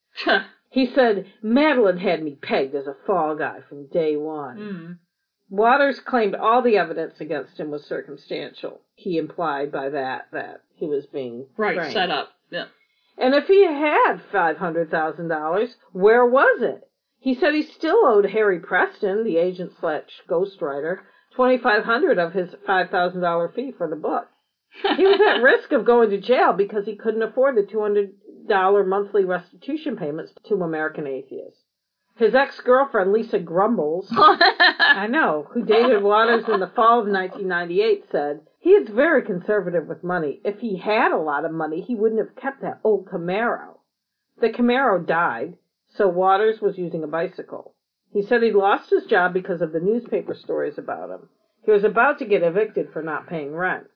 He 0.70 0.86
said, 0.86 1.26
Madeline 1.42 1.98
had 1.98 2.22
me 2.22 2.34
pegged 2.40 2.74
as 2.74 2.86
a 2.86 2.96
fall 3.06 3.34
guy 3.36 3.60
from 3.68 3.86
day 3.88 4.16
one. 4.16 4.56
Hmm. 4.56 4.92
Waters 5.48 6.00
claimed 6.00 6.34
all 6.34 6.60
the 6.62 6.76
evidence 6.76 7.20
against 7.20 7.58
him 7.58 7.70
was 7.70 7.84
circumstantial. 7.84 8.80
He 8.94 9.16
implied 9.16 9.70
by 9.70 9.90
that 9.90 10.26
that 10.32 10.62
he 10.74 10.86
was 10.86 11.06
being 11.06 11.46
Right, 11.56 11.76
framed. 11.76 11.92
set 11.92 12.10
up. 12.10 12.30
Yeah. 12.50 12.66
And 13.16 13.34
if 13.34 13.46
he 13.46 13.64
had 13.64 14.16
five 14.32 14.56
hundred 14.58 14.90
thousand 14.90 15.28
dollars, 15.28 15.76
where 15.92 16.26
was 16.26 16.62
it? 16.62 16.88
He 17.20 17.34
said 17.34 17.54
he 17.54 17.62
still 17.62 18.04
owed 18.04 18.26
Harry 18.30 18.58
Preston, 18.60 19.24
the 19.24 19.36
agent 19.38 19.72
slash 19.80 20.20
ghostwriter, 20.28 20.98
twenty 21.34 21.58
five 21.58 21.84
hundred 21.84 22.18
of 22.18 22.32
his 22.32 22.50
five 22.66 22.90
thousand 22.90 23.20
dollar 23.20 23.48
fee 23.48 23.72
for 23.76 23.88
the 23.88 23.96
book. 23.96 24.26
He 24.96 25.06
was 25.06 25.20
at 25.20 25.42
risk 25.42 25.70
of 25.72 25.86
going 25.86 26.10
to 26.10 26.20
jail 26.20 26.52
because 26.52 26.84
he 26.86 26.96
couldn't 26.96 27.22
afford 27.22 27.56
the 27.56 27.62
two 27.62 27.80
hundred 27.80 28.12
monthly 28.48 29.24
restitution 29.24 29.96
payments 29.96 30.32
to 30.48 30.62
American 30.62 31.06
Atheists. 31.06 31.62
His 32.16 32.34
ex 32.34 32.60
girlfriend 32.60 33.12
Lisa 33.12 33.38
Grumbles 33.38 34.08
I 34.16 35.06
know, 35.08 35.48
who 35.50 35.64
dated 35.64 36.02
Waters 36.02 36.44
in 36.48 36.60
the 36.60 36.72
fall 36.74 37.00
of 37.00 37.08
1998 37.08 38.04
said, 38.10 38.40
he 38.58 38.70
is 38.70 38.88
very 38.88 39.22
conservative 39.22 39.86
with 39.86 40.02
money. 40.02 40.40
If 40.44 40.58
he 40.58 40.76
had 40.76 41.12
a 41.12 41.18
lot 41.18 41.44
of 41.44 41.52
money, 41.52 41.82
he 41.82 41.94
wouldn't 41.94 42.20
have 42.20 42.34
kept 42.34 42.62
that 42.62 42.80
old 42.82 43.06
Camaro. 43.06 43.76
The 44.40 44.48
Camaro 44.48 45.06
died, 45.06 45.56
so 45.86 46.08
Waters 46.08 46.60
was 46.60 46.76
using 46.76 47.04
a 47.04 47.06
bicycle. 47.06 47.74
He 48.10 48.22
said 48.22 48.42
he'd 48.42 48.54
lost 48.54 48.90
his 48.90 49.04
job 49.04 49.32
because 49.32 49.62
of 49.62 49.72
the 49.72 49.80
newspaper 49.80 50.34
stories 50.34 50.78
about 50.78 51.10
him. 51.10 51.28
He 51.62 51.70
was 51.70 51.84
about 51.84 52.18
to 52.18 52.24
get 52.24 52.42
evicted 52.42 52.92
for 52.92 53.02
not 53.02 53.28
paying 53.28 53.54
rent. 53.54 53.86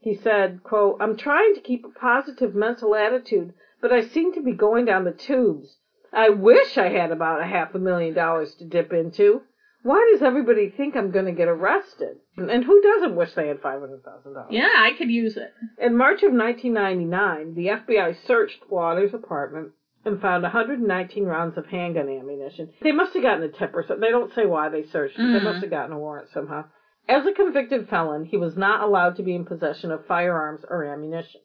He 0.00 0.14
said, 0.14 0.62
quote, 0.62 0.98
I'm 1.00 1.16
trying 1.16 1.54
to 1.54 1.60
keep 1.60 1.84
a 1.84 1.88
positive 1.88 2.54
mental 2.54 2.94
attitude, 2.94 3.54
but 3.80 3.92
I 3.92 4.06
seem 4.06 4.34
to 4.34 4.42
be 4.42 4.52
going 4.52 4.84
down 4.84 5.04
the 5.04 5.12
tubes. 5.12 5.76
I 6.12 6.30
wish 6.30 6.78
I 6.78 6.88
had 6.88 7.10
about 7.10 7.42
a 7.42 7.46
half 7.46 7.74
a 7.74 7.78
million 7.78 8.14
dollars 8.14 8.54
to 8.56 8.64
dip 8.64 8.92
into. 8.92 9.42
Why 9.82 10.10
does 10.12 10.22
everybody 10.22 10.70
think 10.70 10.96
I'm 10.96 11.12
going 11.12 11.26
to 11.26 11.32
get 11.32 11.46
arrested? 11.46 12.16
And 12.36 12.64
who 12.64 12.82
doesn't 12.82 13.14
wish 13.14 13.34
they 13.34 13.48
had 13.48 13.62
$500,000? 13.62 14.46
Yeah, 14.50 14.68
I 14.76 14.92
could 14.98 15.10
use 15.10 15.36
it. 15.36 15.52
In 15.80 15.96
March 15.96 16.22
of 16.24 16.32
1999, 16.32 17.54
the 17.54 17.66
FBI 17.68 18.16
searched 18.26 18.68
Waters' 18.68 19.14
apartment 19.14 19.72
and 20.04 20.20
found 20.20 20.42
119 20.42 21.24
rounds 21.24 21.56
of 21.56 21.66
handgun 21.66 22.08
ammunition. 22.08 22.70
They 22.82 22.92
must 22.92 23.12
have 23.14 23.22
gotten 23.22 23.44
a 23.44 23.48
tip 23.48 23.72
or 23.74 23.82
something. 23.82 24.00
They 24.00 24.10
don't 24.10 24.34
say 24.34 24.46
why 24.46 24.70
they 24.70 24.84
searched. 24.84 25.18
Mm-hmm. 25.18 25.34
They 25.34 25.44
must 25.44 25.60
have 25.60 25.70
gotten 25.70 25.92
a 25.92 25.98
warrant 25.98 26.30
somehow. 26.32 26.64
As 27.08 27.24
a 27.24 27.32
convicted 27.32 27.88
felon, 27.88 28.24
he 28.24 28.36
was 28.36 28.56
not 28.56 28.82
allowed 28.82 29.16
to 29.16 29.22
be 29.22 29.34
in 29.34 29.44
possession 29.44 29.92
of 29.92 30.06
firearms 30.06 30.64
or 30.68 30.84
ammunition. 30.84 31.40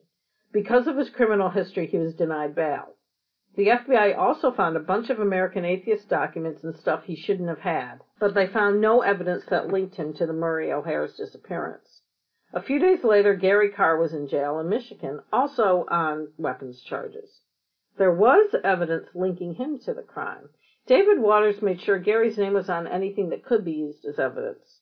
Because 0.52 0.86
of 0.86 0.96
his 0.96 1.08
criminal 1.10 1.48
history, 1.48 1.86
he 1.86 1.96
was 1.96 2.14
denied 2.14 2.54
bail. 2.54 2.94
The 3.54 3.68
FBI 3.68 4.16
also 4.16 4.50
found 4.50 4.76
a 4.76 4.80
bunch 4.80 5.10
of 5.10 5.18
American 5.18 5.64
Atheist 5.64 6.08
documents 6.08 6.64
and 6.64 6.74
stuff 6.76 7.04
he 7.04 7.16
shouldn't 7.16 7.48
have 7.48 7.60
had, 7.60 8.00
but 8.18 8.34
they 8.34 8.46
found 8.46 8.80
no 8.80 9.02
evidence 9.02 9.44
that 9.46 9.68
linked 9.68 9.96
him 9.96 10.14
to 10.14 10.26
the 10.26 10.32
Murray 10.32 10.72
O'Hair's 10.72 11.16
disappearance. 11.16 12.02
A 12.54 12.62
few 12.62 12.78
days 12.78 13.02
later, 13.02 13.34
Gary 13.34 13.70
Carr 13.70 13.96
was 13.98 14.12
in 14.12 14.28
jail 14.28 14.58
in 14.58 14.68
Michigan, 14.68 15.20
also 15.32 15.86
on 15.90 16.28
weapons 16.36 16.82
charges. 16.82 17.40
There 17.96 18.12
was 18.12 18.54
evidence 18.62 19.08
linking 19.14 19.54
him 19.54 19.78
to 19.80 19.94
the 19.94 20.02
crime. 20.02 20.48
David 20.86 21.18
Waters 21.18 21.62
made 21.62 21.80
sure 21.80 21.98
Gary's 21.98 22.38
name 22.38 22.54
was 22.54 22.68
on 22.68 22.86
anything 22.86 23.30
that 23.30 23.44
could 23.44 23.64
be 23.64 23.72
used 23.72 24.04
as 24.04 24.18
evidence. 24.18 24.80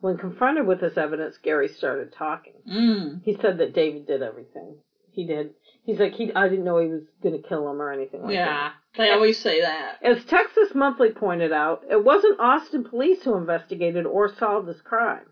When 0.00 0.18
confronted 0.18 0.66
with 0.66 0.80
this 0.80 0.96
evidence, 0.96 1.36
Gary 1.38 1.68
started 1.68 2.12
talking. 2.12 2.54
Mm. 2.68 3.22
He 3.24 3.34
said 3.34 3.58
that 3.58 3.74
David 3.74 4.06
did 4.06 4.22
everything. 4.22 4.78
He 5.14 5.26
did. 5.26 5.50
He's 5.84 5.98
like, 5.98 6.14
he, 6.14 6.32
I 6.34 6.48
didn't 6.48 6.64
know 6.64 6.78
he 6.78 6.88
was 6.88 7.02
going 7.22 7.40
to 7.40 7.46
kill 7.46 7.70
him 7.70 7.80
or 7.80 7.92
anything 7.92 8.22
like 8.22 8.34
yeah, 8.34 8.46
that. 8.46 8.72
Yeah, 8.96 9.04
they 9.04 9.10
always 9.12 9.38
say 9.38 9.60
that. 9.60 9.98
As 10.02 10.24
Texas 10.24 10.74
Monthly 10.74 11.10
pointed 11.10 11.52
out, 11.52 11.82
it 11.90 12.02
wasn't 12.02 12.40
Austin 12.40 12.84
police 12.84 13.22
who 13.22 13.36
investigated 13.36 14.06
or 14.06 14.34
solved 14.34 14.66
this 14.66 14.80
crime. 14.80 15.26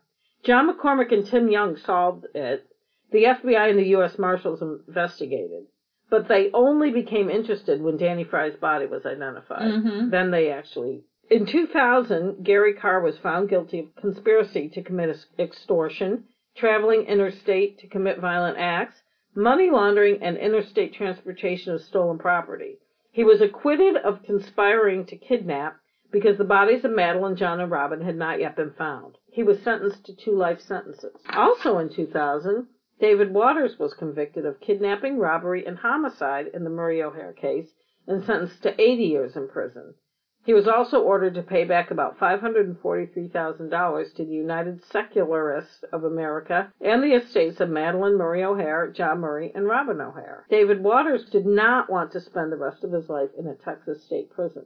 John 0.44 0.70
McCormick 0.70 1.12
and 1.12 1.26
Tim 1.26 1.48
Young 1.48 1.76
solved 1.76 2.26
it. 2.34 2.66
The 3.12 3.24
FBI 3.24 3.70
and 3.70 3.78
the 3.78 3.88
U.S. 3.88 4.18
Marshals 4.18 4.62
investigated. 4.62 5.64
But 6.10 6.28
they 6.28 6.50
only 6.52 6.90
became 6.90 7.30
interested 7.30 7.80
when 7.80 7.96
Danny 7.96 8.24
Fry's 8.24 8.56
body 8.56 8.86
was 8.86 9.06
identified. 9.06 9.62
Mm-hmm. 9.62 10.10
Then 10.10 10.30
they 10.30 10.50
actually. 10.50 11.04
In 11.30 11.46
2000, 11.46 12.44
Gary 12.44 12.74
Carr 12.74 13.00
was 13.00 13.16
found 13.18 13.48
guilty 13.48 13.78
of 13.78 13.96
conspiracy 13.96 14.68
to 14.70 14.82
commit 14.82 15.16
extortion, 15.38 16.24
traveling 16.54 17.04
interstate 17.04 17.78
to 17.78 17.86
commit 17.86 18.20
violent 18.20 18.58
acts, 18.58 19.00
money 19.34 19.70
laundering, 19.70 20.22
and 20.22 20.36
interstate 20.36 20.94
transportation 20.94 21.72
of 21.72 21.80
stolen 21.80 22.18
property. 22.18 22.78
He 23.10 23.24
was 23.24 23.40
acquitted 23.40 23.96
of 23.96 24.22
conspiring 24.22 25.06
to 25.06 25.16
kidnap 25.16 25.78
because 26.10 26.36
the 26.38 26.44
bodies 26.44 26.84
of 26.84 26.90
Madalyn, 26.90 27.36
John, 27.36 27.60
and 27.60 27.70
Robin 27.70 28.02
had 28.02 28.16
not 28.16 28.40
yet 28.40 28.56
been 28.56 28.72
found. 28.72 29.16
He 29.30 29.42
was 29.42 29.62
sentenced 29.62 30.04
to 30.06 30.14
two 30.14 30.36
life 30.36 30.60
sentences. 30.60 31.16
Also 31.30 31.78
in 31.78 31.88
2000, 31.88 32.66
David 33.00 33.32
Waters 33.32 33.78
was 33.78 33.94
convicted 33.94 34.44
of 34.44 34.60
kidnapping, 34.60 35.18
robbery, 35.18 35.66
and 35.66 35.78
homicide 35.78 36.48
in 36.52 36.64
the 36.64 36.70
Murray 36.70 37.02
O'Hair 37.02 37.32
case 37.32 37.72
and 38.06 38.22
sentenced 38.22 38.62
to 38.62 38.80
80 38.80 39.04
years 39.04 39.36
in 39.36 39.48
prison. 39.48 39.94
He 40.44 40.54
was 40.54 40.66
also 40.66 41.00
ordered 41.00 41.34
to 41.34 41.42
pay 41.42 41.64
back 41.64 41.92
about 41.92 42.18
$543,000 42.18 44.14
to 44.14 44.24
the 44.24 44.32
United 44.32 44.82
Secularists 44.82 45.84
of 45.92 46.02
America 46.02 46.72
and 46.80 47.00
the 47.00 47.12
estates 47.12 47.60
of 47.60 47.68
Madalyn 47.68 48.16
Murray 48.16 48.42
O'Hair, 48.42 48.88
John 48.88 49.20
Murray, 49.20 49.52
and 49.54 49.68
Robin 49.68 50.00
O'Hair. 50.00 50.44
David 50.50 50.82
Waters 50.82 51.30
did 51.30 51.46
not 51.46 51.88
want 51.88 52.10
to 52.10 52.20
spend 52.20 52.50
the 52.50 52.56
rest 52.56 52.82
of 52.82 52.90
his 52.90 53.08
life 53.08 53.30
in 53.38 53.46
a 53.46 53.54
Texas 53.54 54.02
state 54.02 54.30
prison. 54.30 54.64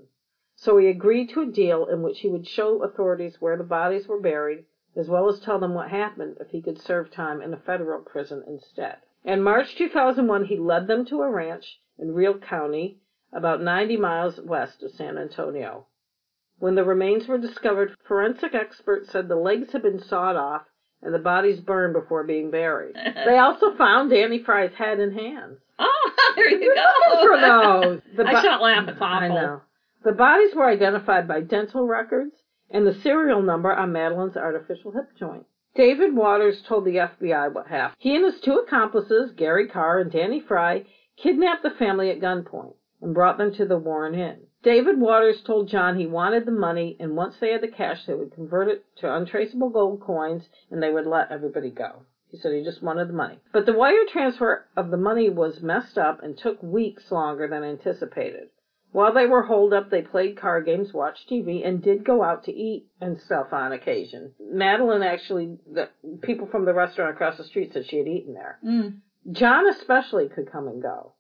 So 0.55 0.79
he 0.79 0.87
agreed 0.87 1.29
to 1.31 1.43
a 1.43 1.47
deal 1.47 1.85
in 1.85 2.01
which 2.01 2.21
he 2.21 2.31
would 2.31 2.47
show 2.47 2.83
authorities 2.83 3.43
where 3.43 3.59
the 3.59 3.63
bodies 3.63 4.09
were 4.09 4.19
buried, 4.19 4.65
as 4.97 5.11
well 5.11 5.29
as 5.29 5.41
tell 5.41 5.59
them 5.59 5.75
what 5.75 5.91
happened 5.91 6.39
if 6.41 6.49
he 6.49 6.63
could 6.63 6.79
serve 6.79 7.11
time 7.11 7.43
in 7.43 7.53
a 7.53 7.59
federal 7.59 8.01
prison 8.01 8.43
instead. 8.47 8.97
In 9.25 9.43
March 9.43 9.77
2001, 9.77 10.47
he 10.47 10.57
led 10.57 10.87
them 10.87 11.05
to 11.05 11.21
a 11.21 11.29
ranch 11.29 11.83
in 11.99 12.15
Real 12.15 12.39
County 12.39 12.99
about 13.37 13.63
90 13.63 13.99
miles 13.99 14.41
west 14.43 14.83
of 14.83 14.91
San 14.93 15.19
Antonio. 15.19 15.87
When 16.59 16.75
the 16.75 16.85
remains 16.85 17.29
were 17.29 17.37
discovered, 17.37 17.95
forensic 18.09 18.55
experts 18.55 19.13
said 19.13 19.29
the 19.29 19.37
legs 19.37 19.73
had 19.73 19.83
been 19.83 20.03
sawed 20.03 20.37
off 20.37 20.63
and 21.03 21.13
the 21.13 21.19
bodies 21.19 21.61
burned 21.61 21.93
before 21.93 22.25
being 22.25 22.51
buried. 22.51 22.97
they 23.27 23.37
also 23.37 23.77
found 23.77 24.09
Danny 24.09 24.43
Fry's 24.43 24.73
head 24.73 24.99
and 25.01 25.13
hands. 25.13 25.59
Oh, 25.79 26.13
there 26.37 26.49
you 26.49 26.75
go. 26.75 27.21
for 27.21 27.41
those. 27.41 28.01
The 28.17 28.25
I 28.25 28.41
shouldn't 28.41 28.63
laugh. 28.63 28.89
It's 28.89 28.99
awful. 28.99 29.25
I 29.25 29.29
know. 29.29 29.61
The 30.03 30.13
bodies 30.13 30.55
were 30.55 30.71
identified 30.71 31.29
by 31.29 31.43
dental 31.43 31.87
records 31.87 32.33
and 32.71 32.87
the 32.87 32.99
serial 33.03 33.43
number 33.43 33.71
on 33.71 33.93
Madalyn's 33.93 34.39
artificial 34.39 34.93
hip 34.93 35.11
joint. 35.19 35.45
David 35.75 36.17
Waters 36.17 36.63
told 36.67 36.87
the 36.87 36.97
FBI 37.21 37.53
what 37.53 37.67
happened. 37.67 37.97
He 37.99 38.17
and 38.17 38.25
his 38.25 38.41
two 38.41 38.63
accomplices, 38.67 39.33
Gary 39.37 39.69
Carr 39.69 40.01
and 40.01 40.11
Danny 40.11 40.41
Fry, 40.41 40.85
kidnapped 41.23 41.63
the 41.63 41.71
family 41.79 42.09
at 42.09 42.21
gunpoint 42.21 42.73
and 43.07 43.15
brought 43.15 43.39
them 43.39 43.55
to 43.55 43.65
the 43.65 43.79
Warren 43.79 44.17
Inn. 44.17 44.41
David 44.65 44.99
Waters 44.99 45.41
told 45.41 45.69
John 45.69 45.97
he 45.97 46.09
wanted 46.09 46.45
the 46.45 46.51
money, 46.51 46.97
and 46.99 47.15
once 47.15 47.37
they 47.41 47.53
had 47.53 47.61
the 47.61 47.69
cash, 47.69 48.05
they 48.05 48.15
would 48.15 48.35
convert 48.35 48.67
it 48.67 48.85
to 48.97 49.15
untraceable 49.15 49.71
gold 49.71 50.01
coins 50.01 50.49
and 50.73 50.83
they 50.83 50.91
would 50.91 51.07
let 51.07 51.31
everybody 51.31 51.71
go. 51.71 52.03
He 52.29 52.37
said 52.37 52.53
he 52.53 52.65
just 52.65 52.83
wanted 52.83 53.09
the 53.09 53.13
money. 53.13 53.39
But 53.53 53.65
the 53.65 53.75
wire 53.75 54.05
transfer 54.11 54.67
of 54.77 54.91
the 54.91 54.97
money 54.97 55.31
was 55.31 55.63
messed 55.63 55.97
up 55.97 56.21
and 56.25 56.37
took 56.37 56.61
weeks 56.61 57.13
longer 57.13 57.47
than 57.47 57.63
anticipated. 57.63 58.49
While 58.91 59.15
they 59.15 59.27
were 59.27 59.43
holed 59.43 59.73
up, 59.73 59.89
they 59.89 60.03
played 60.03 60.37
card 60.37 60.67
games, 60.67 60.93
watched 60.93 61.31
TV, 61.31 61.65
and 61.65 61.81
did 61.81 62.05
go 62.05 62.25
out 62.25 62.43
to 62.45 62.53
eat 62.53 62.89
and 63.01 63.21
stuff 63.21 63.53
on 63.53 63.71
occasion. 63.71 64.33
Madalyn 64.43 65.07
actually, 65.07 65.59
the 65.73 65.91
people 66.23 66.49
from 66.49 66.65
the 66.65 66.75
restaurant 66.75 67.15
across 67.15 67.37
the 67.37 67.45
street 67.45 67.73
said 67.73 67.87
she 67.87 67.99
had 67.99 68.09
eaten 68.09 68.35
there. 68.35 68.59
Mm. 68.67 68.97
John 69.31 69.69
especially 69.69 70.29
could 70.29 70.51
come 70.51 70.67
and 70.67 70.83
go. 70.83 71.13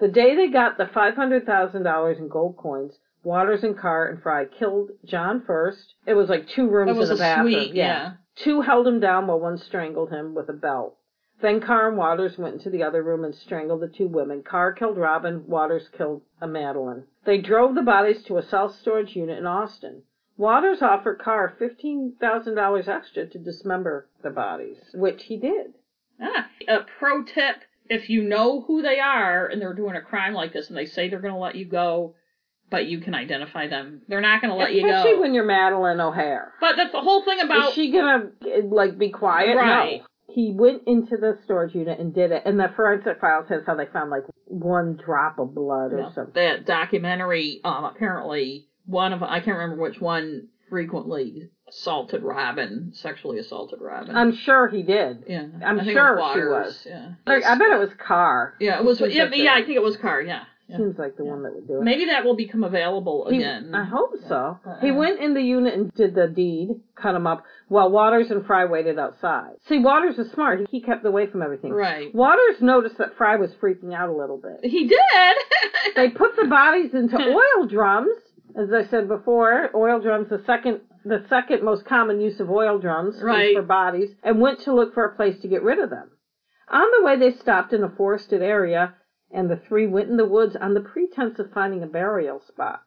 The 0.00 0.08
day 0.08 0.34
they 0.34 0.48
got 0.48 0.78
the 0.78 0.84
$500,000 0.84 2.18
in 2.18 2.28
gold 2.28 2.56
coins, 2.56 2.98
Waters 3.22 3.62
and 3.62 3.78
Carr 3.78 4.06
and 4.06 4.20
Fry 4.20 4.46
killed 4.46 4.90
John 5.04 5.42
first. 5.46 5.94
It 6.06 6.14
was 6.14 6.28
like 6.28 6.48
two 6.48 6.68
rooms 6.68 6.96
in 6.96 7.10
a, 7.10 7.14
a 7.14 7.18
bathroom. 7.18 7.52
Suite, 7.52 7.74
yeah. 7.74 7.84
yeah. 7.84 8.12
Two 8.34 8.62
held 8.62 8.86
him 8.86 8.98
down 8.98 9.26
while 9.26 9.38
one 9.38 9.58
strangled 9.58 10.10
him 10.10 10.34
with 10.34 10.48
a 10.48 10.54
belt. 10.54 10.96
Then 11.40 11.60
Carr 11.60 11.88
and 11.88 11.96
Waters 11.96 12.38
went 12.38 12.54
into 12.54 12.70
the 12.70 12.82
other 12.82 13.02
room 13.02 13.24
and 13.24 13.34
strangled 13.34 13.80
the 13.80 13.88
two 13.88 14.08
women. 14.08 14.42
Carr 14.42 14.72
killed 14.72 14.96
Robin, 14.96 15.46
Waters 15.46 15.88
killed 15.88 16.22
a 16.40 16.46
Madalyn. 16.46 17.04
They 17.24 17.38
drove 17.38 17.74
the 17.74 17.82
bodies 17.82 18.22
to 18.24 18.38
a 18.38 18.42
self 18.42 18.74
storage 18.76 19.14
unit 19.16 19.38
in 19.38 19.46
Austin. 19.46 20.02
Waters 20.36 20.82
offered 20.82 21.18
Carr 21.20 21.54
$15,000 21.60 22.88
extra 22.88 23.26
to 23.26 23.38
dismember 23.38 24.08
the 24.22 24.30
bodies, 24.30 24.78
which 24.94 25.24
he 25.24 25.36
did. 25.36 25.74
Ah, 26.20 26.48
a 26.68 26.80
pro 26.98 27.22
tip 27.24 27.62
if 27.92 28.08
you 28.08 28.22
know 28.22 28.62
who 28.62 28.80
they 28.80 28.98
are 28.98 29.46
and 29.46 29.60
they're 29.60 29.74
doing 29.74 29.96
a 29.96 30.00
crime 30.00 30.32
like 30.32 30.54
this 30.54 30.68
and 30.68 30.76
they 30.76 30.86
say 30.86 31.10
they're 31.10 31.20
going 31.20 31.34
to 31.34 31.38
let 31.38 31.56
you 31.56 31.66
go, 31.66 32.14
but 32.70 32.86
you 32.86 33.00
can 33.00 33.14
identify 33.14 33.68
them, 33.68 34.00
they're 34.08 34.22
not 34.22 34.40
going 34.40 34.50
to 34.50 34.56
let 34.56 34.70
Especially 34.70 34.80
you 34.80 34.88
go. 34.88 34.96
Especially 34.96 35.20
when 35.20 35.34
you're 35.34 35.46
Madalyn 35.46 36.00
O'Hair. 36.00 36.54
But 36.58 36.76
that's 36.76 36.92
the 36.92 37.02
whole 37.02 37.22
thing 37.22 37.40
about. 37.40 37.68
Is 37.68 37.74
she 37.74 37.92
going 37.92 38.32
to 38.42 38.62
like 38.68 38.98
be 38.98 39.10
quiet? 39.10 39.56
Right. 39.56 40.00
No. 40.00 40.06
He 40.34 40.54
went 40.54 40.84
into 40.86 41.18
the 41.18 41.38
storage 41.44 41.74
unit 41.74 41.98
and 41.98 42.14
did 42.14 42.32
it, 42.32 42.44
and 42.46 42.58
the 42.58 42.72
forensic 42.74 43.20
file 43.20 43.44
says 43.46 43.64
how 43.66 43.74
they 43.74 43.84
found 43.92 44.10
like 44.10 44.22
one 44.46 44.98
drop 45.04 45.38
of 45.38 45.54
blood 45.54 45.92
or 45.92 46.04
no, 46.04 46.12
something. 46.14 46.32
That 46.34 46.64
documentary, 46.64 47.60
um, 47.62 47.84
apparently 47.84 48.68
one 48.86 49.12
of 49.12 49.22
I 49.22 49.40
can't 49.40 49.58
remember 49.58 49.82
which 49.82 50.00
one 50.00 50.48
frequently 50.70 51.50
assaulted 51.72 52.22
Robin, 52.22 52.92
sexually 52.94 53.38
assaulted 53.38 53.80
Robin. 53.80 54.14
I'm 54.14 54.34
sure 54.34 54.68
he 54.68 54.82
did. 54.82 55.24
Yeah, 55.26 55.46
I'm 55.64 55.84
sure 55.84 56.16
was 56.16 56.34
she 56.34 56.40
was. 56.40 56.86
Yeah, 56.86 57.12
like, 57.26 57.44
I 57.44 57.56
bet 57.56 57.72
it 57.72 57.78
was 57.78 57.90
Carr. 57.98 58.54
Yeah, 58.60 58.78
it 58.78 58.84
was. 58.84 59.00
Yeah, 59.00 59.30
yeah, 59.32 59.54
I 59.54 59.62
think 59.62 59.76
it 59.76 59.82
was 59.82 59.96
Carr. 59.96 60.22
Yeah. 60.22 60.44
Yeah. 60.68 60.76
Seems 60.78 60.96
like 60.96 61.16
the 61.16 61.24
yeah. 61.24 61.30
one 61.30 61.42
that 61.42 61.54
would 61.54 61.66
do 61.66 61.78
it. 61.78 61.82
Maybe 61.82 62.06
that 62.06 62.24
will 62.24 62.36
become 62.36 62.64
available 62.64 63.26
he, 63.28 63.38
again. 63.38 63.74
I 63.74 63.84
hope 63.84 64.14
so. 64.26 64.58
Uh, 64.64 64.80
he 64.80 64.90
went 64.90 65.20
in 65.20 65.34
the 65.34 65.42
unit 65.42 65.74
and 65.74 65.92
did 65.92 66.14
the 66.14 66.28
deed, 66.28 66.70
cut 66.94 67.14
him 67.14 67.26
up, 67.26 67.44
while 67.68 67.90
Waters 67.90 68.30
and 68.30 68.46
Fry 68.46 68.64
waited 68.64 68.98
outside. 68.98 69.56
See, 69.68 69.80
Waters 69.80 70.18
is 70.18 70.30
smart. 70.32 70.66
He 70.70 70.80
kept 70.80 71.04
away 71.04 71.26
from 71.26 71.42
everything. 71.42 71.72
Right. 71.72 72.14
Waters 72.14 72.56
noticed 72.60 72.96
that 72.98 73.16
Fry 73.18 73.36
was 73.36 73.50
freaking 73.60 73.92
out 73.92 74.08
a 74.08 74.16
little 74.16 74.38
bit. 74.38 74.70
He 74.70 74.86
did. 74.86 75.94
they 75.96 76.08
put 76.08 76.36
the 76.36 76.46
bodies 76.46 76.94
into 76.94 77.18
oil 77.58 77.66
drums, 77.66 78.16
as 78.56 78.72
I 78.72 78.88
said 78.88 79.08
before. 79.08 79.68
Oil 79.74 80.00
drums, 80.00 80.28
the 80.30 80.42
second 80.46 80.80
the 81.04 81.24
second 81.28 81.62
most 81.62 81.84
common 81.84 82.20
use 82.20 82.40
of 82.40 82.50
oil 82.50 82.78
drums 82.78 83.20
right. 83.22 83.54
for 83.54 83.62
bodies, 83.62 84.10
and 84.22 84.40
went 84.40 84.60
to 84.60 84.74
look 84.74 84.94
for 84.94 85.04
a 85.04 85.14
place 85.14 85.38
to 85.40 85.48
get 85.48 85.62
rid 85.62 85.78
of 85.78 85.90
them. 85.90 86.10
On 86.68 86.86
the 86.98 87.04
way, 87.04 87.16
they 87.16 87.36
stopped 87.36 87.72
in 87.72 87.82
a 87.82 87.88
forested 87.90 88.42
area, 88.42 88.94
and 89.30 89.50
the 89.50 89.56
three 89.68 89.86
went 89.86 90.08
in 90.10 90.16
the 90.16 90.24
woods 90.26 90.56
on 90.56 90.74
the 90.74 90.80
pretense 90.80 91.38
of 91.38 91.52
finding 91.52 91.82
a 91.82 91.86
burial 91.86 92.40
spot. 92.46 92.82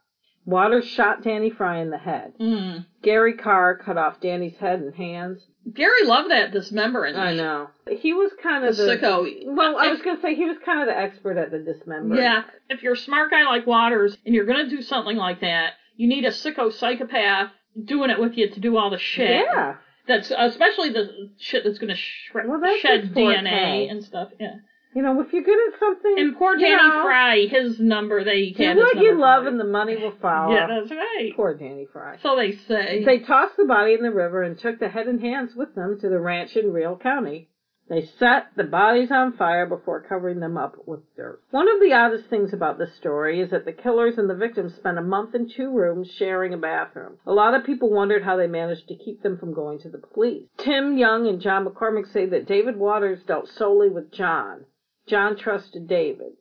Waters 0.48 0.86
shot 0.86 1.24
Danny 1.24 1.50
Fry 1.50 1.80
in 1.80 1.90
the 1.90 1.98
head. 1.98 2.34
Mm. 2.40 2.86
Gary 3.02 3.34
Carr 3.34 3.78
cut 3.78 3.98
off 3.98 4.20
Danny's 4.22 4.56
head 4.58 4.80
and 4.80 4.94
hands. 4.94 5.40
Gary 5.74 6.06
loved 6.06 6.30
that 6.30 6.52
dismembering. 6.52 7.16
I 7.16 7.34
know. 7.34 7.70
He 7.90 8.14
was 8.14 8.32
kind 8.44 8.64
The 8.64 8.70
of 8.70 8.78
the. 8.78 8.84
sicko. 8.84 9.28
Well, 9.48 9.78
I 9.78 9.86
If- 9.88 9.92
was 9.94 10.02
going 10.04 10.18
to 10.18 10.22
say 10.22 10.36
he 10.36 10.46
was 10.46 10.58
kind 10.64 10.82
of 10.82 10.88
the 10.88 10.96
expert 10.96 11.38
at 11.38 11.50
the 11.50 11.58
dismembering. 11.58 12.22
Yeah, 12.22 12.44
if 12.70 12.84
you're 12.84 12.94
a 12.94 12.98
smart 12.98 13.32
guy 13.32 13.44
like 13.46 13.66
Waters 13.66 14.16
and 14.24 14.36
you're 14.36 14.46
gonna 14.46 14.70
do 14.70 14.84
something 14.84 15.18
like 15.18 15.42
that, 15.42 15.74
you 15.96 16.08
need 16.08 16.26
a 16.26 16.30
sicko 16.30 16.72
psychopath 16.72 17.50
doing 17.84 18.10
it 18.10 18.20
with 18.20 18.38
you 18.38 18.50
to 18.50 18.60
do 18.60 18.78
all 18.78 18.90
the 18.90 19.00
shit. 19.00 19.46
Yeah. 19.46 19.76
That's 20.08 20.32
especially 20.36 20.92
the 20.92 21.32
shit 21.40 21.64
that's 21.64 21.80
gonna 21.80 21.96
shred, 21.96 22.48
Well, 22.48 22.60
that's 22.62 22.80
shed. 22.80 23.14
DNA 23.14 23.90
and 23.90 24.04
stuff. 24.04 24.30
Yeah. 24.40 24.56
You 24.94 25.02
know, 25.02 25.20
if 25.20 25.34
you're 25.34 25.44
good 25.44 25.74
at 25.74 25.80
something. 25.80 26.16
And 26.18 26.38
poor 26.38 26.56
Danny 26.56 26.72
know, 26.72 27.04
Fry, 27.04 27.48
his 27.48 27.80
number 27.80 28.24
they 28.24 28.52
Do 28.52 28.78
what 28.78 28.98
you 28.98 29.20
love 29.20 29.46
and 29.46 29.60
the 29.60 29.66
money 29.66 29.98
will 29.98 30.14
follow. 30.22 30.54
Yeah, 30.56 30.68
that's 30.68 30.90
right. 30.90 31.32
Poor 31.36 31.54
Danny 31.54 31.86
Fry. 31.92 32.18
So 32.24 32.38
they 32.38 32.54
say. 32.54 33.04
They 33.04 33.20
tossed 33.20 33.58
the 33.58 33.66
body 33.66 33.94
in 33.94 34.02
the 34.02 34.12
river 34.12 34.42
and 34.44 34.58
took 34.58 34.80
the 34.80 34.88
head 34.88 35.08
and 35.08 35.20
hands 35.20 35.52
with 35.54 35.76
them 35.76 35.98
to 36.00 36.08
the 36.08 36.20
ranch 36.20 36.56
in 36.56 36.72
Real 36.72 36.98
County. 36.98 37.50
They 37.88 38.06
set 38.18 38.48
the 38.56 38.64
bodies 38.64 39.12
on 39.12 39.34
fire 39.34 39.68
before 39.68 40.02
covering 40.02 40.40
them 40.40 40.58
up 40.58 40.76
with 40.88 41.02
dirt. 41.16 41.42
One 41.52 41.68
of 41.70 41.80
the 41.80 41.94
oddest 41.94 42.30
things 42.30 42.52
about 42.52 42.80
this 42.80 42.96
story 42.96 43.40
is 43.42 43.52
that 43.52 43.66
the 43.66 43.72
killers 43.74 44.18
and 44.18 44.28
the 44.28 44.34
victims 44.34 44.74
spent 44.74 44.98
a 44.98 45.04
month 45.04 45.36
in 45.36 45.48
two 45.48 45.70
rooms 45.70 46.10
sharing 46.18 46.54
a 46.54 46.58
bathroom. 46.58 47.20
A 47.28 47.32
lot 47.32 47.54
of 47.54 47.64
people 47.64 47.92
wondered 47.92 48.24
how 48.24 48.38
they 48.38 48.48
managed 48.48 48.88
to 48.88 48.96
keep 48.96 49.22
them 49.22 49.38
from 49.38 49.54
going 49.54 49.78
to 49.80 49.90
the 49.90 50.00
police. 50.00 50.48
Tim 50.58 50.98
Young 50.98 51.28
and 51.28 51.40
John 51.40 51.66
McCormick 51.66 52.12
say 52.12 52.26
that 52.26 52.48
David 52.48 52.76
Waters 52.78 53.24
dealt 53.24 53.48
solely 53.50 53.90
with 53.90 54.12
John. 54.12 54.66
John 55.08 55.38
trusted 55.38 55.88
David. 55.88 56.34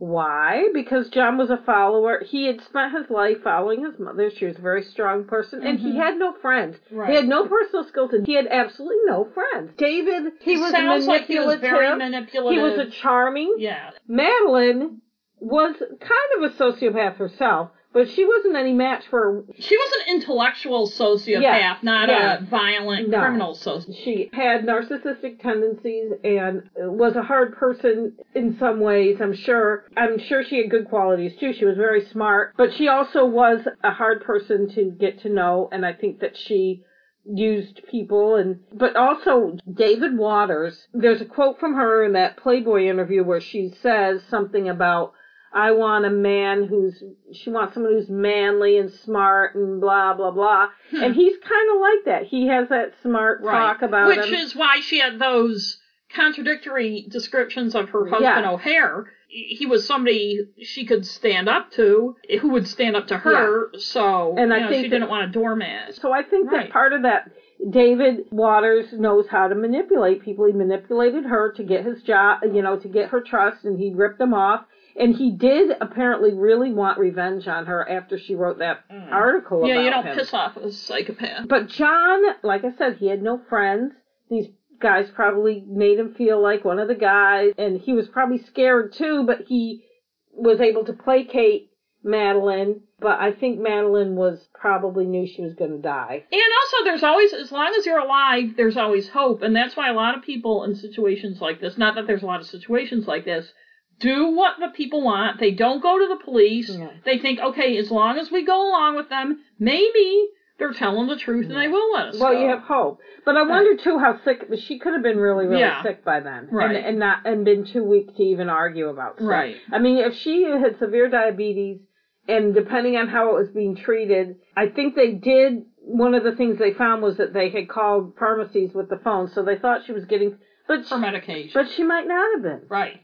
Why? 0.00 0.68
Because 0.72 1.10
John 1.10 1.36
was 1.36 1.50
a 1.50 1.58
follower. 1.58 2.22
He 2.26 2.46
had 2.46 2.62
spent 2.62 2.96
his 2.96 3.10
life 3.10 3.42
following 3.44 3.84
his 3.84 3.98
mother. 3.98 4.30
She 4.30 4.46
was 4.46 4.56
a 4.56 4.60
very 4.62 4.82
strong 4.82 5.24
person, 5.24 5.62
and 5.62 5.78
he 5.78 5.92
Mhm. 5.92 5.96
had 5.96 6.16
no 6.18 6.32
friends. 6.32 6.78
Right. 6.90 7.10
He 7.10 7.16
had 7.16 7.28
no 7.28 7.46
personal 7.46 7.84
skills, 7.84 8.14
and 8.14 8.26
he 8.26 8.32
had 8.32 8.46
absolutely 8.46 8.96
no 9.04 9.24
friends. 9.24 9.72
David, 9.76 10.32
he 10.40 10.56
was 10.56 10.70
sounds 10.70 11.06
like 11.06 11.26
he 11.26 11.38
was 11.38 11.56
very 11.56 11.94
manipulative. 11.96 12.56
He 12.58 12.62
was 12.62 12.78
a 12.78 12.90
charming. 12.90 13.56
yeah. 13.58 13.90
Madalyn 14.08 15.00
was 15.38 15.76
kind 15.78 16.30
of 16.38 16.42
a 16.44 16.54
sociopath 16.54 17.16
herself, 17.16 17.70
but 17.92 18.08
she 18.10 18.24
wasn't 18.24 18.56
any 18.56 18.72
match 18.72 19.04
for. 19.10 19.44
She 19.58 19.76
was 19.76 19.92
an 20.06 20.14
intellectual 20.14 20.88
sociopath, 20.88 21.42
Yeah, 21.42 21.76
not 21.82 22.08
yeah. 22.08 22.38
a 22.38 22.40
violent 22.42 23.08
No. 23.08 23.18
criminal 23.20 23.54
sociopath. 23.54 23.96
She 24.04 24.30
had 24.32 24.64
narcissistic 24.64 25.40
tendencies 25.40 26.12
and 26.24 26.68
was 26.76 27.16
a 27.16 27.22
hard 27.22 27.56
person 27.56 28.16
in 28.34 28.56
some 28.58 28.80
ways, 28.80 29.20
I'm 29.20 29.34
sure. 29.34 29.84
I'm 29.96 30.18
sure 30.18 30.44
she 30.44 30.58
had 30.58 30.70
good 30.70 30.88
qualities 30.88 31.36
too. 31.36 31.52
She 31.52 31.64
was 31.64 31.76
very 31.76 32.04
smart, 32.06 32.54
but 32.56 32.72
she 32.74 32.88
also 32.88 33.24
was 33.26 33.66
a 33.82 33.90
hard 33.90 34.22
person 34.22 34.68
to 34.74 34.90
get 34.90 35.20
to 35.22 35.28
know, 35.28 35.68
and 35.72 35.84
I 35.84 35.92
think 35.92 36.20
that 36.20 36.36
she 36.36 36.84
used 37.26 37.82
people 37.90 38.36
and 38.36 38.60
but 38.72 38.96
also 38.96 39.54
David 39.70 40.16
Waters 40.16 40.88
there's 40.94 41.20
a 41.20 41.26
quote 41.26 41.60
from 41.60 41.74
her 41.74 42.02
in 42.02 42.14
that 42.14 42.38
Playboy 42.38 42.86
interview 42.86 43.22
where 43.22 43.42
she 43.42 43.68
says 43.82 44.22
something 44.30 44.70
about 44.70 45.12
I 45.52 45.72
want 45.72 46.04
a 46.04 46.10
man 46.10 46.64
who's 46.66 47.02
she 47.32 47.50
wants 47.50 47.74
someone 47.74 47.92
who's 47.92 48.08
manly 48.08 48.78
and 48.78 48.90
smart 48.90 49.54
and 49.56 49.80
blah 49.80 50.14
blah 50.14 50.30
blah 50.30 50.68
Hmm. 50.90 51.02
and 51.02 51.14
he's 51.14 51.36
kind 51.38 51.70
of 51.74 51.80
like 51.80 52.04
that 52.06 52.22
he 52.26 52.46
has 52.48 52.68
that 52.68 52.92
smart 53.02 53.42
talk 53.42 53.82
about 53.82 54.10
him. 54.12 54.16
Which 54.18 54.28
him 54.28 54.34
is 54.34 54.54
why 54.54 54.80
she 54.80 54.98
had 55.00 55.18
those 55.18 55.78
contradictory 56.14 57.06
descriptions 57.10 57.74
of 57.74 57.88
her 57.90 58.04
husband 58.06 58.22
Yeah. 58.44 58.50
O'Hair. 58.50 59.12
He 59.28 59.64
was 59.66 59.86
somebody 59.86 60.40
she 60.60 60.84
could 60.84 61.06
stand 61.06 61.48
up 61.48 61.70
to, 61.72 62.16
who 62.40 62.48
would 62.48 62.66
stand 62.66 62.96
up 62.96 63.06
to 63.08 63.16
her. 63.18 63.70
So, 63.78 64.34
And 64.36 64.52
I 64.52 64.58
know, 64.60 64.68
think 64.68 64.84
she 64.86 64.90
that- 64.90 64.96
didn't 64.96 65.08
want 65.08 65.28
a 65.28 65.32
doormat. 65.32 65.94
So 65.94 66.10
I 66.12 66.24
think 66.24 66.50
Right. 66.50 66.64
that 66.64 66.72
part 66.72 66.92
of 66.92 67.02
that, 67.02 67.30
David 67.70 68.24
Waters 68.32 68.92
knows 68.92 69.28
how 69.28 69.46
to 69.46 69.54
manipulate 69.54 70.22
people. 70.22 70.46
He 70.46 70.52
manipulated 70.52 71.24
her 71.26 71.52
to 71.52 71.62
get 71.62 71.84
his 71.84 72.02
job, 72.02 72.40
you 72.42 72.60
know, 72.60 72.76
to 72.78 72.88
get 72.88 73.10
her 73.10 73.20
trust, 73.20 73.64
and 73.64 73.78
he 73.78 73.92
ripped 73.94 74.18
them 74.18 74.34
off. 74.34 74.64
And 74.98 75.14
he 75.14 75.30
did 75.30 75.76
apparently 75.80 76.32
really 76.34 76.72
want 76.72 76.98
revenge 76.98 77.46
on 77.48 77.66
her 77.66 77.88
after 77.88 78.18
she 78.18 78.34
wrote 78.34 78.58
that 78.58 78.80
Mm. 78.90 79.12
article 79.12 79.66
Yeah, 79.66 79.74
about 79.74 79.84
you 79.84 79.90
don't 79.90 80.06
him. 80.06 80.16
piss 80.16 80.34
off 80.34 80.56
a 80.56 80.70
psychopath. 80.72 81.46
But 81.48 81.68
John, 81.68 82.22
like 82.42 82.64
I 82.64 82.72
said, 82.72 82.96
he 82.96 83.06
had 83.08 83.22
no 83.22 83.38
friends. 83.48 83.92
These 84.28 84.48
guys 84.80 85.10
probably 85.10 85.64
made 85.68 85.98
him 85.98 86.14
feel 86.14 86.40
like 86.40 86.64
one 86.64 86.78
of 86.78 86.88
the 86.88 86.94
guys, 86.94 87.52
and 87.58 87.80
he 87.80 87.92
was 87.92 88.08
probably 88.08 88.38
scared 88.38 88.92
too, 88.92 89.24
but 89.24 89.42
he 89.46 89.84
was 90.32 90.60
able 90.60 90.84
to 90.86 90.92
placate 90.92 91.70
Madalyn. 92.04 92.80
But 92.98 93.18
I 93.20 93.32
think 93.32 93.60
Madalyn 93.60 94.14
was 94.14 94.48
probably 94.54 95.06
knew 95.06 95.26
she 95.26 95.42
was 95.42 95.54
going 95.54 95.70
to 95.72 95.78
die. 95.78 96.24
And 96.30 96.40
also, 96.62 96.84
there's 96.84 97.02
always, 97.02 97.32
as 97.32 97.50
long 97.52 97.74
as 97.78 97.86
you're 97.86 97.98
alive, 97.98 98.56
there's 98.56 98.76
always 98.76 99.08
hope. 99.08 99.42
And 99.42 99.54
that's 99.56 99.76
why 99.76 99.88
a 99.88 99.94
lot 99.94 100.16
of 100.16 100.22
people 100.22 100.64
in 100.64 100.74
situations 100.74 101.40
like 101.40 101.60
this, 101.60 101.78
not 101.78 101.94
that 101.94 102.06
there's 102.06 102.22
a 102.22 102.26
lot 102.26 102.40
of 102.40 102.46
situations 102.46 103.06
like 103.06 103.24
this, 103.24 103.52
do 104.00 104.30
what 104.34 104.54
the 104.58 104.68
people 104.68 105.02
want. 105.02 105.38
They 105.38 105.52
don't 105.52 105.80
go 105.82 105.98
to 105.98 106.08
the 106.08 106.24
police. 106.24 106.68
Yeah. 106.70 106.88
They 107.04 107.18
think, 107.18 107.38
okay, 107.40 107.76
as 107.78 107.90
long 107.90 108.18
as 108.18 108.30
we 108.30 108.44
go 108.44 108.68
along 108.68 108.96
with 108.96 109.08
them, 109.08 109.40
maybe 109.58 110.28
they're 110.58 110.72
telling 110.72 111.06
the 111.08 111.16
truth 111.16 111.46
and 111.46 111.56
they 111.56 111.68
will 111.68 111.92
let 111.92 112.08
us 112.08 112.18
Well, 112.20 112.32
go. 112.32 112.40
you 112.42 112.48
have 112.48 112.60
hope, 112.60 113.00
but 113.24 113.36
I 113.36 113.42
wonder 113.44 113.76
too 113.76 113.98
how 113.98 114.20
sick 114.24 114.46
she 114.58 114.78
could 114.78 114.92
have 114.92 115.02
been. 115.02 115.16
Really, 115.18 115.46
really 115.46 115.60
Yeah. 115.60 115.82
sick 115.82 116.04
by 116.04 116.20
then, 116.20 116.48
Right. 116.50 116.74
And, 116.76 116.84
and 116.86 116.98
not 116.98 117.24
and 117.26 117.44
been 117.44 117.64
too 117.64 117.82
weak 117.84 118.14
to 118.16 118.22
even 118.22 118.48
argue 118.50 118.88
about. 118.88 119.16
stuff. 119.16 119.26
Right. 119.28 119.56
I 119.72 119.78
mean, 119.78 119.98
if 119.98 120.14
she 120.16 120.42
had 120.42 120.78
severe 120.78 121.08
diabetes, 121.08 121.80
and 122.28 122.54
depending 122.54 122.96
on 122.96 123.08
how 123.08 123.30
it 123.30 123.34
was 123.34 123.48
being 123.50 123.74
treated, 123.74 124.36
I 124.56 124.66
think 124.68 124.94
they 124.96 125.12
did. 125.12 125.64
One 125.82 126.14
of 126.14 126.22
the 126.24 126.32
things 126.36 126.58
they 126.58 126.72
found 126.74 127.02
was 127.02 127.16
that 127.16 127.32
they 127.32 127.48
had 127.48 127.68
called 127.68 128.14
pharmacies 128.18 128.72
with 128.74 128.90
the 128.90 128.98
phone, 128.98 129.28
so 129.28 129.42
they 129.42 129.56
thought 129.56 129.86
she 129.86 129.92
was 129.92 130.04
getting, 130.04 130.36
but 130.68 130.84
for 130.86 130.98
medication. 130.98 131.50
but 131.54 131.70
she 131.70 131.82
might 131.82 132.06
not 132.06 132.34
have 132.34 132.42
been, 132.42 132.60
right. 132.68 133.00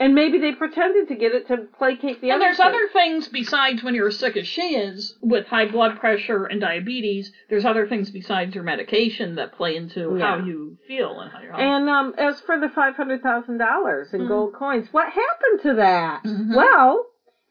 And 0.00 0.14
maybe 0.14 0.38
they 0.38 0.52
pretended 0.52 1.08
to 1.08 1.14
get 1.14 1.32
it 1.32 1.48
to 1.48 1.66
placate 1.78 2.20
the 2.20 2.30
other. 2.30 2.34
And 2.34 2.34
other. 2.34 2.44
there's 2.44 2.56
kids. 2.56 2.66
other 2.68 2.88
things 2.92 3.28
besides 3.28 3.82
when 3.82 3.94
you're 3.94 4.08
as 4.08 4.18
sick 4.18 4.36
as 4.36 4.46
she 4.46 4.74
is 4.76 5.16
with 5.20 5.46
high 5.46 5.66
blood 5.66 5.98
pressure 5.98 6.44
and 6.46 6.60
diabetes. 6.60 7.30
There's 7.50 7.64
other 7.64 7.86
things 7.86 8.10
besides 8.10 8.54
your 8.54 8.64
medication 8.64 9.34
that 9.36 9.52
play 9.52 9.76
into 9.76 10.16
how 10.18 10.38
you 10.38 10.76
feel 10.86 11.20
and 11.20 11.30
how 11.32 11.40
you're. 11.40 11.54
And 11.54 11.88
um, 11.88 12.14
as 12.18 12.40
for 12.42 12.58
the 12.60 12.68
five 12.68 12.94
hundred 12.96 13.22
thousand 13.22 13.58
dollars 13.58 14.08
in 14.12 14.20
Mhm. 14.22 14.28
gold 14.28 14.54
coins, 14.54 14.88
what 14.92 15.06
happened 15.06 15.60
to 15.62 15.74
that? 15.74 16.22
Mhm. 16.24 16.54
Well, 16.54 17.04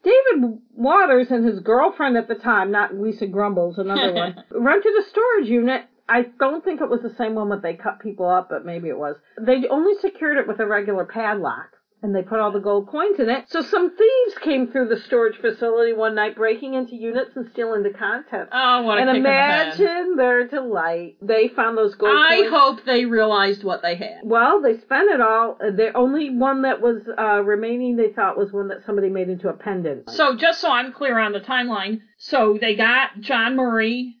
David 0.04 0.58
Waters 0.74 1.30
and 1.30 1.44
his 1.44 1.58
girlfriend 1.60 2.16
at 2.16 2.28
the 2.28 2.36
time, 2.36 2.70
not 2.70 2.94
Lisa 2.94 3.26
Grumbles, 3.26 3.78
another 3.78 4.12
one, 4.12 4.42
rented 4.52 4.92
a 4.96 5.02
storage 5.02 5.48
unit. 5.48 5.82
I 6.08 6.22
don't 6.38 6.64
think 6.64 6.80
it 6.80 6.88
was 6.88 7.02
the 7.02 7.14
same 7.18 7.34
one 7.34 7.50
that 7.50 7.62
they 7.62 7.74
cut 7.74 8.00
people 8.00 8.26
up, 8.30 8.48
but 8.48 8.64
maybe 8.64 8.88
it 8.88 8.96
was. 8.96 9.16
They 9.38 9.66
only 9.68 9.94
secured 10.00 10.38
it 10.38 10.46
with 10.48 10.60
a 10.60 10.66
regular 10.66 11.04
padlock. 11.04 11.70
And 12.00 12.14
they 12.14 12.22
put 12.22 12.38
all 12.38 12.52
the 12.52 12.60
gold 12.60 12.86
coins 12.86 13.18
in 13.18 13.28
it. 13.28 13.46
So 13.48 13.60
some 13.60 13.90
thieves 13.96 14.38
came 14.40 14.68
through 14.70 14.86
the 14.88 15.00
storage 15.00 15.36
facility 15.40 15.92
one 15.92 16.14
night, 16.14 16.36
breaking 16.36 16.74
into 16.74 16.94
units 16.94 17.32
and 17.34 17.50
stealing 17.50 17.82
the 17.82 17.90
contents. 17.90 18.50
oh, 18.52 18.82
what 18.82 18.98
a 18.98 19.00
and 19.00 19.10
kick 19.10 19.16
in 19.16 19.22
the 19.24 19.28
head. 19.30 19.80
imagine 19.80 20.16
their 20.16 20.46
delight. 20.46 21.16
They 21.20 21.48
found 21.48 21.76
those 21.76 21.96
gold 21.96 22.12
coins. 22.14 22.24
I 22.30 22.36
coins. 22.42 22.50
hope 22.52 22.84
they 22.84 23.04
realized 23.04 23.64
what 23.64 23.82
they 23.82 23.96
had. 23.96 24.20
Well, 24.22 24.62
they 24.62 24.78
spent 24.78 25.10
it 25.10 25.20
all. 25.20 25.58
Uh, 25.60 25.72
The 25.72 25.92
only 25.96 26.30
one 26.30 26.62
that 26.62 26.80
was 26.80 27.02
uh, 27.18 27.42
remaining, 27.42 27.96
they 27.96 28.10
thought, 28.12 28.38
was 28.38 28.52
one 28.52 28.68
that 28.68 28.84
somebody 28.86 29.08
made 29.08 29.28
into 29.28 29.48
a 29.48 29.54
pendant. 29.54 30.08
So 30.10 30.36
just 30.36 30.60
so 30.60 30.70
I'm 30.70 30.92
clear 30.92 31.18
on 31.18 31.32
the 31.32 31.40
timeline, 31.40 32.02
so 32.16 32.56
they 32.60 32.76
got 32.76 33.18
John 33.20 33.56
Murray 33.56 34.14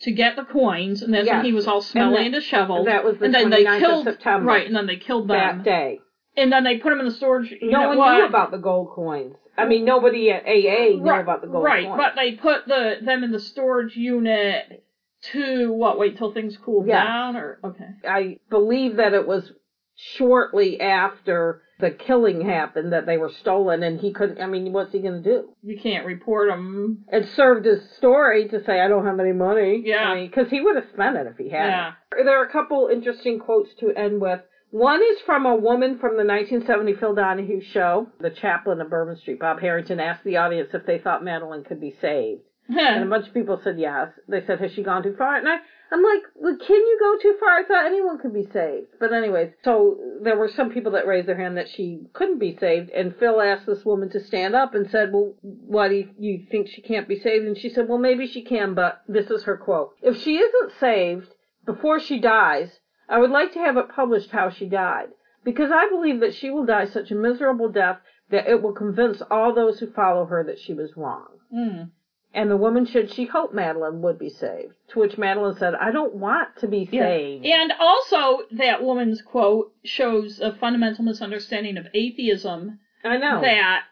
to 0.00 0.12
get 0.12 0.36
the 0.36 0.44
coins, 0.44 1.02
and 1.02 1.12
then 1.12 1.26
Yes. 1.26 1.44
he 1.44 1.52
was 1.52 1.66
all 1.66 1.82
smelly 1.82 2.14
that- 2.14 2.24
and 2.26 2.34
disheveled. 2.34 2.86
that 2.86 3.04
was 3.04 3.18
the 3.18 3.26
and 3.26 3.34
then 3.34 3.50
they 3.50 3.64
29th 3.64 3.74
of 3.76 3.80
killed 3.82 4.04
September. 4.04 4.46
right, 4.46 4.66
and 4.66 4.74
then 4.74 4.86
they 4.86 4.96
killed 4.96 5.28
them, 5.28 5.58
that 5.58 5.64
day, 5.64 6.00
and 6.38 6.52
then 6.52 6.64
they 6.64 6.78
put 6.78 6.90
them 6.90 7.00
in 7.00 7.06
the 7.06 7.12
storage. 7.14 7.50
unit. 7.50 7.70
no 7.70 7.88
one 7.88 7.98
What? 7.98 8.14
knew 8.18 8.26
about 8.26 8.50
the 8.50 8.58
gold 8.58 8.90
coins. 8.94 9.36
I 9.56 9.66
mean, 9.66 9.84
nobody 9.84 10.30
at 10.30 10.44
AA 10.46 10.96
knew 10.96 11.02
right, 11.02 11.20
about 11.20 11.40
the 11.40 11.48
gold 11.48 11.64
right, 11.64 11.84
coins. 11.84 11.98
Right, 11.98 12.12
but 12.14 12.20
they 12.20 12.32
put 12.36 12.66
the 12.66 12.96
them 13.02 13.24
in 13.24 13.32
the 13.32 13.40
storage 13.40 13.96
unit 13.96 14.84
to 15.32 15.72
what? 15.72 15.98
Wait 15.98 16.16
till 16.16 16.32
things 16.32 16.56
cool 16.64 16.84
Yes. 16.86 17.04
down, 17.04 17.36
or 17.36 17.58
okay. 17.64 17.88
I 18.08 18.38
believe 18.50 18.96
that 18.96 19.14
it 19.14 19.26
was 19.26 19.50
shortly 19.96 20.80
after 20.80 21.62
the 21.80 21.90
killing 21.90 22.40
happened 22.44 22.92
that 22.92 23.06
they 23.06 23.18
were 23.18 23.30
stolen, 23.40 23.82
and 23.84 24.00
he 24.00 24.12
couldn't. 24.12 24.40
I 24.40 24.46
mean, 24.46 24.72
what's 24.72 24.92
he 24.92 24.98
going 25.00 25.22
to 25.22 25.28
do? 25.28 25.48
You 25.62 25.78
can't 25.80 26.06
report 26.06 26.48
them. 26.50 27.04
It 27.12 27.28
served 27.36 27.64
his 27.66 27.80
story 27.96 28.48
to 28.48 28.64
say, 28.64 28.80
"I 28.80 28.88
don't 28.88 29.06
have 29.06 29.20
any 29.20 29.32
money." 29.32 29.82
Yeah. 29.84 30.14
because 30.20 30.50
he 30.50 30.60
would 30.60 30.76
have 30.76 30.86
spent 30.92 31.16
it 31.16 31.26
if 31.26 31.36
he 31.36 31.48
had. 31.50 31.66
Yeah. 31.68 31.92
There 32.12 32.40
are 32.40 32.44
a 32.44 32.50
couple 32.52 32.88
interesting 32.92 33.38
quotes 33.38 33.72
to 33.80 33.92
end 33.92 34.20
with. 34.20 34.40
One 34.70 35.00
is 35.02 35.20
from 35.24 35.46
a 35.46 35.56
woman 35.56 35.98
from 35.98 36.12
the 36.12 36.24
1970 36.24 36.94
Phil 36.94 37.14
Donahue 37.14 37.60
show. 37.60 38.08
The 38.20 38.30
chaplain 38.30 38.80
of 38.80 38.90
Bourbon 38.90 39.16
Street, 39.16 39.40
Bob 39.40 39.60
Harrington, 39.60 39.98
asked 39.98 40.24
the 40.24 40.36
audience 40.36 40.70
if 40.74 40.84
they 40.84 40.98
thought 40.98 41.22
Madalyn 41.22 41.64
could 41.64 41.80
be 41.80 41.96
saved. 42.00 42.42
Hmm. 42.66 42.78
And 42.78 43.04
a 43.04 43.06
bunch 43.08 43.28
of 43.28 43.34
people 43.34 43.60
said 43.64 43.78
yes. 43.78 44.08
They 44.28 44.44
said, 44.44 44.60
has 44.60 44.72
she 44.72 44.82
gone 44.82 45.02
too 45.02 45.14
far? 45.16 45.36
And 45.36 45.48
I, 45.48 45.56
I'm 45.90 46.02
like, 46.02 46.22
well, 46.34 46.56
can 46.58 46.76
you 46.76 46.98
go 47.00 47.16
too 47.22 47.36
far? 47.40 47.48
I 47.48 47.64
thought 47.64 47.86
anyone 47.86 48.18
could 48.18 48.34
be 48.34 48.46
saved. 48.52 48.88
But 49.00 49.14
anyways, 49.14 49.52
so 49.64 49.98
there 50.22 50.36
were 50.36 50.48
some 50.48 50.70
people 50.70 50.92
that 50.92 51.06
raised 51.06 51.28
their 51.28 51.38
hand 51.38 51.56
that 51.56 51.70
she 51.70 52.02
couldn't 52.12 52.38
be 52.38 52.58
saved. 52.60 52.90
And 52.90 53.16
Phil 53.16 53.40
asked 53.40 53.64
this 53.64 53.86
woman 53.86 54.10
to 54.10 54.20
stand 54.20 54.54
up 54.54 54.74
and 54.74 54.90
said, 54.90 55.14
well, 55.14 55.34
why 55.40 55.88
do 55.88 55.94
you, 55.94 56.10
you 56.18 56.46
think 56.50 56.68
she 56.68 56.82
can't 56.82 57.08
be 57.08 57.18
saved? 57.18 57.46
And 57.46 57.56
she 57.56 57.70
said, 57.70 57.88
well, 57.88 57.98
maybe 57.98 58.26
she 58.26 58.42
can, 58.42 58.74
but 58.74 59.00
this 59.08 59.30
is 59.30 59.44
her 59.44 59.56
quote. 59.56 59.94
If 60.02 60.20
she 60.20 60.36
isn't 60.36 60.72
saved 60.78 61.28
before 61.64 62.00
she 62.00 62.20
dies, 62.20 62.68
I 63.08 63.18
would 63.18 63.30
like 63.30 63.52
to 63.54 63.58
have 63.60 63.76
it 63.76 63.88
published 63.88 64.30
how 64.30 64.50
she 64.50 64.66
died. 64.68 65.08
Because 65.44 65.70
I 65.72 65.88
believe 65.88 66.20
that 66.20 66.34
she 66.34 66.50
will 66.50 66.66
die 66.66 66.84
such 66.86 67.10
a 67.10 67.14
miserable 67.14 67.68
death 67.68 67.98
that 68.30 68.48
it 68.48 68.60
will 68.62 68.72
convince 68.72 69.22
all 69.30 69.54
those 69.54 69.78
who 69.78 69.86
follow 69.90 70.26
her 70.26 70.44
that 70.44 70.58
she 70.58 70.74
was 70.74 70.96
wrong. 70.96 71.28
Mm. 71.54 71.90
And 72.34 72.50
the 72.50 72.56
woman 72.58 72.84
said 72.84 73.10
she 73.10 73.24
hoped 73.24 73.54
Madalyn 73.54 74.00
would 74.02 74.18
be 74.18 74.28
saved. 74.28 74.74
To 74.88 74.98
which 75.00 75.16
Madalyn 75.16 75.56
said, 75.58 75.74
I 75.74 75.90
don't 75.90 76.16
want 76.16 76.48
to 76.58 76.68
be 76.68 76.86
Yeah. 76.92 77.02
saved. 77.04 77.46
And 77.46 77.72
also, 77.80 78.40
that 78.52 78.82
woman's 78.82 79.22
quote 79.22 79.72
shows 79.84 80.38
a 80.40 80.52
fundamental 80.52 81.04
misunderstanding 81.04 81.78
of 81.78 81.86
atheism 81.94 82.78
I 83.02 83.16
know. 83.16 83.40
that 83.40 83.84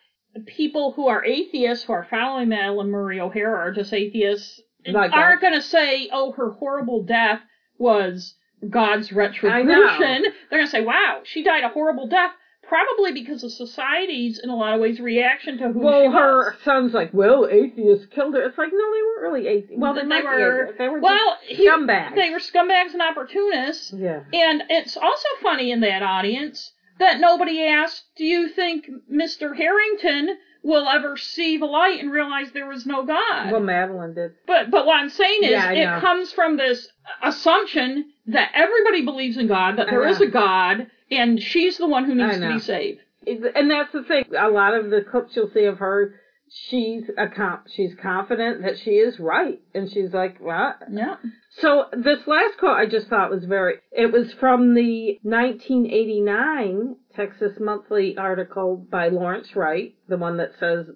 people 0.46 0.92
who 0.92 1.08
are 1.08 1.24
atheists 1.24 1.84
who 1.84 1.94
are 1.94 2.06
following 2.10 2.48
Madalyn 2.48 2.88
Murray 2.88 3.18
O'Hair 3.20 3.56
are 3.56 3.70
just 3.72 3.94
atheists 3.94 4.60
Like 4.86 5.12
aren't 5.12 5.40
going 5.40 5.54
to 5.54 5.62
say, 5.62 6.10
"Oh, 6.12 6.32
her 6.32 6.50
horrible 6.50 7.02
death 7.04 7.40
was 7.78 8.34
God's 8.68 9.12
retribution." 9.12 10.22
They're 10.50 10.58
going 10.58 10.64
to 10.64 10.70
say, 10.70 10.82
"Wow, 10.84 11.20
she 11.24 11.42
died 11.42 11.64
a 11.64 11.68
horrible 11.68 12.06
death." 12.06 12.32
Probably 12.68 13.12
because 13.12 13.44
of 13.44 13.52
society's, 13.52 14.40
in 14.42 14.50
a 14.50 14.56
lot 14.56 14.74
of 14.74 14.80
ways, 14.80 14.98
reaction 14.98 15.56
to 15.58 15.68
who 15.68 15.74
she 15.74 15.78
well, 15.84 16.06
was. 16.06 16.14
her 16.14 16.56
son's 16.64 16.92
like, 16.94 17.10
well, 17.14 17.46
atheists 17.48 18.06
killed 18.06 18.34
her. 18.34 18.42
It's 18.42 18.58
like, 18.58 18.72
no, 18.72 18.92
they 18.92 19.02
weren't 19.02 19.22
really 19.22 19.46
atheists. 19.46 19.76
Well, 19.78 19.94
they, 19.94 20.00
They 20.02 20.22
were- 20.22 20.74
They 20.76 20.88
were 20.88 20.98
well, 20.98 21.38
he- 21.46 21.64
scumbags. 21.68 22.16
They 22.16 22.30
were 22.30 22.40
scumbags 22.40 22.92
and 22.92 23.00
opportunists. 23.02 23.92
yeah. 23.92 24.24
And 24.32 24.64
it's 24.68 24.96
also 24.96 25.28
funny 25.42 25.70
in 25.70 25.78
that 25.82 26.02
audience 26.02 26.72
that 26.98 27.20
nobody 27.20 27.62
asked, 27.68 28.02
do 28.16 28.24
you 28.24 28.48
think 28.48 28.86
Mr. 29.08 29.56
Harrington 29.56 30.36
will 30.64 30.88
ever 30.88 31.16
see 31.16 31.58
the 31.58 31.66
light 31.66 32.00
and 32.00 32.10
realize 32.10 32.50
there 32.50 32.66
was 32.66 32.84
no 32.84 33.04
God? 33.06 33.52
Well, 33.52 33.60
Madalyn 33.60 34.16
did. 34.16 34.32
but 34.44 34.72
but 34.72 34.86
what 34.86 34.96
I'm 34.96 35.10
saying 35.10 35.44
is 35.44 35.50
Yeah, 35.50 35.70
it 35.70 36.00
comes 36.00 36.32
from 36.32 36.56
this 36.56 36.88
assumption 37.22 38.06
that 38.28 38.50
everybody 38.54 39.02
believes 39.04 39.36
in 39.36 39.46
God, 39.46 39.78
that 39.78 39.86
there 39.90 40.06
is 40.08 40.20
a 40.20 40.26
God, 40.26 40.86
and 41.10 41.40
she's 41.42 41.78
the 41.78 41.86
one 41.86 42.04
who 42.04 42.14
needs 42.14 42.34
to 42.34 42.40
be 42.54 42.58
saved. 42.60 43.00
And 43.54 43.70
that's 43.70 43.92
the 43.92 44.02
thing. 44.04 44.24
A 44.38 44.48
lot 44.48 44.74
of 44.74 44.90
the 44.90 45.02
clips 45.02 45.34
you'll 45.36 45.50
see 45.52 45.64
of 45.64 45.78
her, 45.78 46.14
she's 46.48 47.04
a 47.18 47.26
com- 47.28 47.62
she's 47.74 47.92
confident 48.00 48.62
that 48.62 48.78
she 48.78 48.92
is 48.92 49.18
right, 49.18 49.60
and 49.74 49.90
she's 49.90 50.12
like, 50.12 50.38
what? 50.40 50.76
Yeah. 50.90 51.16
So 51.58 51.86
this 51.92 52.26
last 52.26 52.58
quote 52.58 52.76
I 52.76 52.86
just 52.86 53.08
thought 53.08 53.30
was 53.30 53.44
very. 53.44 53.76
It 53.90 54.12
was 54.12 54.32
from 54.34 54.74
the 54.74 55.18
1989 55.22 56.96
Texas 57.14 57.52
Monthly 57.58 58.16
article 58.16 58.76
by 58.76 59.08
Lawrence 59.08 59.54
Wright, 59.56 59.94
the 60.08 60.18
one 60.18 60.36
that 60.36 60.52
says, 60.60 60.86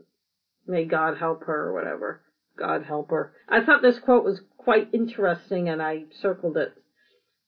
"May 0.66 0.84
God 0.84 1.16
help 1.18 1.44
her" 1.44 1.68
or 1.68 1.72
whatever. 1.72 2.22
God 2.58 2.84
help 2.84 3.10
her. 3.10 3.32
I 3.48 3.64
thought 3.64 3.82
this 3.82 3.98
quote 3.98 4.24
was 4.24 4.40
quite 4.58 4.88
interesting, 4.92 5.68
and 5.68 5.80
I 5.80 6.04
circled 6.20 6.56
it. 6.58 6.74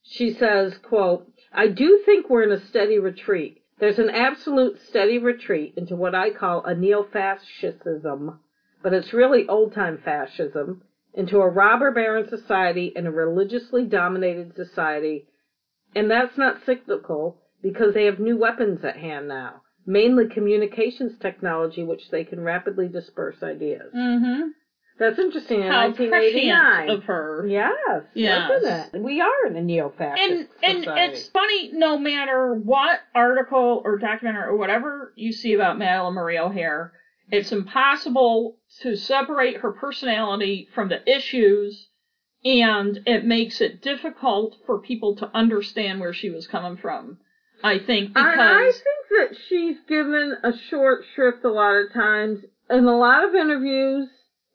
She 0.02 0.32
says, 0.32 0.78
"quote 0.78 1.30
I 1.52 1.68
do 1.68 1.98
think 2.04 2.28
we're 2.28 2.42
in 2.42 2.52
a 2.52 2.58
steady 2.58 2.98
retreat. 2.98 3.62
There's 3.78 3.98
an 3.98 4.10
absolute 4.10 4.80
steady 4.80 5.18
retreat 5.18 5.74
into 5.76 5.96
what 5.96 6.14
I 6.14 6.30
call 6.30 6.64
a 6.64 6.74
neo-fascism, 6.74 8.40
but 8.82 8.92
it's 8.92 9.12
really 9.12 9.48
old-time 9.48 9.98
fascism." 9.98 10.82
into 11.14 11.38
a 11.38 11.48
robber 11.48 11.90
baron 11.90 12.26
society 12.28 12.92
and 12.96 13.06
a 13.06 13.10
religiously 13.10 13.84
dominated 13.84 14.54
society. 14.56 15.26
And 15.94 16.10
that's 16.10 16.38
not 16.38 16.64
cyclical 16.64 17.38
because 17.62 17.94
they 17.94 18.06
have 18.06 18.18
new 18.18 18.36
weapons 18.36 18.84
at 18.84 18.96
hand 18.96 19.28
now, 19.28 19.62
mainly 19.84 20.26
communications 20.26 21.18
technology, 21.18 21.84
which 21.84 22.10
they 22.10 22.24
can 22.24 22.40
rapidly 22.40 22.88
disperse 22.88 23.42
ideas. 23.42 23.92
Mm-hmm. 23.94 24.48
That's 25.02 25.18
interesting. 25.18 25.62
In 25.62 25.70
How 25.70 25.88
1989. 25.88 26.86
prescient 26.86 26.90
of 26.98 27.04
her. 27.04 27.44
Yes, 27.48 28.02
Yes. 28.14 28.90
We 28.94 29.20
are 29.20 29.46
in 29.46 29.56
a 29.56 29.60
neo-fascist 29.60 30.48
and 30.62 30.86
and 30.86 30.86
it's 30.86 31.28
funny 31.28 31.72
no 31.72 31.98
matter 31.98 32.54
what 32.54 33.00
article 33.12 33.82
or 33.84 33.98
documentary 33.98 34.44
or 34.44 34.56
whatever 34.56 35.12
you 35.16 35.32
see 35.32 35.54
about 35.54 35.76
Madalyn 35.76 36.14
Murray 36.14 36.38
O'Hair, 36.38 36.92
it's 37.30 37.50
impossible 37.50 38.58
to 38.82 38.94
separate 38.94 39.56
her 39.56 39.72
personality 39.72 40.68
from 40.72 40.88
the 40.88 41.02
issues 41.12 41.88
and 42.44 43.00
it 43.04 43.24
makes 43.24 43.60
it 43.60 43.82
difficult 43.82 44.56
for 44.66 44.78
people 44.78 45.16
to 45.16 45.30
understand 45.34 45.98
where 45.98 46.12
she 46.12 46.30
was 46.30 46.46
coming 46.46 46.76
from. 46.76 47.18
I 47.64 47.78
think 47.78 48.14
because 48.14 48.38
I, 48.38 48.68
I 48.68 48.72
think 48.72 49.30
that 49.30 49.38
she's 49.48 49.76
given 49.88 50.36
a 50.44 50.52
short 50.70 51.04
shrift 51.14 51.44
a 51.44 51.50
lot 51.50 51.74
of 51.74 51.92
times. 51.92 52.38
In 52.70 52.84
a 52.84 52.96
lot 52.96 53.24
of 53.24 53.34
interviews, 53.34 54.08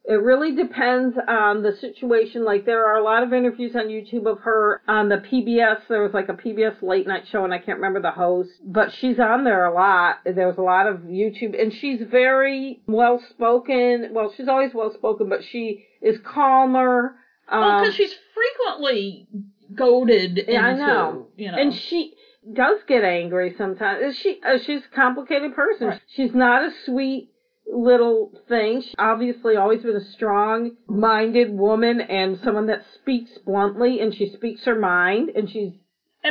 it 0.10 0.22
really 0.22 0.56
depends 0.56 1.18
on 1.28 1.64
the 1.64 1.76
situation. 1.82 2.46
Like 2.46 2.66
there 2.66 2.86
are 2.86 2.96
a 2.98 3.04
lot 3.04 3.24
of 3.24 3.34
interviews 3.34 3.76
on 3.76 3.88
YouTube 3.90 4.26
of 4.26 4.40
her 4.40 4.82
on 4.88 5.10
the 5.10 5.18
PBS. 5.18 5.82
There 5.90 6.02
was 6.02 6.14
like 6.14 6.30
a 6.30 6.34
PBS 6.34 6.82
late 6.82 7.06
night 7.08 7.26
show, 7.30 7.44
and 7.44 7.54
I 7.54 7.58
can't 7.58 7.78
remember 7.80 8.02
the 8.02 8.12
host, 8.12 8.52
but 8.66 8.94
she's 8.94 9.20
on 9.20 9.44
there 9.44 9.66
a 9.66 9.74
lot. 9.74 10.20
There 10.24 10.48
was 10.48 10.58
a 10.58 10.62
lot 10.62 10.88
of 10.88 11.00
YouTube, 11.02 11.62
and 11.62 11.74
she's 11.74 12.00
very 12.10 12.80
well 12.88 13.22
spoken. 13.32 14.10
Well, 14.14 14.34
she's 14.36 14.48
always 14.48 14.74
well 14.74 14.94
spoken, 14.94 15.28
but 15.28 15.44
she 15.44 15.86
is 16.02 16.18
calmer. 16.24 17.16
well, 17.52 17.62
Um, 17.64 17.82
because 17.82 17.96
she's 17.96 18.16
frequently 18.34 19.28
goaded 19.76 20.38
into, 20.38 20.58
I 20.58 20.74
know. 20.74 21.28
you 21.36 21.52
know. 21.52 21.58
And 21.58 21.74
she 21.74 22.14
does 22.54 22.80
get 22.88 23.04
angry 23.04 23.56
sometimes. 23.58 24.16
She 24.18 24.40
uh, 24.46 24.58
she's 24.60 24.82
a 24.90 24.96
complicated 24.96 25.54
person. 25.54 25.88
Right. 25.88 26.02
She's 26.16 26.34
not 26.34 26.64
a 26.64 26.72
sweet 26.86 27.32
little 27.72 28.32
thing. 28.48 28.82
She 28.82 28.94
obviously 28.98 29.56
always 29.56 29.82
been 29.84 29.96
a 29.96 30.02
strong-minded 30.02 31.52
woman 31.52 32.02
and 32.02 32.38
someone 32.40 32.68
that 32.68 32.84
speaks 32.96 33.38
bluntly 33.46 34.00
and 34.00 34.14
she 34.14 34.30
speaks 34.32 34.64
her 34.66 34.76
mind 34.76 35.30
and 35.36 35.50
she's 35.50 35.74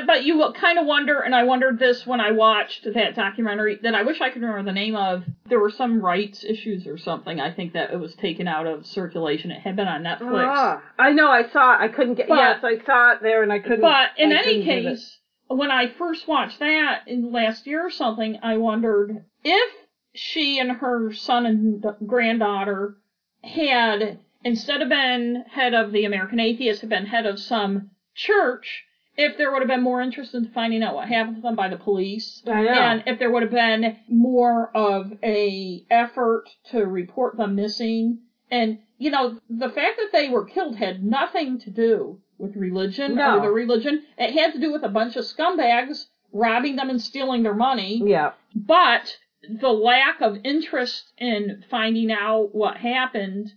But 0.06 0.24
you 0.24 0.52
kind 0.58 0.78
of 0.78 0.84
wonder, 0.86 1.20
and 1.20 1.34
I 1.34 1.44
wondered 1.44 1.78
this 1.78 2.06
when 2.06 2.20
I 2.20 2.32
watched 2.32 2.84
that 2.92 3.14
documentary 3.14 3.78
that 3.82 3.94
I 3.94 4.02
wish 4.02 4.20
I 4.20 4.28
could 4.30 4.42
remember 4.42 4.64
the 4.64 4.74
name 4.74 4.94
of. 4.96 5.24
There 5.48 5.60
were 5.60 5.70
some 5.70 6.00
rights 6.02 6.44
issues 6.44 6.86
or 6.86 6.98
something. 6.98 7.40
I 7.40 7.52
think 7.52 7.72
that 7.74 7.92
it 7.92 7.96
was 7.98 8.14
taken 8.16 8.46
out 8.48 8.66
of 8.66 8.84
circulation. 8.84 9.50
It 9.52 9.60
had 9.60 9.76
been 9.76 9.88
on 9.88 10.02
Netflix. 10.02 10.44
Ah, 10.44 10.82
I 10.98 11.12
know 11.12 11.30
I 11.30 11.48
saw 11.48 11.74
it. 11.74 11.80
I 11.80 11.88
couldn't 11.88 12.14
get 12.16 12.28
But- 12.28 12.36
yes, 12.36 12.64
I 12.64 12.84
saw 12.84 13.12
it 13.12 13.22
there 13.22 13.42
and 13.42 13.52
I 13.52 13.60
couldn't 13.60 13.80
But 13.82 14.10
in 14.18 14.32
I 14.32 14.36
any 14.36 14.44
couldn't 14.44 14.64
get 14.64 14.78
it. 14.78 14.82
case, 14.96 15.18
when 15.48 15.70
I 15.70 15.86
first 15.86 16.26
watched 16.28 16.58
that 16.58 17.04
in 17.06 17.30
last 17.32 17.66
year 17.66 17.86
or 17.86 17.90
something, 17.90 18.38
I 18.42 18.56
wondered 18.58 19.24
if 19.44 19.72
she 20.16 20.58
and 20.58 20.70
her 20.72 21.12
son 21.12 21.46
and 21.46 21.84
granddaughter 22.06 22.96
had, 23.44 24.18
instead 24.44 24.82
of 24.82 24.88
been 24.88 25.44
head 25.50 25.74
of 25.74 25.92
the 25.92 26.04
American 26.04 26.40
Atheists, 26.40 26.80
had 26.80 26.90
been 26.90 27.06
head 27.06 27.26
of 27.26 27.38
some 27.38 27.90
church, 28.14 28.84
if 29.16 29.36
there 29.38 29.50
would 29.52 29.60
have 29.60 29.68
been 29.68 29.82
more 29.82 30.00
interest 30.02 30.34
in 30.34 30.46
finding 30.48 30.82
out 30.82 30.94
what 30.94 31.08
happened 31.08 31.36
to 31.36 31.42
them 31.42 31.54
by 31.56 31.68
the 31.68 31.76
police. 31.76 32.42
And 32.46 33.02
if 33.06 33.18
there 33.18 33.30
would 33.30 33.42
have 33.42 33.50
been 33.52 33.96
more 34.08 34.70
of 34.76 35.12
a 35.22 35.84
effort 35.90 36.44
to 36.70 36.84
report 36.84 37.36
them 37.36 37.54
missing. 37.54 38.18
And, 38.50 38.78
you 38.98 39.10
know, 39.10 39.38
the 39.48 39.70
fact 39.70 39.98
that 39.98 40.10
they 40.12 40.28
were 40.28 40.44
killed 40.44 40.76
had 40.76 41.04
nothing 41.04 41.58
to 41.60 41.70
do 41.70 42.20
with 42.38 42.56
religion 42.56 43.14
No. 43.14 43.38
or 43.38 43.40
the 43.42 43.50
religion. 43.50 44.02
It 44.18 44.32
had 44.38 44.52
to 44.52 44.60
do 44.60 44.70
with 44.72 44.82
a 44.82 44.88
bunch 44.88 45.16
of 45.16 45.24
scumbags 45.24 46.06
robbing 46.32 46.76
them 46.76 46.90
and 46.90 47.00
stealing 47.00 47.42
their 47.42 47.54
money. 47.54 48.02
yeah. 48.04 48.32
But 48.54 49.16
the 49.48 49.70
lack 49.72 50.20
of 50.20 50.38
interest 50.44 51.12
in 51.18 51.64
finding 51.70 52.10
out 52.12 52.50
what 52.54 52.76
happened, 52.76 53.52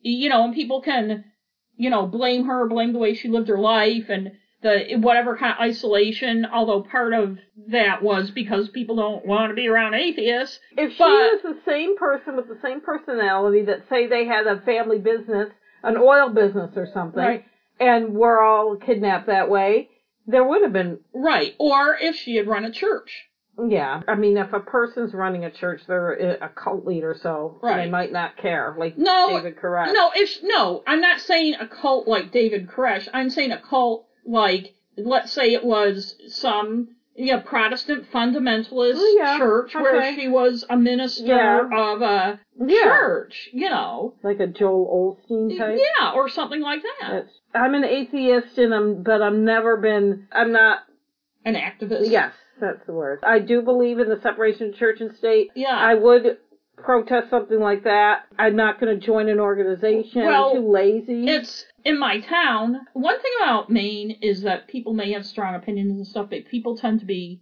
you 0.00 0.28
know, 0.28 0.44
and 0.44 0.54
people 0.54 0.80
can, 0.82 1.24
you 1.76 1.90
know, 1.90 2.06
blame 2.06 2.44
her, 2.46 2.66
blame 2.68 2.92
the 2.92 2.98
way 2.98 3.14
she 3.14 3.28
lived 3.28 3.48
her 3.48 3.58
life 3.58 4.04
and 4.08 4.32
the 4.62 4.96
whatever 4.96 5.36
kind 5.36 5.52
of 5.52 5.60
isolation, 5.60 6.46
although 6.46 6.80
part 6.82 7.12
of 7.12 7.38
that 7.68 8.02
was 8.02 8.30
because 8.30 8.68
people 8.70 8.96
don't 8.96 9.26
want 9.26 9.50
to 9.50 9.54
be 9.54 9.68
around 9.68 9.92
atheists. 9.94 10.58
If 10.76 10.92
she 10.92 10.98
But- 10.98 11.10
was 11.10 11.42
the 11.42 11.58
same 11.66 11.96
person 11.98 12.34
with 12.36 12.48
the 12.48 12.58
same 12.62 12.80
personality 12.80 13.62
that 13.62 13.88
say 13.90 14.06
they 14.06 14.24
had 14.24 14.46
a 14.46 14.60
family 14.60 14.98
business, 14.98 15.50
an 15.82 15.98
oil 15.98 16.30
business 16.30 16.70
or 16.76 16.86
something, 16.86 17.22
Right. 17.22 17.44
and 17.78 18.14
were 18.14 18.40
all 18.40 18.76
kidnapped 18.76 19.26
that 19.26 19.50
way, 19.50 19.90
there 20.26 20.44
would 20.44 20.62
have 20.62 20.72
been 20.72 21.00
Right. 21.12 21.54
Or 21.58 21.98
if 22.00 22.14
she 22.16 22.36
had 22.36 22.46
run 22.46 22.64
a 22.64 22.70
church. 22.70 23.26
Yeah. 23.58 24.02
I 24.08 24.14
mean, 24.14 24.36
if 24.36 24.52
a 24.52 24.60
person's 24.60 25.14
running 25.14 25.44
a 25.44 25.50
church, 25.50 25.82
they're 25.86 26.12
a 26.40 26.48
cult 26.48 26.84
leader, 26.86 27.16
so 27.20 27.58
they 27.62 27.88
might 27.88 28.12
not 28.12 28.36
care. 28.36 28.74
Like 28.78 28.98
No, 28.98 29.28
David 29.30 29.56
Koresh. 29.56 29.92
No, 29.92 30.10
if 30.14 30.38
no, 30.42 30.82
I'm 30.86 31.00
not 31.00 31.20
saying 31.20 31.54
a 31.60 31.66
cult 31.68 32.08
like 32.08 32.32
David 32.32 32.68
Koresh. 32.68 33.08
I'm 33.12 33.30
saying 33.30 33.52
a 33.52 33.60
cult 33.60 34.06
like, 34.26 34.74
let's 34.96 35.32
say 35.32 35.52
it 35.52 35.64
was 35.64 36.16
some 36.28 36.88
yeah, 37.16 37.38
Protestant 37.38 38.10
fundamentalist 38.10 38.94
Oh, 38.96 39.16
yeah. 39.16 39.38
church 39.38 39.72
where 39.74 40.12
she 40.16 40.26
was 40.26 40.64
a 40.68 40.76
minister 40.76 41.24
Yeah. 41.24 41.68
of 41.72 42.02
a 42.02 42.40
Yeah. 42.58 42.82
church, 42.82 43.50
you 43.52 43.70
know. 43.70 44.14
Like 44.24 44.40
a 44.40 44.48
Joel 44.48 45.16
Osteen 45.30 45.56
type. 45.56 45.78
Yeah, 45.78 46.10
or 46.12 46.28
something 46.28 46.60
like 46.60 46.82
that. 46.82 47.12
It's- 47.14 47.38
I'm 47.54 47.74
an 47.74 47.84
atheist, 47.84 48.58
and 48.58 48.74
I'm, 48.74 49.02
but 49.04 49.22
I've 49.22 49.32
never 49.32 49.76
been. 49.76 50.26
I'm 50.32 50.50
not. 50.50 50.80
An 51.44 51.54
activist. 51.54 52.10
Yes, 52.10 52.32
that's 52.60 52.84
the 52.86 52.92
word. 52.92 53.20
I 53.22 53.38
do 53.38 53.62
believe 53.62 53.98
in 53.98 54.08
the 54.08 54.20
separation 54.20 54.70
of 54.70 54.76
church 54.76 55.00
and 55.00 55.14
state. 55.16 55.50
Yeah. 55.54 55.76
I 55.76 55.94
would 55.94 56.38
protest 56.76 57.30
something 57.30 57.60
like 57.60 57.84
that. 57.84 58.26
I'm 58.38 58.56
not 58.56 58.80
going 58.80 58.98
to 58.98 59.04
join 59.04 59.28
an 59.28 59.40
organization. 59.40 60.24
Well, 60.24 60.50
I'm 60.50 60.62
too 60.62 60.72
lazy. 60.72 61.26
It's 61.28 61.66
in 61.84 61.98
my 61.98 62.20
town. 62.20 62.80
One 62.92 63.20
thing 63.20 63.32
about 63.42 63.70
Maine 63.70 64.18
is 64.22 64.42
that 64.42 64.68
people 64.68 64.92
may 64.92 65.12
have 65.12 65.26
strong 65.26 65.54
opinions 65.54 65.92
and 65.92 66.06
stuff, 66.06 66.30
but 66.30 66.46
people 66.46 66.76
tend 66.76 67.00
to 67.00 67.06
be 67.06 67.40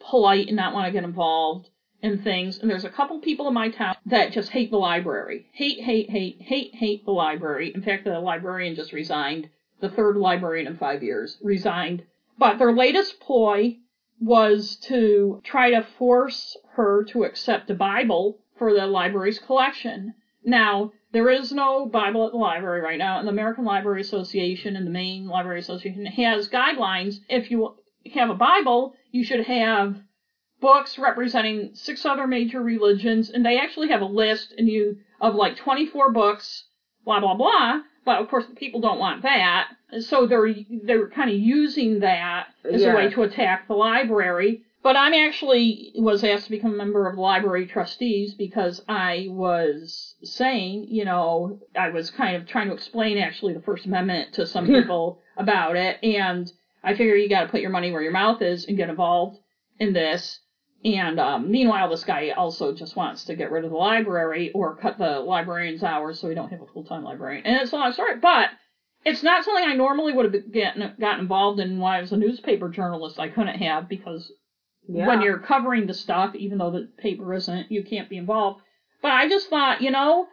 polite 0.00 0.48
and 0.48 0.56
not 0.56 0.74
want 0.74 0.86
to 0.86 0.92
get 0.92 1.04
involved 1.04 1.68
in 2.02 2.22
things. 2.22 2.58
And 2.58 2.70
there's 2.70 2.84
a 2.84 2.90
couple 2.90 3.20
people 3.20 3.46
in 3.48 3.54
my 3.54 3.68
town 3.70 3.94
that 4.06 4.32
just 4.32 4.50
hate 4.50 4.70
the 4.70 4.76
library. 4.76 5.46
Hate, 5.52 5.80
hate, 5.80 6.10
hate, 6.10 6.38
hate, 6.40 6.74
hate 6.74 7.04
the 7.04 7.12
library. 7.12 7.72
In 7.74 7.82
fact, 7.82 8.04
the 8.04 8.18
librarian 8.18 8.74
just 8.74 8.92
resigned. 8.92 9.48
The 9.80 9.88
third 9.88 10.16
librarian 10.16 10.66
in 10.66 10.76
five 10.76 11.02
years 11.02 11.38
resigned. 11.42 12.04
But 12.38 12.58
their 12.58 12.72
latest 12.72 13.20
ploy 13.20 13.76
was 14.22 14.76
to 14.76 15.40
try 15.42 15.70
to 15.70 15.82
force 15.98 16.56
her 16.74 17.04
to 17.04 17.24
accept 17.24 17.70
a 17.70 17.74
Bible 17.74 18.38
for 18.56 18.72
the 18.72 18.86
library's 18.86 19.40
collection. 19.40 20.14
Now, 20.44 20.92
there 21.12 21.28
is 21.28 21.52
no 21.52 21.86
Bible 21.86 22.26
at 22.26 22.32
the 22.32 22.38
library 22.38 22.80
right 22.80 22.98
now, 22.98 23.18
and 23.18 23.26
the 23.26 23.32
American 23.32 23.64
Library 23.64 24.00
Association 24.00 24.76
and 24.76 24.86
the 24.86 24.90
Maine 24.90 25.26
Library 25.26 25.58
Association 25.58 26.06
has 26.06 26.48
guidelines. 26.48 27.16
If 27.28 27.50
you 27.50 27.74
have 28.14 28.30
a 28.30 28.34
Bible, 28.34 28.94
you 29.10 29.24
should 29.24 29.44
have 29.44 29.96
books 30.60 30.98
representing 30.98 31.70
six 31.74 32.06
other 32.06 32.26
major 32.26 32.62
religions, 32.62 33.28
and 33.28 33.44
they 33.44 33.58
actually 33.58 33.88
have 33.88 34.02
a 34.02 34.06
list 34.06 34.54
and 34.56 34.68
you 34.68 34.98
of 35.20 35.34
like 35.34 35.56
24 35.56 36.12
books, 36.12 36.64
blah 37.04 37.20
blah 37.20 37.34
blah. 37.34 37.80
But 38.04 38.20
of 38.20 38.28
course, 38.28 38.46
the 38.46 38.54
people 38.54 38.80
don't 38.80 38.98
want 38.98 39.22
that, 39.22 39.68
so 40.00 40.26
they're 40.26 40.54
they're 40.84 41.08
kind 41.08 41.30
of 41.30 41.36
using 41.36 42.00
that 42.00 42.48
as 42.64 42.82
a 42.82 42.94
way 42.94 43.10
to 43.10 43.22
attack 43.22 43.68
the 43.68 43.74
library. 43.74 44.62
But 44.82 44.96
I'm 44.96 45.14
actually 45.14 45.92
was 45.94 46.24
asked 46.24 46.46
to 46.46 46.50
become 46.50 46.74
a 46.74 46.76
member 46.76 47.06
of 47.06 47.14
the 47.14 47.20
library 47.20 47.66
trustees 47.66 48.34
because 48.34 48.82
I 48.88 49.28
was 49.30 50.16
saying, 50.24 50.88
you 50.88 51.04
know, 51.04 51.60
I 51.78 51.90
was 51.90 52.10
kind 52.10 52.34
of 52.34 52.48
trying 52.48 52.66
to 52.66 52.74
explain 52.74 53.18
actually 53.18 53.54
the 53.54 53.60
First 53.60 53.86
Amendment 53.86 54.34
to 54.34 54.46
some 54.46 54.66
people 54.74 55.20
about 55.36 55.76
it, 55.76 56.02
and 56.02 56.50
I 56.82 56.94
figure 56.94 57.14
you 57.14 57.28
got 57.28 57.42
to 57.42 57.48
put 57.48 57.60
your 57.60 57.70
money 57.70 57.92
where 57.92 58.02
your 58.02 58.10
mouth 58.10 58.42
is 58.42 58.66
and 58.66 58.76
get 58.76 58.90
involved 58.90 59.38
in 59.78 59.92
this. 59.92 60.40
And 60.84 61.20
um, 61.20 61.50
meanwhile, 61.50 61.88
this 61.88 62.04
guy 62.04 62.30
also 62.30 62.72
just 62.74 62.96
wants 62.96 63.24
to 63.24 63.36
get 63.36 63.52
rid 63.52 63.64
of 63.64 63.70
the 63.70 63.76
library 63.76 64.50
or 64.52 64.76
cut 64.76 64.98
the 64.98 65.20
librarian's 65.20 65.82
hours 65.82 66.18
so 66.18 66.28
we 66.28 66.34
don't 66.34 66.50
have 66.50 66.60
a 66.60 66.66
full 66.66 66.84
time 66.84 67.04
librarian. 67.04 67.46
And 67.46 67.60
it's 67.60 67.72
a 67.72 67.76
long 67.76 67.92
story, 67.92 68.16
but 68.20 68.50
it's 69.04 69.22
not 69.22 69.44
something 69.44 69.64
I 69.64 69.74
normally 69.74 70.12
would 70.12 70.32
have 70.32 70.52
gotten, 70.52 70.94
gotten 70.98 71.20
involved 71.20 71.60
in 71.60 71.78
when 71.78 71.92
I 71.92 72.00
was 72.00 72.12
a 72.12 72.16
newspaper 72.16 72.68
journalist. 72.68 73.20
I 73.20 73.28
couldn't 73.28 73.58
have 73.58 73.88
because 73.88 74.32
yeah. 74.88 75.06
when 75.06 75.22
you're 75.22 75.38
covering 75.38 75.86
the 75.86 75.94
stuff, 75.94 76.34
even 76.34 76.58
though 76.58 76.70
the 76.70 76.88
paper 76.98 77.32
isn't, 77.32 77.70
you 77.70 77.84
can't 77.84 78.10
be 78.10 78.16
involved. 78.16 78.62
But 79.00 79.12
I 79.12 79.28
just 79.28 79.48
thought, 79.48 79.82
you 79.82 79.90
know, 79.90 80.26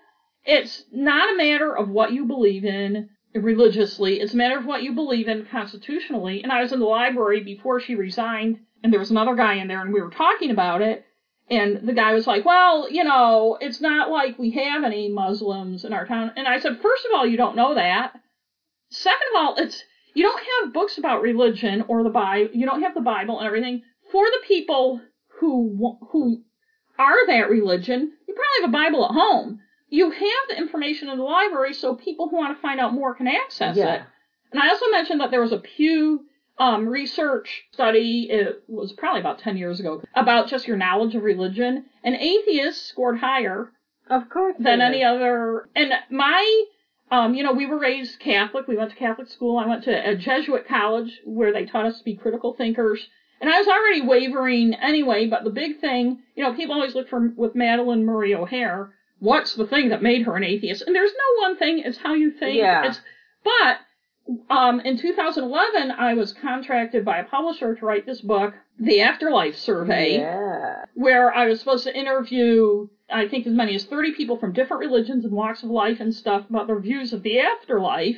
it's 0.46 0.84
not 0.92 1.34
a 1.34 1.38
matter 1.38 1.76
of 1.76 1.90
what 1.90 2.12
you 2.12 2.26
believe 2.26 2.66
in 2.66 3.10
religiously, 3.36 4.20
it's 4.20 4.34
a 4.34 4.38
matter 4.38 4.58
of 4.58 4.66
what 4.66 4.82
you 4.82 4.94
believe 4.94 5.28
in 5.28 5.46
constitutionally. 5.46 6.42
And 6.42 6.52
I 6.52 6.62
was 6.62 6.72
in 6.72 6.80
the 6.80 6.86
library 6.86 7.44
before 7.44 7.80
she 7.80 7.96
resigned, 7.96 8.60
and 8.84 8.92
there 8.92 9.00
was 9.00 9.12
another 9.12 9.36
guy 9.36 9.56
in 9.56 9.68
there, 9.68 9.82
and 9.82 9.94
we 9.94 10.02
were 10.02 10.10
talking 10.10 10.52
about 10.52 10.82
it. 10.82 11.06
And 11.52 11.88
the 11.88 11.94
guy 11.94 12.14
was 12.14 12.28
like, 12.28 12.46
Well, 12.46 12.92
you 12.92 13.04
know, 13.04 13.58
it's 13.60 13.82
not 13.82 14.10
like 14.12 14.38
we 14.38 14.52
have 14.52 14.84
any 14.84 15.10
Muslims 15.10 15.84
in 15.84 15.94
our 15.94 16.06
town. 16.06 16.32
And 16.36 16.48
I 16.48 16.60
said, 16.60 16.80
First 16.82 17.06
of 17.06 17.12
all, 17.16 17.26
you 17.26 17.38
don't 17.38 17.56
know 17.56 17.74
that. 17.76 18.14
Second 18.92 19.28
of 19.36 19.42
all, 19.42 19.56
it's 19.58 19.84
you 20.14 20.24
don't 20.24 20.42
have 20.64 20.74
books 20.74 20.98
about 20.98 21.22
religion 21.22 21.86
or 21.88 22.04
the 22.04 22.10
Bible. 22.10 22.52
You 22.54 22.66
don't 22.66 22.82
have 22.84 22.94
the 22.94 23.02
Bible 23.02 23.40
and 23.40 23.48
everything 23.48 23.82
for 24.12 24.26
the 24.26 24.40
people 24.48 25.02
who 25.40 25.98
who 26.12 26.44
are 27.00 27.28
that 27.28 27.50
religion. 27.50 28.12
You 28.28 28.34
probably 28.36 28.62
have 28.62 28.70
a 28.70 28.74
Bible 28.92 29.06
at 29.06 29.12
home. 29.12 29.60
You 29.90 30.12
have 30.12 30.22
the 30.50 30.58
information 30.58 31.10
in 31.10 31.18
the 31.18 31.24
library, 31.24 31.74
so 31.74 31.96
people 31.96 32.30
who 32.30 32.36
want 32.38 32.56
to 32.56 32.62
find 32.62 32.80
out 32.80 32.94
more 32.94 33.16
can 33.16 33.28
access 33.28 33.76
Yeah. 33.76 33.96
it. 33.96 34.02
And 34.52 34.62
I 34.62 34.70
also 34.70 34.86
mentioned 34.92 35.20
that 35.22 35.32
there 35.32 35.42
was 35.42 35.52
a 35.52 35.58
Pew 35.58 36.26
um, 36.60 36.88
research 36.88 37.64
study. 37.72 38.27
It 38.30 38.64
was 38.68 38.91
probably 38.94 39.22
about 39.22 39.40
ten 39.40 39.57
years 39.57 39.80
ago 39.80 40.02
about 40.15 40.48
just 40.48 40.68
your 40.68 40.77
knowledge 40.77 41.15
of 41.15 41.23
religion, 41.23 41.86
and 42.03 42.15
atheists 42.15 42.88
scored 42.90 43.19
higher 43.19 43.72
Of 44.10 44.30
course. 44.30 44.56
than 44.60 44.81
any 44.81 45.03
other. 45.03 45.69
And 45.76 45.94
my, 46.10 46.64
um, 47.11 47.34
you 47.34 47.44
know, 47.44 47.53
we 47.53 47.65
were 47.65 47.80
raised 47.80 48.19
Catholic. 48.19 48.68
We 48.68 48.77
went 48.77 48.91
to 48.91 48.95
Catholic 48.98 49.30
school. 49.30 49.57
I 49.57 49.65
went 49.68 49.84
to 49.86 50.10
a 50.10 50.15
Jesuit 50.15 50.68
college 50.68 51.22
where 51.26 51.53
they 51.53 51.65
taught 51.65 51.86
us 51.86 51.98
to 51.99 52.03
be 52.03 52.15
critical 52.15 52.53
thinkers. 52.53 53.07
And 53.41 53.49
I 53.49 53.57
was 53.57 53.68
already 53.68 54.02
wavering 54.02 54.73
anyway. 54.73 55.26
But 55.27 55.45
the 55.45 55.49
big 55.49 55.80
thing, 55.80 56.19
you 56.36 56.44
know, 56.44 56.53
people 56.53 56.76
always 56.76 56.94
look 56.94 57.07
for 57.07 57.30
with 57.38 57.56
Madalyn 57.56 58.03
Murray 58.03 58.36
O'Hair. 58.36 58.91
What's 59.19 59.56
the 59.56 59.65
thing 59.65 59.90
that 59.90 60.02
made 60.03 60.23
her 60.26 60.36
an 60.36 60.44
atheist? 60.44 60.81
And 60.86 60.94
there's 60.95 61.11
no 61.11 61.48
one 61.48 61.57
thing. 61.57 61.80
It's 61.80 61.98
how 61.98 62.14
you 62.15 62.31
think. 62.31 62.57
Yeah. 62.57 62.86
It's, 62.88 62.99
but 63.44 63.77
um, 64.50 64.80
in 64.82 64.98
2011, 64.98 65.92
I 65.92 66.14
was 66.14 66.34
contracted 66.34 67.04
by 67.04 67.18
a 67.20 67.24
publisher 67.24 67.76
to 67.76 67.86
write 67.86 68.06
this 68.06 68.22
book, 68.22 68.54
The 68.80 69.02
Afterlife 69.02 69.56
Survey 69.56 70.20
Yeah. 70.20 70.86
where 70.94 71.34
I 71.34 71.48
was 71.48 71.60
supposed 71.60 71.86
to 71.86 71.98
interview, 71.98 72.88
I 73.10 73.28
think, 73.28 73.48
as 73.48 73.54
many 73.54 73.76
as 73.76 73.86
30 73.86 74.14
people 74.14 74.38
from 74.38 74.54
different 74.54 74.82
religions 74.82 75.26
and 75.26 75.34
walks 75.34 75.64
of 75.64 75.70
life 75.70 76.00
and 76.00 76.14
stuff 76.14 76.50
about 76.50 76.68
their 76.68 76.80
views 76.80 77.14
of 77.14 77.24
the 77.24 77.40
afterlife. 77.40 78.18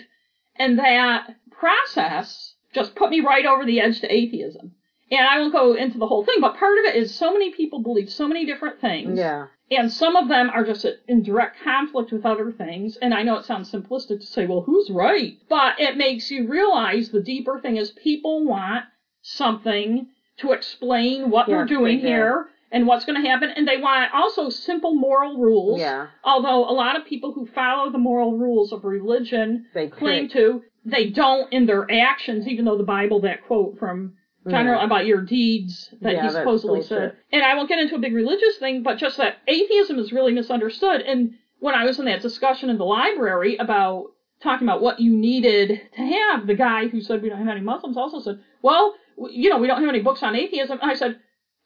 And 0.55 0.79
that 0.79 1.35
process 1.51 2.55
just 2.73 2.95
put 2.95 3.09
me 3.09 3.21
right 3.21 3.45
over 3.45 3.65
the 3.65 3.79
edge 3.79 4.01
to 4.01 4.13
atheism. 4.13 4.73
And 5.11 5.27
I 5.27 5.39
won't 5.39 5.51
go 5.51 5.73
into 5.73 5.97
the 5.97 6.07
whole 6.07 6.23
thing, 6.25 6.37
but 6.39 6.55
part 6.57 6.77
of 6.79 6.85
it 6.85 6.95
is 6.95 7.13
so 7.13 7.33
many 7.33 7.51
people 7.51 7.83
believe 7.83 8.09
so 8.09 8.27
many 8.29 8.45
different 8.45 8.79
things. 8.79 9.19
Yeah. 9.19 9.47
And 9.69 9.91
some 9.91 10.15
of 10.15 10.29
them 10.29 10.49
are 10.49 10.65
just 10.65 10.85
in 11.07 11.21
direct 11.23 11.57
conflict 11.63 12.11
with 12.11 12.25
other 12.25 12.51
things. 12.51 12.97
And 13.01 13.13
I 13.13 13.23
know 13.23 13.37
it 13.37 13.45
sounds 13.45 13.71
simplistic 13.71 14.19
to 14.21 14.25
say, 14.25 14.45
well, 14.45 14.61
who's 14.61 14.89
right? 14.89 15.37
But 15.49 15.79
it 15.79 15.97
makes 15.97 16.31
you 16.31 16.47
realize 16.47 17.09
the 17.09 17.21
deeper 17.21 17.59
thing 17.59 17.75
is 17.77 17.91
people 17.91 18.45
want 18.45 18.85
something 19.21 20.07
to 20.37 20.51
explain 20.53 21.29
what 21.29 21.47
Yes, 21.47 21.55
we're 21.55 21.65
doing 21.65 21.97
they 21.97 22.01
do. 22.01 22.07
here 22.07 22.47
and 22.71 22.87
what's 22.87 23.05
going 23.05 23.21
to 23.21 23.29
happen. 23.29 23.49
And 23.49 23.67
they 23.67 23.77
want 23.77 24.13
also 24.13 24.49
simple 24.49 24.93
moral 24.93 25.37
rules. 25.37 25.79
Yeah. 25.79 26.07
Although 26.23 26.69
a 26.69 26.73
lot 26.73 26.97
of 26.97 27.05
people 27.05 27.33
who 27.33 27.45
follow 27.47 27.91
the 27.91 27.97
moral 27.97 28.37
rules 28.37 28.71
of 28.71 28.83
religion 28.85 29.65
They 29.73 29.87
claim 29.89 30.29
to, 30.29 30.63
they 30.85 31.09
don't 31.09 31.51
in 31.53 31.65
their 31.65 31.89
actions, 31.91 32.47
even 32.47 32.65
though 32.65 32.77
the 32.77 32.83
Bible, 32.83 33.21
that 33.21 33.45
quote 33.45 33.77
from 33.77 34.15
John 34.49 34.65
mm-hmm. 34.65 34.69
Yeah. 34.69 34.85
about 34.85 35.05
your 35.05 35.21
deeds 35.21 35.93
that 36.01 36.13
Yeah, 36.13 36.23
he 36.23 36.29
supposedly 36.29 36.81
said. 36.81 37.15
And 37.31 37.43
I 37.43 37.55
won't 37.55 37.69
get 37.69 37.79
into 37.79 37.95
a 37.95 37.99
big 37.99 38.15
religious 38.15 38.57
thing, 38.57 38.81
but 38.81 38.97
just 38.97 39.17
that 39.17 39.37
atheism 39.47 39.99
is 39.99 40.11
really 40.11 40.33
misunderstood. 40.33 41.01
And 41.01 41.35
when 41.59 41.75
I 41.75 41.85
was 41.85 41.99
in 41.99 42.05
that 42.05 42.21
discussion 42.21 42.69
in 42.69 42.77
the 42.77 42.85
library 42.85 43.57
about 43.57 44.07
talking 44.41 44.67
about 44.67 44.81
what 44.81 44.99
you 44.99 45.15
needed 45.15 45.81
to 45.95 46.01
have, 46.01 46.47
the 46.47 46.55
guy 46.55 46.87
who 46.87 47.01
said 47.01 47.21
we 47.21 47.29
don't 47.29 47.37
have 47.37 47.47
any 47.47 47.61
Muslims 47.61 47.97
also 47.97 48.19
said, 48.19 48.39
well, 48.63 48.95
you 49.29 49.49
know, 49.49 49.59
we 49.59 49.67
don't 49.67 49.79
have 49.79 49.89
any 49.89 50.01
books 50.01 50.23
on 50.23 50.35
atheism. 50.35 50.79
And 50.81 50.89
I 50.89 50.95
said, 50.95 51.19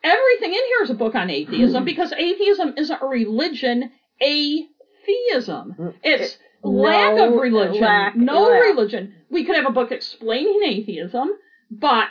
everything 0.03 0.49
in 0.49 0.65
here 0.65 0.83
is 0.83 0.89
a 0.89 0.95
book 0.95 1.15
on 1.15 1.29
atheism 1.29 1.77
mm-hmm. 1.77 1.85
because 1.85 2.11
atheism 2.11 2.73
isn't 2.75 3.01
a 3.01 3.05
religion, 3.05 3.91
atheism. 4.19 5.75
Mm. 5.79 5.93
It's 6.03 6.37
No 6.63 6.71
lack 6.71 7.17
of 7.19 7.33
religion. 7.39 7.81
lack- 7.81 8.15
no 8.17 8.43
lack. 8.43 8.63
religion. 8.63 9.13
We 9.29 9.45
could 9.45 9.55
have 9.55 9.65
a 9.65 9.71
book 9.71 9.93
explaining 9.93 10.61
atheism, 10.65 11.29
but 11.71 12.07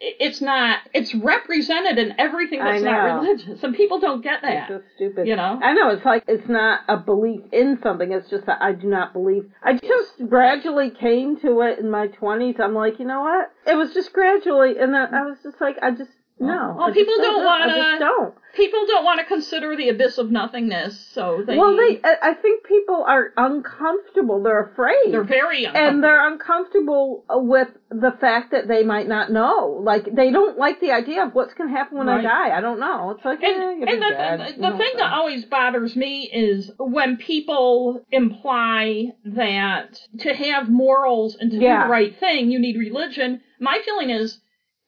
it's 0.00 0.40
not, 0.40 0.80
it's 0.92 1.14
represented 1.14 1.98
in 1.98 2.14
everything 2.18 2.58
that's 2.58 2.82
not 2.82 3.22
religious. 3.22 3.62
And 3.62 3.74
people 3.74 4.00
don't 4.00 4.22
get 4.22 4.42
that 4.42 4.52
It's 4.52 4.68
so 4.68 4.82
stupid. 4.96 5.26
You 5.26 5.36
know? 5.36 5.60
I 5.62 5.72
know. 5.72 5.90
It's 5.90 6.04
like 6.04 6.24
it's 6.26 6.48
not 6.48 6.80
a 6.88 6.96
belief 6.96 7.40
in 7.52 7.78
something. 7.82 8.12
It's 8.12 8.28
just 8.28 8.46
that 8.46 8.58
I 8.60 8.72
do 8.72 8.88
not 8.88 9.12
believe. 9.12 9.44
I 9.62 9.74
just 9.74 10.28
gradually 10.28 10.90
came 10.90 11.38
to 11.40 11.60
it 11.62 11.78
in 11.78 11.90
my 11.90 12.08
twenties. 12.08 12.56
I'm 12.62 12.74
like, 12.74 12.98
you 12.98 13.06
know 13.06 13.20
what? 13.20 13.50
It 13.66 13.76
was 13.76 13.94
just 13.94 14.12
gradually, 14.12 14.78
and 14.78 14.92
then 14.92 15.14
I 15.14 15.22
was 15.22 15.38
just 15.42 15.60
like, 15.60 15.76
I 15.82 15.90
just 15.92 16.10
no. 16.40 16.74
Well, 16.78 16.92
people 16.92 17.14
don't 17.18 17.44
wanna- 17.44 17.98
don't. 17.98 18.34
People 18.54 18.86
don't 18.86 19.04
want 19.04 19.18
to 19.18 19.26
consider 19.26 19.74
the 19.74 19.88
abyss 19.88 20.16
of 20.16 20.30
nothingness, 20.30 21.08
so 21.10 21.42
they, 21.44 21.58
well, 21.58 21.76
they. 21.76 22.00
I 22.04 22.34
think 22.34 22.64
people 22.64 23.02
are 23.04 23.32
uncomfortable. 23.36 24.44
They're 24.44 24.62
afraid. 24.62 25.10
they're 25.12 25.24
very 25.24 25.66
and 25.66 26.04
they're 26.04 26.24
uncomfortable 26.28 27.24
with 27.28 27.66
the 27.90 28.12
fact 28.20 28.52
that 28.52 28.68
they 28.68 28.84
might 28.84 29.08
not 29.08 29.32
know. 29.32 29.80
Like 29.82 30.14
they 30.14 30.30
don't 30.30 30.56
like 30.56 30.80
the 30.80 30.92
idea 30.92 31.24
of 31.24 31.34
what's 31.34 31.52
going 31.54 31.68
to 31.70 31.76
happen 31.76 31.98
when 31.98 32.06
Right. 32.06 32.20
I 32.24 32.48
die. 32.50 32.56
I 32.56 32.60
don't 32.60 32.78
know. 32.78 33.10
It's 33.10 33.24
like, 33.24 33.42
eh, 33.42 33.46
And, 33.48 33.80
you'll 33.80 33.88
and 33.88 34.02
the, 34.02 34.08
dead. 34.10 34.40
the, 34.40 34.44
You 34.62 34.70
the 34.70 34.78
thing 34.78 34.92
that 34.98 35.12
always 35.12 35.44
bothers 35.46 35.96
me 35.96 36.30
is 36.32 36.70
when 36.78 37.16
people 37.16 38.04
imply 38.12 39.06
that 39.24 39.98
to 40.20 40.32
have 40.32 40.68
morals 40.68 41.36
and 41.40 41.50
to 41.50 41.58
do 41.58 41.64
the 41.66 41.88
right 41.88 42.16
thing, 42.20 42.52
you 42.52 42.60
need 42.60 42.78
religion. 42.78 43.40
My 43.58 43.80
feeling 43.84 44.10
is 44.10 44.38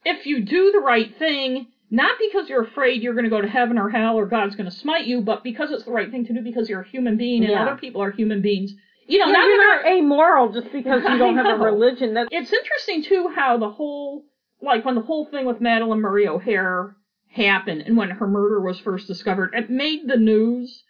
if 0.07 0.24
you 0.27 0.41
do 0.43 0.73
the 0.73 0.81
right 0.81 1.16
thing, 1.19 1.66
not 1.91 2.16
because 2.19 2.49
you're 2.49 2.62
afraid 2.65 3.03
you're 3.03 3.15
going 3.15 3.24
to 3.24 3.31
go 3.31 3.41
to 3.41 3.49
heaven 3.49 3.77
or 3.78 3.91
hell 3.91 4.16
or 4.16 4.27
God's 4.27 4.57
going 4.57 4.70
to 4.70 4.77
smite 4.77 5.05
you, 5.07 5.20
but 5.20 5.43
because 5.45 5.70
it's 5.70 5.85
the 5.85 5.91
right 5.93 6.11
thing 6.11 6.24
to 6.27 6.33
do 6.33 6.43
because 6.43 6.69
you're 6.69 6.81
a 6.83 6.89
human 6.89 7.16
being 7.16 7.43
and 7.45 7.53
Yeah. 7.53 7.62
other 7.62 7.77
people 7.77 8.03
are 8.03 8.11
human 8.11 8.41
beings. 8.43 8.73
You 9.07 9.19
know, 9.19 9.27
Yeah, 9.27 9.33
not 9.33 9.47
you're 9.47 9.77
not 9.85 9.87
amoral 9.87 10.53
just 10.53 10.73
because 10.73 11.03
you 11.05 11.19
don't 11.23 11.37
have 11.37 11.47
a 11.47 11.62
religion. 11.62 12.15
That 12.15 12.28
it's 12.31 12.53
interesting 12.53 13.03
too 13.05 13.33
how 13.35 13.59
the 13.59 13.70
whole 13.70 14.24
like 14.62 14.85
when 14.85 14.95
the 14.95 15.03
whole 15.03 15.27
thing 15.27 15.45
with 15.47 15.61
Madalyn 15.61 16.01
Murray 16.01 16.27
O'Hair 16.27 16.97
happened 17.31 17.83
and 17.83 17.97
when 17.97 18.11
her 18.11 18.27
murder 18.27 18.61
was 18.61 18.78
first 18.81 19.07
discovered, 19.07 19.51
it 19.55 19.69
made 19.70 20.09
the 20.09 20.16
news, 20.16 20.83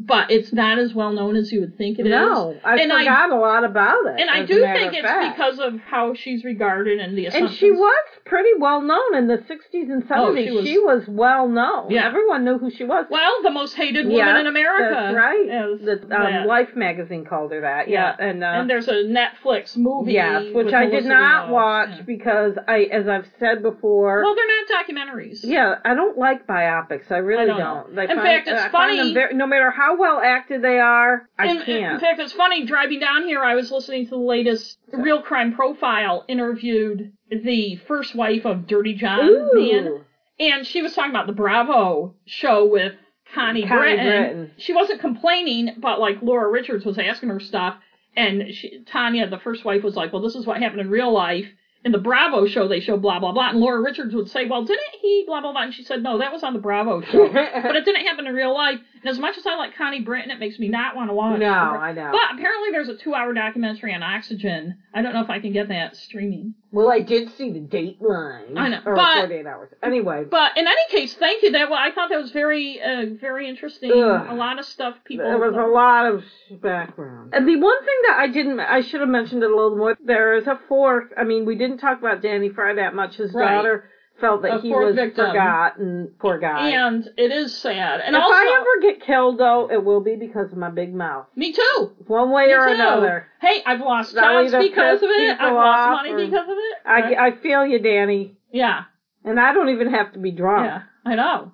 but 0.00 0.30
it's 0.32 0.52
not 0.52 0.78
as 0.80 0.94
well 0.94 1.12
known 1.12 1.36
as 1.36 1.52
you 1.52 1.60
would 1.60 1.78
think 1.78 1.98
it 2.00 2.06
is. 2.06 2.10
no, 2.10 2.56
I 2.64 2.76
And 2.76 2.92
I- 2.92 3.00
forgot 3.04 3.30
a 3.30 3.36
lot 3.36 3.62
about 3.64 4.04
it. 4.06 4.20
And 4.20 4.28
I 4.30 4.44
do 4.44 4.60
think 4.60 4.94
it's 4.94 5.02
fact. 5.06 5.36
because 5.36 5.60
of 5.60 5.78
how 5.78 6.14
she's 6.14 6.42
regarded 6.44 6.98
and 6.98 7.16
the 7.16 7.26
And 7.28 7.48
she 7.50 7.70
was 7.70 8.04
pretty 8.24 8.48
well 8.58 8.80
known 8.80 9.14
in 9.14 9.28
the 9.28 9.38
60s 9.38 9.90
and 9.90 10.02
70s. 10.08 10.18
Oh, 10.18 10.34
she 10.44 10.50
was- 10.50 10.66
she 10.66 10.78
was 10.78 11.06
well 11.06 11.46
known. 11.46 11.90
Yeah. 11.90 12.06
Everyone 12.08 12.44
knew 12.44 12.58
who 12.58 12.70
she 12.70 12.82
was. 12.82 13.06
well, 13.10 13.42
the 13.44 13.50
most 13.50 13.74
hated 13.76 14.06
woman 14.06 14.18
Yeah, 14.18 14.40
in 14.40 14.46
America. 14.48 14.90
That's 14.92 15.14
right. 15.16 15.68
is 15.70 15.82
The 15.82 16.16
um, 16.40 16.46
Life 16.48 16.74
magazine 16.74 17.24
called 17.24 17.52
her 17.52 17.60
that. 17.60 17.86
Yeah, 17.88 18.16
and 18.18 18.42
uh, 18.42 18.46
and 18.46 18.68
there's 18.70 18.88
a 18.88 19.04
Netflix 19.04 19.76
movie. 19.76 20.14
yes, 20.14 20.46
which 20.52 20.72
I 20.72 20.86
did 20.86 21.04
not 21.04 21.48
watch 21.50 21.90
Yeah. 21.90 22.02
because 22.02 22.54
I, 22.66 22.84
as 22.90 23.06
I've 23.06 23.28
said 23.38 23.62
before, 23.62 24.22
Well, 24.24 24.34
they're 24.34 24.46
not 24.46 24.86
documentaries. 24.86 25.40
yeah, 25.44 25.76
I 25.84 25.94
don't 25.94 26.18
like 26.18 26.44
biopics. 26.46 27.12
I 27.12 27.18
really 27.18 27.44
I 27.50 27.58
don't. 27.58 27.98
I 27.98 28.02
In 28.04 28.08
find, 28.08 28.20
fact, 28.22 28.48
it's 28.48 28.60
I 28.62 28.68
funny- 28.70 29.14
very, 29.14 29.34
no 29.34 29.46
matter 29.46 29.70
how 29.70 29.81
well 29.98 30.20
acted 30.20 30.62
they 30.62 30.78
are, 30.78 31.28
I 31.38 31.46
in, 31.46 31.56
in 31.58 31.62
can't. 31.64 32.00
fact, 32.00 32.20
it's 32.20 32.32
funny. 32.32 32.64
Driving 32.64 33.00
down 33.00 33.24
here, 33.24 33.42
I 33.42 33.54
was 33.54 33.70
listening 33.70 34.04
to 34.04 34.10
the 34.10 34.16
latest 34.16 34.78
Real 34.92 35.22
Crime 35.22 35.54
Profile 35.54 36.24
interviewed 36.28 37.12
the 37.30 37.76
first 37.86 38.14
wife 38.14 38.44
of 38.44 38.66
Dirty 38.66 38.94
John 38.94 39.28
Ooh, 39.28 39.50
Man, 39.54 40.04
and 40.40 40.66
she 40.66 40.82
was 40.82 40.94
talking 40.94 41.10
about 41.10 41.26
the 41.26 41.32
Bravo 41.32 42.14
show 42.26 42.66
with 42.66 42.94
Connie, 43.34 43.66
Connie 43.66 43.96
Britton. 43.96 44.06
Britton. 44.06 44.50
She 44.58 44.72
wasn't 44.72 45.00
complaining, 45.00 45.76
but 45.78 46.00
like 46.00 46.20
Laura 46.22 46.50
Richards 46.50 46.84
was 46.84 46.98
asking 46.98 47.30
her 47.30 47.40
stuff, 47.40 47.76
and 48.16 48.52
she, 48.52 48.84
Tanya, 48.86 49.28
the 49.28 49.38
first 49.38 49.64
wife, 49.64 49.82
was 49.82 49.96
like, 49.96 50.12
"Well, 50.12 50.22
this 50.22 50.34
is 50.34 50.46
what 50.46 50.60
happened 50.60 50.80
in 50.80 50.90
real 50.90 51.12
life." 51.12 51.46
In 51.84 51.90
the 51.90 51.98
Bravo 51.98 52.46
show, 52.46 52.68
they 52.68 52.78
show 52.78 52.96
blah 52.96 53.18
blah 53.18 53.32
blah, 53.32 53.50
and 53.50 53.58
Laura 53.58 53.80
Richards 53.80 54.14
would 54.14 54.28
say, 54.30 54.44
"Well, 54.46 54.64
didn't 54.64 54.94
he 55.00 55.24
blah 55.26 55.40
blah 55.40 55.52
blah?" 55.52 55.62
And 55.62 55.74
she 55.74 55.82
said, 55.82 56.02
"No, 56.02 56.18
that 56.18 56.32
was 56.32 56.42
on 56.44 56.52
the 56.52 56.60
Bravo 56.60 57.00
show, 57.00 57.28
but 57.32 57.74
it 57.74 57.84
didn't 57.84 58.06
happen 58.06 58.26
in 58.26 58.34
real 58.34 58.54
life." 58.54 58.78
And 59.02 59.10
as 59.10 59.18
much 59.18 59.36
as 59.36 59.44
I 59.46 59.56
like 59.56 59.76
Connie 59.76 60.00
Britton, 60.00 60.30
it 60.30 60.38
makes 60.38 60.58
me 60.60 60.68
not 60.68 60.94
want 60.94 61.10
to 61.10 61.14
watch. 61.14 61.38
no, 61.40 61.46
the- 61.46 61.50
I 61.50 61.92
know. 61.92 62.10
But 62.12 62.34
apparently, 62.38 62.70
there's 62.70 62.88
a 62.88 62.96
two-hour 62.96 63.32
documentary 63.34 63.92
on 63.94 64.02
Oxygen. 64.02 64.76
I 64.94 65.02
don't 65.02 65.12
know 65.12 65.22
if 65.22 65.30
I 65.30 65.40
can 65.40 65.52
get 65.52 65.68
that 65.68 65.96
streaming. 65.96 66.54
well, 66.70 66.90
I 66.90 67.00
did 67.00 67.30
see 67.30 67.50
the 67.50 67.60
Dateline. 67.60 68.56
I 68.56 68.68
know, 68.68 68.80
or 68.86 68.94
but- 68.94 69.18
48 69.26 69.46
hours. 69.46 69.70
Anyway, 69.82 70.24
But 70.30 70.56
in 70.56 70.66
any 70.66 70.86
case, 70.90 71.14
thank 71.14 71.42
you. 71.42 71.50
That 71.52 71.68
well, 71.68 71.78
I 71.80 71.90
thought 71.90 72.10
that 72.10 72.20
was 72.20 72.30
very, 72.30 72.80
uh, 72.80 73.06
very 73.20 73.48
interesting. 73.48 73.90
Ugh. 73.92 74.26
A 74.30 74.34
lot 74.34 74.58
of 74.58 74.64
stuff 74.64 74.94
people. 75.04 75.26
There 75.26 75.38
was 75.38 75.54
a 75.56 75.66
lot 75.66 76.06
of 76.06 76.24
background. 76.62 77.34
And 77.34 77.46
the 77.48 77.56
one 77.56 77.78
thing 77.80 77.98
that 78.08 78.18
I 78.20 78.28
didn't, 78.28 78.60
I 78.60 78.80
should 78.82 79.00
have 79.00 79.08
mentioned 79.08 79.42
it 79.42 79.50
a 79.50 79.54
little 79.54 79.76
more. 79.76 79.96
There 80.04 80.34
is 80.34 80.46
a 80.46 80.58
fourth. 80.68 81.12
I 81.18 81.24
mean, 81.24 81.44
we 81.44 81.56
didn't 81.56 81.78
talk 81.78 81.98
about 81.98 82.22
Danny 82.22 82.48
Fry 82.50 82.74
that 82.74 82.94
much. 82.94 83.16
His 83.16 83.32
Right. 83.34 83.50
daughter 83.54 83.84
felt 84.22 84.40
that 84.42 84.62
he 84.62 84.70
was 84.72 84.94
victim. 84.94 85.26
forgotten. 85.26 86.14
Poor 86.18 86.38
guy. 86.38 86.68
and 86.70 87.06
it 87.18 87.30
is 87.30 87.54
sad. 87.54 88.00
And 88.00 88.16
if 88.16 88.22
also, 88.22 88.32
I 88.34 88.56
ever 88.60 88.80
get 88.94 89.04
killed, 89.04 89.36
though, 89.38 89.68
it 89.70 89.84
will 89.84 90.00
be 90.00 90.16
because 90.16 90.50
of 90.52 90.56
my 90.56 90.70
big 90.70 90.94
mouth, 90.94 91.26
me 91.36 91.52
too. 91.52 91.90
one 92.06 92.30
way 92.30 92.46
Me 92.46 92.54
or 92.54 92.68
too. 92.68 92.72
another. 92.74 93.26
Hey, 93.42 93.62
I've 93.66 93.80
lost 93.80 94.14
jobs 94.14 94.52
because 94.52 95.02
of 95.02 95.10
it. 95.10 95.38
I've 95.38 95.52
lost 95.52 96.02
money 96.04 96.24
because 96.24 96.48
of 96.48 96.56
it. 96.56 96.74
I, 96.86 97.00
Right? 97.00 97.18
I 97.18 97.30
feel 97.42 97.66
you, 97.66 97.78
Danny, 97.80 98.38
yeah, 98.50 98.84
and 99.24 99.38
I 99.38 99.52
don't 99.52 99.68
even 99.68 99.90
have 99.92 100.12
to 100.14 100.18
be 100.18 100.30
drunk. 100.30 100.66
yeah, 100.66 100.82
I 101.04 101.14
know. 101.16 101.52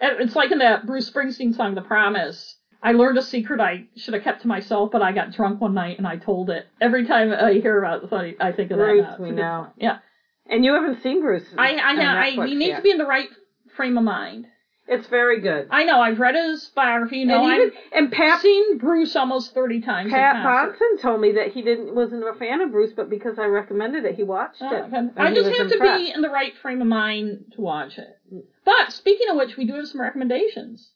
It's 0.00 0.34
like 0.36 0.50
in 0.50 0.58
that 0.58 0.84
Bruce 0.84 1.08
Springsteen 1.10 1.54
song, 1.54 1.74
"The 1.74 1.80
Promise." 1.82 2.56
I 2.84 2.90
learned 2.92 3.16
a 3.16 3.22
secret 3.22 3.60
I 3.60 3.84
should 3.94 4.14
have 4.14 4.24
kept 4.24 4.42
to 4.42 4.48
myself, 4.48 4.90
but 4.90 5.02
I 5.02 5.12
got 5.12 5.30
drunk 5.30 5.60
one 5.60 5.72
night 5.74 5.98
and 5.98 6.06
I 6.08 6.16
told 6.16 6.50
it. 6.50 6.66
Every 6.80 7.06
time 7.06 7.32
I 7.32 7.52
hear 7.52 7.78
about 7.78 8.02
it, 8.02 8.12
I- 8.40 8.48
I 8.48 8.50
think 8.50 8.72
of 8.72 8.78
that. 8.78 8.84
Bruce, 8.86 9.18
we 9.20 9.30
know. 9.30 9.68
Yeah, 9.76 9.98
And 10.46 10.64
you 10.64 10.74
haven't 10.74 11.02
seen 11.02 11.20
Bruce. 11.20 11.44
I, 11.56 11.76
I, 11.76 11.94
have, 11.94 12.38
I, 12.38 12.46
need 12.46 12.66
yet. 12.66 12.76
to 12.76 12.82
be 12.82 12.90
in 12.90 12.98
the 12.98 13.06
right 13.06 13.28
frame 13.76 13.96
of 13.96 14.04
mind. 14.04 14.46
It's 14.88 15.06
very 15.06 15.40
good. 15.40 15.68
I 15.70 15.84
know. 15.84 16.00
I've 16.00 16.18
read 16.18 16.34
his 16.34 16.70
biography. 16.74 17.18
You 17.18 17.26
know, 17.26 17.44
and 17.44 17.54
even 17.54 17.68
I've 17.68 18.02
and 18.02 18.12
Pat 18.12 18.40
seen 18.42 18.78
Bruce 18.78 19.14
almost 19.14 19.54
thirty 19.54 19.80
times. 19.80 20.10
Pat. 20.10 20.44
Bonson 20.44 21.00
told 21.00 21.20
me 21.20 21.32
that 21.32 21.52
he 21.52 21.62
didn't 21.62 21.94
wasn't 21.94 22.24
a 22.28 22.34
fan 22.34 22.60
of 22.60 22.72
Bruce, 22.72 22.92
but 22.94 23.08
because 23.08 23.38
I 23.38 23.44
recommended 23.44 24.04
it, 24.04 24.16
he 24.16 24.24
watched 24.24 24.60
Oh, 24.60 24.74
it. 24.74 24.82
okay. 24.92 25.08
I 25.16 25.32
just 25.32 25.56
have 25.56 25.70
to 25.70 25.78
be 25.78 26.12
in 26.12 26.20
the 26.20 26.28
right 26.28 26.52
frame 26.60 26.82
of 26.82 26.88
mind 26.88 27.52
to 27.54 27.60
watch 27.60 27.96
it. 27.96 28.18
Mm. 28.34 28.42
But 28.64 28.92
speaking 28.92 29.28
of 29.30 29.36
which, 29.36 29.56
we 29.56 29.66
do 29.66 29.74
have 29.74 29.86
some 29.86 30.00
recommendations. 30.00 30.90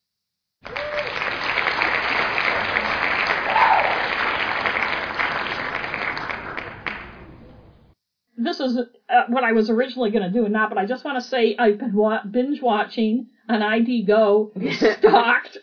This 8.37 8.61
is 8.61 8.77
uh, 9.09 9.23
what 9.29 9.45
I 9.45 9.53
was 9.53 9.71
originally 9.71 10.11
going 10.11 10.25
to 10.25 10.31
do 10.31 10.45
and 10.45 10.53
not, 10.53 10.69
but 10.69 10.79
I 10.79 10.85
just 10.87 11.05
want 11.05 11.23
to 11.23 11.27
say 11.29 11.57
I've 11.59 11.79
been 11.79 11.95
wa- 11.95 12.25
binge 12.25 12.61
watching 12.61 13.27
on 13.49 13.63
ID 13.63 14.03
Go, 14.05 14.53
stalked. 14.99 15.59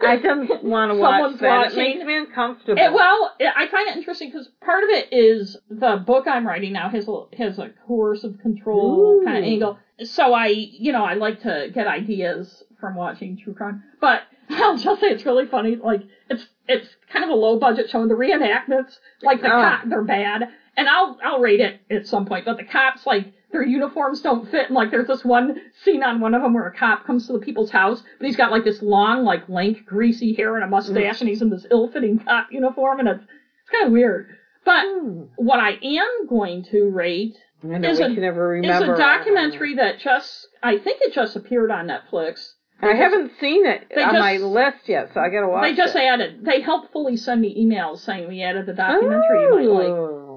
I 0.00 0.16
don't 0.16 0.62
want 0.62 0.92
to 0.92 0.96
watch 0.96 1.40
that. 1.40 1.48
watching. 1.48 1.78
It 1.80 1.94
makes 1.96 2.04
me 2.06 2.16
uncomfortable. 2.18 2.80
It, 2.80 2.92
well, 2.92 3.34
it, 3.40 3.52
I 3.56 3.66
find 3.68 3.88
it 3.88 3.96
interesting 3.96 4.30
because 4.30 4.48
part 4.64 4.84
of 4.84 4.90
it 4.90 5.08
is 5.12 5.56
the 5.68 5.96
book 5.96 6.26
I'm 6.28 6.46
writing 6.46 6.72
now 6.72 6.88
has 6.88 7.08
a, 7.08 7.22
has 7.36 7.58
a 7.58 7.70
coercive 7.86 8.38
control 8.40 9.20
Ooh. 9.20 9.24
kind 9.24 9.38
of 9.38 9.44
angle. 9.44 9.78
So 10.04 10.32
I, 10.34 10.46
you 10.46 10.92
know, 10.92 11.04
I 11.04 11.14
like 11.14 11.42
to 11.42 11.70
get 11.74 11.88
ideas 11.88 12.62
from 12.80 12.94
watching 12.94 13.36
true 13.36 13.54
crime. 13.54 13.82
But 14.00 14.22
I'll 14.50 14.78
just 14.78 15.00
say 15.00 15.08
it's 15.08 15.26
really 15.26 15.46
funny. 15.46 15.74
Like 15.74 16.02
it's 16.30 16.46
it's 16.68 16.86
kind 17.12 17.24
of 17.24 17.30
a 17.30 17.34
low 17.34 17.58
budget 17.58 17.90
show. 17.90 18.00
And 18.00 18.08
the 18.10 18.14
reenactments, 18.14 18.98
like 19.22 19.40
the 19.40 19.48
Oh. 19.48 19.50
cop, 19.60 19.88
they're 19.88 20.02
bad. 20.04 20.44
And 20.78 20.88
I'll 20.88 21.18
I'll 21.24 21.40
rate 21.40 21.60
it 21.60 21.80
at 21.90 22.06
some 22.06 22.24
point. 22.24 22.44
But 22.44 22.56
the 22.56 22.64
cops, 22.64 23.04
like 23.06 23.32
their 23.50 23.64
uniforms 23.64 24.20
don't 24.22 24.48
fit. 24.50 24.66
And 24.66 24.74
like 24.76 24.90
there's 24.92 25.08
this 25.08 25.24
one 25.24 25.60
scene 25.82 26.02
on 26.04 26.20
one 26.20 26.34
of 26.34 26.42
them 26.42 26.54
where 26.54 26.66
a 26.68 26.72
cop 26.74 27.04
comes 27.04 27.26
to 27.26 27.32
the 27.32 27.40
people's 27.40 27.70
house, 27.70 28.02
but 28.18 28.26
he's 28.26 28.36
got 28.36 28.52
like 28.52 28.62
this 28.64 28.80
long, 28.80 29.24
like 29.24 29.48
lank, 29.48 29.84
greasy 29.84 30.34
hair 30.34 30.54
and 30.54 30.64
a 30.64 30.68
mustache, 30.68 31.20
and 31.20 31.28
he's 31.28 31.42
in 31.42 31.50
this 31.50 31.66
ill-fitting 31.70 32.20
cop 32.20 32.46
uniform, 32.52 33.00
and 33.00 33.08
it's 33.08 33.22
it's 33.24 33.70
kind 33.72 33.86
of 33.86 33.92
weird. 33.92 34.28
But 34.64 34.84
Hmm. 34.86 35.22
what 35.36 35.58
I 35.60 35.78
am 35.82 36.26
going 36.28 36.62
to 36.70 36.90
rate 36.90 37.36
I 37.64 37.78
know 37.78 37.88
is 37.90 37.98
a- 37.98 38.04
is 38.06 38.80
a 38.82 38.96
documentary 38.96 39.74
that 39.76 39.98
just 39.98 40.46
I 40.62 40.78
think 40.78 41.00
it 41.02 41.12
just 41.12 41.34
appeared 41.34 41.70
on 41.72 41.88
Netflix. 41.88 42.52
I 42.80 42.94
haven't 42.94 43.32
seen 43.40 43.66
it 43.66 43.88
on 43.96 44.12
just- 44.14 44.18
my 44.20 44.36
list 44.36 44.88
yet, 44.88 45.12
so 45.12 45.20
I 45.20 45.28
gotta 45.30 45.48
watch 45.48 45.64
They 45.64 45.74
just 45.74 45.96
it. 45.96 46.02
added. 46.02 46.44
They 46.44 46.60
helpfully 46.60 47.16
send 47.16 47.40
me 47.40 47.50
emails 47.66 47.98
saying 47.98 48.28
we 48.28 48.42
added 48.42 48.66
the 48.66 48.74
documentary 48.74 49.42
you 49.42 49.50
might 49.50 49.68
like, 49.68 49.88
Oh. 49.88 50.27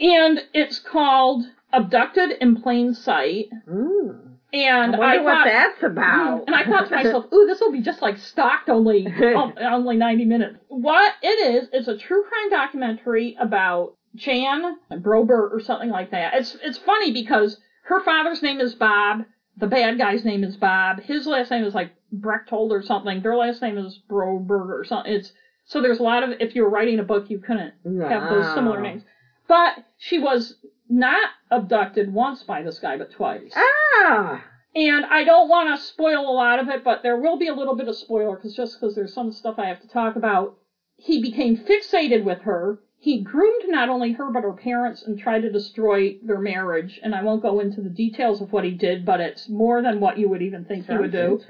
And 0.00 0.40
it's 0.54 0.78
called 0.78 1.44
Abducted 1.72 2.32
in 2.40 2.60
Plain 2.60 2.94
Sight. 2.94 3.46
Mm. 3.68 4.28
And 4.52 4.96
I 4.96 4.98
wonder 4.98 5.04
I 5.04 5.16
what 5.18 5.34
thought, 5.34 5.44
that's 5.44 5.82
about. 5.82 6.44
and 6.46 6.56
I 6.56 6.64
thought 6.64 6.88
to 6.88 6.94
myself, 6.94 7.26
ooh, 7.32 7.46
this 7.46 7.60
will 7.60 7.72
be 7.72 7.82
just 7.82 8.00
like 8.00 8.16
stalked 8.16 8.70
only 8.70 9.06
only 9.60 9.96
90 9.96 10.24
minutes. 10.24 10.56
What 10.68 11.14
it 11.22 11.54
is, 11.54 11.68
it's 11.72 11.88
a 11.88 11.98
true 11.98 12.24
crime 12.24 12.50
documentary 12.50 13.36
about 13.38 13.94
Jan 14.14 14.78
Brober 14.90 15.50
or 15.52 15.60
something 15.60 15.90
like 15.90 16.12
that. 16.12 16.34
It's 16.34 16.56
it's 16.62 16.78
funny 16.78 17.12
because 17.12 17.58
her 17.82 18.02
father's 18.02 18.42
name 18.42 18.60
is 18.60 18.74
Bob, 18.74 19.24
the 19.58 19.66
bad 19.66 19.98
guy's 19.98 20.24
name 20.24 20.42
is 20.44 20.56
Bob, 20.56 21.00
his 21.00 21.26
last 21.26 21.50
name 21.50 21.64
is 21.64 21.74
like 21.74 21.92
Brechtold 22.16 22.70
or 22.70 22.82
something, 22.82 23.20
their 23.20 23.36
last 23.36 23.60
name 23.60 23.76
is 23.76 24.00
Broberg 24.10 24.70
or 24.70 24.84
something. 24.84 25.12
It's 25.12 25.32
so 25.66 25.82
there's 25.82 25.98
a 25.98 26.02
lot 26.02 26.22
of 26.22 26.30
if 26.40 26.54
you 26.54 26.62
were 26.62 26.70
writing 26.70 26.98
a 27.00 27.02
book 27.02 27.28
you 27.28 27.38
couldn't 27.38 27.74
have 27.84 28.30
those 28.30 28.54
similar 28.54 28.80
names. 28.80 29.02
But 29.48 29.84
she 29.96 30.18
was 30.18 30.58
not 30.88 31.30
abducted 31.50 32.12
once 32.12 32.42
by 32.42 32.62
this 32.62 32.78
guy, 32.78 32.96
but 32.96 33.10
twice. 33.10 33.52
Ah, 33.56 34.44
And 34.76 35.04
I 35.06 35.24
don't 35.24 35.48
want 35.48 35.74
to 35.76 35.82
spoil 35.84 36.20
a 36.20 36.32
lot 36.32 36.58
of 36.58 36.68
it, 36.68 36.84
but 36.84 37.02
there 37.02 37.16
will 37.18 37.38
be 37.38 37.48
a 37.48 37.54
little 37.54 37.74
bit 37.74 37.88
of 37.88 37.96
spoiler 37.96 38.36
because 38.36 38.54
just 38.54 38.78
because 38.78 38.94
there's 38.94 39.14
some 39.14 39.32
stuff 39.32 39.58
I 39.58 39.66
have 39.66 39.80
to 39.80 39.88
talk 39.88 40.16
about. 40.16 40.56
He 40.96 41.20
became 41.22 41.56
fixated 41.56 42.24
with 42.24 42.40
her. 42.40 42.80
He 43.00 43.22
groomed 43.22 43.62
not 43.68 43.88
only 43.88 44.12
her 44.12 44.30
but 44.30 44.42
her 44.42 44.52
parents 44.52 45.02
and 45.04 45.16
tried 45.18 45.42
to 45.42 45.52
destroy 45.52 46.18
their 46.22 46.40
marriage. 46.40 46.98
And 47.02 47.14
I 47.14 47.22
won't 47.22 47.42
go 47.42 47.60
into 47.60 47.80
the 47.80 47.88
details 47.90 48.40
of 48.42 48.52
what 48.52 48.64
he 48.64 48.72
did, 48.72 49.04
but 49.06 49.20
it's 49.20 49.48
more 49.48 49.80
than 49.82 50.00
what 50.00 50.18
you 50.18 50.28
would 50.28 50.42
even 50.42 50.64
think 50.64 50.86
he 50.86 50.92
would 51.02 51.12
do. 51.12 51.40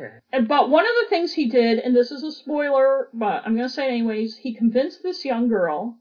But 0.46 0.68
one 0.70 0.84
of 0.84 0.90
the 1.02 1.08
things 1.08 1.32
he 1.32 1.48
did, 1.48 1.78
and 1.78 1.96
this 1.96 2.10
is 2.12 2.22
a 2.22 2.30
spoiler, 2.32 3.08
but 3.14 3.42
I'm 3.46 3.56
going 3.56 3.68
to 3.68 3.74
say 3.74 3.86
it 3.86 3.92
anyways, 3.92 4.36
he 4.36 4.54
convinced 4.54 5.02
this 5.02 5.24
young 5.24 5.48
girl 5.48 5.96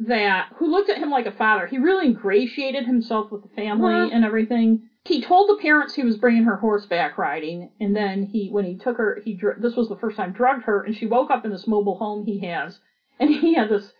that, 0.00 0.48
who 0.56 0.68
looked 0.68 0.90
at 0.90 0.98
him 0.98 1.10
like 1.10 1.26
a 1.26 1.32
father. 1.32 1.66
He 1.66 1.78
really 1.78 2.06
ingratiated 2.06 2.86
himself 2.86 3.30
with 3.30 3.42
the 3.42 3.48
family 3.48 4.10
and 4.12 4.24
everything. 4.24 4.80
He 5.04 5.20
told 5.20 5.48
the 5.48 5.60
parents 5.60 5.94
he 5.94 6.02
was 6.04 6.16
bringing 6.16 6.44
her 6.44 6.56
horseback 6.56 7.18
riding, 7.18 7.70
and 7.80 7.96
then 7.96 8.24
he, 8.24 8.48
when 8.50 8.64
he 8.64 8.76
took 8.76 8.96
her, 8.98 9.18
he, 9.24 9.34
dr- 9.34 9.60
this 9.60 9.74
was 9.74 9.88
the 9.88 9.96
first 9.96 10.16
time, 10.16 10.32
drugged 10.32 10.64
her, 10.64 10.82
and 10.82 10.94
she 10.94 11.06
woke 11.06 11.30
up 11.30 11.44
in 11.44 11.50
this 11.50 11.66
mobile 11.66 11.96
home 11.96 12.24
he 12.24 12.38
has, 12.46 12.78
and 13.18 13.30
he 13.30 13.54
had 13.54 13.70
this, 13.70 13.92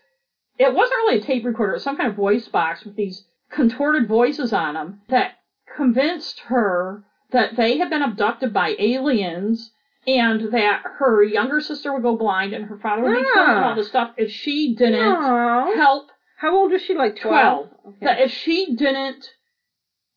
it 0.57 0.73
wasn't 0.73 0.97
really 0.97 1.17
a 1.17 1.21
tape 1.21 1.43
recorder, 1.43 1.71
it 1.71 1.75
was 1.75 1.83
some 1.83 1.97
kind 1.97 2.09
of 2.09 2.15
voice 2.15 2.47
box 2.47 2.85
with 2.85 2.95
these 2.95 3.25
contorted 3.49 4.07
voices 4.07 4.53
on 4.53 4.75
them 4.75 4.99
that 5.09 5.31
convinced 5.75 6.41
her 6.41 7.03
that 7.31 7.55
they 7.55 7.77
had 7.77 7.89
been 7.89 8.01
abducted 8.03 8.53
by 8.53 8.75
aliens 8.77 9.71
and 10.17 10.51
that 10.53 10.81
her 10.97 11.23
younger 11.23 11.59
sister 11.61 11.93
would 11.93 12.01
go 12.03 12.15
blind 12.17 12.53
and 12.53 12.65
her 12.65 12.77
father 12.77 13.03
would 13.03 13.11
be 13.15 13.23
killed 13.33 13.49
and 13.49 13.65
all 13.65 13.75
this 13.75 13.87
stuff 13.89 14.11
if 14.17 14.31
she 14.31 14.75
didn't 14.75 14.99
Aw. 15.15 15.75
help 15.75 16.09
How 16.37 16.55
old 16.55 16.71
is 16.73 16.81
she? 16.81 16.95
Like 16.95 17.15
12. 17.19 17.69
12? 17.81 17.95
that 18.01 18.19
if 18.21 18.31
she 18.31 18.75
didn't 18.75 19.25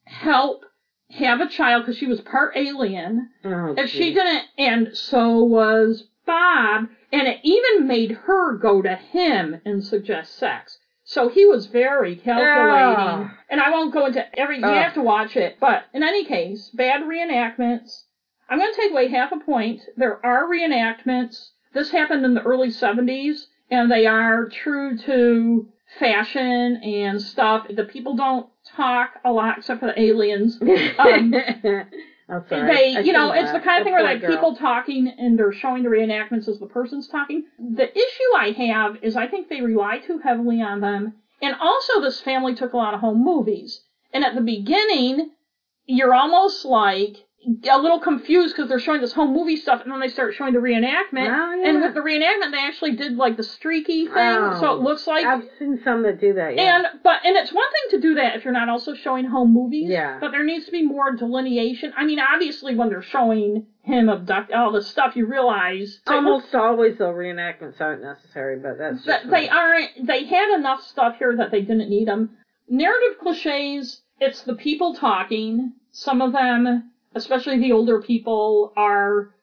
help 0.05 0.65
have 1.11 1.41
a 1.41 1.49
child 1.49 1.83
because 1.83 1.97
she 1.99 2.07
was 2.07 2.21
part 2.23 2.57
alien 2.57 3.29
Oh, 3.45 3.75
if 3.77 3.91
she 3.91 4.15
didn't 4.15 4.45
and 4.59 4.97
so 4.97 5.43
was 5.45 6.05
bob 6.27 6.87
and 7.13 7.29
it 7.29 7.41
even 7.43 7.87
made 7.87 8.13
her 8.13 8.57
go 8.57 8.81
to 8.83 8.95
him 8.95 9.61
and 9.65 9.85
suggest 9.85 10.37
sex 10.39 10.79
so 11.05 11.29
he 11.29 11.45
was 11.45 11.67
very 11.67 12.17
calculating 12.17 13.27
Yeah. 13.27 13.29
and 13.51 13.61
i 13.61 13.71
won't 13.71 13.93
go 13.93 14.07
into 14.07 14.25
every 14.39 14.59
you 14.59 14.65
Ugh. 14.65 14.83
have 14.83 14.95
to 14.95 15.03
watch 15.03 15.37
it 15.37 15.57
but 15.61 15.85
in 15.93 16.03
any 16.03 16.25
case 16.25 16.71
bad 16.71 17.03
reenactments 17.03 18.05
i'm 18.53 18.59
going 18.59 18.73
to 18.73 18.81
take 18.81 18.91
away 18.91 19.09
half 19.09 19.33
a 19.33 19.39
point 19.39 19.81
there 19.97 20.25
are 20.25 20.45
reenactments 20.45 21.51
this 21.73 21.91
happened 21.91 22.25
in 22.25 22.35
the 22.35 22.43
early 22.43 22.69
70s 22.69 23.47
and 23.71 23.91
they 23.91 24.05
are 24.07 24.47
true 24.49 24.97
to 24.99 25.67
fashion 25.99 26.77
and 26.77 27.21
stuff 27.21 27.67
the 27.75 27.85
people 27.85 28.15
don't 28.15 28.47
talk 28.77 29.19
a 29.25 29.33
lot 29.33 29.59
except 29.59 29.81
for 29.81 29.87
the 29.87 30.01
aliens 30.01 30.59
um, 30.99 31.35
I'm 32.29 32.43
sorry. 32.49 32.95
they, 32.95 33.03
you 33.03 33.13
know, 33.13 33.33
it's 33.33 33.53
the 33.53 33.59
kind 33.59 33.81
of 33.81 33.85
thing 33.85 33.93
where 33.93 34.03
like 34.03 34.21
girl. 34.21 34.35
people 34.35 34.57
talking 34.57 35.09
and 35.19 35.39
they're 35.39 35.53
showing 35.53 35.83
the 35.83 35.91
reenactments 35.91 36.49
as 36.49 36.59
the 36.59 36.67
person's 36.67 37.07
talking. 37.07 37.45
The 37.59 37.91
issue 37.91 38.37
I 38.37 38.53
have 38.57 38.97
is 39.03 39.17
I 39.17 39.27
think 39.27 39.49
they 39.49 39.61
rely 39.61 39.99
too 39.99 40.19
heavily 40.19 40.63
on 40.63 40.81
them, 40.81 41.13
and 41.43 41.55
also 41.61 42.01
this 42.01 42.21
family 42.21 42.55
took 42.55 42.73
a 42.73 42.77
lot 42.77 42.95
of 42.95 43.01
home 43.01 43.23
movies. 43.23 43.83
And 44.15 44.25
at 44.25 44.35
the 44.35 44.41
beginning, 44.41 45.31
you're 45.87 46.15
almost 46.15 46.65
like 46.65 47.27
a 47.45 47.77
little 47.79 47.99
confused 47.99 48.55
because 48.55 48.69
they're 48.69 48.79
showing 48.79 49.01
this 49.01 49.13
home 49.13 49.33
movie 49.33 49.57
stuff, 49.57 49.83
and 49.83 49.93
then 49.93 49.99
they 50.01 50.09
start 50.09 50.35
showing 50.35 50.53
the 50.53 50.61
reenactment. 50.61 51.29
Oh, 51.29 51.55
yeah. 51.55 51.69
And 51.69 51.81
with 51.81 51.95
the 51.95 52.01
reenactment, 52.01 52.53
they 52.53 52.59
actually 52.59 52.93
did 52.93 53.17
like 53.17 53.37
the 53.37 53.43
streaky 53.43 54.07
thing, 54.07 54.15
Oh. 54.17 54.57
so 54.61 54.73
it 54.75 54.81
looks 54.81 55.07
like 55.07 55.25
I've 55.25 55.45
seen 55.59 55.81
some 55.83 56.03
that 56.05 56.21
do 56.21 56.35
that. 56.35 56.55
Yeah. 56.57 56.77
and 56.77 56.87
but 57.03 57.25
and 57.25 57.37
it's 57.37 57.53
one 57.53 57.67
thing 57.73 57.99
to 58.01 58.07
do 58.09 58.15
that 58.15 58.37
if 58.37 58.45
you're 58.45 58.53
not 58.53 58.69
also 58.69 58.95
showing 58.95 59.25
home 59.25 59.53
movies. 59.53 59.89
Yeah. 59.91 60.19
But 60.21 60.31
there 60.31 60.45
needs 60.45 60.67
to 60.67 60.73
be 60.73 60.83
more 60.85 61.13
delineation. 61.17 61.93
I 61.97 62.05
mean, 62.05 62.21
obviously, 62.21 62.75
when 62.77 62.89
they're 62.89 63.03
showing 63.03 63.67
him 63.83 64.09
abduct 64.09 64.53
all 64.53 64.71
this 64.71 64.87
stuff, 64.87 65.17
you 65.17 65.27
realize 65.27 66.01
Almost 66.07 66.55
always, 66.55 66.99
though, 66.99 67.13
reenactments 67.13 67.81
aren't 67.81 68.03
necessary, 68.03 68.61
but 68.61 68.79
that's 68.79 69.05
that 69.07 69.23
just 69.23 69.31
they 69.31 69.49
aren't. 69.49 70.07
They 70.07 70.25
had 70.25 70.55
enough 70.57 70.83
stuff 70.83 71.17
here 71.19 71.37
that 71.39 71.51
they 71.51 71.63
didn't 71.63 71.91
need 71.91 72.07
them. 72.07 72.31
Narrative 72.69 73.19
cliches. 73.21 74.03
It's 74.21 74.43
the 74.43 74.55
people 74.55 74.95
talking. 74.95 75.73
Some 75.91 76.23
of 76.23 76.33
them, 76.33 76.92
especially 77.15 77.59
the 77.59 77.73
older 77.73 78.01
people, 78.01 78.73
are 78.77 79.35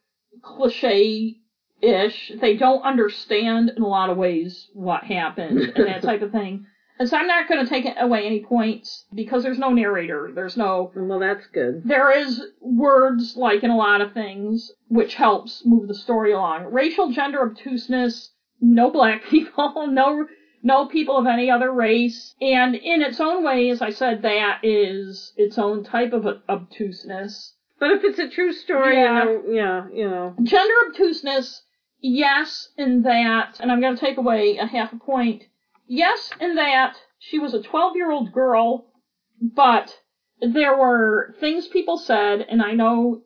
cliche 0.42 1.38
ish. 1.82 2.32
They 2.40 2.56
don't 2.56 2.82
understand 2.84 3.74
in 3.76 3.84
a 3.84 3.88
lot 3.88 4.10
of 4.10 4.18
ways 4.18 4.70
what 4.74 5.04
happened 5.04 5.60
and 5.60 5.88
that 5.88 6.02
type 6.02 6.22
of 6.22 6.32
thing. 6.32 6.66
And 7.00 7.08
so 7.08 7.16
I'm 7.16 7.28
not 7.28 7.48
going 7.48 7.64
to 7.64 7.70
take 7.70 7.86
away 7.98 8.26
any 8.26 8.42
points 8.42 9.06
because 9.14 9.42
there's 9.42 9.58
no 9.58 9.72
narrator. 9.72 10.32
There's 10.36 10.58
no. 10.58 10.92
Well, 10.94 11.20
that's 11.20 11.48
good. 11.48 11.84
There 11.86 12.12
is 12.12 12.42
words 12.60 13.38
like 13.38 13.64
in 13.64 13.70
a 13.70 13.78
lot 13.78 14.02
of 14.02 14.12
things, 14.12 14.70
which 14.90 15.16
helps 15.16 15.66
move 15.66 15.88
the 15.88 15.94
story 15.94 16.34
along. 16.34 16.66
Racial 16.66 17.10
gender 17.12 17.42
obtuseness, 17.42 18.32
no 18.60 18.92
black 18.92 19.24
people, 19.30 19.88
no 19.88 20.26
no 20.62 20.88
people 20.88 21.18
of 21.18 21.26
any 21.26 21.50
other 21.50 21.72
race, 21.72 22.36
and 22.42 22.76
in 22.76 23.02
its 23.02 23.22
own 23.22 23.46
way, 23.46 23.70
as 23.70 23.82
I 23.82 23.92
said, 23.92 24.24
that 24.24 24.60
is 24.62 25.32
its 25.38 25.58
own 25.58 25.86
type 25.86 26.12
of 26.12 26.28
obtuseness. 26.50 27.56
But 27.80 27.92
if 27.92 28.04
it's 28.04 28.20
a 28.20 28.30
true 28.30 28.52
story, 28.54 28.96
Yeah. 28.96 29.24
you 29.24 29.26
know, 29.26 29.44
yeah, 29.48 29.88
you 29.94 30.10
know. 30.10 30.36
Gender 30.44 30.74
obtuseness, 30.88 31.64
yes, 32.02 32.70
in 32.78 33.04
that, 33.04 33.60
and 33.60 33.72
I'm 33.72 33.82
going 33.82 33.96
to 33.96 34.00
take 34.02 34.18
away 34.18 34.58
a 34.58 34.66
half 34.66 34.92
a 34.94 34.98
point. 34.98 35.44
Yes, 35.88 36.32
in 36.40 36.56
that 36.56 36.96
she 37.20 37.40
was 37.40 37.54
a 37.54 37.62
12 37.64 37.96
year 37.96 38.12
old 38.12 38.32
girl, 38.32 38.86
but 39.42 39.98
there 40.42 40.78
were 40.78 41.36
things 41.40 41.68
people 41.68 41.98
said, 41.98 42.46
and 42.50 42.62
I 42.62 42.74
know, 42.74 43.22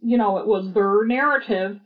you 0.00 0.16
know, 0.18 0.38
it 0.38 0.46
was 0.46 0.72
their 0.72 1.04
narrative 1.04 1.80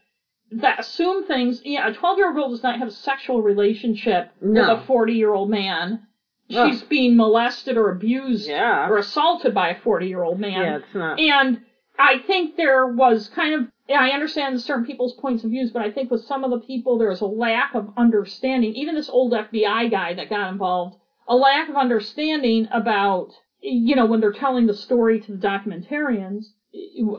that 0.53 0.81
assume 0.81 1.25
things. 1.25 1.63
Yeah, 1.65 1.89
a 1.89 1.93
12 1.95 2.19
year 2.19 2.27
old 2.29 2.37
girl 2.37 2.51
does 2.51 2.63
not 2.63 2.79
have 2.79 2.89
a 2.89 2.93
sexual 2.93 3.43
relationship 3.43 4.31
No. 4.41 4.61
with 4.61 4.83
a 4.83 4.87
40 4.87 5.13
year 5.15 5.33
old 5.33 5.49
man. 5.51 6.07
Ugh. 6.55 6.69
She's 6.71 6.83
being 6.83 7.17
molested 7.17 7.77
or 7.77 7.91
abused 7.91 8.49
Yeah. 8.49 8.89
or 8.89 8.99
assaulted 8.99 9.55
by 9.55 9.69
a 9.71 9.81
40 9.81 10.07
year 10.09 10.23
old 10.23 10.41
man. 10.41 10.53
Yeah, 10.63 10.77
it's 10.79 10.95
not. 10.95 11.21
And 11.21 11.61
I 12.01 12.19
think 12.27 12.57
there 12.57 12.87
was 12.87 13.29
kind 13.29 13.55
of, 13.55 13.69
I 13.95 14.11
understand 14.11 14.61
certain 14.61 14.87
people's 14.87 15.13
points 15.15 15.45
of 15.45 15.51
views, 15.51 15.71
but 15.71 15.83
I 15.83 15.91
think 15.91 16.11
with 16.11 16.23
some 16.23 16.45
of 16.45 16.51
the 16.51 16.67
people 16.67 16.97
there 16.97 17.11
was 17.11 17.21
a 17.21 17.27
lack 17.27 17.75
of 17.75 17.93
understanding. 17.97 18.75
Even 18.75 18.95
this 18.95 19.11
old 19.11 19.33
FBI 19.33 19.91
guy 19.91 20.15
that 20.15 20.31
got 20.31 20.51
involved, 20.51 20.97
a 21.29 21.37
lack 21.37 21.69
of 21.69 21.77
understanding 21.77 22.69
about, 22.73 23.33
you 23.61 23.95
know, 23.95 24.07
when 24.07 24.21
they're 24.21 24.33
telling 24.33 24.67
the 24.67 24.75
story 24.75 25.21
to 25.21 25.33
the 25.33 25.47
documentarians, 25.47 26.47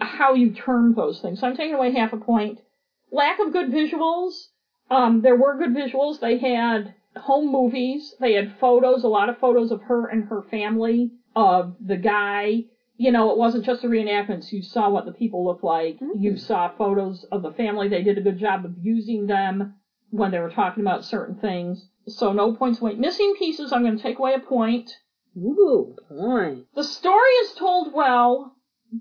how 0.01 0.33
you 0.33 0.51
term 0.51 0.95
those 0.95 1.21
things. 1.21 1.39
So 1.39 1.47
I'm 1.47 1.55
taking 1.55 1.75
away 1.75 1.91
half 1.93 2.13
a 2.13 2.17
point. 2.17 2.59
Lack 3.11 3.39
of 3.39 3.53
good 3.53 3.69
visuals. 3.69 4.47
Um, 4.89 5.21
there 5.21 5.35
were 5.35 5.57
good 5.57 5.75
visuals. 5.75 6.19
They 6.19 6.39
had 6.39 6.95
home 7.15 7.51
movies. 7.51 8.15
They 8.19 8.33
had 8.33 8.57
photos, 8.59 9.03
a 9.03 9.07
lot 9.07 9.29
of 9.29 9.37
photos 9.37 9.71
of 9.71 9.83
her 9.83 10.07
and 10.07 10.23
her 10.25 10.41
family, 10.49 11.11
of 11.35 11.75
the 11.79 11.97
guy. 11.97 12.65
You 13.01 13.11
know, 13.11 13.31
it 13.31 13.37
wasn't 13.37 13.65
just 13.65 13.81
the 13.81 13.87
reenactments. 13.87 14.51
You 14.51 14.61
saw 14.61 14.87
what 14.91 15.05
the 15.05 15.11
people 15.11 15.43
looked 15.43 15.63
like. 15.63 15.95
Mm-hmm. 15.95 16.21
You 16.21 16.37
saw 16.37 16.69
photos 16.77 17.25
of 17.31 17.41
the 17.41 17.51
family. 17.51 17.87
They 17.87 18.03
did 18.03 18.19
a 18.19 18.21
good 18.21 18.37
job 18.37 18.63
of 18.63 18.75
using 18.79 19.25
them 19.25 19.73
when 20.11 20.29
they 20.29 20.37
were 20.37 20.51
talking 20.51 20.83
about 20.83 21.03
certain 21.03 21.35
things. 21.35 21.87
So 22.05 22.31
no 22.31 22.53
points 22.53 22.79
away. 22.79 22.93
Missing 22.93 23.33
pieces, 23.39 23.73
I'm 23.73 23.81
going 23.81 23.97
to 23.97 24.03
take 24.03 24.19
away 24.19 24.35
a 24.35 24.39
point. 24.39 24.91
Ooh, 25.35 25.95
point. 26.09 26.67
The 26.75 26.83
story 26.83 27.31
is 27.43 27.53
told 27.53 27.91
well, 27.91 28.55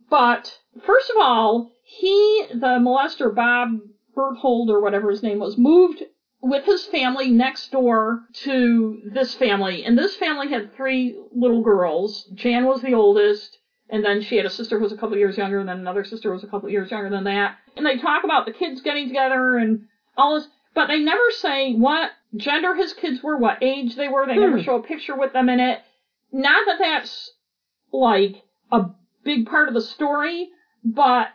but 0.08 0.56
first 0.86 1.10
of 1.10 1.16
all, 1.20 1.70
he, 1.84 2.46
the 2.54 2.78
molester 2.80 3.34
Bob 3.34 3.80
Berthold 4.14 4.70
or 4.70 4.80
whatever 4.80 5.10
his 5.10 5.22
name 5.22 5.40
was, 5.40 5.58
moved 5.58 6.04
with 6.40 6.64
his 6.64 6.86
family 6.86 7.30
next 7.30 7.70
door 7.70 8.22
to 8.44 9.02
this 9.12 9.34
family, 9.34 9.84
and 9.84 9.98
this 9.98 10.16
family 10.16 10.48
had 10.48 10.74
three 10.74 11.20
little 11.34 11.60
girls. 11.60 12.24
Jan 12.34 12.64
was 12.64 12.80
the 12.80 12.94
oldest, 12.94 13.58
and 13.90 14.04
then 14.04 14.20
she 14.20 14.36
had 14.36 14.46
a 14.46 14.50
sister 14.50 14.76
who 14.76 14.82
was 14.84 14.92
a 14.92 14.96
couple 14.96 15.16
years 15.16 15.36
younger, 15.36 15.58
and 15.58 15.68
then 15.68 15.78
another 15.78 16.04
sister 16.04 16.28
who 16.28 16.34
was 16.34 16.44
a 16.44 16.46
couple 16.46 16.68
years 16.68 16.90
younger 16.90 17.10
than 17.10 17.24
that. 17.24 17.56
And 17.76 17.84
they 17.84 17.96
talk 17.98 18.24
about 18.24 18.46
the 18.46 18.52
kids 18.52 18.80
getting 18.80 19.06
together 19.08 19.56
and 19.58 19.86
all 20.16 20.34
this, 20.34 20.48
but 20.74 20.86
they 20.86 21.00
never 21.00 21.30
say 21.30 21.74
what 21.74 22.10
gender 22.36 22.74
his 22.74 22.92
kids 22.92 23.22
were, 23.22 23.36
what 23.36 23.58
age 23.62 23.96
they 23.96 24.08
were. 24.08 24.26
They 24.26 24.36
never 24.36 24.58
Hmm. 24.58 24.62
show 24.62 24.76
a 24.76 24.82
picture 24.82 25.16
with 25.16 25.32
them 25.32 25.48
in 25.48 25.60
it. 25.60 25.80
Not 26.32 26.64
that 26.66 26.78
that's 26.78 27.32
like 27.92 28.42
a 28.70 28.86
big 29.24 29.46
part 29.46 29.68
of 29.68 29.74
the 29.74 29.80
story, 29.80 30.50
but 30.84 31.28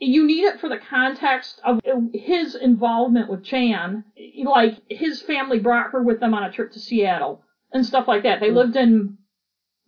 you 0.00 0.24
need 0.26 0.44
it 0.44 0.58
for 0.60 0.68
the 0.68 0.76
context 0.76 1.60
of 1.64 1.80
his 2.12 2.56
involvement 2.56 3.30
with 3.30 3.42
Jan. 3.44 4.04
Like 4.42 4.76
his 4.90 5.22
family 5.22 5.60
brought 5.60 5.92
her 5.92 6.02
with 6.02 6.18
them 6.20 6.34
on 6.34 6.42
a 6.42 6.50
trip 6.50 6.72
to 6.72 6.80
Seattle 6.80 7.42
and 7.72 7.86
stuff 7.86 8.08
like 8.08 8.24
that. 8.24 8.40
They 8.40 8.50
lived 8.50 8.76
in 8.76 9.16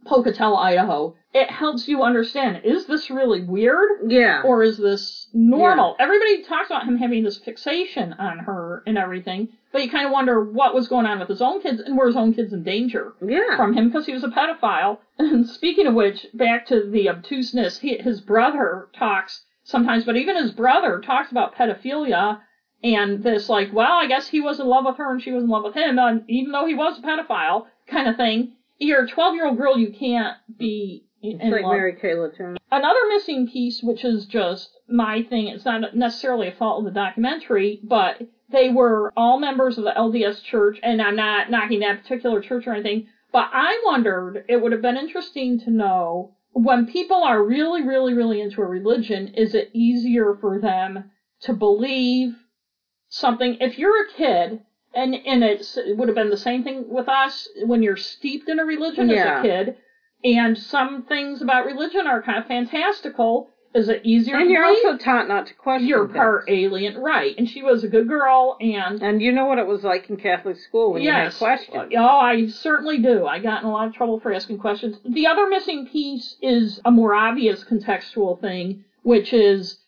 Pocatello, 0.07 0.57
Idaho. 0.57 1.15
It 1.35 1.51
helps 1.51 1.89
you 1.89 2.03
understand 2.03 2.63
is 2.65 2.87
this 2.87 3.11
really 3.11 3.43
weird 3.43 4.11
Yeah. 4.11 4.43
or 4.43 4.63
is 4.63 4.79
this 4.79 5.29
normal? 5.35 5.97
Everybody 5.99 6.43
talks 6.43 6.71
about 6.71 6.85
him 6.85 6.97
having 6.97 7.25
this 7.25 7.39
fixation 7.39 8.13
on 8.15 8.39
her 8.39 8.83
and 8.87 8.97
everything, 8.97 9.49
but 9.73 9.83
you 9.83 9.91
kind 9.91 10.07
of 10.07 10.13
wonder 10.13 10.43
what 10.43 10.75
was 10.75 10.89
going 10.89 11.07
on 11.07 11.19
with 11.19 11.29
his 11.29 11.43
own 11.43 11.61
kids 11.61 11.81
and 11.81 11.99
were 11.99 12.07
his 12.07 12.17
own 12.17 12.33
kids 12.33 12.53
in 12.53 12.63
danger 12.63 13.15
yeah. 13.27 13.57
from 13.57 13.75
him 13.75 13.89
because 13.89 14.07
he 14.07 14.13
was 14.13 14.25
a 14.25 14.29
pedophile. 14.29 14.99
And 15.19 15.47
speaking 15.47 15.87
of 15.87 15.95
which, 15.95 16.27
back 16.35 16.67
to 16.67 16.89
the 16.89 17.09
obtuseness, 17.09 17.79
he, 17.79 17.97
his 17.99 18.21
brother 18.21 18.89
talks 18.97 19.45
sometimes, 19.65 20.05
but 20.05 20.17
even 20.17 20.37
his 20.37 20.53
brother 20.53 21.01
talks 21.01 21.31
about 21.31 21.55
pedophilia 21.55 22.41
and 22.85 23.23
this 23.23 23.49
like, 23.49 23.73
well, 23.73 23.95
I 23.95 24.07
guess 24.07 24.29
he 24.29 24.41
was 24.41 24.61
in 24.61 24.67
love 24.67 24.85
with 24.85 24.97
her 24.97 25.11
and 25.11 25.21
she 25.21 25.33
was 25.33 25.43
in 25.43 25.51
love 25.51 25.65
with 25.65 25.75
him, 25.75 25.99
and 25.99 26.23
even 26.29 26.53
though 26.53 26.67
he 26.67 26.75
was 26.75 26.99
a 26.99 27.03
pedophile 27.03 27.67
kind 27.87 28.09
of 28.09 28.17
thing. 28.17 28.53
You're 28.79 29.05
a 29.05 29.09
12 29.09 29.35
year 29.35 29.47
old 29.47 29.57
girl, 29.57 29.79
you 29.79 29.93
can't 29.93 30.37
be 30.59 31.07
in, 31.23 31.51
like 31.51 31.63
love. 31.63 31.73
Mary 31.73 31.97
Kay 32.01 32.15
Letourneau. 32.15 32.57
Another 32.71 33.01
missing 33.09 33.49
piece, 33.49 33.83
which 33.83 34.05
is 34.05 34.27
just 34.27 34.71
my 34.89 35.23
thing, 35.23 35.49
it's 35.49 35.65
not 35.65 35.97
necessarily 35.97 36.49
a 36.49 36.53
fault 36.53 36.81
of 36.81 36.85
the 36.85 36.99
documentary, 36.99 37.81
but 37.83 38.23
they 38.51 38.69
were 38.69 39.13
all 39.17 39.39
members 39.39 39.79
of 39.79 39.85
the 39.85 39.95
LDS 39.97 40.43
church, 40.43 40.79
and 40.83 41.01
I'm 41.03 41.17
not 41.17 41.51
knocking 41.51 41.81
that 41.81 42.03
particular 42.03 42.41
church 42.41 42.67
or 42.67 42.75
anything, 42.75 43.09
but 43.33 43.51
I 43.53 43.83
wondered, 43.85 44.45
it 44.49 44.63
would 44.63 44.73
have 44.73 44.83
been 44.83 44.97
interesting 44.97 45.59
to 45.61 45.71
know 45.71 46.37
when 46.53 46.87
people 46.87 47.23
are 47.23 47.45
really, 47.45 47.83
really, 47.83 48.15
really 48.15 48.41
into 48.41 48.63
a 48.63 48.67
religion, 48.67 49.29
is 49.35 49.55
it 49.55 49.71
easier 49.75 50.37
for 50.41 50.59
them 50.59 51.11
to 51.43 51.53
believe 51.53 52.35
something? 53.09 53.59
If 53.61 53.79
you're 53.79 54.05
a 54.05 54.13
kid, 54.17 54.61
and, 54.97 55.15
and 55.27 55.45
it's, 55.45 55.77
it 55.77 55.97
would 55.97 56.09
have 56.09 56.15
been 56.17 56.31
the 56.31 56.37
same 56.37 56.65
thing 56.65 56.87
with 56.89 57.09
us 57.09 57.47
when 57.65 57.83
you're 57.83 57.97
steeped 57.97 58.49
in 58.49 58.59
a 58.59 58.65
religion 58.65 59.09
Yeah. 59.09 59.39
as 59.39 59.45
a 59.45 59.49
kid, 59.49 59.77
And 60.25 60.59
some 60.59 61.03
things 61.05 61.43
about 61.43 61.67
religion 61.67 62.07
are 62.07 62.23
kind 62.23 62.39
of 62.39 62.47
fantastical. 62.47 63.51
Is 63.75 63.91
it 63.91 64.01
easier 64.05 64.37
And 64.37 64.49
you're 64.51 64.65
also 64.65 64.97
taught 64.97 65.29
not 65.29 65.47
to 65.49 65.55
question 65.55 65.87
You're 65.87 66.07
things. 66.07 66.17
part 66.17 66.45
alien, 66.49 66.97
right? 66.97 67.35
And 67.37 67.47
she 67.47 67.63
was 67.63 67.85
a 67.85 67.89
good 67.89 68.09
girl, 68.09 68.57
and 68.61 69.03
And 69.03 69.21
you 69.21 69.31
know 69.33 69.45
what 69.45 69.59
it 69.59 69.67
was 69.67 69.85
like 69.85 70.09
in 70.09 70.17
Catholic 70.17 70.57
school 70.57 70.93
when 70.95 71.03
yes, 71.03 71.39
you 71.41 71.47
had 71.47 71.59
questions. 71.59 71.93
Oh, 71.97 72.19
I 72.19 72.47
certainly 72.49 72.99
do. 72.99 73.27
I 73.27 73.39
got 73.39 73.63
in 73.63 73.69
a 73.69 73.73
lot 73.73 73.87
of 73.89 73.93
trouble 73.95 74.19
for 74.19 74.33
asking 74.33 74.59
questions. 74.59 74.97
The 75.05 75.27
other 75.27 75.47
missing 75.49 75.87
piece 75.87 76.37
is 76.41 76.81
a 76.87 76.91
more 76.91 77.13
obvious 77.13 77.63
contextual 77.65 78.41
thing, 78.41 78.83
which 79.03 79.35
is 79.35 79.79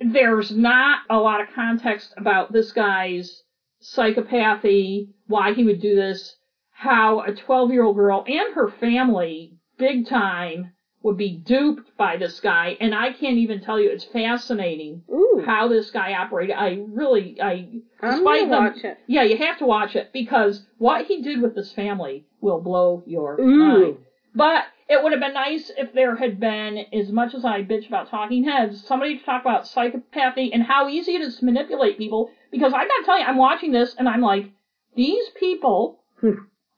there's 0.00 0.50
not 0.50 1.00
a 1.10 1.18
lot 1.18 1.40
of 1.40 1.48
context 1.54 2.14
about 2.16 2.50
this 2.52 2.72
guy's 2.72 3.41
psychopathy, 3.82 5.08
why 5.26 5.52
he 5.52 5.64
would 5.64 5.80
do 5.80 5.94
this, 5.94 6.36
how 6.70 7.20
a 7.20 7.32
12 7.32 7.70
year 7.72 7.82
old 7.82 7.96
girl 7.96 8.24
and 8.26 8.54
her 8.54 8.68
family, 8.68 9.52
big 9.78 10.06
time, 10.06 10.72
would 11.02 11.16
be 11.16 11.32
duped 11.36 11.96
by 11.96 12.16
this 12.16 12.38
guy. 12.40 12.76
And 12.80 12.94
I 12.94 13.10
can't 13.12 13.38
even 13.38 13.60
tell 13.60 13.80
you, 13.80 13.90
it's 13.90 14.04
fascinating 14.04 15.02
Ooh, 15.10 15.42
how 15.44 15.66
this 15.68 15.90
guy 15.90 16.14
operated. 16.14 16.54
I 16.56 16.78
really, 16.86 17.40
I, 17.40 17.68
I'm 18.00 18.10
despite 18.12 18.48
them- 18.48 18.64
watch 18.64 18.84
it. 18.84 18.98
yeah, 19.08 19.24
you 19.24 19.36
have 19.38 19.58
to 19.58 19.66
watch 19.66 19.96
it 19.96 20.10
because 20.12 20.62
what 20.78 21.06
he 21.06 21.20
did 21.22 21.40
with 21.42 21.54
this 21.54 21.72
family 21.72 22.24
will 22.40 22.60
blow 22.60 23.02
your 23.06 23.40
Ooh. 23.40 23.58
mind. 23.58 23.96
But 24.34 24.64
it 24.88 25.02
would 25.02 25.12
have 25.12 25.20
been 25.20 25.34
nice 25.34 25.70
if 25.76 25.92
there 25.92 26.16
had 26.16 26.38
been, 26.40 26.84
as 26.92 27.10
much 27.10 27.34
as 27.34 27.44
I 27.44 27.62
bitch 27.62 27.86
about 27.88 28.08
talking 28.08 28.44
heads, 28.44 28.84
somebody 28.84 29.18
to 29.18 29.24
talk 29.24 29.42
about 29.42 29.64
psychopathy 29.64 30.50
and 30.52 30.62
how 30.62 30.88
easy 30.88 31.14
it 31.14 31.20
is 31.22 31.36
to 31.38 31.44
manipulate 31.44 31.98
people. 31.98 32.30
Because 32.50 32.72
I 32.72 32.86
gotta 32.86 33.04
tell 33.04 33.18
you, 33.18 33.24
I'm 33.24 33.36
watching 33.38 33.72
this 33.72 33.94
and 33.98 34.08
I'm 34.08 34.20
like, 34.20 34.50
these 34.94 35.24
people, 35.38 36.02
Hmm. 36.20 36.32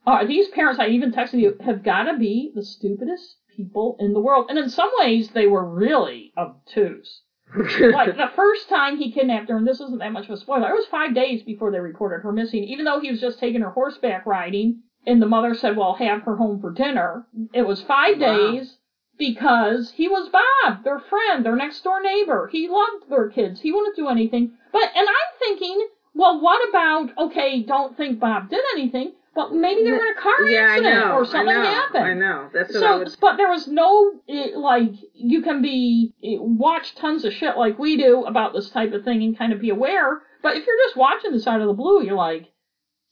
uh, 0.07 0.25
these 0.25 0.49
parents, 0.49 0.79
I 0.81 0.89
even 0.89 1.13
texted 1.13 1.41
you, 1.41 1.57
have 1.61 1.83
gotta 1.83 2.17
be 2.17 2.53
the 2.55 2.63
stupidest 2.63 3.37
people 3.57 3.97
in 4.01 4.13
the 4.13 4.21
world. 4.21 4.47
And 4.49 4.59
in 4.59 4.69
some 4.69 4.91
ways, 4.99 5.31
they 5.31 5.47
were 5.47 5.65
really 5.65 6.33
obtuse 6.37 7.23
like 7.57 8.17
the 8.17 8.31
first 8.35 8.69
time 8.69 8.97
he 8.97 9.13
kidnapped 9.13 9.49
her, 9.49 9.57
and 9.57 9.67
this 9.67 9.81
isn't 9.81 9.99
that 9.99 10.13
much 10.13 10.25
of 10.25 10.31
a 10.33 10.37
spoiler, 10.37 10.71
it 10.71 10.75
was 10.75 10.87
five 10.87 11.15
days 11.15 11.43
before 11.43 11.71
they 11.71 11.79
reported 11.79 12.23
her 12.23 12.33
missing, 12.33 12.65
even 12.65 12.85
though 12.85 12.99
he 13.01 13.11
was 13.11 13.21
just 13.21 13.39
taking 13.39 13.61
her 13.61 13.71
horseback 13.71 14.27
riding, 14.27 14.81
and 15.07 15.21
the 15.21 15.27
mother 15.27 15.55
said, 15.55 15.77
well, 15.77 15.95
have 15.95 16.23
her 16.23 16.37
home 16.37 16.61
for 16.61 16.71
dinner. 16.71 17.27
It 17.53 17.63
was 17.63 17.83
five 17.83 18.19
Wow. 18.19 18.53
days 18.53 18.79
because 19.19 19.93
he 19.93 20.09
was 20.09 20.29
Bob, 20.29 20.83
their 20.85 20.99
friend, 20.99 21.45
their 21.45 21.57
next 21.57 21.83
door 21.85 22.01
neighbor. 22.03 22.49
He 22.51 22.69
loved 22.69 23.09
their 23.09 23.29
kids. 23.29 23.61
He 23.61 23.71
wouldn't 23.73 23.97
do 23.97 24.09
anything. 24.09 24.53
But, 24.73 24.91
and 24.97 25.07
I'm 25.09 25.39
thinking, 25.39 25.87
well, 26.15 26.41
what 26.41 26.69
about, 26.69 27.11
okay, 27.19 27.63
don't 27.63 27.97
think 27.97 28.19
Bob 28.19 28.51
did 28.51 28.61
anything, 28.75 29.13
but 29.35 29.53
maybe 29.53 29.83
they 29.83 29.91
were 29.91 29.97
in 30.05 30.17
a 30.17 30.21
car 30.21 30.33
yeah, 30.49 30.61
I 30.61 30.63
accident 30.77 30.95
know. 30.95 31.13
or 31.13 31.25
something 31.25 31.49
I 31.49 31.63
know, 31.63 31.63
happened. 31.63 32.05
I 32.05 32.15
know. 32.15 32.49
That's 32.53 32.75
what 32.75 32.83
I 32.85 32.87
So, 32.87 32.99
was. 33.01 33.17
but 33.17 33.37
there 33.37 33.51
was 33.51 33.67
no 33.69 34.13
eh, 34.29 34.51
like 34.57 34.93
you 35.13 35.43
can 35.43 35.61
be 35.61 36.13
eh, 36.23 36.37
watch 36.39 36.95
tons 36.95 37.25
of 37.25 37.33
shit 37.33 37.57
like 37.57 37.79
we 37.79 37.97
do 37.97 38.25
about 38.25 38.53
this 38.53 38.71
type 38.71 38.93
of 38.93 39.05
thing 39.05 39.23
and 39.23 39.37
kind 39.37 39.53
of 39.53 39.61
be 39.61 39.71
aware. 39.71 40.23
But 40.43 40.57
if 40.57 40.67
you're 40.67 40.77
just 40.87 40.97
watching 40.97 41.33
this 41.33 41.47
out 41.49 41.61
of 41.61 41.67
the 41.67 41.73
blue, 41.73 42.03
you're 42.05 42.15
like, 42.15 42.53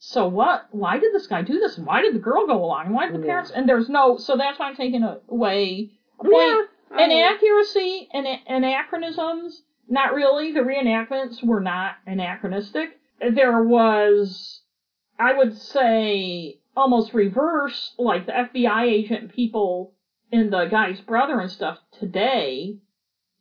so 0.05 0.27
what? 0.27 0.65
Why 0.71 0.97
did 0.97 1.13
this 1.13 1.27
guy 1.27 1.43
do 1.43 1.59
this? 1.59 1.77
And 1.77 1.87
why 1.87 2.01
did 2.01 2.13
the 2.13 2.19
girl 2.19 2.45
go 2.45 2.61
along? 2.61 2.87
And 2.87 2.93
why 2.95 3.05
did 3.05 3.15
the 3.15 3.19
Yeah. 3.19 3.25
parents? 3.31 3.51
And 3.51 3.69
there's 3.69 3.87
no. 3.87 4.17
So 4.17 4.35
that's 4.35 4.59
why 4.59 4.67
I'm 4.67 4.75
taking 4.75 5.01
away 5.01 5.91
a 6.19 6.27
Yeah, 6.29 6.55
point. 6.55 6.69
I- 6.91 7.03
Inaccuracy 7.05 8.09
and 8.13 8.27
anachronisms. 8.47 9.63
Not 9.87 10.13
really. 10.13 10.51
The 10.51 10.59
reenactments 10.59 11.41
were 11.41 11.61
not 11.61 11.95
anachronistic. 12.05 12.99
There 13.31 13.63
was 13.63 14.61
I 15.17 15.31
would 15.37 15.55
say 15.55 16.59
almost 16.75 17.13
reverse, 17.13 17.95
like 17.97 18.25
the 18.25 18.33
FBI 18.37 18.83
agent 18.83 19.31
people 19.31 19.93
and 20.33 20.51
the 20.51 20.65
guy's 20.65 20.99
brother 20.99 21.39
and 21.39 21.49
stuff 21.49 21.79
today, 21.93 22.77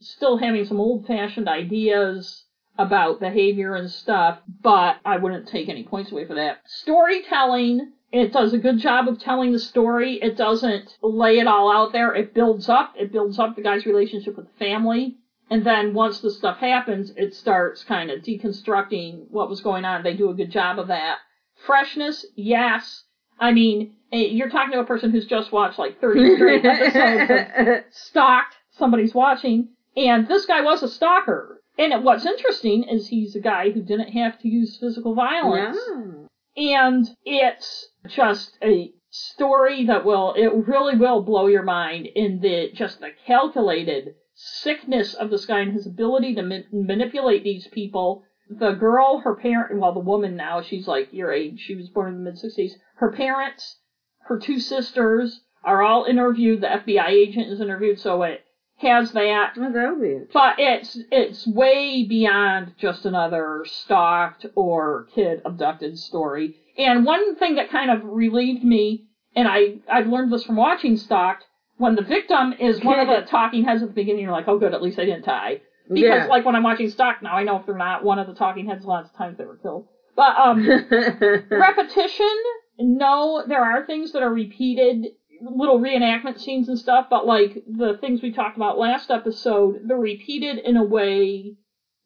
still 0.00 0.36
having 0.36 0.64
some 0.64 0.78
old 0.78 1.06
fashioned 1.06 1.48
ideas 1.48 2.41
about 2.78 3.20
behavior 3.20 3.74
and 3.74 3.90
stuff, 3.90 4.38
but 4.62 4.96
I 5.04 5.18
wouldn't 5.18 5.48
take 5.48 5.68
any 5.68 5.84
points 5.84 6.10
away 6.10 6.26
for 6.26 6.34
that. 6.34 6.60
Storytelling, 6.66 7.92
it 8.10 8.32
does 8.32 8.52
a 8.52 8.58
good 8.58 8.78
job 8.78 9.08
of 9.08 9.20
telling 9.20 9.52
the 9.52 9.58
story. 9.58 10.14
It 10.14 10.36
doesn't 10.36 10.96
lay 11.02 11.38
it 11.38 11.46
all 11.46 11.72
out 11.72 11.92
there. 11.92 12.14
It 12.14 12.34
builds 12.34 12.68
up. 12.68 12.94
It 12.98 13.12
builds 13.12 13.38
up 13.38 13.56
the 13.56 13.62
guy's 13.62 13.86
relationship 13.86 14.36
with 14.36 14.46
the 14.46 14.58
family. 14.58 15.16
And 15.50 15.64
then 15.64 15.92
once 15.92 16.20
the 16.20 16.30
stuff 16.30 16.58
happens, 16.58 17.12
it 17.16 17.34
starts 17.34 17.84
kind 17.84 18.10
of 18.10 18.22
deconstructing 18.22 19.26
what 19.30 19.50
was 19.50 19.60
going 19.60 19.84
on. 19.84 20.02
They 20.02 20.14
do 20.14 20.30
a 20.30 20.34
good 20.34 20.50
job 20.50 20.78
of 20.78 20.88
that. 20.88 21.18
Freshness, 21.66 22.24
yes. 22.36 23.04
I 23.38 23.52
mean, 23.52 23.94
eh, 24.12 24.28
you're 24.30 24.48
talking 24.48 24.72
to 24.72 24.80
a 24.80 24.84
person 24.86 25.10
who's 25.10 25.26
just 25.26 25.52
watched 25.52 25.78
like 25.78 26.00
30 26.00 26.34
straight 26.36 26.64
episodes 26.64 27.30
of 27.30 27.84
stalked 27.90 28.54
somebody's 28.78 29.14
watching, 29.14 29.68
and 29.96 30.26
this 30.26 30.46
guy 30.46 30.62
was 30.62 30.82
a 30.82 30.88
stalker. 30.88 31.61
And 31.78 32.04
what's 32.04 32.26
interesting 32.26 32.84
is 32.84 33.08
he's 33.08 33.34
a 33.34 33.40
guy 33.40 33.70
who 33.70 33.82
didn't 33.82 34.12
have 34.12 34.38
to 34.40 34.48
use 34.48 34.78
physical 34.78 35.14
violence. 35.14 35.78
No. 35.88 36.28
And 36.56 37.08
it's 37.24 37.88
just 38.08 38.58
a 38.62 38.92
story 39.10 39.86
that 39.86 40.04
will, 40.04 40.34
it 40.34 40.52
really 40.66 40.96
will 40.96 41.22
blow 41.22 41.46
your 41.46 41.62
mind 41.62 42.06
in 42.06 42.40
the, 42.40 42.70
just 42.74 43.00
the 43.00 43.10
calculated 43.26 44.14
sickness 44.34 45.14
of 45.14 45.30
this 45.30 45.46
guy 45.46 45.60
and 45.60 45.72
his 45.72 45.86
ability 45.86 46.34
to 46.34 46.42
ma- 46.42 46.58
manipulate 46.72 47.44
these 47.44 47.66
people. 47.68 48.24
The 48.50 48.72
girl, 48.72 49.18
her 49.20 49.34
parent, 49.34 49.78
well, 49.80 49.94
the 49.94 50.00
woman 50.00 50.36
now, 50.36 50.60
she's 50.60 50.86
like 50.86 51.08
your 51.12 51.32
age, 51.32 51.60
she 51.60 51.74
was 51.74 51.88
born 51.88 52.14
in 52.14 52.24
the 52.24 52.30
mid 52.30 52.38
60s. 52.38 52.72
Her 52.96 53.12
parents, 53.12 53.78
her 54.26 54.38
two 54.38 54.60
sisters 54.60 55.40
are 55.64 55.82
all 55.82 56.04
interviewed. 56.04 56.60
The 56.60 56.66
FBI 56.66 57.08
agent 57.08 57.50
is 57.50 57.60
interviewed, 57.60 57.98
so 57.98 58.22
it 58.24 58.41
has 58.82 59.12
that 59.12 59.52
Oh, 59.58 59.72
that'll 59.72 59.98
be 59.98 60.08
it. 60.08 60.30
but 60.32 60.56
it's 60.58 60.98
it's 61.10 61.46
way 61.46 62.04
beyond 62.04 62.74
just 62.78 63.06
another 63.06 63.64
stalked 63.66 64.46
or 64.54 65.06
kid 65.14 65.40
abducted 65.44 65.98
story. 65.98 66.54
And 66.78 67.04
one 67.04 67.34
thing 67.36 67.56
that 67.56 67.70
kind 67.70 67.90
of 67.90 68.04
relieved 68.04 68.62
me, 68.64 69.04
and 69.34 69.48
I 69.48 69.76
I've 69.90 70.06
learned 70.08 70.32
this 70.32 70.44
from 70.44 70.56
watching 70.56 70.96
Stalked, 70.96 71.44
when 71.78 71.94
the 71.96 72.02
victim 72.02 72.52
is 72.58 72.82
one 72.84 72.98
of 73.00 73.06
the 73.08 73.22
talking 73.28 73.64
heads 73.64 73.82
at 73.82 73.88
the 73.88 73.94
beginning, 73.94 74.22
you're 74.22 74.32
like, 74.32 74.48
oh 74.48 74.58
good, 74.58 74.74
at 74.74 74.82
least 74.82 74.98
I 74.98 75.04
didn't 75.04 75.24
die. 75.24 75.60
Because 75.88 76.24
Yeah. 76.24 76.26
like 76.26 76.44
when 76.44 76.54
I'm 76.54 76.62
watching 76.62 76.88
Stalked 76.88 77.22
now, 77.22 77.34
I 77.36 77.42
know 77.42 77.56
if 77.56 77.66
they're 77.66 77.76
not 77.76 78.04
one 78.04 78.18
of 78.18 78.26
the 78.26 78.34
talking 78.34 78.66
heads, 78.66 78.84
lots 78.84 79.10
of 79.10 79.16
times 79.16 79.36
they 79.38 79.44
were 79.44 79.56
killed. 79.56 79.86
But 80.14 80.36
um, 80.38 80.66
repetition, 81.50 82.26
no, 82.78 83.42
there 83.46 83.62
are 83.64 83.84
things 83.86 84.12
that 84.12 84.22
are 84.22 84.32
repeated, 84.32 85.08
little 85.42 85.78
reenactment 85.78 86.40
scenes 86.40 86.68
and 86.68 86.78
stuff, 86.78 87.06
but 87.10 87.26
like 87.26 87.62
the 87.66 87.98
things 88.00 88.22
we 88.22 88.32
talked 88.32 88.56
about 88.56 88.78
last 88.78 89.10
episode, 89.10 89.80
they're 89.86 89.96
repeated 89.96 90.58
in 90.58 90.76
a 90.76 90.84
way 90.84 91.56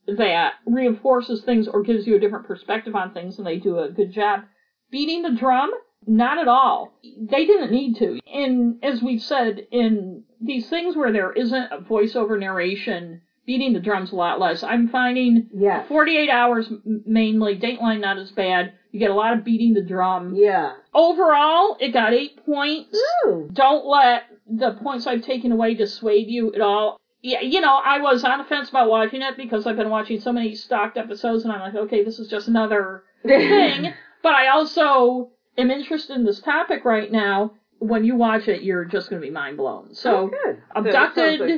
that 0.06 0.54
reinforces 0.66 1.42
things 1.42 1.68
or 1.68 1.82
gives 1.82 2.06
you 2.06 2.16
a 2.16 2.20
different 2.20 2.46
perspective 2.46 2.94
on 2.94 3.12
things, 3.12 3.38
and 3.38 3.46
they 3.46 3.58
do 3.58 3.78
a 3.78 3.90
good 3.90 4.12
job. 4.12 4.40
Beating 4.90 5.22
the 5.22 5.32
drum, 5.32 5.70
not 6.06 6.38
at 6.38 6.48
all. 6.48 6.92
They 7.02 7.44
didn't 7.44 7.72
need 7.72 7.96
to. 7.96 8.20
And 8.32 8.82
as 8.84 9.02
we've 9.02 9.22
said, 9.22 9.66
in 9.72 10.22
these 10.40 10.68
things 10.68 10.96
where 10.96 11.12
there 11.12 11.32
isn't 11.32 11.72
a 11.72 11.78
voiceover 11.78 12.38
narration, 12.38 13.22
beating 13.46 13.72
the 13.72 13.80
drums 13.80 14.12
a 14.12 14.16
lot 14.16 14.40
less. 14.40 14.62
I'm 14.62 14.88
finding 14.88 15.48
yes. 15.52 15.88
48 15.88 16.30
hours 16.30 16.70
mainly, 16.84 17.58
Dateline 17.58 18.00
not 18.00 18.18
as 18.18 18.30
bad. 18.30 18.74
You 18.96 19.00
get 19.00 19.10
a 19.10 19.14
lot 19.14 19.34
of 19.36 19.44
beating 19.44 19.74
the 19.74 19.82
drum. 19.82 20.34
Yeah. 20.34 20.72
Overall, 20.94 21.76
it 21.78 21.92
got 21.92 22.14
eight 22.14 22.42
points. 22.46 22.98
Ooh. 23.26 23.46
Don't 23.52 23.84
let 23.84 24.22
the 24.50 24.72
points 24.82 25.06
I've 25.06 25.20
taken 25.22 25.52
away 25.52 25.74
dissuade 25.74 26.28
you 26.28 26.50
at 26.54 26.62
all. 26.62 26.98
Yeah, 27.20 27.42
you 27.42 27.60
know, 27.60 27.76
I 27.76 28.00
was 28.00 28.24
on 28.24 28.38
the 28.38 28.44
fence 28.44 28.70
about 28.70 28.88
watching 28.88 29.20
it 29.20 29.36
because 29.36 29.66
I've 29.66 29.76
been 29.76 29.90
watching 29.90 30.18
so 30.18 30.32
many 30.32 30.54
Stalked 30.54 30.96
episodes 30.96 31.44
and 31.44 31.52
I'm 31.52 31.60
like, 31.60 31.74
okay, 31.74 32.04
this 32.04 32.18
is 32.18 32.28
just 32.28 32.48
another 32.48 33.04
thing. 33.22 33.92
But 34.22 34.32
I 34.32 34.48
also 34.48 35.28
am 35.58 35.70
interested 35.70 36.16
in 36.16 36.24
this 36.24 36.40
topic 36.40 36.86
right 36.86 37.12
now. 37.12 37.52
When 37.80 38.02
you 38.02 38.16
watch 38.16 38.48
it, 38.48 38.62
you're 38.62 38.86
just 38.86 39.10
going 39.10 39.20
to 39.20 39.26
be 39.26 39.30
mind 39.30 39.58
blown. 39.58 39.94
So, 39.94 40.30
Oh, 40.32 40.56
abducted- 40.74 41.40
like. 41.40 41.50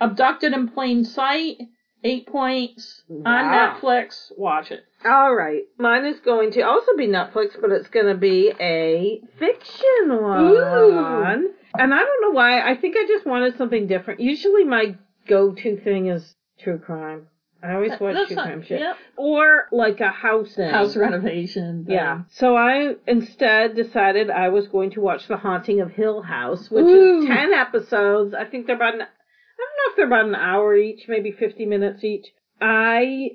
Abducted 0.00 0.52
in 0.54 0.66
Plain 0.66 1.04
Sight, 1.04 1.58
eight 2.02 2.26
points 2.26 3.04
on 3.24 3.44
Netflix. 3.80 4.32
Watch 4.36 4.72
it. 4.72 4.84
All 5.04 5.34
right. 5.34 5.62
Mine 5.78 6.04
is 6.06 6.20
going 6.20 6.52
to 6.52 6.62
also 6.62 6.92
be 6.96 7.06
Netflix, 7.06 7.60
but 7.60 7.70
it's 7.70 7.88
going 7.88 8.06
to 8.06 8.14
be 8.14 8.52
a 8.60 9.20
fiction 9.38 10.20
one. 10.22 10.46
Ooh. 10.46 11.54
And 11.78 11.94
I 11.94 11.98
don't 11.98 12.22
know 12.22 12.30
why. 12.32 12.60
I 12.68 12.76
think 12.76 12.96
I 12.98 13.06
just 13.06 13.26
wanted 13.26 13.56
something 13.56 13.86
different. 13.86 14.20
Usually 14.20 14.64
my 14.64 14.96
go-to 15.28 15.78
thing 15.80 16.08
is 16.08 16.34
true 16.58 16.78
crime. 16.78 17.28
I 17.62 17.74
always 17.74 17.92
watch 18.00 18.14
That's 18.14 18.26
true 18.28 18.36
not- 18.36 18.46
crime 18.46 18.62
shit. 18.62 18.80
yep. 18.80 18.96
Or 19.16 19.68
like 19.70 20.00
a 20.00 20.08
house 20.08 20.54
thing. 20.54 20.70
House 20.70 20.96
renovation. 20.96 21.84
thing. 21.84 21.94
Yeah. 21.94 22.22
So 22.30 22.56
I 22.56 22.94
instead 23.06 23.76
decided 23.76 24.30
I 24.30 24.48
was 24.48 24.66
going 24.68 24.90
to 24.92 25.00
watch 25.00 25.28
The 25.28 25.36
Haunting 25.36 25.80
of 25.80 25.90
Hill 25.92 26.22
House, 26.22 26.70
which 26.70 26.84
Ooh. 26.84 27.20
is 27.20 27.26
10 27.26 27.52
episodes. 27.52 28.34
I 28.34 28.44
think 28.46 28.66
they're 28.66 28.76
about 28.76 28.94
an, 28.94 29.02
I 29.02 29.04
don't 29.04 29.76
know 29.76 29.90
if 29.90 29.96
they're 29.96 30.06
about 30.06 30.24
an 30.26 30.34
hour 30.34 30.74
each, 30.74 31.04
maybe 31.06 31.32
50 31.32 31.66
minutes 31.66 32.02
each. 32.02 32.26
I 32.62 33.32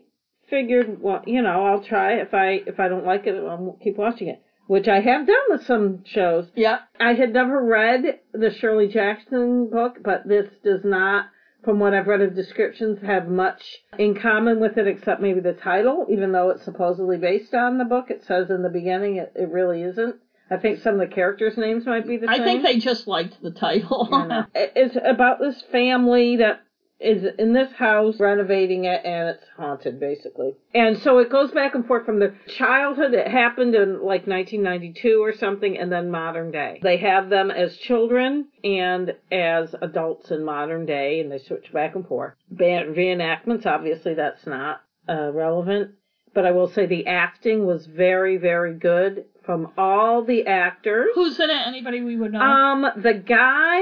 figured, 0.56 1.02
well, 1.02 1.22
you 1.26 1.42
know, 1.42 1.66
I'll 1.66 1.84
try. 1.84 2.14
If 2.26 2.34
I 2.34 2.62
if 2.66 2.80
I 2.80 2.88
don't 2.88 3.06
like 3.06 3.28
it, 3.28 3.36
I 3.36 3.56
won't 3.56 3.82
keep 3.82 3.98
watching 3.98 4.28
it. 4.30 4.40
which 4.68 4.88
I 4.88 5.00
have 5.02 5.28
done 5.28 5.46
with 5.50 5.64
some 5.66 6.04
shows. 6.06 6.46
Yeah. 6.56 6.78
I 7.00 7.14
had 7.14 7.32
never 7.34 7.58
read 7.64 8.02
the 8.34 8.52
Shirley 8.60 8.88
Jackson 8.88 9.70
book, 9.70 9.98
but 10.04 10.28
this 10.28 10.48
does 10.64 10.82
not, 10.84 11.26
from 11.64 11.80
what 11.80 11.94
I've 11.94 12.08
read 12.08 12.22
of 12.22 12.34
descriptions, 12.36 12.98
have 13.06 13.28
much 13.28 13.62
in 14.00 14.16
common 14.16 14.60
with 14.60 14.76
it 14.78 14.88
except 14.88 15.22
maybe 15.22 15.40
the 15.40 15.54
title, 15.54 16.08
even 16.10 16.32
though 16.32 16.50
it's 16.52 16.64
supposedly 16.66 17.18
based 17.18 17.54
on 17.54 17.78
the 17.78 17.86
book. 17.86 18.06
It 18.10 18.24
says 18.26 18.50
in 18.50 18.64
the 18.64 18.70
beginning 18.80 19.18
it, 19.18 19.32
it 19.36 19.50
really 19.50 19.82
isn't. 19.84 20.16
I 20.50 20.58
think 20.58 20.80
some 20.82 20.94
of 20.96 21.00
the 21.00 21.14
characters' 21.20 21.58
names 21.58 21.86
might 21.88 22.08
be 22.08 22.18
the 22.18 22.28
same. 22.28 22.42
I 22.42 22.44
think 22.44 22.64
they 22.64 22.78
just 22.80 23.08
liked 23.08 23.36
the 23.42 23.52
title. 23.52 24.08
It- 24.56 24.74
It's 24.76 24.98
about 25.04 25.40
this 25.40 25.62
family 25.72 26.38
that 26.38 26.62
is 27.00 27.26
in 27.38 27.54
this 27.54 27.72
house 27.74 28.20
renovating 28.20 28.86
it 28.86 29.02
and 29.04 29.30
it's 29.30 29.44
haunted 29.58 30.00
basically. 30.00 30.54
And 30.74 30.98
so 31.00 31.20
it 31.20 31.30
goes 31.30 31.52
back 31.52 31.76
and 31.76 31.86
forth 31.86 32.06
from 32.06 32.20
the 32.20 32.34
childhood 32.48 33.14
that 33.14 33.28
happened 33.28 33.76
in 33.76 33.96
like 33.96 34.28
1992 34.28 35.22
or 35.22 35.34
something 35.34 35.78
and 35.78 35.92
then 35.92 36.10
modern 36.10 36.52
day. 36.52 36.80
They 36.82 36.98
have 36.98 37.30
them 37.30 37.52
as 37.52 37.76
children 37.78 38.48
and 38.64 39.14
as 39.32 39.76
adults 39.82 40.32
in 40.32 40.46
modern 40.46 40.86
day 40.86 41.20
and 41.20 41.32
they 41.32 41.40
switch 41.40 41.72
back 41.74 41.96
and 41.96 42.08
forth. 42.08 42.34
Reenactments, 42.54 43.66
obviously 43.66 44.14
that's 44.14 44.46
not 44.48 44.82
uh, 45.10 45.32
relevant. 45.34 45.92
But 46.34 46.46
I 46.46 46.52
will 46.52 46.68
say 46.68 46.86
the 46.86 47.08
acting 47.08 47.66
was 47.66 47.86
very, 47.86 48.36
very 48.36 48.74
good 48.74 49.26
from 49.46 49.72
all 49.78 50.24
the 50.24 50.48
actors. 50.48 51.10
Who's 51.16 51.40
in 51.40 51.50
it? 51.50 51.66
Anybody 51.66 52.02
we 52.02 52.18
would 52.18 52.34
know? 52.34 52.42
Um, 52.42 52.86
the 52.98 53.14
guy, 53.14 53.80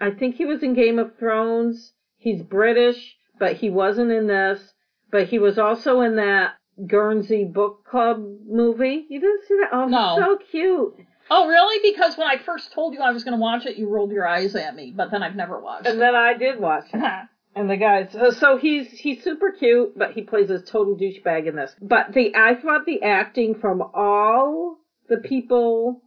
I 0.00 0.12
think 0.16 0.36
he 0.36 0.44
was 0.44 0.62
in 0.62 0.74
Game 0.74 1.00
of 1.00 1.18
Thrones. 1.18 1.93
He's 2.24 2.40
British, 2.42 3.16
but 3.38 3.56
he 3.56 3.68
wasn't 3.68 4.10
in 4.10 4.26
this. 4.26 4.72
But 5.12 5.28
he 5.28 5.38
was 5.38 5.58
also 5.58 6.00
in 6.00 6.16
that 6.16 6.54
Guernsey 6.86 7.44
Book 7.44 7.84
Club 7.84 8.24
movie. 8.46 9.04
You 9.10 9.20
didn't 9.20 9.42
see 9.46 9.56
that? 9.60 9.68
Oh, 9.72 9.86
No. 9.86 10.14
he's 10.16 10.24
so 10.24 10.38
cute. 10.50 10.94
oh, 11.30 11.46
really? 11.46 11.92
Because 11.92 12.16
when 12.16 12.26
I 12.26 12.38
first 12.38 12.72
told 12.72 12.94
you 12.94 13.00
I 13.00 13.12
was 13.12 13.24
going 13.24 13.36
to 13.36 13.40
watch 13.40 13.66
it, 13.66 13.76
you 13.76 13.88
rolled 13.88 14.10
your 14.10 14.26
eyes 14.26 14.54
at 14.56 14.74
me, 14.74 14.92
but 14.96 15.10
then 15.10 15.22
I've 15.22 15.36
never 15.36 15.60
watched 15.60 15.86
And 15.86 16.00
then 16.00 16.14
I 16.16 16.32
did 16.34 16.58
watch 16.58 16.86
it. 16.94 16.98
it. 16.98 17.02
And 17.56 17.70
the 17.70 17.76
guy, 17.76 18.08
so, 18.08 18.18
uh, 18.18 18.30
so 18.32 18.56
he's 18.56 18.90
he's 18.90 19.22
super 19.22 19.52
cute, 19.52 19.96
but 19.96 20.10
he 20.10 20.22
plays 20.22 20.50
a 20.50 20.58
total 20.60 20.96
douchebag 20.96 21.46
in 21.46 21.54
this. 21.54 21.72
But 21.80 22.12
the 22.12 22.34
I 22.34 22.56
thought 22.56 22.84
the 22.84 23.00
acting 23.04 23.54
from 23.54 23.80
all 23.94 24.78
the 25.08 25.18
people 25.18 26.02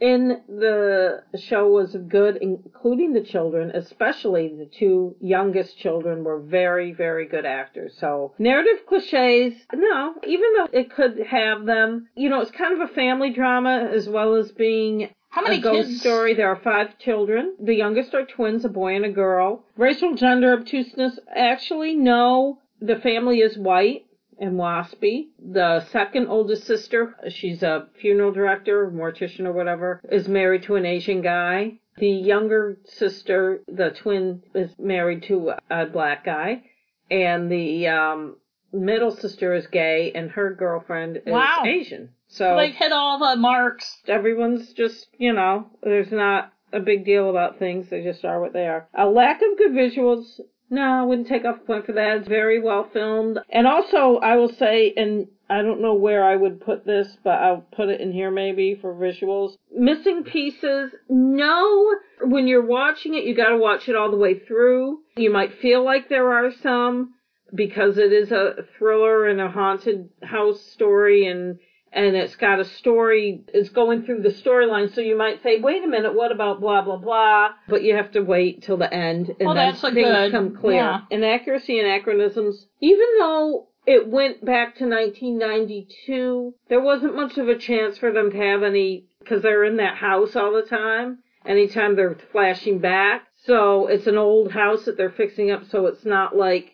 in 0.00 0.42
the 0.48 1.22
show 1.38 1.68
was 1.68 1.96
good, 2.08 2.36
including 2.40 3.12
the 3.12 3.22
children, 3.22 3.70
especially 3.74 4.48
the 4.48 4.66
two 4.66 5.16
youngest 5.20 5.78
children 5.78 6.24
were 6.24 6.40
very, 6.40 6.92
very 6.92 7.26
good 7.26 7.44
actors. 7.44 7.94
So 7.98 8.34
narrative 8.38 8.86
cliches, 8.86 9.54
no, 9.72 10.14
even 10.26 10.46
though 10.56 10.68
it 10.72 10.90
could 10.94 11.18
have 11.26 11.66
them, 11.66 12.08
you 12.14 12.28
know, 12.28 12.40
it's 12.40 12.50
kind 12.50 12.80
of 12.80 12.90
a 12.90 12.94
family 12.94 13.30
drama 13.30 13.90
as 13.92 14.08
well 14.08 14.34
as 14.34 14.52
being 14.52 15.10
How 15.30 15.42
many 15.42 15.58
a 15.58 15.60
ghost 15.60 15.88
kids? 15.88 16.00
story. 16.00 16.34
There 16.34 16.48
are 16.48 16.60
five 16.62 16.98
children. 16.98 17.54
The 17.60 17.74
youngest 17.74 18.14
are 18.14 18.24
twins, 18.24 18.64
a 18.64 18.68
boy 18.68 18.94
and 18.96 19.04
a 19.04 19.12
girl. 19.12 19.64
Racial 19.76 20.14
gender 20.14 20.52
obtuseness. 20.52 21.18
Actually, 21.34 21.94
no. 21.94 22.60
The 22.80 22.96
family 22.96 23.40
is 23.40 23.58
white 23.58 24.04
and 24.38 24.54
waspy. 24.54 25.28
The 25.38 25.84
second 25.90 26.28
oldest 26.28 26.64
sister, 26.64 27.14
she's 27.28 27.62
a 27.62 27.88
funeral 28.00 28.32
director, 28.32 28.90
mortician 28.90 29.46
or 29.46 29.52
whatever, 29.52 30.00
is 30.10 30.28
married 30.28 30.62
to 30.64 30.76
an 30.76 30.86
Asian 30.86 31.22
guy. 31.22 31.78
The 31.98 32.08
younger 32.10 32.78
sister, 32.84 33.60
the 33.66 33.90
twin, 33.90 34.42
is 34.54 34.70
married 34.78 35.24
to 35.24 35.52
a 35.70 35.86
black 35.86 36.24
guy. 36.24 36.62
And 37.10 37.50
the 37.50 37.88
um, 37.88 38.36
middle 38.72 39.10
sister 39.10 39.54
is 39.54 39.66
gay, 39.66 40.12
and 40.14 40.30
her 40.30 40.54
girlfriend 40.54 41.16
is 41.16 41.22
Wow. 41.32 41.64
Asian. 41.66 42.10
So 42.28 42.56
They 42.56 42.70
hit 42.70 42.92
all 42.92 43.18
the 43.18 43.36
marks. 43.36 44.02
everyone's 44.06 44.72
just, 44.74 45.06
you 45.18 45.32
know, 45.32 45.66
there's 45.82 46.12
not 46.12 46.52
a 46.72 46.80
big 46.80 47.04
deal 47.06 47.30
about 47.30 47.58
things. 47.58 47.88
They 47.88 48.02
just 48.02 48.24
are 48.24 48.40
what 48.40 48.52
they 48.52 48.66
are. 48.68 48.86
A 48.94 49.06
lack 49.08 49.40
of 49.40 49.56
good 49.56 49.72
visuals. 49.72 50.38
No, 50.70 50.82
I 50.82 51.02
wouldn't 51.02 51.28
take 51.28 51.44
off 51.44 51.56
a 51.62 51.66
point 51.66 51.86
for 51.86 51.92
that. 51.92 52.18
It's 52.18 52.28
very 52.28 52.60
well 52.60 52.88
filmed. 52.92 53.38
And 53.50 53.66
also, 53.66 54.16
I 54.16 54.36
will 54.36 54.52
say, 54.52 54.92
and 54.96 55.28
I 55.48 55.62
don't 55.62 55.80
know 55.80 55.94
where 55.94 56.24
I 56.24 56.36
would 56.36 56.60
put 56.60 56.84
this, 56.84 57.16
but 57.24 57.40
I'll 57.40 57.64
put 57.74 57.88
it 57.88 58.00
in 58.00 58.12
here 58.12 58.30
maybe 58.30 58.76
for 58.80 58.94
visuals. 58.94 59.56
Missing 59.74 60.24
pieces. 60.24 60.92
No, 61.08 61.94
when 62.22 62.46
you're 62.46 62.66
watching 62.66 63.14
it, 63.14 63.24
you 63.24 63.34
gotta 63.34 63.56
watch 63.56 63.88
it 63.88 63.96
all 63.96 64.10
the 64.10 64.16
way 64.18 64.38
through. 64.38 64.98
You 65.16 65.32
might 65.32 65.58
feel 65.60 65.82
like 65.84 66.08
there 66.08 66.32
are 66.32 66.50
some 66.62 67.14
because 67.54 67.96
it 67.96 68.12
is 68.12 68.30
a 68.30 68.56
thriller 68.76 69.26
and 69.26 69.40
a 69.40 69.48
haunted 69.48 70.10
house 70.22 70.60
story 70.60 71.26
and 71.26 71.58
and 71.92 72.14
it's 72.14 72.36
got 72.36 72.60
a 72.60 72.64
story 72.64 73.42
it's 73.54 73.70
going 73.70 74.02
through 74.04 74.20
the 74.22 74.28
storyline 74.28 74.92
so 74.94 75.00
you 75.00 75.16
might 75.16 75.42
say 75.42 75.58
wait 75.60 75.82
a 75.82 75.86
minute 75.86 76.14
what 76.14 76.30
about 76.32 76.60
blah 76.60 76.82
blah 76.82 76.96
blah 76.96 77.48
but 77.68 77.82
you 77.82 77.94
have 77.96 78.10
to 78.12 78.20
wait 78.20 78.62
till 78.62 78.76
the 78.76 78.92
end 78.92 79.28
and 79.40 79.46
Well, 79.46 79.54
then 79.54 79.74
things 79.74 79.94
good- 79.94 80.30
come 80.32 80.54
clear 80.56 80.76
yeah. 80.76 81.00
inaccuracy 81.10 81.78
and 81.78 81.86
anachronisms 81.88 82.66
even 82.80 83.06
though 83.18 83.68
it 83.86 84.06
went 84.08 84.44
back 84.44 84.76
to 84.76 84.84
1992 84.86 86.54
there 86.68 86.80
wasn't 86.80 87.16
much 87.16 87.38
of 87.38 87.48
a 87.48 87.56
chance 87.58 87.98
for 87.98 88.12
them 88.12 88.30
to 88.30 88.36
have 88.36 88.62
any 88.62 89.06
because 89.20 89.42
they're 89.42 89.64
in 89.64 89.76
that 89.76 89.96
house 89.96 90.36
all 90.36 90.52
the 90.52 90.62
time 90.62 91.18
anytime 91.46 91.96
they're 91.96 92.18
flashing 92.32 92.78
back 92.78 93.22
so 93.44 93.86
it's 93.86 94.06
an 94.06 94.18
old 94.18 94.52
house 94.52 94.84
that 94.84 94.96
they're 94.96 95.10
fixing 95.10 95.50
up 95.50 95.62
so 95.70 95.86
it's 95.86 96.04
not 96.04 96.36
like 96.36 96.72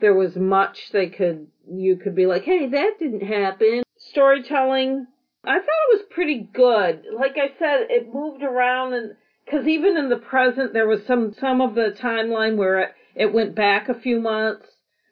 there 0.00 0.14
was 0.14 0.36
much 0.36 0.90
they 0.92 1.08
could 1.08 1.46
you 1.66 1.96
could 1.96 2.14
be 2.14 2.26
like, 2.26 2.42
hey, 2.42 2.66
that 2.68 2.90
didn't 2.98 3.22
happen. 3.22 3.83
Storytelling, 4.14 5.08
I 5.44 5.58
thought 5.58 5.90
it 5.90 5.98
was 5.98 6.06
pretty 6.10 6.48
good. 6.54 7.02
Like 7.12 7.36
I 7.36 7.48
said, 7.58 7.88
it 7.90 8.14
moved 8.14 8.44
around 8.44 8.94
and 8.94 9.16
because 9.44 9.66
even 9.66 9.96
in 9.96 10.08
the 10.08 10.16
present 10.16 10.72
there 10.72 10.86
was 10.86 11.00
some 11.04 11.34
some 11.40 11.60
of 11.60 11.74
the 11.74 11.96
timeline 12.00 12.56
where 12.56 12.78
it, 12.80 12.90
it 13.16 13.34
went 13.34 13.56
back 13.56 13.88
a 13.88 14.00
few 14.00 14.20
months. 14.20 14.66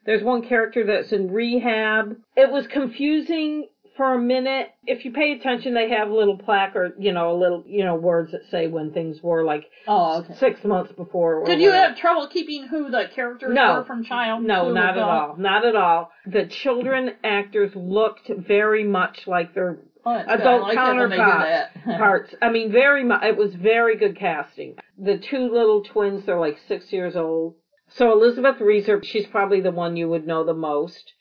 There's 0.05 0.23
one 0.23 0.47
character 0.47 0.85
that's 0.85 1.11
in 1.11 1.31
rehab. 1.31 2.15
It 2.37 2.49
was 2.49 2.65
confusing 2.67 3.67
for 3.97 4.13
a 4.15 4.19
minute. 4.19 4.69
If 4.85 5.05
you 5.05 5.11
pay 5.11 5.33
attention, 5.33 5.73
they 5.73 5.89
have 5.89 6.09
little 6.09 6.37
plaque 6.37 6.75
or, 6.75 6.93
you 6.99 7.11
know, 7.11 7.31
a 7.31 7.37
little, 7.37 7.63
you 7.67 7.83
know, 7.85 7.95
words 7.95 8.31
that 8.31 8.41
say 8.49 8.67
when 8.67 8.91
things 8.91 9.21
were 9.21 9.43
like 9.43 9.65
Oh, 9.87 10.19
okay. 10.21 10.33
six 10.39 10.63
months 10.63 10.91
before. 10.93 11.45
Did 11.45 11.59
you 11.59 11.69
whatever. 11.69 11.87
have 11.89 11.97
trouble 11.97 12.27
keeping 12.27 12.67
who 12.67 12.89
the 12.89 13.05
characters 13.13 13.53
No. 13.53 13.75
were 13.75 13.85
from 13.85 14.03
child? 14.03 14.43
No, 14.43 14.71
not 14.71 14.97
at 14.97 15.03
all. 15.03 15.35
Not 15.37 15.65
at 15.65 15.75
all. 15.75 16.11
The 16.25 16.45
children 16.47 17.11
actors 17.23 17.71
looked 17.75 18.29
very 18.29 18.83
much 18.83 19.27
like 19.27 19.53
their 19.53 19.79
Oh, 20.05 20.11
adult 20.27 20.63
like 20.63 20.77
it 20.77 20.81
when 20.97 21.09
they 21.09 21.15
do 21.15 21.21
counterparts. 21.21 21.77
parts. 21.97 22.35
I 22.41 22.49
mean, 22.49 22.73
very 22.73 23.05
much. 23.05 23.23
It 23.23 23.37
was 23.37 23.53
very 23.55 23.95
good 23.95 24.17
casting. 24.17 24.75
The 24.97 25.17
two 25.17 25.49
little 25.53 25.81
twins, 25.83 26.25
they're 26.25 26.37
like 26.39 26.57
six 26.67 26.91
years 26.91 27.15
old. 27.15 27.55
So 27.87 28.11
Elizabeth 28.11 28.59
Reeser, 28.59 29.01
she's 29.03 29.27
probably 29.27 29.61
the 29.61 29.71
one 29.71 29.95
you 29.95 30.09
would 30.09 30.27
know 30.27 30.43
the 30.43 30.53
most. 30.53 31.13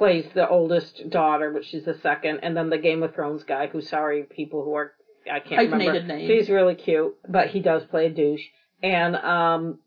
Plays 0.00 0.24
the 0.34 0.48
oldest 0.48 1.10
daughter, 1.10 1.50
but 1.50 1.62
she's 1.62 1.84
the 1.84 1.98
second, 2.02 2.40
and 2.42 2.56
then 2.56 2.70
the 2.70 2.78
Game 2.78 3.02
of 3.02 3.14
Thrones 3.14 3.44
guy, 3.44 3.66
who's 3.66 3.86
sorry, 3.90 4.22
people 4.22 4.64
who 4.64 4.72
are 4.72 4.92
I 5.30 5.40
can't 5.40 5.60
Hyphenated 5.60 6.04
remember. 6.04 6.16
Name. 6.16 6.26
He's 6.26 6.48
really 6.48 6.74
cute, 6.74 7.16
but 7.28 7.48
he 7.48 7.60
does 7.60 7.84
play 7.84 8.06
a 8.06 8.08
douche. 8.10 8.40
And 8.82 9.14
um, 9.14 9.78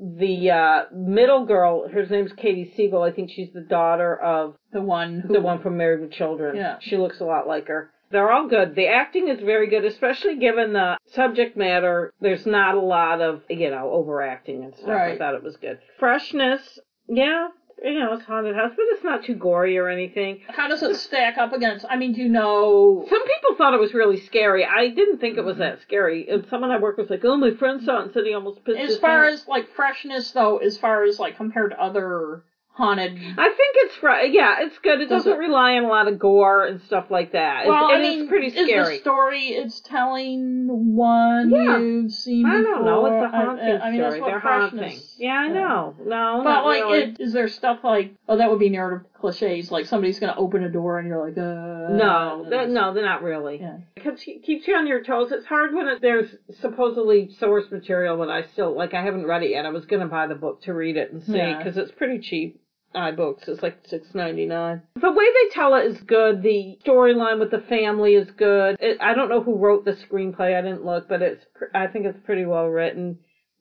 the 0.00 0.50
uh, 0.50 0.84
middle 0.94 1.44
girl, 1.44 1.86
her 1.86 2.06
name's 2.06 2.32
Katie 2.32 2.72
Siegel. 2.74 3.02
I 3.02 3.12
think 3.12 3.30
she's 3.30 3.52
the 3.52 3.60
daughter 3.60 4.16
of 4.16 4.54
the 4.72 4.80
one 4.80 5.20
who 5.20 5.34
the 5.34 5.40
one 5.42 5.60
from 5.60 5.76
Married 5.76 6.00
with 6.00 6.12
Children. 6.12 6.56
Yeah. 6.56 6.78
She 6.80 6.96
looks 6.96 7.20
a 7.20 7.24
lot 7.24 7.46
like 7.46 7.68
her. 7.68 7.90
They're 8.10 8.32
all 8.32 8.48
good. 8.48 8.74
The 8.74 8.86
acting 8.86 9.28
is 9.28 9.38
very 9.40 9.68
good, 9.68 9.84
especially 9.84 10.36
given 10.36 10.72
the 10.72 10.96
subject 11.12 11.58
matter. 11.58 12.10
There's 12.22 12.46
not 12.46 12.74
a 12.74 12.80
lot 12.80 13.20
of, 13.20 13.42
you 13.50 13.68
know, 13.68 13.90
overacting 13.92 14.64
and 14.64 14.74
stuff. 14.74 14.88
I 14.88 15.18
thought 15.18 15.34
it 15.34 15.42
was 15.42 15.58
good. 15.58 15.78
Freshness, 15.98 16.78
yeah, 17.06 17.48
you 17.82 17.98
know, 17.98 18.12
it's 18.14 18.24
haunted 18.24 18.54
house, 18.56 18.72
but 18.76 18.84
it's 18.90 19.04
not 19.04 19.24
too 19.24 19.34
gory 19.34 19.78
or 19.78 19.88
anything. 19.88 20.40
How 20.48 20.68
does 20.68 20.82
it 20.82 20.96
stack 20.96 21.38
up 21.38 21.52
against? 21.52 21.84
I 21.88 21.96
mean, 21.96 22.12
do 22.12 22.22
you 22.22 22.28
know? 22.28 23.04
Some 23.08 23.22
people 23.26 23.54
thought 23.56 23.74
it 23.74 23.80
was 23.80 23.94
really 23.94 24.20
scary. 24.20 24.64
I 24.64 24.88
didn't 24.88 25.18
think 25.18 25.38
it 25.38 25.44
was 25.44 25.58
that 25.58 25.80
scary. 25.82 26.28
And 26.28 26.46
someone 26.48 26.70
I 26.70 26.78
worked 26.78 26.98
with 26.98 27.10
was 27.10 27.18
like, 27.18 27.24
oh, 27.24 27.36
my 27.36 27.52
friend 27.54 27.82
saw 27.82 28.00
it 28.00 28.04
and 28.04 28.12
said 28.12 28.24
he 28.24 28.34
almost 28.34 28.64
pissed 28.64 28.78
As 28.78 28.88
his 28.90 28.98
far 28.98 29.24
pants." 29.24 29.42
as 29.42 29.48
like 29.48 29.68
freshness, 29.74 30.30
though, 30.32 30.58
as 30.58 30.76
far 30.78 31.04
as 31.04 31.18
like 31.18 31.36
compared 31.36 31.70
to 31.72 31.80
other 31.82 32.42
haunted. 32.70 33.12
I 33.12 33.46
think 33.48 33.74
it's 33.76 33.94
fr- 33.96 34.10
yeah, 34.30 34.56
it's 34.60 34.78
good. 34.78 35.00
It 35.00 35.08
Does 35.08 35.24
doesn't 35.24 35.32
it- 35.32 35.38
rely 35.38 35.72
on 35.74 35.84
a 35.84 35.88
lot 35.88 36.06
of 36.06 36.16
gore 36.18 36.64
and 36.64 36.80
stuff 36.82 37.06
like 37.10 37.32
that. 37.32 37.62
It's- 37.62 37.68
Well, 37.68 37.90
it 37.90 37.94
I 37.94 38.00
is 38.02 38.16
mean, 38.18 38.28
pretty 38.28 38.46
is 38.48 38.52
scary. 38.52 38.96
the 38.96 39.00
story 39.00 39.48
it's 39.48 39.80
telling 39.80 40.68
one 40.94 41.50
Yeah. 41.50 41.78
you've 41.78 42.12
seen 42.12 42.46
I 42.46 42.58
before? 42.58 42.74
don't 42.74 42.84
know. 42.84 43.06
It's 43.06 43.32
a 43.32 43.36
I- 43.36 43.40
haunting 43.44 43.64
I, 43.66 43.90
mean, 43.90 43.98
story. 43.98 43.98
that's 43.98 44.20
what 44.20 44.26
They're 44.30 44.40
freshness. 44.40 44.80
haunting. 44.80 45.00
Yeah, 45.18 45.32
I 45.40 45.46
yeah. 45.48 45.52
know. 45.52 45.94
No, 45.98 46.40
But 46.44 46.50
not 46.50 46.64
like, 46.66 46.82
really. 46.82 46.98
it, 47.02 47.16
is 47.20 47.32
there 47.32 47.48
stuff 47.48 47.80
like, 47.84 48.14
oh, 48.28 48.36
that 48.38 48.48
would 48.50 48.58
be 48.60 48.68
narrative 48.70 49.06
cliches, 49.20 49.70
like 49.70 49.86
somebody's 49.86 50.18
gonna 50.20 50.34
open 50.36 50.62
a 50.64 50.68
door 50.70 50.98
and 50.98 51.08
you're 51.08 51.24
like, 51.26 51.36
uh. 51.36 51.92
no, 51.94 52.44
no, 52.66 52.94
they're 52.94 53.04
not 53.04 53.22
really. 53.22 53.58
Yeah. 53.60 53.78
It 53.96 54.04
keeps, 54.04 54.22
keeps 54.46 54.68
you 54.68 54.74
on 54.76 54.86
your 54.86 55.02
toes. 55.02 55.32
It's 55.32 55.46
hard 55.46 55.74
when 55.74 55.88
it, 55.88 56.00
there's 56.00 56.30
supposedly 56.60 57.30
source 57.38 57.70
material, 57.70 58.16
but 58.16 58.28
I 58.28 58.42
still 58.52 58.76
like. 58.76 58.94
I 58.94 59.02
haven't 59.02 59.26
read 59.26 59.42
it 59.42 59.50
yet. 59.50 59.66
I 59.66 59.70
was 59.70 59.86
gonna 59.86 60.06
buy 60.06 60.26
the 60.26 60.34
book 60.34 60.62
to 60.62 60.74
read 60.74 60.96
it 60.96 61.12
and 61.12 61.22
see 61.22 61.36
Yeah. 61.36 61.58
because 61.58 61.76
it's 61.76 61.92
pretty 61.92 62.20
cheap. 62.20 62.60
iBooks. 62.94 63.48
It's 63.48 63.62
like 63.62 63.78
six 63.86 64.14
ninety 64.14 64.46
nine. 64.46 64.82
The 65.00 65.10
way 65.10 65.24
they 65.26 65.54
tell 65.54 65.74
it 65.74 65.86
is 65.86 65.98
good. 66.02 66.42
The 66.42 66.78
storyline 66.84 67.38
with 67.38 67.50
the 67.50 67.60
family 67.68 68.14
is 68.14 68.30
good. 68.30 68.76
It, 68.80 68.98
I 69.00 69.14
don't 69.14 69.28
know 69.28 69.42
who 69.42 69.56
wrote 69.56 69.84
the 69.84 69.92
screenplay. 69.92 70.56
I 70.56 70.62
didn't 70.62 70.84
look, 70.84 71.08
but 71.08 71.20
it's 71.22 71.44
pr- 71.54 71.74
I 71.76 71.86
think 71.88 72.06
it's 72.06 72.18
pretty 72.24 72.44
well 72.46 72.66
written. 72.66 73.18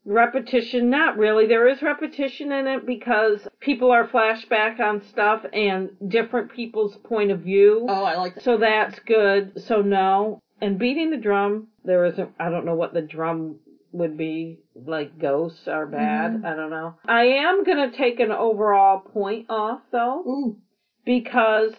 Repetition, 0.09 0.89
not 0.89 1.17
really. 1.17 1.47
There 1.47 1.67
is 1.67 1.81
repetition 1.81 2.53
in 2.53 2.65
it 2.65 2.85
because 2.85 3.45
people 3.59 3.91
are 3.91 4.07
flashback 4.07 4.79
on 4.79 5.01
stuff 5.09 5.41
and 5.51 5.89
different 6.07 6.53
people's 6.53 6.95
point 7.03 7.29
of 7.29 7.41
view. 7.41 7.85
Oh, 7.89 8.05
I 8.05 8.15
like 8.15 8.35
that. 8.35 8.43
So 8.45 8.57
that's 8.57 8.97
good. 8.99 9.61
So 9.67 9.81
no. 9.81 10.39
And 10.61 10.79
beating 10.79 11.11
the 11.11 11.17
drum, 11.17 11.67
there 11.83 12.05
isn't. 12.05 12.31
I 12.39 12.49
don't 12.49 12.65
know 12.65 12.73
what 12.75 12.93
the 12.93 13.01
drum 13.01 13.59
would 13.91 14.17
be 14.17 14.59
like. 14.75 15.19
Ghosts 15.19 15.67
are 15.67 15.85
bad. 15.85 16.35
Mhm. 16.35 16.45
I 16.45 16.55
don't 16.55 16.69
know. 16.69 16.95
I 17.05 17.25
am 17.25 17.65
gonna 17.65 17.91
take 17.91 18.21
an 18.21 18.31
overall 18.31 19.01
point 19.01 19.47
off 19.49 19.81
though 19.91 20.23
Ooh. 20.25 20.57
because 21.03 21.73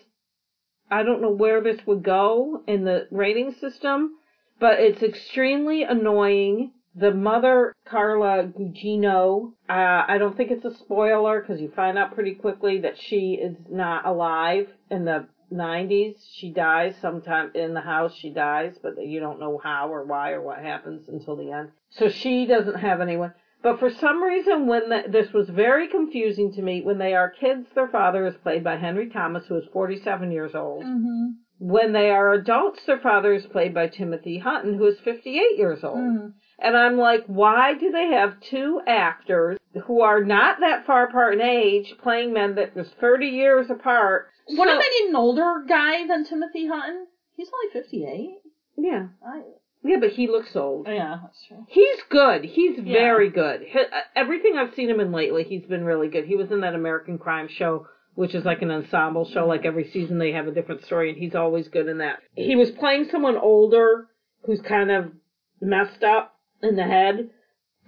I 0.90 1.02
don't 1.02 1.22
know 1.22 1.30
where 1.30 1.62
this 1.62 1.86
would 1.86 2.02
go 2.02 2.62
in 2.66 2.84
the 2.84 3.08
rating 3.10 3.52
system, 3.52 4.16
but 4.60 4.80
it's 4.80 5.02
extremely 5.02 5.82
annoying. 5.84 6.72
The 6.98 7.12
mother, 7.12 7.72
Carla 7.86 8.44
Gugino, 8.44 9.52
uh, 9.68 10.04
I 10.08 10.18
don't 10.18 10.36
think 10.36 10.50
it's 10.50 10.64
a 10.64 10.74
spoiler 10.74 11.40
because 11.40 11.60
you 11.60 11.70
find 11.74 11.96
out 11.96 12.14
pretty 12.14 12.34
quickly 12.34 12.80
that 12.80 12.98
she 12.98 13.38
is 13.40 13.56
not 13.70 14.04
alive 14.04 14.68
in 14.90 15.04
the 15.04 15.28
90s. 15.52 16.16
She 16.32 16.50
dies 16.50 16.94
sometime 17.00 17.52
in 17.54 17.74
the 17.74 17.80
house. 17.80 18.14
She 18.16 18.30
dies, 18.30 18.76
but 18.82 18.94
you 19.06 19.20
don't 19.20 19.40
know 19.40 19.60
how 19.62 19.92
or 19.92 20.04
why 20.04 20.32
or 20.32 20.42
what 20.42 20.58
happens 20.58 21.08
until 21.08 21.36
the 21.36 21.52
end. 21.52 21.70
So 21.90 22.08
she 22.08 22.46
doesn't 22.46 22.80
have 22.80 23.00
anyone. 23.00 23.32
But 23.62 23.78
for 23.78 23.90
some 23.90 24.22
reason, 24.22 24.66
when 24.66 24.88
the, 24.88 25.04
this 25.08 25.32
was 25.32 25.48
very 25.48 25.88
confusing 25.88 26.52
to 26.54 26.62
me, 26.62 26.82
when 26.82 26.98
they 26.98 27.14
are 27.14 27.30
kids, 27.30 27.66
their 27.74 27.88
father 27.88 28.26
is 28.26 28.34
played 28.42 28.62
by 28.62 28.76
Henry 28.76 29.08
Thomas, 29.08 29.46
who 29.46 29.56
is 29.56 29.64
47 29.72 30.30
years 30.30 30.54
old. 30.54 30.84
Mm-hmm. 30.84 31.26
When 31.60 31.92
they 31.92 32.10
are 32.10 32.32
adults, 32.32 32.84
their 32.86 33.00
father 33.00 33.32
is 33.32 33.46
played 33.46 33.74
by 33.74 33.88
Timothy 33.88 34.38
Hutton, 34.38 34.74
who 34.74 34.86
is 34.86 34.98
58 35.00 35.58
years 35.58 35.82
old. 35.82 35.98
Mm. 35.98 36.32
And 36.60 36.76
I'm 36.76 36.96
like, 36.98 37.24
why 37.26 37.74
do 37.74 37.90
they 37.92 38.08
have 38.08 38.40
two 38.40 38.80
actors 38.86 39.58
who 39.86 40.00
are 40.00 40.24
not 40.24 40.58
that 40.60 40.86
far 40.86 41.04
apart 41.08 41.34
in 41.34 41.40
age 41.40 41.94
playing 42.02 42.32
men 42.32 42.56
that 42.56 42.74
was 42.74 42.88
30 43.00 43.26
years 43.26 43.70
apart? 43.70 44.28
What 44.46 44.68
So- 44.68 44.74
if 44.74 44.82
they 44.82 45.04
need 45.04 45.10
an 45.10 45.16
older 45.16 45.64
guy 45.68 46.06
than 46.06 46.24
Timothy 46.24 46.66
Hutton? 46.66 47.06
He's 47.36 47.50
only 47.54 47.72
58. 47.72 48.38
Yeah. 48.76 49.06
I, 49.24 49.42
Yeah, 49.84 49.98
but 50.00 50.10
he 50.10 50.26
looks 50.26 50.56
old. 50.56 50.88
yeah, 50.88 51.18
that's 51.22 51.46
true. 51.46 51.64
He's 51.68 52.02
good. 52.10 52.44
He's 52.44 52.78
Yeah. 52.78 52.98
very 52.98 53.30
good. 53.30 53.62
He, 53.62 53.78
uh, 53.78 53.84
everything 54.16 54.56
I've 54.58 54.74
seen 54.74 54.90
him 54.90 54.98
in 55.00 55.12
lately, 55.12 55.44
he's 55.44 55.64
been 55.66 55.84
really 55.84 56.08
good. 56.08 56.24
He 56.24 56.34
was 56.34 56.50
in 56.50 56.60
that 56.62 56.74
American 56.74 57.18
Crime 57.18 57.46
show, 57.48 57.86
which 58.16 58.34
is 58.34 58.44
like 58.44 58.62
an 58.62 58.72
ensemble 58.72 59.26
show. 59.26 59.46
Like 59.46 59.64
every 59.64 59.84
season 59.90 60.18
they 60.18 60.32
have 60.32 60.48
a 60.48 60.52
different 60.52 60.82
story, 60.84 61.10
and 61.10 61.18
he's 61.18 61.36
always 61.36 61.68
good 61.68 61.86
in 61.86 61.98
that. 61.98 62.18
He 62.34 62.56
was 62.56 62.72
playing 62.72 63.04
someone 63.10 63.36
older 63.36 64.08
who's 64.42 64.60
kind 64.62 64.90
of 64.90 65.12
messed 65.60 66.02
up 66.02 66.34
in 66.62 66.76
the 66.76 66.84
head. 66.84 67.30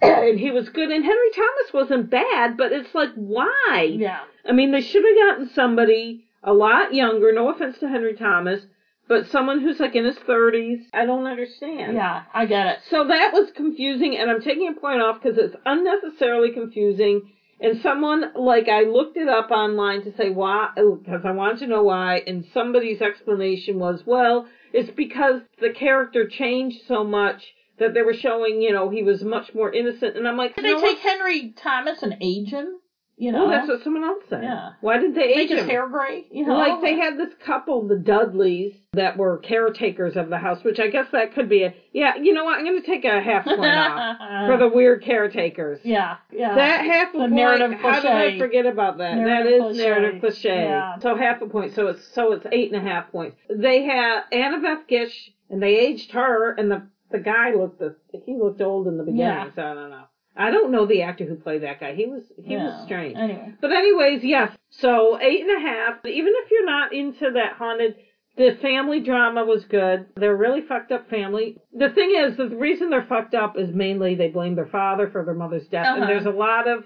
And 0.03 0.39
he 0.41 0.51
was 0.51 0.71
good, 0.71 0.91
and 0.91 1.05
Henry 1.05 1.31
Thomas 1.35 1.75
wasn't 1.75 2.11
bad, 2.11 2.57
but 2.57 2.73
it's 2.73 2.95
like, 2.95 3.11
why? 3.17 3.95
Yeah. 3.99 4.21
I 4.49 4.53
mean, 4.53 4.73
they 4.73 4.81
should 4.81 5.05
have 5.05 5.37
gotten 5.37 5.51
somebody 5.55 6.25
a 6.43 6.55
lot 6.55 6.95
younger. 6.95 7.33
No 7.33 7.51
offense 7.51 7.79
to 7.81 7.89
Henry 7.89 8.15
Thomas, 8.15 8.63
but 9.09 9.27
someone 9.27 9.61
who's 9.61 9.79
like 9.79 9.95
in 9.95 10.07
his 10.07 10.17
thirties. 10.17 10.87
I 10.95 11.05
don't 11.05 11.27
understand. 11.27 11.97
Yeah, 11.97 12.23
I 12.33 12.47
get 12.47 12.67
it. 12.67 12.79
So 12.89 13.09
that 13.09 13.33
was 13.35 13.51
confusing, 13.55 14.17
and 14.17 14.31
I'm 14.31 14.41
taking 14.41 14.69
a 14.69 14.81
point 14.81 15.03
off 15.03 15.21
because 15.23 15.37
it's 15.37 15.57
unnecessarily 15.67 16.53
confusing. 16.53 17.31
And 17.61 17.83
someone, 17.83 18.33
like, 18.35 18.69
I 18.69 18.85
looked 18.85 19.19
it 19.19 19.29
up 19.29 19.51
online 19.51 20.03
to 20.05 20.17
say 20.17 20.31
why, 20.31 20.71
oh, 20.79 20.95
because 20.95 21.27
I 21.27 21.33
wanted 21.33 21.59
to 21.59 21.67
know 21.67 21.83
why, 21.83 22.23
and 22.27 22.47
somebody's 22.55 23.03
explanation 23.03 23.79
was, 23.79 24.03
well, 24.07 24.47
it's 24.73 24.91
because 24.91 25.43
the 25.61 25.69
character 25.71 26.27
changed 26.27 26.79
so 26.89 27.05
much 27.05 27.43
that 27.81 27.93
they 27.94 28.02
were 28.02 28.15
showing, 28.15 28.62
you 28.62 28.73
know, 28.73 28.89
he 28.89 29.02
was 29.02 29.24
much 29.24 29.52
more 29.55 29.73
innocent. 29.73 30.16
And 30.16 30.28
I'm 30.28 30.36
like, 30.36 30.55
Did 30.55 30.65
they 30.65 30.74
take 30.74 30.82
what? 30.82 30.98
Henry 30.98 31.52
Thomas 31.57 32.02
and 32.02 32.16
age 32.20 32.51
him? 32.51 32.77
You 33.16 33.32
know, 33.32 33.44
Oh, 33.47 33.51
that's 33.51 33.69
what 33.69 33.82
someone 33.85 34.02
else 34.02 34.24
said. 34.31 34.43
Yeah. 34.44 34.70
Why 34.81 34.97
did 34.97 35.15
they 35.15 35.27
make 35.27 35.36
age 35.36 35.51
his 35.51 35.59
him? 35.61 35.69
hair 35.69 35.86
gray. 35.89 36.24
You 36.31 36.47
know, 36.47 36.57
Like 36.57 36.81
they 36.81 36.94
had 36.97 37.19
this 37.19 37.28
couple, 37.44 37.86
the 37.86 37.97
Dudleys, 37.97 38.73
that 38.94 39.19
were 39.19 39.36
caretakers 39.39 40.16
of 40.16 40.31
the 40.31 40.39
house, 40.39 40.65
which 40.65 40.81
I 40.81 40.86
guess 40.89 41.05
that 41.12 41.35
could 41.35 41.47
be 41.48 41.65
a 41.65 41.74
yeah. 41.93 42.16
You 42.16 42.32
know 42.32 42.44
what? 42.44 42.59
I'm 42.59 42.65
going 42.65 42.81
to 42.81 42.86
take 42.86 43.05
a 43.05 43.20
half 43.20 43.44
point 43.44 43.61
off 43.62 44.16
for 44.48 44.57
the 44.57 44.69
weird 44.69 45.05
caretakers. 45.05 45.81
yeah, 45.85 46.16
yeah. 46.32 46.55
That 46.55 46.85
half 46.86 47.11
a 47.11 47.12
The 47.12 47.19
point. 47.19 47.32
narrative 47.32 47.73
how 47.73 48.01
did 48.01 48.11
I 48.11 48.39
forget 48.39 48.65
about 48.65 48.97
that? 48.98 49.16
Narrative 49.16 49.61
that 49.61 49.66
is 49.70 49.77
cliche. 49.77 49.85
narrative 49.90 50.20
cliche. 50.20 50.62
Yeah. 50.65 50.98
So 51.01 51.15
half 51.15 51.43
a 51.43 51.47
point. 51.47 51.74
So 51.74 51.89
it's 51.89 52.07
so 52.15 52.32
it's 52.32 52.47
eight 52.52 52.73
and 52.73 52.81
a 52.85 52.89
half 52.90 53.12
points. 53.12 53.36
They 53.55 53.82
had 53.85 54.23
Annabeth 54.32 54.86
Gish, 54.89 55.31
and 55.51 55.62
they 55.62 55.77
aged 55.78 56.12
her, 56.12 56.52
and 56.52 56.70
the 56.70 56.86
the 57.11 57.19
guy 57.19 57.53
looked 57.55 57.78
the 57.81 57.97
he 58.24 58.37
looked 58.37 58.61
old 58.61 58.87
in 58.89 58.97
the 58.97 59.05
beginning. 59.05 59.27
Yeah. 59.27 59.51
So 59.55 59.62
I 59.62 59.74
don't 59.74 59.91
know. 59.91 60.05
I 60.37 60.51
don't 60.51 60.70
know 60.70 60.87
the 60.87 61.03
actor 61.03 61.24
who 61.24 61.35
played 61.35 61.62
that 61.65 61.81
guy. 61.81 61.95
He 61.95 62.07
was 62.07 62.23
he 62.45 62.57
was 62.57 62.85
strange. 62.85 63.16
Anyway, 63.16 63.53
But 63.61 63.73
anyways, 63.73 64.23
yes. 64.24 64.53
So 64.70 65.19
eight 65.20 65.41
and 65.43 65.57
a 65.57 65.69
half. 65.69 66.05
Even 66.07 66.32
if 66.37 66.51
you're 66.51 66.66
not 66.66 66.93
into 66.95 67.32
that 67.32 67.55
haunted, 67.55 67.97
the 68.37 68.57
family 68.62 69.01
drama 69.01 69.45
was 69.45 69.65
good. 69.65 70.07
They're 70.16 70.32
a 70.32 70.37
really 70.37 70.62
fucked 70.62 70.93
up 70.93 71.11
family. 71.11 71.59
The 71.77 71.91
thing 71.91 72.15
is, 72.16 72.37
the 72.37 72.49
reason 72.49 72.91
they're 72.91 73.05
fucked 73.09 73.35
up 73.35 73.59
is 73.59 73.74
mainly 73.74 74.15
they 74.15 74.28
blame 74.28 74.55
their 74.55 74.66
father 74.69 75.11
for 75.11 75.24
their 75.24 75.35
mother's 75.35 75.66
death, 75.66 75.87
Uh-huh. 75.87 76.01
and 76.01 76.09
there's 76.09 76.27
a 76.27 76.31
lot 76.31 76.69
of 76.69 76.85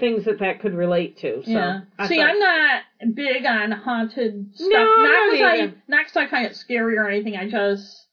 things 0.00 0.24
that 0.24 0.38
that 0.38 0.60
could 0.60 0.74
relate 0.74 1.18
to. 1.18 1.42
So 1.44 1.50
yeah. 1.50 1.80
I 1.98 2.08
See, 2.08 2.16
thought- 2.16 2.30
I'm 2.30 2.38
not 2.38 2.82
big 3.14 3.44
on 3.44 3.70
haunted 3.72 4.54
stuff. 4.54 4.68
No, 4.72 4.84
not 5.02 5.32
because 5.32 5.60
I, 5.60 5.74
not 5.86 6.06
'cause 6.06 6.16
I 6.16 6.26
find 6.28 6.46
it 6.46 6.56
scary 6.56 6.96
or 6.96 7.06
anything. 7.08 7.36
I 7.36 7.48
just 7.48 8.05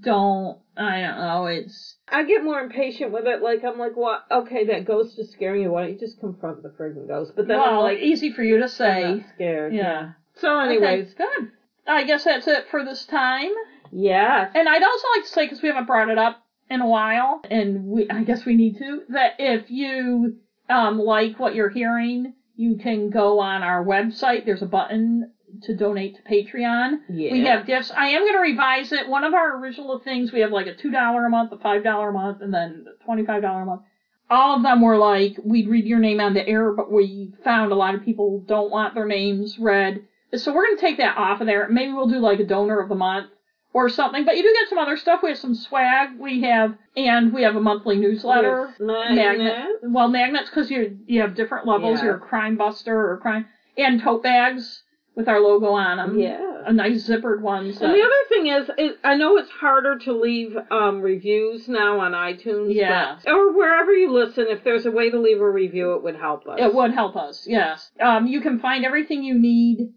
don't. 0.00 0.58
I 0.76 1.00
don't 1.00 1.18
know. 1.18 1.46
It's 1.46 1.96
I 2.08 2.22
get 2.24 2.42
more 2.42 2.60
impatient 2.60 3.12
with 3.12 3.26
it. 3.26 3.42
Like 3.42 3.64
I'm 3.64 3.78
like, 3.78 3.96
what? 3.96 4.24
Okay, 4.30 4.64
that 4.66 4.84
ghost 4.84 5.18
is 5.18 5.30
scaring 5.30 5.62
you. 5.62 5.70
Why 5.70 5.82
don't 5.82 5.92
you 5.92 5.98
just 5.98 6.20
confront 6.20 6.62
the 6.62 6.70
friggin' 6.70 7.06
ghost? 7.08 7.32
But 7.36 7.48
then 7.48 7.60
I'm 7.60 7.76
like, 7.78 7.98
easy 7.98 8.32
for 8.32 8.42
you 8.42 8.58
to 8.58 8.64
I'm 8.64 8.68
say. 8.68 9.14
not 9.14 9.28
scared. 9.34 9.74
Yeah. 9.74 10.12
So, 10.34 10.58
anyways, 10.58 11.14
Okay, 11.14 11.14
good. 11.18 11.50
I 11.86 12.04
guess 12.04 12.24
that's 12.24 12.46
it 12.46 12.66
for 12.70 12.84
this 12.84 13.04
time. 13.04 13.50
Yeah. 13.92 14.50
And 14.54 14.68
I'd 14.68 14.82
also 14.82 15.06
like 15.16 15.24
to 15.24 15.30
say, 15.30 15.44
because 15.44 15.60
we 15.60 15.68
haven't 15.68 15.86
brought 15.86 16.08
it 16.08 16.18
up 16.18 16.42
in 16.70 16.80
a 16.80 16.86
while, 16.86 17.42
and 17.50 17.86
we, 17.86 18.08
I 18.08 18.22
guess 18.22 18.44
we 18.44 18.54
need 18.54 18.78
to, 18.78 19.02
that 19.08 19.32
if 19.38 19.70
you 19.70 20.36
um, 20.68 20.98
like 20.98 21.38
what 21.38 21.54
you're 21.54 21.68
hearing, 21.68 22.34
you 22.54 22.76
can 22.76 23.10
go 23.10 23.40
on 23.40 23.62
our 23.62 23.84
website. 23.84 24.46
There's 24.46 24.62
a 24.62 24.66
button 24.66 25.32
to 25.62 25.74
donate 25.74 26.16
to 26.16 26.22
Patreon. 26.22 26.98
Yeah. 27.08 27.32
We 27.32 27.44
have 27.44 27.66
gifts. 27.66 27.90
I 27.90 28.08
am 28.08 28.22
going 28.22 28.34
to 28.34 28.40
revise 28.40 28.92
it. 28.92 29.08
One 29.08 29.24
of 29.24 29.34
our 29.34 29.58
original 29.58 29.98
things, 29.98 30.32
we 30.32 30.40
have 30.40 30.52
like 30.52 30.66
a 30.66 30.74
$2 30.74 31.26
a 31.26 31.28
month, 31.28 31.52
a 31.52 31.56
$5 31.56 32.08
a 32.08 32.12
month, 32.12 32.42
and 32.42 32.52
then 32.52 32.86
a 32.88 33.10
$25 33.10 33.62
a 33.62 33.64
month. 33.64 33.82
All 34.28 34.56
of 34.56 34.62
them 34.62 34.80
were 34.80 34.96
like, 34.96 35.36
we'd 35.44 35.68
read 35.68 35.86
your 35.86 35.98
name 35.98 36.20
on 36.20 36.34
the 36.34 36.46
air, 36.46 36.72
but 36.72 36.92
we 36.92 37.32
found 37.42 37.72
a 37.72 37.74
lot 37.74 37.94
of 37.96 38.04
people 38.04 38.44
don't 38.46 38.70
want 38.70 38.94
their 38.94 39.06
names 39.06 39.58
read. 39.58 40.04
So 40.34 40.52
we're 40.52 40.66
going 40.66 40.76
to 40.76 40.80
take 40.80 40.98
that 40.98 41.16
off 41.16 41.40
of 41.40 41.48
there. 41.48 41.68
Maybe 41.68 41.92
we'll 41.92 42.08
do 42.08 42.20
like 42.20 42.38
a 42.38 42.44
donor 42.44 42.78
of 42.78 42.88
the 42.88 42.94
month 42.94 43.30
or 43.72 43.88
something. 43.88 44.24
But 44.24 44.36
you 44.36 44.44
do 44.44 44.52
get 44.60 44.68
some 44.68 44.78
other 44.78 44.96
stuff. 44.96 45.20
We 45.22 45.30
have 45.30 45.38
some 45.38 45.56
swag. 45.56 46.10
We 46.18 46.42
have, 46.42 46.76
and 46.96 47.32
we 47.32 47.42
have 47.42 47.56
a 47.56 47.60
monthly 47.60 47.96
newsletter. 47.96 48.72
Magnet. 48.78 49.80
Well, 49.82 50.08
magnets 50.08 50.48
because 50.48 50.70
you 50.70 50.98
you 51.06 51.20
have 51.22 51.34
different 51.34 51.66
levels. 51.66 51.98
Yeah. 51.98 52.04
You're 52.06 52.16
a 52.16 52.20
crime 52.20 52.56
buster 52.56 53.10
or 53.10 53.16
crime, 53.18 53.46
and 53.76 54.00
tote 54.00 54.22
bags 54.22 54.82
with 55.16 55.28
our 55.28 55.40
logo 55.40 55.68
on 55.72 55.96
them. 55.96 56.18
Yeah. 56.18 56.46
A 56.66 56.72
nice 56.72 57.08
zippered 57.08 57.40
ones. 57.40 57.80
And 57.80 57.92
the 57.94 58.00
other 58.02 58.28
thing 58.28 58.46
is, 58.48 58.70
it, 58.76 58.98
I 59.02 59.16
know 59.16 59.36
it's 59.38 59.50
harder 59.50 59.98
to 60.00 60.12
leave 60.12 60.56
um, 60.70 61.00
reviews 61.00 61.68
now 61.68 62.00
on 62.00 62.12
iTunes, 62.12 62.74
Yeah. 62.74 63.16
but, 63.24 63.30
or 63.32 63.56
wherever 63.56 63.92
you 63.92 64.12
listen. 64.12 64.46
If 64.48 64.62
there's 64.62 64.86
a 64.86 64.90
way 64.90 65.10
to 65.10 65.18
leave 65.18 65.40
a 65.40 65.50
review, 65.50 65.94
it 65.94 66.02
would 66.02 66.16
help 66.16 66.46
us. 66.46 66.58
It 66.60 66.74
would 66.74 66.92
help 66.92 67.16
us, 67.16 67.46
yes. 67.48 67.90
Um, 68.00 68.26
you 68.26 68.40
can 68.40 68.60
find 68.60 68.84
everything 68.84 69.22
you 69.22 69.38
need 69.38 69.92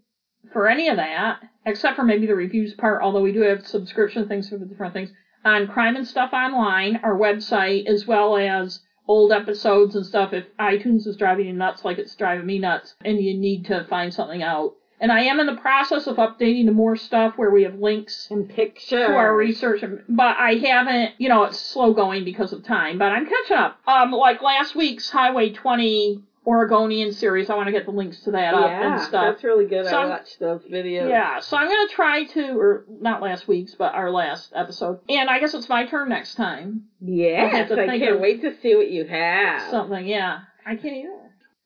for 0.52 0.68
any 0.68 0.88
of 0.88 0.96
that, 0.96 1.40
except 1.66 1.96
for 1.96 2.04
maybe 2.04 2.26
the 2.26 2.34
reviews 2.34 2.74
part, 2.74 3.02
although 3.02 3.22
we 3.22 3.32
do 3.32 3.42
have 3.42 3.66
subscription 3.66 4.26
things 4.26 4.48
for 4.48 4.56
the 4.56 4.66
different 4.66 4.94
things, 4.94 5.10
on 5.44 5.66
Crime 5.66 5.96
and 5.96 6.06
Stuff 6.06 6.32
Online, 6.32 7.00
our 7.02 7.16
website, 7.16 7.86
as 7.86 8.06
well 8.06 8.36
as 8.38 8.80
old 9.06 9.32
episodes 9.32 9.94
and 9.94 10.06
stuff 10.06 10.32
if 10.32 10.44
iTunes 10.58 11.06
is 11.06 11.16
driving 11.18 11.46
you 11.46 11.52
nuts 11.52 11.84
like 11.84 11.98
it's 11.98 12.14
driving 12.16 12.46
me 12.46 12.58
nuts 12.58 12.94
and 13.04 13.18
you 13.22 13.38
need 13.38 13.66
to 13.66 13.84
find 13.90 14.14
something 14.14 14.42
out. 14.42 14.72
And 15.04 15.12
I 15.12 15.20
am 15.24 15.38
in 15.38 15.44
the 15.44 15.56
process 15.56 16.06
of 16.06 16.16
updating 16.16 16.64
to 16.64 16.72
more 16.72 16.96
stuff 16.96 17.34
where 17.36 17.50
we 17.50 17.64
have 17.64 17.74
links 17.74 18.26
And 18.30 18.48
pictures. 18.48 18.88
to 18.88 19.12
our 19.14 19.36
research, 19.36 19.84
but 20.08 20.36
I 20.38 20.54
haven't, 20.54 21.10
you 21.18 21.28
know, 21.28 21.42
it's 21.42 21.58
slow 21.60 21.92
going 21.92 22.24
because 22.24 22.54
of 22.54 22.64
time, 22.64 22.96
but 22.96 23.12
I'm 23.12 23.26
catching 23.26 23.58
up. 23.58 23.78
Um, 23.86 24.12
like 24.12 24.40
last 24.40 24.74
week's 24.74 25.10
Highway 25.10 25.50
20 25.50 26.22
Oregonian 26.46 27.12
series, 27.12 27.50
I 27.50 27.54
want 27.54 27.66
to 27.66 27.72
get 27.72 27.84
the 27.84 27.90
links 27.90 28.20
to 28.22 28.30
that 28.30 28.54
up 28.54 28.64
and 28.70 28.94
Yeah, 28.94 28.96
stuff. 29.06 29.34
that's 29.34 29.44
really 29.44 29.66
good. 29.66 29.84
So 29.84 29.94
I 29.94 30.06
watched 30.06 30.40
those 30.40 30.62
videos. 30.62 31.10
Yeah, 31.10 31.40
so 31.40 31.58
I'm 31.58 31.68
gonna 31.68 31.88
try 31.90 32.24
to, 32.24 32.58
or 32.58 32.86
not 32.88 33.20
last 33.20 33.46
week's, 33.46 33.74
but 33.74 33.92
our 33.92 34.10
last 34.10 34.52
episode. 34.54 35.00
And 35.10 35.28
I 35.28 35.38
guess 35.38 35.52
it's 35.52 35.68
my 35.68 35.84
turn 35.84 36.08
next 36.08 36.36
time. 36.36 36.84
Yes, 37.02 37.42
I'll 37.52 37.58
have 37.58 37.68
to 37.68 37.82
I 37.90 37.98
can't 37.98 38.20
wait 38.22 38.40
to 38.40 38.58
see 38.62 38.74
what 38.74 38.90
you 38.90 39.04
have. 39.04 39.70
Something, 39.70 40.06
yeah. 40.06 40.38
I 40.64 40.76
can't 40.76 40.96
either. 40.96 41.23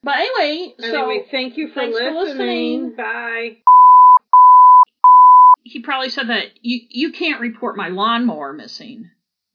But 0.09 0.17
anyway, 0.21 0.75
so 0.79 0.87
Anyway, 1.11 1.27
thank 1.31 1.59
you 1.59 1.69
for 1.69 1.81
thanks 1.81 1.99
for 1.99 2.11
listening. 2.13 2.95
listening. 2.95 2.97
Bye. 2.97 3.57
he 5.65 5.81
probably 5.83 6.09
said 6.09 6.29
that 6.29 6.47
you 6.63 6.81
you 6.89 7.13
can't 7.13 7.43
report 7.43 7.77
my 7.77 7.89
lawnmower 7.89 8.55
missing. 8.55 9.11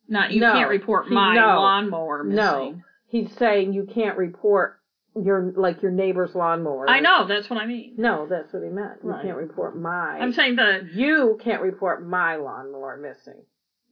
Not 0.07 0.31
you 0.31 0.41
No. 0.41 0.51
can't 0.53 0.69
report 0.69 1.09
my 1.09 1.33
no. 1.33 1.47
lawnmower 1.59 2.23
missing. 2.23 2.35
No, 2.35 2.75
he's 3.07 3.31
saying 3.37 3.73
you 3.73 3.87
can't 3.91 4.15
report 4.15 4.77
your 5.15 5.51
like 5.55 5.81
your 5.81 5.91
neighbor's 5.91 6.35
lawnmower. 6.35 6.87
I 6.87 6.99
know, 6.99 7.25
that's 7.25 7.49
what 7.49 7.59
I 7.59 7.65
mean. 7.65 7.95
No, 7.97 8.27
that's 8.29 8.53
what 8.53 8.61
he 8.61 8.69
meant. 8.69 8.99
You 9.03 9.09
Right. 9.09 9.23
can't 9.23 9.37
report 9.37 9.75
my. 9.75 10.19
I'm 10.19 10.33
saying 10.33 10.57
that 10.57 10.93
you 10.93 11.39
can't 11.43 11.63
report 11.63 12.05
my 12.05 12.35
lawnmower 12.35 12.97
missing. 12.97 13.41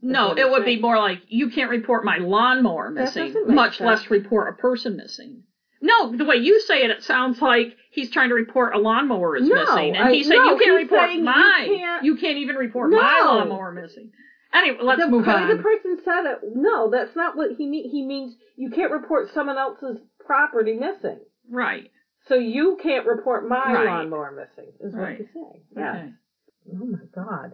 no, 0.04 0.34
it 0.38 0.48
would 0.48 0.66
be 0.66 0.80
more 0.80 1.00
like 1.00 1.24
you 1.28 1.50
can't 1.50 1.72
report 1.72 2.06
my 2.06 2.18
lawnmower 2.18 2.92
missing, 2.92 3.34
much 3.48 3.80
sense. 3.80 3.88
less 3.88 4.12
report 4.12 4.50
a 4.50 4.54
person 4.62 4.96
missing. 4.96 5.42
No, 5.82 6.16
the 6.16 6.26
way 6.26 6.36
you 6.36 6.60
say 6.62 6.84
it, 6.84 6.92
it 6.92 7.04
sounds 7.04 7.42
like 7.42 7.76
he's 7.90 8.12
trying 8.12 8.30
to 8.30 8.36
report 8.36 8.76
a 8.76 8.80
lawnmower 8.80 9.36
is 9.36 9.48
No, 9.50 9.56
missing, 9.56 9.96
and 9.96 10.10
I- 10.10 10.12
he 10.14 10.24
said 10.24 10.36
no, 10.36 10.52
you 10.52 10.58
can't 10.60 10.76
report 10.84 11.02
saying 11.02 11.20
you 11.20 11.24
my. 11.26 11.64
can't- 11.68 12.04
You 12.06 12.16
can't 12.18 12.38
even 12.38 12.56
report 12.56 12.92
my 12.92 13.22
lawnmower 13.26 13.72
missing. 13.72 14.12
Anyway, 14.54 14.78
let's 14.82 15.02
the 15.02 15.08
move 15.08 15.28
on. 15.28 15.48
the 15.48 15.64
person 15.64 15.98
said 16.04 16.26
it. 16.26 16.40
No, 16.56 16.90
that's 16.90 17.16
not 17.16 17.36
what 17.38 17.52
he 17.54 17.66
mean. 17.66 17.90
He 17.90 18.06
means 18.06 18.36
you 18.58 18.70
can't 18.70 18.92
report 18.92 19.30
someone 19.34 19.58
else's 19.58 19.98
property 20.26 20.74
missing. 20.74 21.20
right. 21.50 21.90
So 22.28 22.36
you 22.36 22.78
can't 22.84 23.08
report 23.08 23.48
my 23.50 23.74
Right. 23.74 23.86
lawnmower 23.88 24.32
missing. 24.32 24.72
Is 24.80 24.94
Right. 24.94 25.02
what 25.04 25.18
he's 25.18 25.34
saying. 25.34 25.62
Yes. 25.76 25.96
Okay. 25.96 26.14
Oh 26.80 26.86
my 26.86 27.06
God. 27.16 27.54